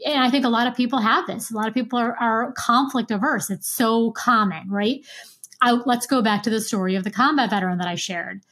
and 0.05 0.23
I 0.23 0.31
think 0.31 0.45
a 0.45 0.51
lot 0.51 0.67
of 0.67 0.75
people 0.75 0.99
have 1.01 1.27
this. 1.27 1.51
A 1.51 1.55
lot 1.55 1.69
of 1.69 1.75
people 1.75 1.99
are, 1.99 2.17
are 2.17 2.53
conflict 2.53 3.11
averse. 3.11 3.51
It's 3.51 3.69
so 3.69 4.13
common, 4.13 4.69
right? 4.71 5.05
I, 5.61 5.73
let's 5.73 6.07
go 6.07 6.23
back 6.23 6.43
to 6.45 6.51
the 6.51 6.61
story 6.61 6.95
of 6.95 7.05
the 7.05 7.11
combat 7.11 7.51
veteran 7.51 7.79
that 7.79 7.89
I 7.89 7.97
shared 7.97 8.43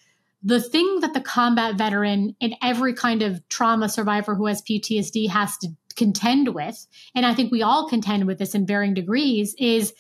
the 0.47 0.60
thing 0.60 1.01
that 1.01 1.12
the 1.12 1.20
combat 1.20 1.77
veteran 1.77 2.36
and 2.40 2.55
every 2.62 2.94
kind 2.94 3.23
of 3.23 3.47
trauma 3.48 3.89
survivor 3.89 4.36
who 4.36 4.47
has 4.47 4.62
PTSD 4.62 5.28
has 5.28 5.56
to 5.59 5.68
contend 5.97 6.55
with, 6.55 6.86
and 7.16 7.27
I 7.27 7.35
think 7.35 7.51
we 7.51 7.62
all 7.62 7.89
contend 7.89 8.28
with 8.28 8.39
this 8.39 8.55
in 8.55 8.64
varying 8.64 8.94
degrees, 8.94 9.56
is 9.59 9.93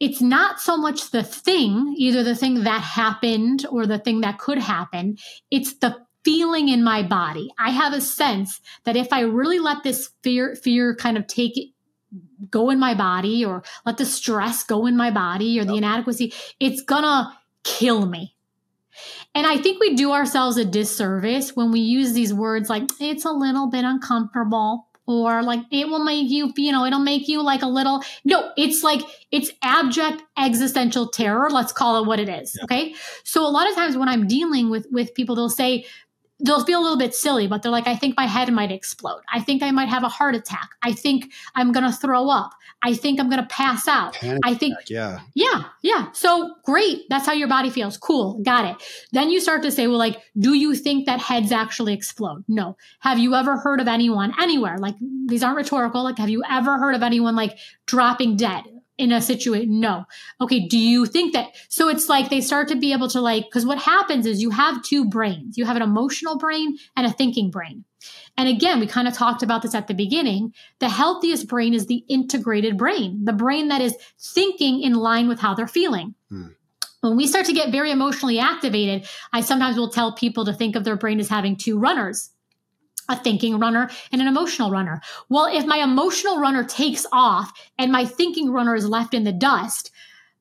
it's 0.00 0.22
not 0.22 0.60
so 0.60 0.78
much 0.78 1.10
the 1.10 1.22
thing, 1.22 1.94
either 1.98 2.22
the 2.22 2.34
thing 2.34 2.64
that 2.64 2.80
happened 2.80 3.66
or 3.70 3.84
the 3.84 3.98
thing 3.98 4.22
that 4.22 4.38
could 4.38 4.56
happen, 4.56 5.18
it's 5.50 5.74
the 5.74 5.94
feeling 6.24 6.68
in 6.68 6.82
my 6.82 7.02
body. 7.02 7.50
I 7.58 7.70
have 7.70 7.92
a 7.92 8.00
sense 8.00 8.60
that 8.84 8.96
if 8.96 9.12
I 9.12 9.20
really 9.20 9.58
let 9.58 9.82
this 9.82 10.10
fear 10.22 10.54
fear 10.54 10.94
kind 10.94 11.16
of 11.16 11.26
take 11.26 11.56
it 11.56 11.68
go 12.50 12.70
in 12.70 12.78
my 12.78 12.94
body 12.94 13.44
or 13.44 13.62
let 13.86 13.96
the 13.96 14.04
stress 14.04 14.64
go 14.64 14.86
in 14.86 14.96
my 14.96 15.10
body 15.10 15.58
or 15.60 15.64
the 15.64 15.76
inadequacy, 15.76 16.32
it's 16.58 16.82
gonna 16.82 17.36
kill 17.62 18.06
me. 18.06 18.34
And 19.34 19.46
I 19.46 19.58
think 19.58 19.80
we 19.80 19.94
do 19.94 20.12
ourselves 20.12 20.56
a 20.56 20.64
disservice 20.64 21.54
when 21.54 21.70
we 21.70 21.80
use 21.80 22.12
these 22.12 22.34
words 22.34 22.68
like 22.68 22.84
it's 22.98 23.24
a 23.24 23.30
little 23.30 23.68
bit 23.68 23.84
uncomfortable 23.84 24.88
or 25.06 25.42
like 25.42 25.60
it 25.70 25.88
will 25.88 26.04
make 26.04 26.30
you, 26.30 26.52
you 26.56 26.72
know, 26.72 26.84
it'll 26.84 27.00
make 27.00 27.28
you 27.28 27.42
like 27.42 27.62
a 27.62 27.66
little. 27.66 28.02
No, 28.24 28.52
it's 28.56 28.82
like 28.82 29.02
it's 29.30 29.50
abject 29.62 30.22
existential 30.38 31.08
terror. 31.08 31.50
Let's 31.50 31.72
call 31.72 32.02
it 32.02 32.06
what 32.06 32.20
it 32.20 32.28
is. 32.28 32.54
Yeah. 32.56 32.64
Okay. 32.64 32.94
So 33.24 33.46
a 33.46 33.50
lot 33.50 33.68
of 33.68 33.74
times 33.74 33.96
when 33.96 34.08
I'm 34.08 34.26
dealing 34.26 34.70
with 34.70 34.86
with 34.90 35.14
people, 35.14 35.34
they'll 35.34 35.48
say, 35.48 35.84
they'll 36.44 36.64
feel 36.64 36.80
a 36.80 36.82
little 36.82 36.98
bit 36.98 37.14
silly, 37.14 37.46
but 37.46 37.62
they're 37.62 37.72
like, 37.72 37.86
I 37.86 37.96
think 37.96 38.16
my 38.16 38.26
head 38.26 38.52
might 38.52 38.72
explode. 38.72 39.20
I 39.32 39.40
think 39.40 39.62
I 39.62 39.70
might 39.70 39.88
have 39.88 40.02
a 40.02 40.08
heart 40.08 40.34
attack. 40.34 40.70
I 40.82 40.92
think 40.92 41.32
I'm 41.54 41.72
going 41.72 41.84
to 41.84 41.92
throw 41.92 42.28
up. 42.28 42.52
I 42.82 42.94
think 42.94 43.20
I'm 43.20 43.28
going 43.28 43.42
to 43.42 43.48
pass 43.48 43.86
out. 43.86 44.14
Panic 44.14 44.40
I 44.44 44.54
think, 44.54 44.74
attack, 44.74 44.90
yeah. 44.90 45.20
Yeah. 45.34 45.64
Yeah. 45.82 46.12
So 46.12 46.54
great. 46.64 47.02
That's 47.10 47.26
how 47.26 47.32
your 47.32 47.48
body 47.48 47.68
feels. 47.68 47.98
Cool. 47.98 48.40
Got 48.42 48.64
it. 48.64 48.76
Then 49.12 49.30
you 49.30 49.40
start 49.40 49.62
to 49.62 49.70
say, 49.70 49.86
well, 49.86 49.98
like, 49.98 50.20
do 50.38 50.54
you 50.54 50.74
think 50.74 51.06
that 51.06 51.20
heads 51.20 51.52
actually 51.52 51.92
explode? 51.92 52.44
No. 52.48 52.76
Have 53.00 53.18
you 53.18 53.34
ever 53.34 53.58
heard 53.58 53.80
of 53.80 53.88
anyone 53.88 54.32
anywhere? 54.40 54.78
Like, 54.78 54.94
these 55.26 55.42
aren't 55.42 55.56
rhetorical. 55.56 56.02
Like, 56.02 56.18
have 56.18 56.30
you 56.30 56.42
ever 56.50 56.78
heard 56.78 56.94
of 56.94 57.02
anyone 57.02 57.36
like 57.36 57.58
dropping 57.86 58.36
dead? 58.36 58.64
In 59.00 59.12
a 59.12 59.20
situation 59.20 59.80
no. 59.80 60.04
Okay 60.40 60.66
do 60.66 60.78
you 60.78 61.06
think 61.06 61.32
that 61.32 61.48
so 61.68 61.88
it's 61.88 62.08
like 62.08 62.28
they 62.28 62.40
start 62.40 62.68
to 62.68 62.76
be 62.76 62.92
able 62.92 63.08
to 63.08 63.20
like 63.20 63.44
because 63.44 63.66
what 63.66 63.78
happens 63.78 64.26
is 64.26 64.42
you 64.42 64.50
have 64.50 64.82
two 64.82 65.08
brains. 65.08 65.56
You 65.56 65.64
have 65.64 65.76
an 65.76 65.82
emotional 65.82 66.38
brain 66.38 66.78
and 66.96 67.06
a 67.06 67.10
thinking 67.10 67.50
brain. 67.50 67.84
And 68.36 68.48
again 68.48 68.78
we 68.78 68.86
kind 68.86 69.08
of 69.08 69.14
talked 69.14 69.42
about 69.42 69.62
this 69.62 69.74
at 69.74 69.88
the 69.88 69.94
beginning. 69.94 70.52
The 70.78 70.88
healthiest 70.88 71.48
brain 71.48 71.74
is 71.74 71.86
the 71.86 72.04
integrated 72.08 72.76
brain 72.76 73.24
the 73.24 73.32
brain 73.32 73.68
that 73.68 73.80
is 73.80 73.96
thinking 74.18 74.82
in 74.82 74.94
line 74.94 75.28
with 75.28 75.40
how 75.40 75.54
they're 75.54 75.66
feeling. 75.66 76.14
Hmm. 76.28 76.48
When 77.00 77.16
we 77.16 77.26
start 77.26 77.46
to 77.46 77.54
get 77.54 77.72
very 77.72 77.90
emotionally 77.90 78.38
activated, 78.38 79.08
I 79.32 79.40
sometimes 79.40 79.78
will 79.78 79.88
tell 79.88 80.14
people 80.14 80.44
to 80.44 80.52
think 80.52 80.76
of 80.76 80.84
their 80.84 80.96
brain 80.96 81.18
as 81.18 81.30
having 81.30 81.56
two 81.56 81.78
runners 81.78 82.30
a 83.10 83.16
thinking 83.16 83.58
runner 83.58 83.90
and 84.12 84.22
an 84.22 84.28
emotional 84.28 84.70
runner. 84.70 85.00
Well, 85.28 85.46
if 85.46 85.66
my 85.66 85.78
emotional 85.78 86.38
runner 86.38 86.64
takes 86.64 87.04
off 87.12 87.52
and 87.78 87.92
my 87.92 88.04
thinking 88.04 88.52
runner 88.52 88.74
is 88.74 88.88
left 88.88 89.12
in 89.12 89.24
the 89.24 89.32
dust, 89.32 89.90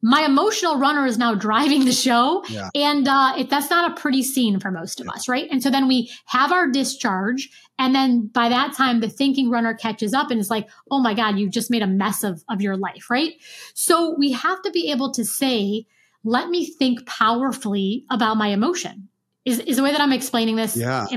my 0.02 0.24
emotional 0.24 0.78
runner 0.78 1.06
is 1.06 1.18
now 1.18 1.36
driving 1.36 1.84
the 1.86 1.92
show. 1.92 2.44
Yeah. 2.50 2.70
and 2.74 3.08
uh, 3.08 3.34
it, 3.38 3.50
that's 3.50 3.70
not 3.70 3.92
a 3.92 4.00
pretty 4.00 4.24
scene 4.24 4.60
for 4.60 4.72
most 4.72 5.02
of 5.02 5.08
yeah. 5.08 5.14
us 5.14 5.28
right? 5.28 5.48
And 5.52 5.62
so 5.62 5.70
then 5.70 5.88
we 5.88 6.12
have 6.26 6.52
our 6.52 6.70
discharge 6.70 7.50
and 7.78 7.94
then 7.94 8.28
by 8.28 8.50
that 8.50 8.74
time 8.74 9.00
the 9.00 9.10
thinking 9.10 9.50
runner 9.50 9.74
catches 9.74 10.14
up 10.14 10.32
and 10.32 10.40
it's 10.40 10.50
like 10.50 10.70
oh 10.92 11.00
my 11.00 11.14
god 11.14 11.38
you've 11.38 11.52
just 11.52 11.70
made 11.72 11.82
a 11.82 11.88
mess 11.88 12.24
of, 12.24 12.44
of 12.50 12.62
your 12.62 12.78
life 12.78 13.10
right? 13.10 13.34
So 13.74 14.16
we 14.18 14.32
have 14.32 14.62
to 14.62 14.72
be 14.72 14.92
able 14.92 15.12
to 15.14 15.26
say 15.26 15.86
let 16.24 16.50
me 16.50 16.66
think 16.66 17.06
powerfully 17.06 18.06
about 18.10 18.36
my 18.36 18.50
emotion. 18.50 19.08
Is, 19.46 19.60
is 19.60 19.78
the 19.78 19.84
way 19.84 19.92
that 19.92 20.02
i'm 20.02 20.14
explaining 20.14 20.56
this? 20.56 20.78
Yeah. 20.78 21.08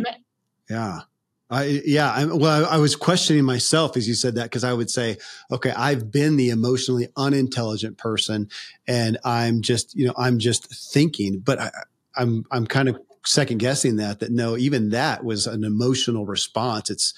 Yeah 0.71 1.01
I, 1.53 1.83
yeah, 1.85 2.11
I, 2.11 2.25
well, 2.25 2.65
I, 2.67 2.77
I 2.77 2.79
was 2.79 2.97
questioning 2.97 3.45
myself 3.45 3.97
as 3.97 4.09
you 4.09 4.15
said 4.15 4.37
that 4.37 4.45
because 4.45 4.65
I 4.65 4.73
would 4.73 4.91
say, 4.91 5.19
okay, 5.51 5.71
I've 5.71 6.11
been 6.11 6.37
the 6.37 6.49
emotionally 6.49 7.09
unintelligent 7.17 7.99
person, 7.99 8.49
and 8.89 9.19
I'm 9.23 9.61
just, 9.61 9.95
you 9.95 10.07
know, 10.07 10.15
I'm 10.17 10.39
just 10.39 10.75
thinking, 10.93 11.41
but 11.41 11.61
I, 11.61 11.71
I'm, 12.17 12.47
I'm 12.51 12.67
kind 12.67 12.89
of 12.89 12.99
second 13.27 13.59
guessing 13.59 13.97
that. 13.97 14.21
That 14.21 14.33
no, 14.33 14.57
even 14.57 14.91
that 14.91 15.25
was 15.25 15.47
an 15.47 15.63
emotional 15.63 16.25
response. 16.25 16.89
It's, 16.89 17.13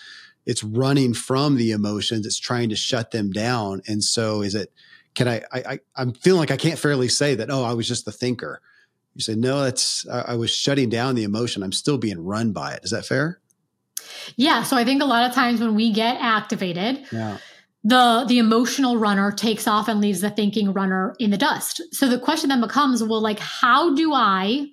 it's 0.47 0.65
running 0.65 1.15
from 1.15 1.57
the 1.57 1.71
emotions. 1.71 2.27
It's 2.27 2.39
trying 2.39 2.69
to 2.71 2.77
shut 2.77 3.13
them 3.13 3.31
down. 3.31 3.83
And 3.87 4.03
so, 4.03 4.43
is 4.43 4.55
it? 4.55 4.73
Can 5.15 5.29
I? 5.29 5.43
I, 5.53 5.59
I 5.61 5.79
I'm 5.97 6.13
feeling 6.13 6.41
like 6.41 6.51
I 6.51 6.57
can't 6.57 6.79
fairly 6.79 7.09
say 7.09 7.37
that. 7.37 7.51
Oh, 7.51 7.63
I 7.63 7.73
was 7.73 7.87
just 7.87 8.05
the 8.05 8.13
thinker. 8.13 8.61
You 9.15 9.23
say 9.23 9.37
no. 9.37 9.63
That's 9.63 10.07
I, 10.09 10.33
I 10.33 10.35
was 10.35 10.51
shutting 10.51 10.89
down 10.89 11.15
the 11.15 11.23
emotion. 11.23 11.63
I'm 11.63 11.73
still 11.73 11.99
being 11.99 12.23
run 12.23 12.53
by 12.53 12.73
it. 12.73 12.81
Is 12.83 12.91
that 12.91 13.07
fair? 13.07 13.41
Yeah. 14.37 14.63
So 14.63 14.77
I 14.77 14.85
think 14.85 15.03
a 15.03 15.07
lot 15.07 15.29
of 15.29 15.35
times 15.35 15.61
when 15.61 15.75
we 15.75 15.93
get 15.93 16.21
activated, 16.21 17.05
yeah. 17.13 17.39
the 17.83 18.25
the 18.27 18.39
emotional 18.39 18.97
runner 18.97 19.31
takes 19.33 19.67
off 19.67 19.89
and 19.89 20.01
leaves 20.01 20.21
the 20.21 20.31
thinking 20.31 20.73
runner 20.73 21.15
in 21.19 21.31
the 21.31 21.39
dust. 21.39 21.81
So 21.93 22.09
the 22.09 22.19
question 22.19 22.49
then 22.49 22.61
becomes, 22.61 23.03
well, 23.03 23.21
like, 23.21 23.39
how 23.39 23.95
do 23.95 24.13
I 24.13 24.69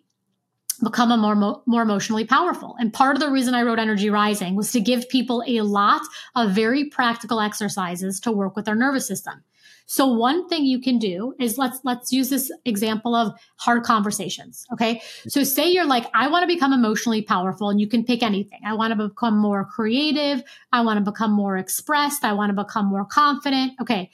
become 0.84 1.12
a 1.12 1.18
more 1.18 1.62
more 1.66 1.82
emotionally 1.82 2.26
powerful? 2.26 2.76
And 2.80 2.94
part 2.94 3.16
of 3.16 3.20
the 3.20 3.30
reason 3.30 3.54
I 3.54 3.64
wrote 3.64 3.80
Energy 3.80 4.10
Rising 4.10 4.56
was 4.56 4.72
to 4.72 4.82
give 4.82 5.10
people 5.10 5.44
a 5.46 5.62
lot 5.62 6.02
of 6.36 6.52
very 6.52 6.86
practical 6.86 7.40
exercises 7.40 8.20
to 8.22 8.32
work 8.32 8.56
with 8.56 8.66
their 8.66 8.76
nervous 8.76 9.08
system. 9.08 9.44
So 9.92 10.08
one 10.08 10.48
thing 10.48 10.64
you 10.64 10.80
can 10.80 11.00
do 11.00 11.36
is 11.38 11.58
let's 11.58 11.82
let's 11.84 12.14
use 12.14 12.30
this 12.30 12.50
example 12.64 13.14
of 13.14 13.34
hard 13.58 13.84
conversations. 13.84 14.66
Okay. 14.72 15.02
So 15.28 15.44
say 15.44 15.70
you're 15.70 15.86
like, 15.86 16.06
I 16.14 16.30
want 16.30 16.44
to 16.44 16.48
become 16.48 16.72
emotionally 16.72 17.22
powerful, 17.22 17.70
and 17.70 17.78
you 17.78 17.90
can 17.90 18.06
pick 18.06 18.24
anything. 18.24 18.62
I 18.66 18.74
want 18.74 18.98
to 18.98 19.10
become 19.10 19.38
more 19.38 19.66
creative. 19.66 20.44
I 20.72 20.80
want 20.80 21.04
to 21.04 21.12
become 21.12 21.34
more 21.34 21.58
expressed. 21.58 22.24
I 22.24 22.32
want 22.32 22.56
to 22.56 22.64
become 22.64 22.86
more 22.86 23.04
confident. 23.04 23.74
Okay. 23.82 24.12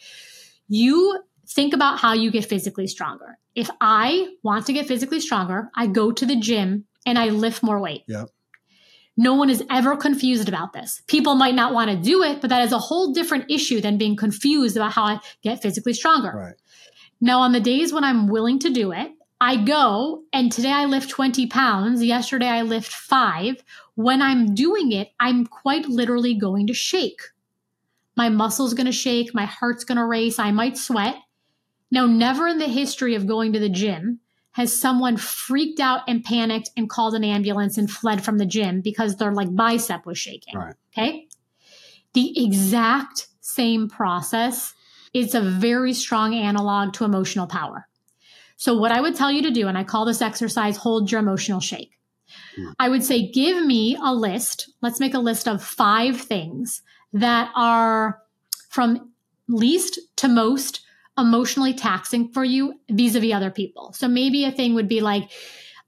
You 0.68 1.20
think 1.48 1.76
about 1.76 2.00
how 2.00 2.14
you 2.14 2.32
get 2.32 2.46
physically 2.46 2.88
stronger. 2.88 3.38
If 3.54 3.70
I 3.80 4.30
want 4.42 4.66
to 4.66 4.74
get 4.74 4.88
physically 4.88 5.20
stronger, 5.20 5.70
I 5.76 5.86
go 5.86 6.12
to 6.12 6.26
the 6.26 6.38
gym 6.38 6.86
and 7.06 7.20
I 7.20 7.30
lift 7.30 7.62
more 7.62 7.80
weight. 7.80 8.02
Yeah. 8.08 8.26
No 9.20 9.34
one 9.34 9.50
is 9.50 9.64
ever 9.70 9.98
confused 9.98 10.48
about 10.48 10.74
this. 10.74 11.02
People 11.08 11.34
might 11.34 11.56
not 11.56 11.74
want 11.74 11.90
to 11.90 11.98
do 11.98 12.22
it, 12.22 12.40
but 12.40 12.52
that 12.52 12.64
is 12.64 12.72
a 12.72 12.78
whole 12.78 13.12
different 13.12 13.50
issue 13.50 13.82
than 13.82 13.98
being 13.98 14.16
confused 14.16 14.78
about 14.78 14.94
how 14.94 15.04
I 15.06 15.20
get 15.42 15.62
physically 15.62 15.94
stronger. 15.94 16.32
Right. 16.36 16.54
Now, 17.20 17.40
on 17.40 17.52
the 17.52 17.60
days 17.60 17.92
when 17.92 18.04
I'm 18.04 18.28
willing 18.28 18.60
to 18.60 18.70
do 18.70 18.92
it, 18.92 19.12
I 19.42 19.58
go 19.58 20.24
and 20.32 20.52
today 20.52 20.72
I 20.72 20.86
lift 20.86 21.10
20 21.10 21.48
pounds. 21.48 22.04
Yesterday 22.04 22.48
I 22.48 22.62
lift 22.62 22.92
five. 22.92 23.64
When 23.96 24.22
I'm 24.22 24.54
doing 24.54 24.92
it, 24.92 25.10
I'm 25.20 25.48
quite 25.48 25.88
literally 25.88 26.36
going 26.36 26.68
to 26.68 26.74
shake. 26.74 27.22
My 28.16 28.30
muscles 28.30 28.76
going 28.76 28.86
to 28.86 28.92
shake. 28.92 29.34
My 29.34 29.46
heart's 29.46 29.84
going 29.84 29.98
to 29.98 30.06
race. 30.06 30.38
I 30.38 30.52
might 30.52 30.78
sweat. 30.78 31.16
Now, 31.90 32.06
never 32.06 32.48
in 32.48 32.60
the 32.60 32.66
history 32.66 33.16
of 33.16 33.28
going 33.28 33.54
to 33.54 33.60
the 33.60 33.70
gym 33.70 34.20
has 34.58 34.76
someone 34.76 35.18
freaked 35.18 35.80
out 35.80 36.02
and 36.08 36.24
panicked 36.24 36.72
and 36.76 36.90
called 36.90 37.14
an 37.14 37.24
ambulance 37.24 37.78
and 37.78 37.92
fled 37.92 38.26
from 38.26 38.40
the 38.40 38.46
gym 38.46 38.82
because 38.82 39.16
their 39.16 39.32
like 39.32 39.56
bicep 39.56 40.04
was 40.04 40.18
shaking. 40.18 40.58
Right. 40.58 40.74
Okay. 40.92 41.28
The 42.14 42.44
exact 42.44 43.28
same 43.40 43.88
process 43.88 44.74
is 45.14 45.36
a 45.36 45.42
very 45.42 45.94
strong 45.94 46.34
analog 46.34 46.94
to 46.94 47.06
emotional 47.06 47.46
power. 47.46 47.88
So 48.56 48.76
what 48.76 48.92
I 48.92 49.00
would 49.00 49.16
tell 49.16 49.32
you 49.32 49.44
to 49.44 49.52
do, 49.52 49.68
and 49.68 49.78
I 49.78 49.84
call 49.84 50.06
this 50.06 50.24
exercise 50.24 50.76
hold 50.76 51.12
your 51.12 51.22
emotional 51.22 51.60
shake. 51.60 51.92
Hmm. 52.56 52.70
I 52.80 52.90
would 52.90 53.04
say, 53.04 53.30
give 53.32 53.64
me 53.64 53.96
a 54.04 54.12
list. 54.12 54.72
Let's 54.82 55.00
make 55.00 55.14
a 55.14 55.20
list 55.20 55.48
of 55.48 55.64
five 55.64 56.20
things 56.20 56.82
that 57.14 57.52
are 57.56 58.24
from 58.72 59.12
least 59.48 60.00
to 60.16 60.28
most 60.28 60.82
emotionally 61.18 61.74
taxing 61.74 62.32
for 62.32 62.44
you 62.44 62.80
vis-a-vis 62.90 63.34
other 63.34 63.52
people. 63.52 63.94
So 63.94 64.08
maybe 64.08 64.46
a 64.46 64.52
thing 64.52 64.76
would 64.76 64.88
be 64.88 65.02
like 65.02 65.32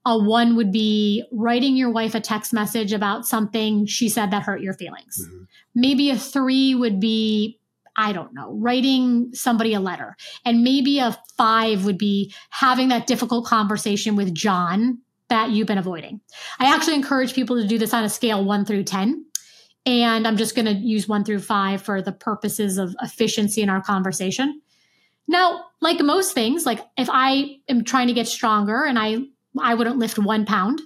a 0.06 0.18
one 0.18 0.56
would 0.56 0.72
be 0.72 1.24
writing 1.32 1.76
your 1.76 1.92
wife 1.92 2.16
a 2.16 2.20
text 2.20 2.54
message 2.54 2.94
about 2.94 3.28
something 3.28 3.86
she 3.86 4.10
said 4.10 4.32
that 4.32 4.44
hurt 4.44 4.62
your 4.62 4.74
feelings. 4.74 5.22
Mm-hmm. 5.22 5.44
Maybe 5.76 6.10
a 6.10 6.18
three 6.18 6.74
would 6.74 7.00
be 7.00 7.60
I 7.98 8.14
don't 8.14 8.34
know, 8.34 8.54
writing 8.54 9.32
somebody 9.34 9.74
a 9.74 9.82
letter. 9.82 10.16
And 10.46 10.64
maybe 10.64 11.00
a 11.00 11.20
five 11.38 11.84
would 11.84 11.98
be 11.98 12.34
having 12.50 12.88
that 12.90 13.08
difficult 13.08 13.46
conversation 13.46 14.16
with 14.16 14.34
John 14.34 15.00
that 15.28 15.50
you've 15.50 15.68
been 15.68 15.78
avoiding. 15.78 16.22
I 16.60 16.74
actually 16.74 16.96
encourage 16.96 17.34
people 17.34 17.62
to 17.62 17.68
do 17.68 17.78
this 17.78 17.94
on 17.94 18.06
a 18.06 18.10
scale 18.10 18.46
one 18.46 18.64
through 18.64 18.86
10. 18.86 19.26
And 19.86 20.26
I'm 20.26 20.38
just 20.38 20.56
going 20.56 20.66
to 20.66 20.74
use 20.74 21.10
one 21.10 21.26
through 21.26 21.40
five 21.40 21.82
for 21.82 22.02
the 22.02 22.14
purposes 22.14 22.78
of 22.78 22.96
efficiency 23.02 23.62
in 23.62 23.70
our 23.70 23.82
conversation. 23.82 24.62
Now, 25.30 25.66
like 25.80 26.02
most 26.02 26.34
things, 26.34 26.66
like 26.66 26.80
if 26.98 27.08
I 27.12 27.58
am 27.70 27.84
trying 27.84 28.08
to 28.08 28.14
get 28.14 28.28
stronger 28.28 28.84
and 28.84 28.98
I 28.98 29.20
I 29.60 29.76
wouldn't 29.76 30.00
lift 30.00 30.18
one 30.18 30.46
pound. 30.46 30.82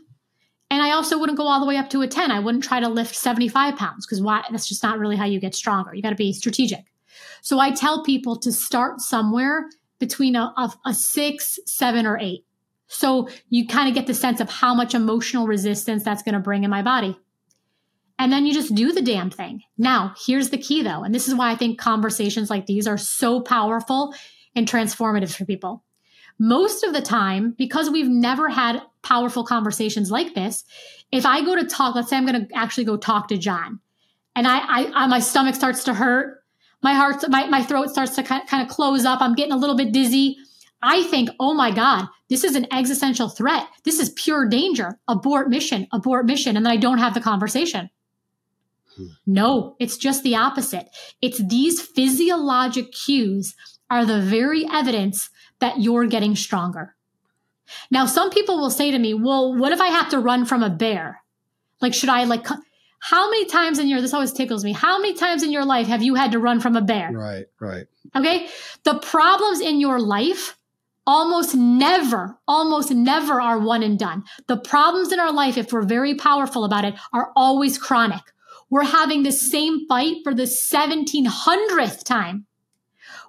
And 0.70 0.82
I 0.82 0.91
also 0.91 1.18
wouldn't 1.18 1.38
go 1.38 1.48
all 1.48 1.61
the 1.61 1.65
way 1.65 1.78
up 1.78 1.90
to 1.91 2.02
a 2.02 2.07
10. 2.07 2.30
I 2.30 2.40
wouldn't 2.40 2.64
try 2.64 2.82
to 2.82 2.90
lift 2.90 3.15
75 3.15 3.78
pounds 3.78 4.06
because 4.06 4.22
why 4.22 4.44
that's 4.52 4.68
just 4.68 4.84
not 4.84 4.99
really 4.99 5.15
how 5.15 5.26
you 5.26 5.40
get 5.40 5.56
stronger. 5.56 5.95
You 5.95 6.02
got 6.02 6.10
to 6.10 6.15
be 6.15 6.34
strategic. 6.34 6.84
So 7.41 7.60
I 7.60 7.72
tell 7.72 8.03
people 8.03 8.38
to 8.40 8.52
start 8.52 8.99
somewhere 8.99 9.70
between 9.99 10.36
a, 10.36 10.53
a, 10.57 10.74
a 10.88 10.94
six, 10.94 11.57
seven, 11.65 12.06
or 12.06 12.18
eight. 12.20 12.45
So 12.88 13.30
you 13.49 13.65
kind 13.65 13.88
of 13.88 13.95
get 13.95 14.07
the 14.07 14.14
sense 14.14 14.41
of 14.41 14.49
how 14.49 14.74
much 14.74 14.94
emotional 14.94 15.48
resistance 15.48 16.03
that's 16.03 16.24
going 16.24 16.34
to 16.34 16.41
bring 16.41 16.65
in 16.65 16.70
my 16.70 16.82
body. 16.82 17.18
And 18.20 18.32
then 18.32 18.45
you 18.45 18.53
just 18.53 18.76
do 18.76 18.91
the 18.91 19.02
damn 19.02 19.30
thing. 19.30 19.61
Now, 19.78 20.15
here's 20.26 20.49
the 20.49 20.57
key 20.57 20.84
though. 20.84 21.03
And 21.03 21.14
this 21.14 21.28
is 21.28 21.36
why 21.36 21.52
I 21.52 21.56
think 21.56 21.80
conversations 21.80 22.49
like 22.49 22.65
these 22.65 22.88
are 22.88 22.98
so 22.98 23.41
powerful 23.41 24.14
and 24.55 24.67
transformative 24.67 25.35
for 25.35 25.45
people. 25.45 25.84
Most 26.39 26.84
of 26.84 26.93
the 26.93 27.01
time, 27.01 27.53
because 27.57 27.89
we've 27.89 28.09
never 28.09 28.49
had 28.49 28.81
powerful 29.01 29.43
conversations 29.43 30.09
like 30.09 30.34
this, 30.34 30.63
if 31.11 31.25
I 31.25 31.43
go 31.43 31.55
to 31.55 31.65
talk, 31.65 31.95
let's 31.95 32.09
say 32.09 32.17
I'm 32.17 32.25
going 32.25 32.47
to 32.47 32.55
actually 32.55 32.85
go 32.85 32.97
talk 32.97 33.27
to 33.27 33.38
John, 33.38 33.80
and 34.35 34.47
I, 34.47 34.57
I, 34.57 34.91
I, 34.95 35.07
my 35.07 35.19
stomach 35.19 35.55
starts 35.55 35.84
to 35.84 35.93
hurt, 35.93 36.43
my 36.81 36.93
heart, 36.93 37.23
my, 37.30 37.47
my 37.47 37.63
throat 37.63 37.89
starts 37.89 38.15
to 38.15 38.23
kind 38.23 38.43
of, 38.43 38.49
kind 38.49 38.61
of 38.61 38.69
close 38.69 39.05
up, 39.05 39.21
I'm 39.21 39.35
getting 39.35 39.53
a 39.53 39.57
little 39.57 39.77
bit 39.77 39.93
dizzy. 39.93 40.38
I 40.81 41.03
think, 41.03 41.30
oh 41.39 41.53
my 41.53 41.71
God, 41.71 42.07
this 42.30 42.43
is 42.43 42.55
an 42.55 42.67
existential 42.73 43.30
threat. 43.30 43.67
This 43.85 43.99
is 43.99 44.09
pure 44.09 44.49
danger. 44.49 44.99
Abort 45.07 45.49
mission, 45.49 45.88
abort 45.93 46.25
mission. 46.25 46.57
And 46.57 46.65
then 46.65 46.73
I 46.73 46.77
don't 46.77 46.97
have 46.97 47.13
the 47.13 47.21
conversation. 47.21 47.89
Hmm. 48.97 49.05
No, 49.25 49.77
it's 49.80 49.95
just 49.95 50.23
the 50.23 50.35
opposite. 50.35 50.89
It's 51.21 51.41
these 51.41 51.81
physiologic 51.81 52.91
cues 52.91 53.55
are 53.89 54.05
the 54.05 54.22
very 54.22 54.65
evidence 54.72 55.30
that 55.60 55.81
you're 55.81 56.07
getting 56.07 56.35
stronger. 56.35 56.95
Now, 57.89 58.05
some 58.05 58.30
people 58.30 58.57
will 58.57 58.72
say 58.72 58.91
to 58.91 58.99
me, 58.99 59.14
well, 59.14 59.55
what 59.55 59.72
if 59.72 59.81
I 59.81 59.88
have 59.88 60.10
to 60.10 60.19
run 60.19 60.45
from 60.45 60.64
a 60.64 60.69
bear? 60.69 61.22
Like, 61.81 61.93
should 61.93 62.10
I 62.10 62.23
like, 62.23 62.45
how 62.99 63.30
many 63.30 63.45
times 63.45 63.80
in 63.80 63.88
your, 63.88 64.01
this 64.01 64.14
always 64.14 64.31
tickles 64.31 64.64
me. 64.64 64.72
How 64.72 64.99
many 64.99 65.14
times 65.14 65.43
in 65.43 65.51
your 65.51 65.65
life 65.65 65.88
have 65.88 66.01
you 66.01 66.15
had 66.15 66.31
to 66.31 66.39
run 66.39 66.60
from 66.61 66.76
a 66.76 66.81
bear? 66.81 67.11
Right, 67.11 67.45
right. 67.60 67.85
Okay. 68.15 68.47
The 68.84 68.99
problems 68.99 69.60
in 69.60 69.81
your 69.81 69.99
life 69.99 70.57
almost 71.05 71.53
never, 71.53 72.38
almost 72.47 72.91
never 72.91 73.41
are 73.41 73.60
one 73.60 73.84
and 73.84 73.99
done. 73.99 74.23
The 74.47 74.57
problems 74.57 75.11
in 75.11 75.19
our 75.19 75.34
life, 75.34 75.57
if 75.57 75.73
we're 75.73 75.84
very 75.84 76.15
powerful 76.15 76.64
about 76.64 76.85
it, 76.85 76.95
are 77.11 77.31
always 77.35 77.77
chronic. 77.77 78.22
We're 78.69 78.85
having 78.85 79.23
the 79.23 79.31
same 79.31 79.85
fight 79.88 80.18
for 80.23 80.34
the 80.34 80.43
1700th 80.43 82.03
time. 82.03 82.45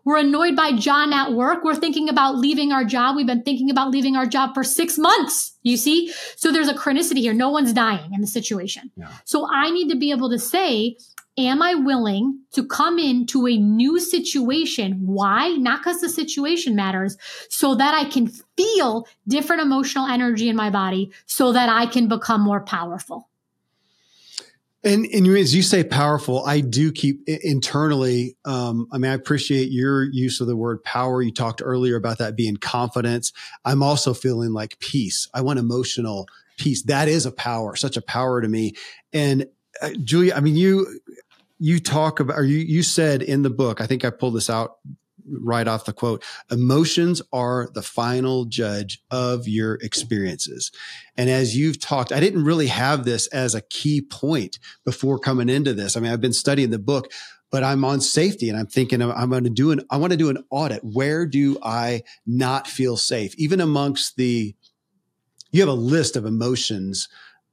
We're 0.05 0.19
annoyed 0.19 0.55
by 0.55 0.73
John 0.73 1.13
at 1.13 1.33
work. 1.33 1.65
We're 1.65 1.75
thinking 1.75 2.09
about 2.09 2.37
leaving 2.37 2.73
our 2.73 2.85
job. 2.85 3.17
We've 3.17 3.27
been 3.27 3.43
thinking 3.43 3.71
about 3.71 3.91
leaving 3.91 4.17
our 4.17 4.27
job 4.27 4.55
for 4.55 4.63
six 4.63 4.99
months. 4.99 5.57
You 5.63 5.77
see? 5.77 6.13
So 6.37 6.53
there's 6.53 6.69
a 6.69 6.75
chronicity 6.75 7.19
here. 7.19 7.33
No 7.33 7.49
one's 7.51 7.73
dying 7.73 8.13
in 8.13 8.21
the 8.21 8.27
situation. 8.27 8.91
Yeah. 8.97 9.09
So 9.25 9.49
I 9.51 9.71
need 9.71 9.89
to 9.89 9.97
be 9.97 10.11
able 10.11 10.31
to 10.31 10.39
say, 10.39 10.99
am 11.37 11.63
I 11.63 11.75
willing 11.75 12.41
to 12.53 12.65
come 12.65 12.99
into 12.99 13.47
a 13.49 13.57
new 13.57 13.99
situation? 13.99 15.01
Why? 15.07 15.49
Not 15.49 15.81
because 15.81 16.01
the 16.01 16.09
situation 16.09 16.77
matters, 16.77 17.17
so 17.49 17.75
that 17.75 17.95
I 17.95 18.05
can 18.09 18.31
feel 18.57 19.07
different 19.27 19.63
emotional 19.63 20.07
energy 20.07 20.49
in 20.49 20.57
my 20.57 20.71
body 20.71 21.13
so 21.27 21.53
that 21.53 21.69
I 21.69 21.87
can 21.87 22.09
become 22.09 22.41
more 22.43 22.61
powerful. 22.61 23.29
And, 24.85 25.07
and 25.07 25.27
as 25.29 25.55
you 25.55 25.63
say, 25.63 25.83
powerful, 25.83 26.45
I 26.45 26.61
do 26.61 26.93
keep 26.93 27.27
internally. 27.27 28.37
Um, 28.45 28.87
I 28.93 28.99
mean, 28.99 29.11
I 29.11 29.15
appreciate 29.15 29.71
your 29.71 30.05
use 30.05 30.43
of 30.43 30.47
the 30.47 30.57
word 30.57 30.85
power. 30.85 31.23
You 31.23 31.33
talked 31.33 31.63
earlier 31.65 31.97
about 31.97 32.19
that 32.19 32.37
being 32.37 32.59
confidence. 32.59 33.33
I'm 33.65 33.83
also 33.83 34.13
feeling 34.13 34.53
like 34.53 34.79
peace. 34.81 35.27
I 35.33 35.41
want 35.41 35.59
emotional 35.59 36.29
peace. 36.59 36.83
That 36.83 37.09
is 37.09 37.25
a 37.25 37.33
power, 37.33 37.77
such 37.77 37.97
a 37.97 38.03
power 38.03 38.43
to 38.43 38.49
me. 38.49 38.75
And 39.13 39.47
uh, 39.81 39.91
Julia, 40.05 40.35
I 40.35 40.41
mean, 40.41 40.57
you, 40.57 41.01
you 41.59 41.81
talk 41.81 42.21
about, 42.21 42.39
or 42.39 42.45
you, 42.45 42.59
you 42.59 42.83
said 42.83 43.23
in 43.23 43.43
the 43.43 43.51
book, 43.51 43.81
I 43.81 43.87
think 43.87 44.05
I 44.05 44.11
pulled 44.11 44.35
this 44.35 44.51
out 44.51 44.77
right 45.31 45.67
off 45.67 45.85
the 45.85 45.93
quote 45.93 46.23
emotions 46.51 47.23
are 47.33 47.69
the 47.75 47.83
final 47.83 48.45
judge 48.45 49.03
of 49.11 49.49
your 49.49 49.75
experiences. 49.77 50.71
And 51.17 51.31
as 51.31 51.57
you've 51.57 51.81
talked 51.81 52.13
i 52.13 52.21
didn't 52.21 52.45
really 52.45 52.69
have 52.69 53.05
this 53.05 53.27
as 53.29 53.55
a 53.55 53.63
key 53.63 54.01
point 54.01 54.59
before 54.85 55.19
coming 55.19 55.49
into 55.49 55.73
this. 55.73 55.97
I 55.97 56.01
mean 56.01 56.13
i've 56.13 56.21
been 56.21 56.33
studying 56.33 56.71
the 56.71 56.79
book 56.79 57.11
but 57.51 57.63
i'm 57.63 57.85
on 57.85 58.01
safety 58.01 58.49
and 58.49 58.59
i'm 58.59 58.67
thinking 58.67 59.01
i'm 59.01 59.31
going 59.31 59.45
to 59.45 59.51
do 59.51 59.71
an 59.71 59.81
i 59.91 59.97
want 59.97 60.13
to 60.13 60.17
do 60.17 60.31
an 60.31 60.45
audit. 60.51 60.83
Where 60.83 61.27
do 61.27 61.59
i 61.63 62.03
not 62.27 62.67
feel 62.67 62.97
safe? 62.97 63.35
Even 63.39 63.61
amongst 63.61 64.17
the 64.17 64.55
you 65.53 65.61
have 65.61 65.69
a 65.69 65.73
list 65.73 66.17
of 66.17 66.25
emotions 66.25 67.09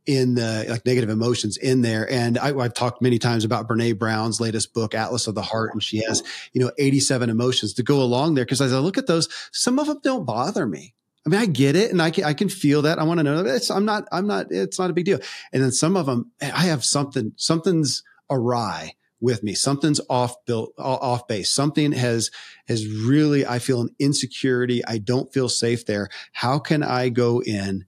in 0.06 0.34
the 0.36 0.66
like 0.70 0.86
negative 0.86 1.10
emotions 1.10 1.58
in 1.58 1.82
there. 1.82 2.10
And 2.12 2.38
I, 2.38 2.54
have 2.54 2.74
talked 2.74 3.02
many 3.02 3.20
times 3.20 3.46
about 3.46 3.68
Brene 3.68 3.98
Brown's 3.98 4.42
latest 4.42 4.74
book, 4.74 4.96
Atlas 4.96 5.28
of 5.28 5.36
the 5.36 5.42
Heart, 5.42 5.74
and 5.74 5.84
she 5.84 6.04
has, 6.08 6.24
you 6.54 6.62
know, 6.62 6.72
87 6.78 7.30
emotions 7.30 7.74
to 7.76 7.84
go 7.84 8.02
along 8.02 8.36
there. 8.36 8.46
Cause 8.46 8.62
as 8.62 8.74
I 8.74 8.80
look 8.80 8.98
at 8.98 9.08
those, 9.08 9.30
some 9.52 9.80
of 9.80 9.88
them 9.88 10.00
don't 10.04 10.26
bother 10.26 10.66
me. 10.66 10.96
I 11.26 11.30
mean, 11.30 11.40
I 11.40 11.46
get 11.46 11.76
it 11.76 11.92
and 11.92 12.02
I 12.02 12.10
can, 12.10 12.24
I 12.24 12.34
can 12.34 12.50
feel 12.50 12.82
that. 12.82 12.98
I 12.98 13.04
want 13.04 13.20
to 13.20 13.24
know 13.24 13.44
that 13.44 13.70
I'm 13.70 13.86
not, 13.86 14.08
I'm 14.12 14.26
not, 14.26 14.48
it's 14.50 14.80
not 14.80 14.90
a 14.90 14.94
big 14.94 15.06
deal. 15.06 15.20
And 15.54 15.62
then 15.62 15.72
some 15.72 15.96
of 15.96 16.08
them, 16.08 16.32
I 16.42 16.66
have 16.66 16.84
something, 16.84 17.34
something's 17.36 18.04
awry 18.30 18.96
with 19.20 19.44
me. 19.44 19.54
Something's 19.54 20.02
off 20.10 20.34
built, 20.46 20.74
off 20.80 21.28
base. 21.28 21.52
Something 21.52 21.92
has, 21.92 22.32
has 22.68 22.88
really, 22.88 23.46
I 23.46 23.60
feel 23.60 23.82
an 23.82 23.96
insecurity. 24.00 24.84
I 24.84 24.98
don't 24.98 25.32
feel 25.32 25.48
safe 25.48 25.86
there. 25.86 26.10
How 26.32 26.58
can 26.58 26.82
I 26.82 27.10
go 27.10 27.44
in 27.44 27.86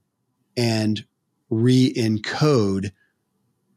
and 0.56 1.04
re-encode 1.54 2.92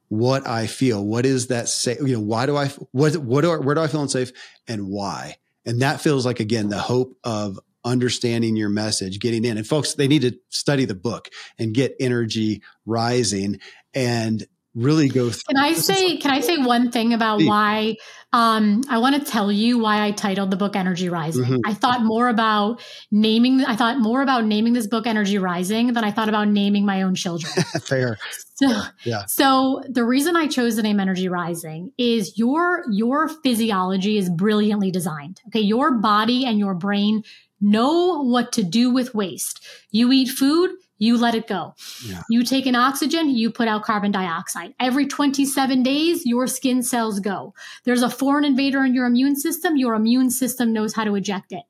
what 0.09 0.47
I 0.47 0.67
feel? 0.67 1.03
What 1.03 1.25
is 1.25 1.47
that 1.47 1.67
say? 1.67 1.97
You 1.99 2.15
know, 2.15 2.21
why 2.21 2.45
do 2.45 2.55
I, 2.55 2.67
what, 2.91 3.17
what 3.17 3.41
do 3.41 3.51
I, 3.51 3.57
where 3.57 3.75
do 3.75 3.81
I 3.81 3.87
feel 3.87 4.01
unsafe 4.01 4.31
and 4.67 4.87
why? 4.87 5.37
And 5.65 5.81
that 5.81 6.01
feels 6.01 6.25
like, 6.25 6.39
again, 6.39 6.69
the 6.69 6.79
hope 6.79 7.17
of 7.23 7.59
understanding 7.83 8.55
your 8.55 8.69
message, 8.69 9.19
getting 9.19 9.45
in. 9.45 9.57
And 9.57 9.67
folks, 9.67 9.93
they 9.93 10.07
need 10.07 10.21
to 10.21 10.37
study 10.49 10.85
the 10.85 10.95
book 10.95 11.29
and 11.59 11.73
get 11.73 11.95
energy 11.99 12.61
rising 12.85 13.59
and 13.93 14.45
really 14.77 15.09
go 15.09 15.29
through. 15.29 15.55
Can 15.55 15.57
I 15.57 15.73
say 15.73 16.17
can 16.17 16.31
I 16.31 16.39
say 16.41 16.57
one 16.57 16.91
thing 16.91 17.13
about 17.13 17.41
why 17.41 17.97
um, 18.33 18.81
I 18.89 18.99
want 18.99 19.15
to 19.15 19.29
tell 19.31 19.51
you 19.51 19.79
why 19.79 20.05
I 20.05 20.11
titled 20.11 20.51
the 20.51 20.57
book 20.57 20.75
Energy 20.75 21.09
Rising. 21.09 21.43
Mm-hmm. 21.43 21.59
I 21.65 21.73
thought 21.73 22.03
more 22.03 22.27
about 22.27 22.81
naming 23.09 23.63
I 23.65 23.75
thought 23.75 23.99
more 23.99 24.21
about 24.21 24.45
naming 24.45 24.73
this 24.73 24.85
book 24.85 25.07
Energy 25.07 25.37
Rising 25.37 25.93
than 25.93 26.03
I 26.03 26.11
thought 26.11 26.29
about 26.29 26.47
naming 26.47 26.85
my 26.85 27.01
own 27.01 27.15
children. 27.15 27.51
Fair. 27.81 28.17
So, 28.55 28.81
yeah. 29.03 29.25
so 29.27 29.81
the 29.89 30.03
reason 30.03 30.35
I 30.35 30.47
chose 30.47 30.75
the 30.75 30.83
name 30.83 30.99
Energy 30.99 31.29
Rising 31.29 31.91
is 31.97 32.37
your 32.37 32.83
your 32.91 33.29
physiology 33.29 34.17
is 34.17 34.29
brilliantly 34.29 34.91
designed. 34.91 35.41
Okay, 35.47 35.61
your 35.61 35.97
body 35.99 36.45
and 36.45 36.59
your 36.59 36.75
brain 36.75 37.23
know 37.59 38.21
what 38.23 38.51
to 38.53 38.63
do 38.63 38.91
with 38.91 39.15
waste. 39.15 39.65
You 39.89 40.11
eat 40.11 40.29
food, 40.29 40.71
you 40.97 41.17
let 41.17 41.35
it 41.35 41.47
go. 41.47 41.75
Yeah. 42.03 42.21
You 42.29 42.43
take 42.43 42.65
in 42.65 42.75
oxygen, 42.75 43.29
you 43.29 43.51
put 43.51 43.67
out 43.67 43.83
carbon 43.83 44.11
dioxide. 44.11 44.73
Every 44.79 45.05
27 45.07 45.83
days, 45.83 46.25
your 46.25 46.47
skin 46.47 46.83
cells 46.83 47.19
go. 47.19 47.53
There's 47.83 48.01
a 48.01 48.09
foreign 48.09 48.45
invader 48.45 48.83
in 48.83 48.93
your 48.93 49.05
immune 49.05 49.35
system, 49.35 49.77
your 49.77 49.93
immune 49.93 50.29
system 50.29 50.73
knows 50.73 50.93
how 50.93 51.03
to 51.03 51.15
eject 51.15 51.51
it. 51.51 51.63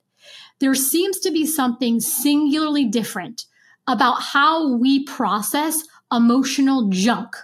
There 0.59 0.75
seems 0.75 1.19
to 1.19 1.31
be 1.31 1.45
something 1.45 1.99
singularly 1.99 2.85
different 2.85 3.45
about 3.87 4.21
how 4.21 4.75
we 4.75 5.03
process 5.03 5.83
emotional 6.11 6.89
junk. 6.89 7.35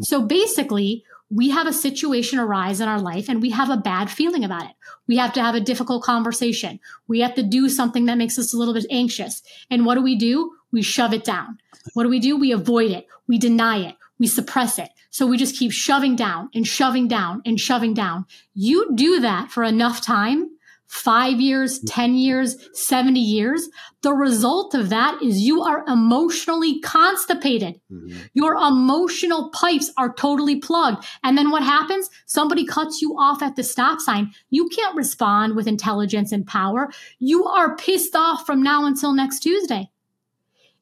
So 0.00 0.22
basically, 0.22 1.04
we 1.30 1.50
have 1.50 1.66
a 1.66 1.72
situation 1.72 2.38
arise 2.38 2.80
in 2.80 2.88
our 2.88 3.00
life 3.00 3.28
and 3.28 3.42
we 3.42 3.50
have 3.50 3.68
a 3.68 3.76
bad 3.76 4.10
feeling 4.10 4.44
about 4.44 4.64
it. 4.64 4.72
We 5.06 5.18
have 5.18 5.32
to 5.34 5.42
have 5.42 5.54
a 5.54 5.60
difficult 5.60 6.02
conversation. 6.02 6.80
We 7.06 7.20
have 7.20 7.34
to 7.34 7.42
do 7.42 7.68
something 7.68 8.06
that 8.06 8.16
makes 8.16 8.38
us 8.38 8.54
a 8.54 8.56
little 8.56 8.74
bit 8.74 8.86
anxious. 8.90 9.42
And 9.70 9.84
what 9.84 9.96
do 9.96 10.02
we 10.02 10.16
do? 10.16 10.52
We 10.72 10.82
shove 10.82 11.12
it 11.12 11.24
down. 11.24 11.58
What 11.94 12.04
do 12.04 12.08
we 12.08 12.20
do? 12.20 12.36
We 12.36 12.52
avoid 12.52 12.90
it. 12.90 13.06
We 13.26 13.38
deny 13.38 13.78
it. 13.78 13.96
We 14.18 14.26
suppress 14.26 14.78
it. 14.78 14.90
So 15.10 15.26
we 15.26 15.36
just 15.36 15.56
keep 15.56 15.72
shoving 15.72 16.16
down 16.16 16.50
and 16.54 16.66
shoving 16.66 17.08
down 17.08 17.42
and 17.46 17.58
shoving 17.58 17.94
down. 17.94 18.26
You 18.54 18.94
do 18.94 19.20
that 19.20 19.50
for 19.50 19.64
enough 19.64 20.00
time 20.00 20.50
five 20.88 21.38
years, 21.38 21.80
10 21.80 22.14
years, 22.14 22.56
70 22.72 23.20
years, 23.20 23.68
the 24.02 24.14
result 24.14 24.74
of 24.74 24.88
that 24.88 25.22
is 25.22 25.40
you 25.40 25.62
are 25.62 25.84
emotionally 25.86 26.80
constipated. 26.80 27.78
Mm-hmm. 27.92 28.18
Your 28.32 28.54
emotional 28.54 29.50
pipes 29.50 29.92
are 29.98 30.12
totally 30.12 30.56
plugged. 30.56 31.06
And 31.22 31.36
then 31.36 31.50
what 31.50 31.62
happens? 31.62 32.08
Somebody 32.26 32.64
cuts 32.64 33.02
you 33.02 33.18
off 33.18 33.42
at 33.42 33.54
the 33.54 33.62
stop 33.62 34.00
sign. 34.00 34.32
You 34.50 34.68
can't 34.68 34.96
respond 34.96 35.56
with 35.56 35.68
intelligence 35.68 36.32
and 36.32 36.46
power. 36.46 36.88
You 37.18 37.44
are 37.44 37.76
pissed 37.76 38.16
off 38.16 38.46
from 38.46 38.62
now 38.62 38.86
until 38.86 39.12
next 39.12 39.40
Tuesday 39.40 39.90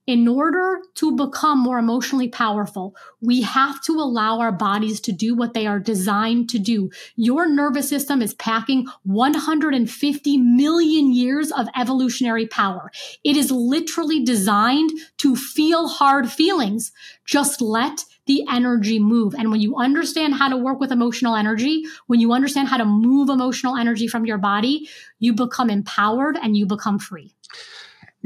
in 0.06 0.28
order 0.28 0.80
to 0.94 1.16
become 1.16 1.58
more 1.58 1.78
emotionally 1.78 2.28
powerful, 2.28 2.94
we 3.20 3.42
have 3.42 3.82
to 3.82 3.92
allow 3.92 4.38
our 4.38 4.52
bodies 4.52 5.00
to 5.00 5.12
do 5.12 5.34
what 5.34 5.52
they 5.52 5.66
are 5.66 5.80
designed 5.80 6.48
to 6.50 6.58
do. 6.58 6.90
Your 7.16 7.48
nervous 7.48 7.88
system 7.88 8.22
is 8.22 8.34
packing 8.34 8.86
150 9.02 10.38
million 10.38 11.12
years 11.12 11.50
of 11.50 11.66
evolutionary 11.76 12.46
power. 12.46 12.90
It 13.24 13.36
is 13.36 13.50
literally 13.50 14.24
designed 14.24 14.90
to 15.18 15.34
feel 15.34 15.88
hard 15.88 16.30
feelings. 16.30 16.92
Just 17.24 17.60
let 17.60 18.04
the 18.26 18.44
energy 18.50 18.98
move. 18.98 19.34
And 19.34 19.50
when 19.50 19.60
you 19.60 19.76
understand 19.76 20.34
how 20.34 20.48
to 20.48 20.56
work 20.56 20.78
with 20.80 20.92
emotional 20.92 21.34
energy, 21.34 21.84
when 22.06 22.20
you 22.20 22.32
understand 22.32 22.68
how 22.68 22.76
to 22.76 22.84
move 22.84 23.28
emotional 23.28 23.76
energy 23.76 24.08
from 24.08 24.26
your 24.26 24.38
body, 24.38 24.88
you 25.18 25.32
become 25.32 25.70
empowered 25.70 26.36
and 26.36 26.56
you 26.56 26.66
become 26.66 26.98
free. 26.98 27.34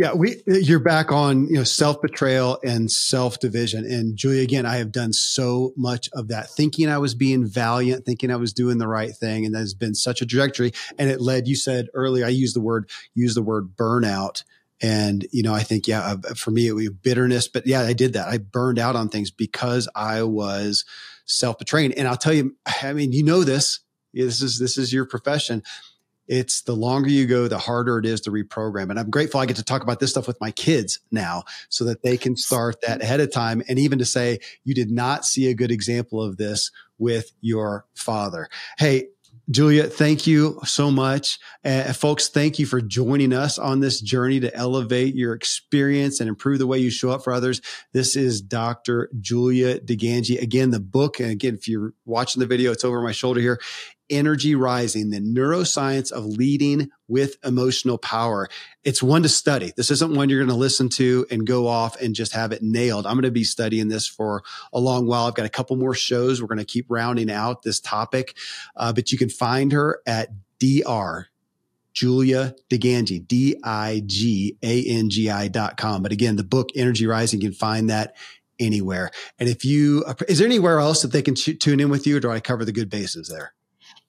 Yeah, 0.00 0.14
we 0.14 0.42
you're 0.46 0.80
back 0.80 1.12
on, 1.12 1.46
you 1.48 1.56
know, 1.56 1.62
self-betrayal 1.62 2.58
and 2.64 2.90
self-division. 2.90 3.84
And 3.84 4.16
Julia, 4.16 4.40
again, 4.40 4.64
I 4.64 4.78
have 4.78 4.92
done 4.92 5.12
so 5.12 5.74
much 5.76 6.08
of 6.14 6.28
that, 6.28 6.48
thinking 6.48 6.88
I 6.88 6.96
was 6.96 7.14
being 7.14 7.46
valiant, 7.46 8.06
thinking 8.06 8.30
I 8.30 8.36
was 8.36 8.54
doing 8.54 8.78
the 8.78 8.88
right 8.88 9.10
thing. 9.10 9.44
And 9.44 9.54
that 9.54 9.58
has 9.58 9.74
been 9.74 9.94
such 9.94 10.22
a 10.22 10.26
trajectory. 10.26 10.72
And 10.98 11.10
it 11.10 11.20
led, 11.20 11.46
you 11.46 11.54
said 11.54 11.88
earlier, 11.92 12.24
I 12.24 12.30
used 12.30 12.56
the 12.56 12.62
word, 12.62 12.88
use 13.12 13.34
the 13.34 13.42
word 13.42 13.76
burnout. 13.76 14.42
And, 14.80 15.26
you 15.32 15.42
know, 15.42 15.52
I 15.52 15.62
think, 15.64 15.86
yeah, 15.86 16.00
uh, 16.00 16.32
for 16.34 16.50
me, 16.50 16.66
it 16.66 16.72
was 16.72 16.88
bitterness, 16.88 17.46
but 17.46 17.66
yeah, 17.66 17.82
I 17.82 17.92
did 17.92 18.14
that. 18.14 18.26
I 18.26 18.38
burned 18.38 18.78
out 18.78 18.96
on 18.96 19.10
things 19.10 19.30
because 19.30 19.86
I 19.94 20.22
was 20.22 20.86
self-betraying. 21.26 21.92
And 21.92 22.08
I'll 22.08 22.16
tell 22.16 22.32
you, 22.32 22.56
I 22.82 22.94
mean, 22.94 23.12
you 23.12 23.22
know 23.22 23.44
this, 23.44 23.80
this 24.14 24.40
is, 24.40 24.58
this 24.58 24.78
is 24.78 24.94
your 24.94 25.04
profession 25.04 25.62
it's 26.30 26.62
the 26.62 26.76
longer 26.76 27.10
you 27.10 27.26
go, 27.26 27.48
the 27.48 27.58
harder 27.58 27.98
it 27.98 28.06
is 28.06 28.20
to 28.22 28.30
reprogram. 28.30 28.88
And 28.88 29.00
I'm 29.00 29.10
grateful 29.10 29.40
I 29.40 29.46
get 29.46 29.56
to 29.56 29.64
talk 29.64 29.82
about 29.82 29.98
this 29.98 30.10
stuff 30.10 30.28
with 30.28 30.40
my 30.40 30.52
kids 30.52 31.00
now 31.10 31.42
so 31.68 31.84
that 31.84 32.02
they 32.02 32.16
can 32.16 32.36
start 32.36 32.80
that 32.86 33.02
ahead 33.02 33.18
of 33.18 33.32
time. 33.32 33.64
And 33.68 33.80
even 33.80 33.98
to 33.98 34.04
say, 34.04 34.38
you 34.62 34.72
did 34.72 34.92
not 34.92 35.24
see 35.24 35.48
a 35.48 35.54
good 35.54 35.72
example 35.72 36.22
of 36.22 36.36
this 36.36 36.70
with 36.98 37.32
your 37.40 37.84
father. 37.94 38.48
Hey, 38.78 39.08
Julia, 39.50 39.88
thank 39.88 40.28
you 40.28 40.60
so 40.64 40.92
much. 40.92 41.40
Uh, 41.64 41.92
folks, 41.92 42.28
thank 42.28 42.60
you 42.60 42.66
for 42.66 42.80
joining 42.80 43.32
us 43.32 43.58
on 43.58 43.80
this 43.80 44.00
journey 44.00 44.38
to 44.38 44.54
elevate 44.54 45.16
your 45.16 45.34
experience 45.34 46.20
and 46.20 46.28
improve 46.28 46.60
the 46.60 46.68
way 46.68 46.78
you 46.78 46.90
show 46.90 47.10
up 47.10 47.24
for 47.24 47.32
others. 47.32 47.60
This 47.92 48.14
is 48.14 48.40
Dr. 48.40 49.10
Julia 49.20 49.80
DiGangi. 49.80 50.40
Again, 50.40 50.70
the 50.70 50.78
book, 50.78 51.18
and 51.18 51.32
again, 51.32 51.54
if 51.54 51.66
you're 51.66 51.94
watching 52.04 52.38
the 52.38 52.46
video, 52.46 52.70
it's 52.70 52.84
over 52.84 53.02
my 53.02 53.10
shoulder 53.10 53.40
here. 53.40 53.58
Energy 54.10 54.54
Rising, 54.54 55.10
the 55.10 55.20
neuroscience 55.20 56.10
of 56.12 56.24
leading 56.24 56.90
with 57.08 57.36
emotional 57.44 57.98
power. 57.98 58.48
It's 58.84 59.02
one 59.02 59.22
to 59.22 59.28
study. 59.28 59.72
This 59.76 59.90
isn't 59.90 60.14
one 60.14 60.28
you're 60.28 60.40
going 60.40 60.48
to 60.48 60.54
listen 60.54 60.88
to 60.90 61.26
and 61.30 61.46
go 61.46 61.66
off 61.66 62.00
and 62.00 62.14
just 62.14 62.32
have 62.32 62.52
it 62.52 62.62
nailed. 62.62 63.06
I'm 63.06 63.14
going 63.14 63.22
to 63.22 63.30
be 63.30 63.44
studying 63.44 63.88
this 63.88 64.06
for 64.06 64.42
a 64.72 64.80
long 64.80 65.06
while. 65.06 65.26
I've 65.26 65.34
got 65.34 65.46
a 65.46 65.50
couple 65.50 65.76
more 65.76 65.94
shows. 65.94 66.40
We're 66.40 66.48
going 66.48 66.58
to 66.58 66.64
keep 66.64 66.86
rounding 66.88 67.30
out 67.30 67.62
this 67.62 67.80
topic, 67.80 68.36
uh, 68.76 68.92
but 68.92 69.12
you 69.12 69.18
can 69.18 69.30
find 69.30 69.72
her 69.72 70.00
at 70.06 70.28
dr 70.58 71.28
Julia 71.92 72.54
DiGangi, 72.70 73.26
D-I-G-A-N-G-I 73.26 73.68
dot 75.48 75.76
com. 75.76 76.02
But 76.02 76.12
again, 76.12 76.36
the 76.36 76.44
book 76.44 76.68
Energy 76.76 77.06
Rising, 77.06 77.40
you 77.40 77.48
can 77.48 77.56
find 77.56 77.90
that 77.90 78.14
anywhere. 78.58 79.10
And 79.38 79.48
if 79.48 79.64
you, 79.64 80.04
is 80.28 80.38
there 80.38 80.46
anywhere 80.46 80.78
else 80.78 81.02
that 81.02 81.12
they 81.12 81.22
can 81.22 81.34
tune 81.34 81.80
in 81.80 81.90
with 81.90 82.06
you 82.06 82.18
or 82.18 82.20
do 82.20 82.30
I 82.30 82.40
cover 82.40 82.64
the 82.64 82.72
good 82.72 82.90
bases 82.90 83.28
there? 83.28 83.54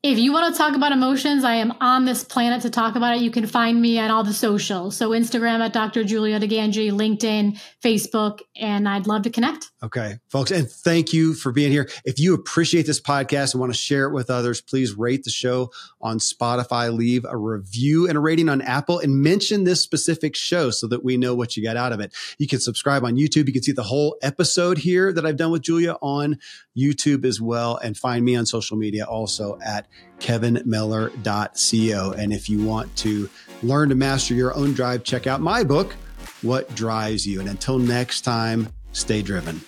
If 0.04 0.18
you 0.18 0.34
want 0.34 0.52
to 0.52 0.58
talk 0.58 0.76
about 0.76 0.92
emotions, 0.92 1.44
I 1.44 1.56
am 1.56 1.74
on 1.80 2.06
this 2.06 2.24
planet 2.24 2.64
to 2.64 2.72
talk 2.72 2.96
about 2.96 3.18
it. 3.18 3.22
You 3.22 3.30
can 3.30 3.46
find 3.46 3.80
me 3.80 4.00
on 4.00 4.10
all 4.10 4.24
the 4.24 4.34
socials. 4.34 4.98
So 4.98 5.12
Instagram 5.12 5.60
at 5.60 5.74
Dr. 5.74 6.04
Julia 6.04 6.40
DiGangi, 6.40 6.92
LinkedIn, 6.92 7.62
Facebook, 7.84 8.40
and 8.56 8.90
I'd 8.90 9.06
love 9.06 9.22
to 9.24 9.30
connect. 9.30 9.71
Okay, 9.84 10.20
folks. 10.30 10.52
And 10.52 10.70
thank 10.70 11.12
you 11.12 11.34
for 11.34 11.52
being 11.52 11.72
here. 11.72 11.90
If 12.06 12.20
you 12.20 12.36
appreciate 12.36 12.86
this 12.86 13.02
podcast 13.02 13.56
and 13.56 13.62
want 13.62 13.74
to 13.74 13.80
share 13.80 14.06
it 14.06 14.14
with 14.14 14.30
others, 14.30 14.62
please 14.62 14.94
rate 14.94 15.24
the 15.24 15.32
show 15.32 15.72
on 16.00 16.20
Spotify, 16.20 16.96
leave 16.96 17.26
a 17.28 17.36
review 17.36 18.08
and 18.08 18.16
a 18.16 18.20
rating 18.20 18.48
on 18.48 18.62
Apple 18.62 19.00
and 19.00 19.24
mention 19.24 19.64
this 19.64 19.82
specific 19.82 20.36
show 20.36 20.70
so 20.70 20.86
that 20.88 21.04
we 21.04 21.18
know 21.18 21.34
what 21.34 21.58
you 21.58 21.64
got 21.64 21.78
out 21.78 21.94
of 21.94 22.00
it. 22.00 22.14
You 22.38 22.48
can 22.48 22.60
subscribe 22.60 23.04
on 23.04 23.16
YouTube. 23.16 23.48
You 23.48 23.54
can 23.54 23.64
see 23.64 23.72
the 23.72 23.82
whole 23.82 24.18
episode 24.22 24.78
here 24.78 25.12
that 25.14 25.26
I've 25.26 25.38
done 25.38 25.50
with 25.50 25.64
Julia 25.64 25.98
on 26.00 26.38
YouTube 26.78 27.26
as 27.26 27.42
well. 27.42 27.78
And 27.78 27.98
find 27.98 28.24
me 28.24 28.36
on 28.36 28.46
social 28.46 28.78
media 28.78 29.06
also 29.06 29.58
at 29.66 29.88
kevinmiller.co. 30.20 32.12
And 32.12 32.32
if 32.32 32.50
you 32.52 32.64
want 32.64 32.96
to 32.98 33.28
learn 33.64 33.90
to 33.90 33.96
master 33.96 34.36
your 34.36 34.56
own 34.56 34.74
drive, 34.74 35.04
check 35.04 35.26
out 35.26 35.42
my 35.42 35.64
book, 35.64 35.96
What 36.44 36.76
Drives 36.76 37.26
You. 37.26 37.40
And 37.40 37.50
until 37.50 37.80
next 37.80 38.22
time, 38.22 38.68
stay 38.92 39.24
driven. 39.24 39.60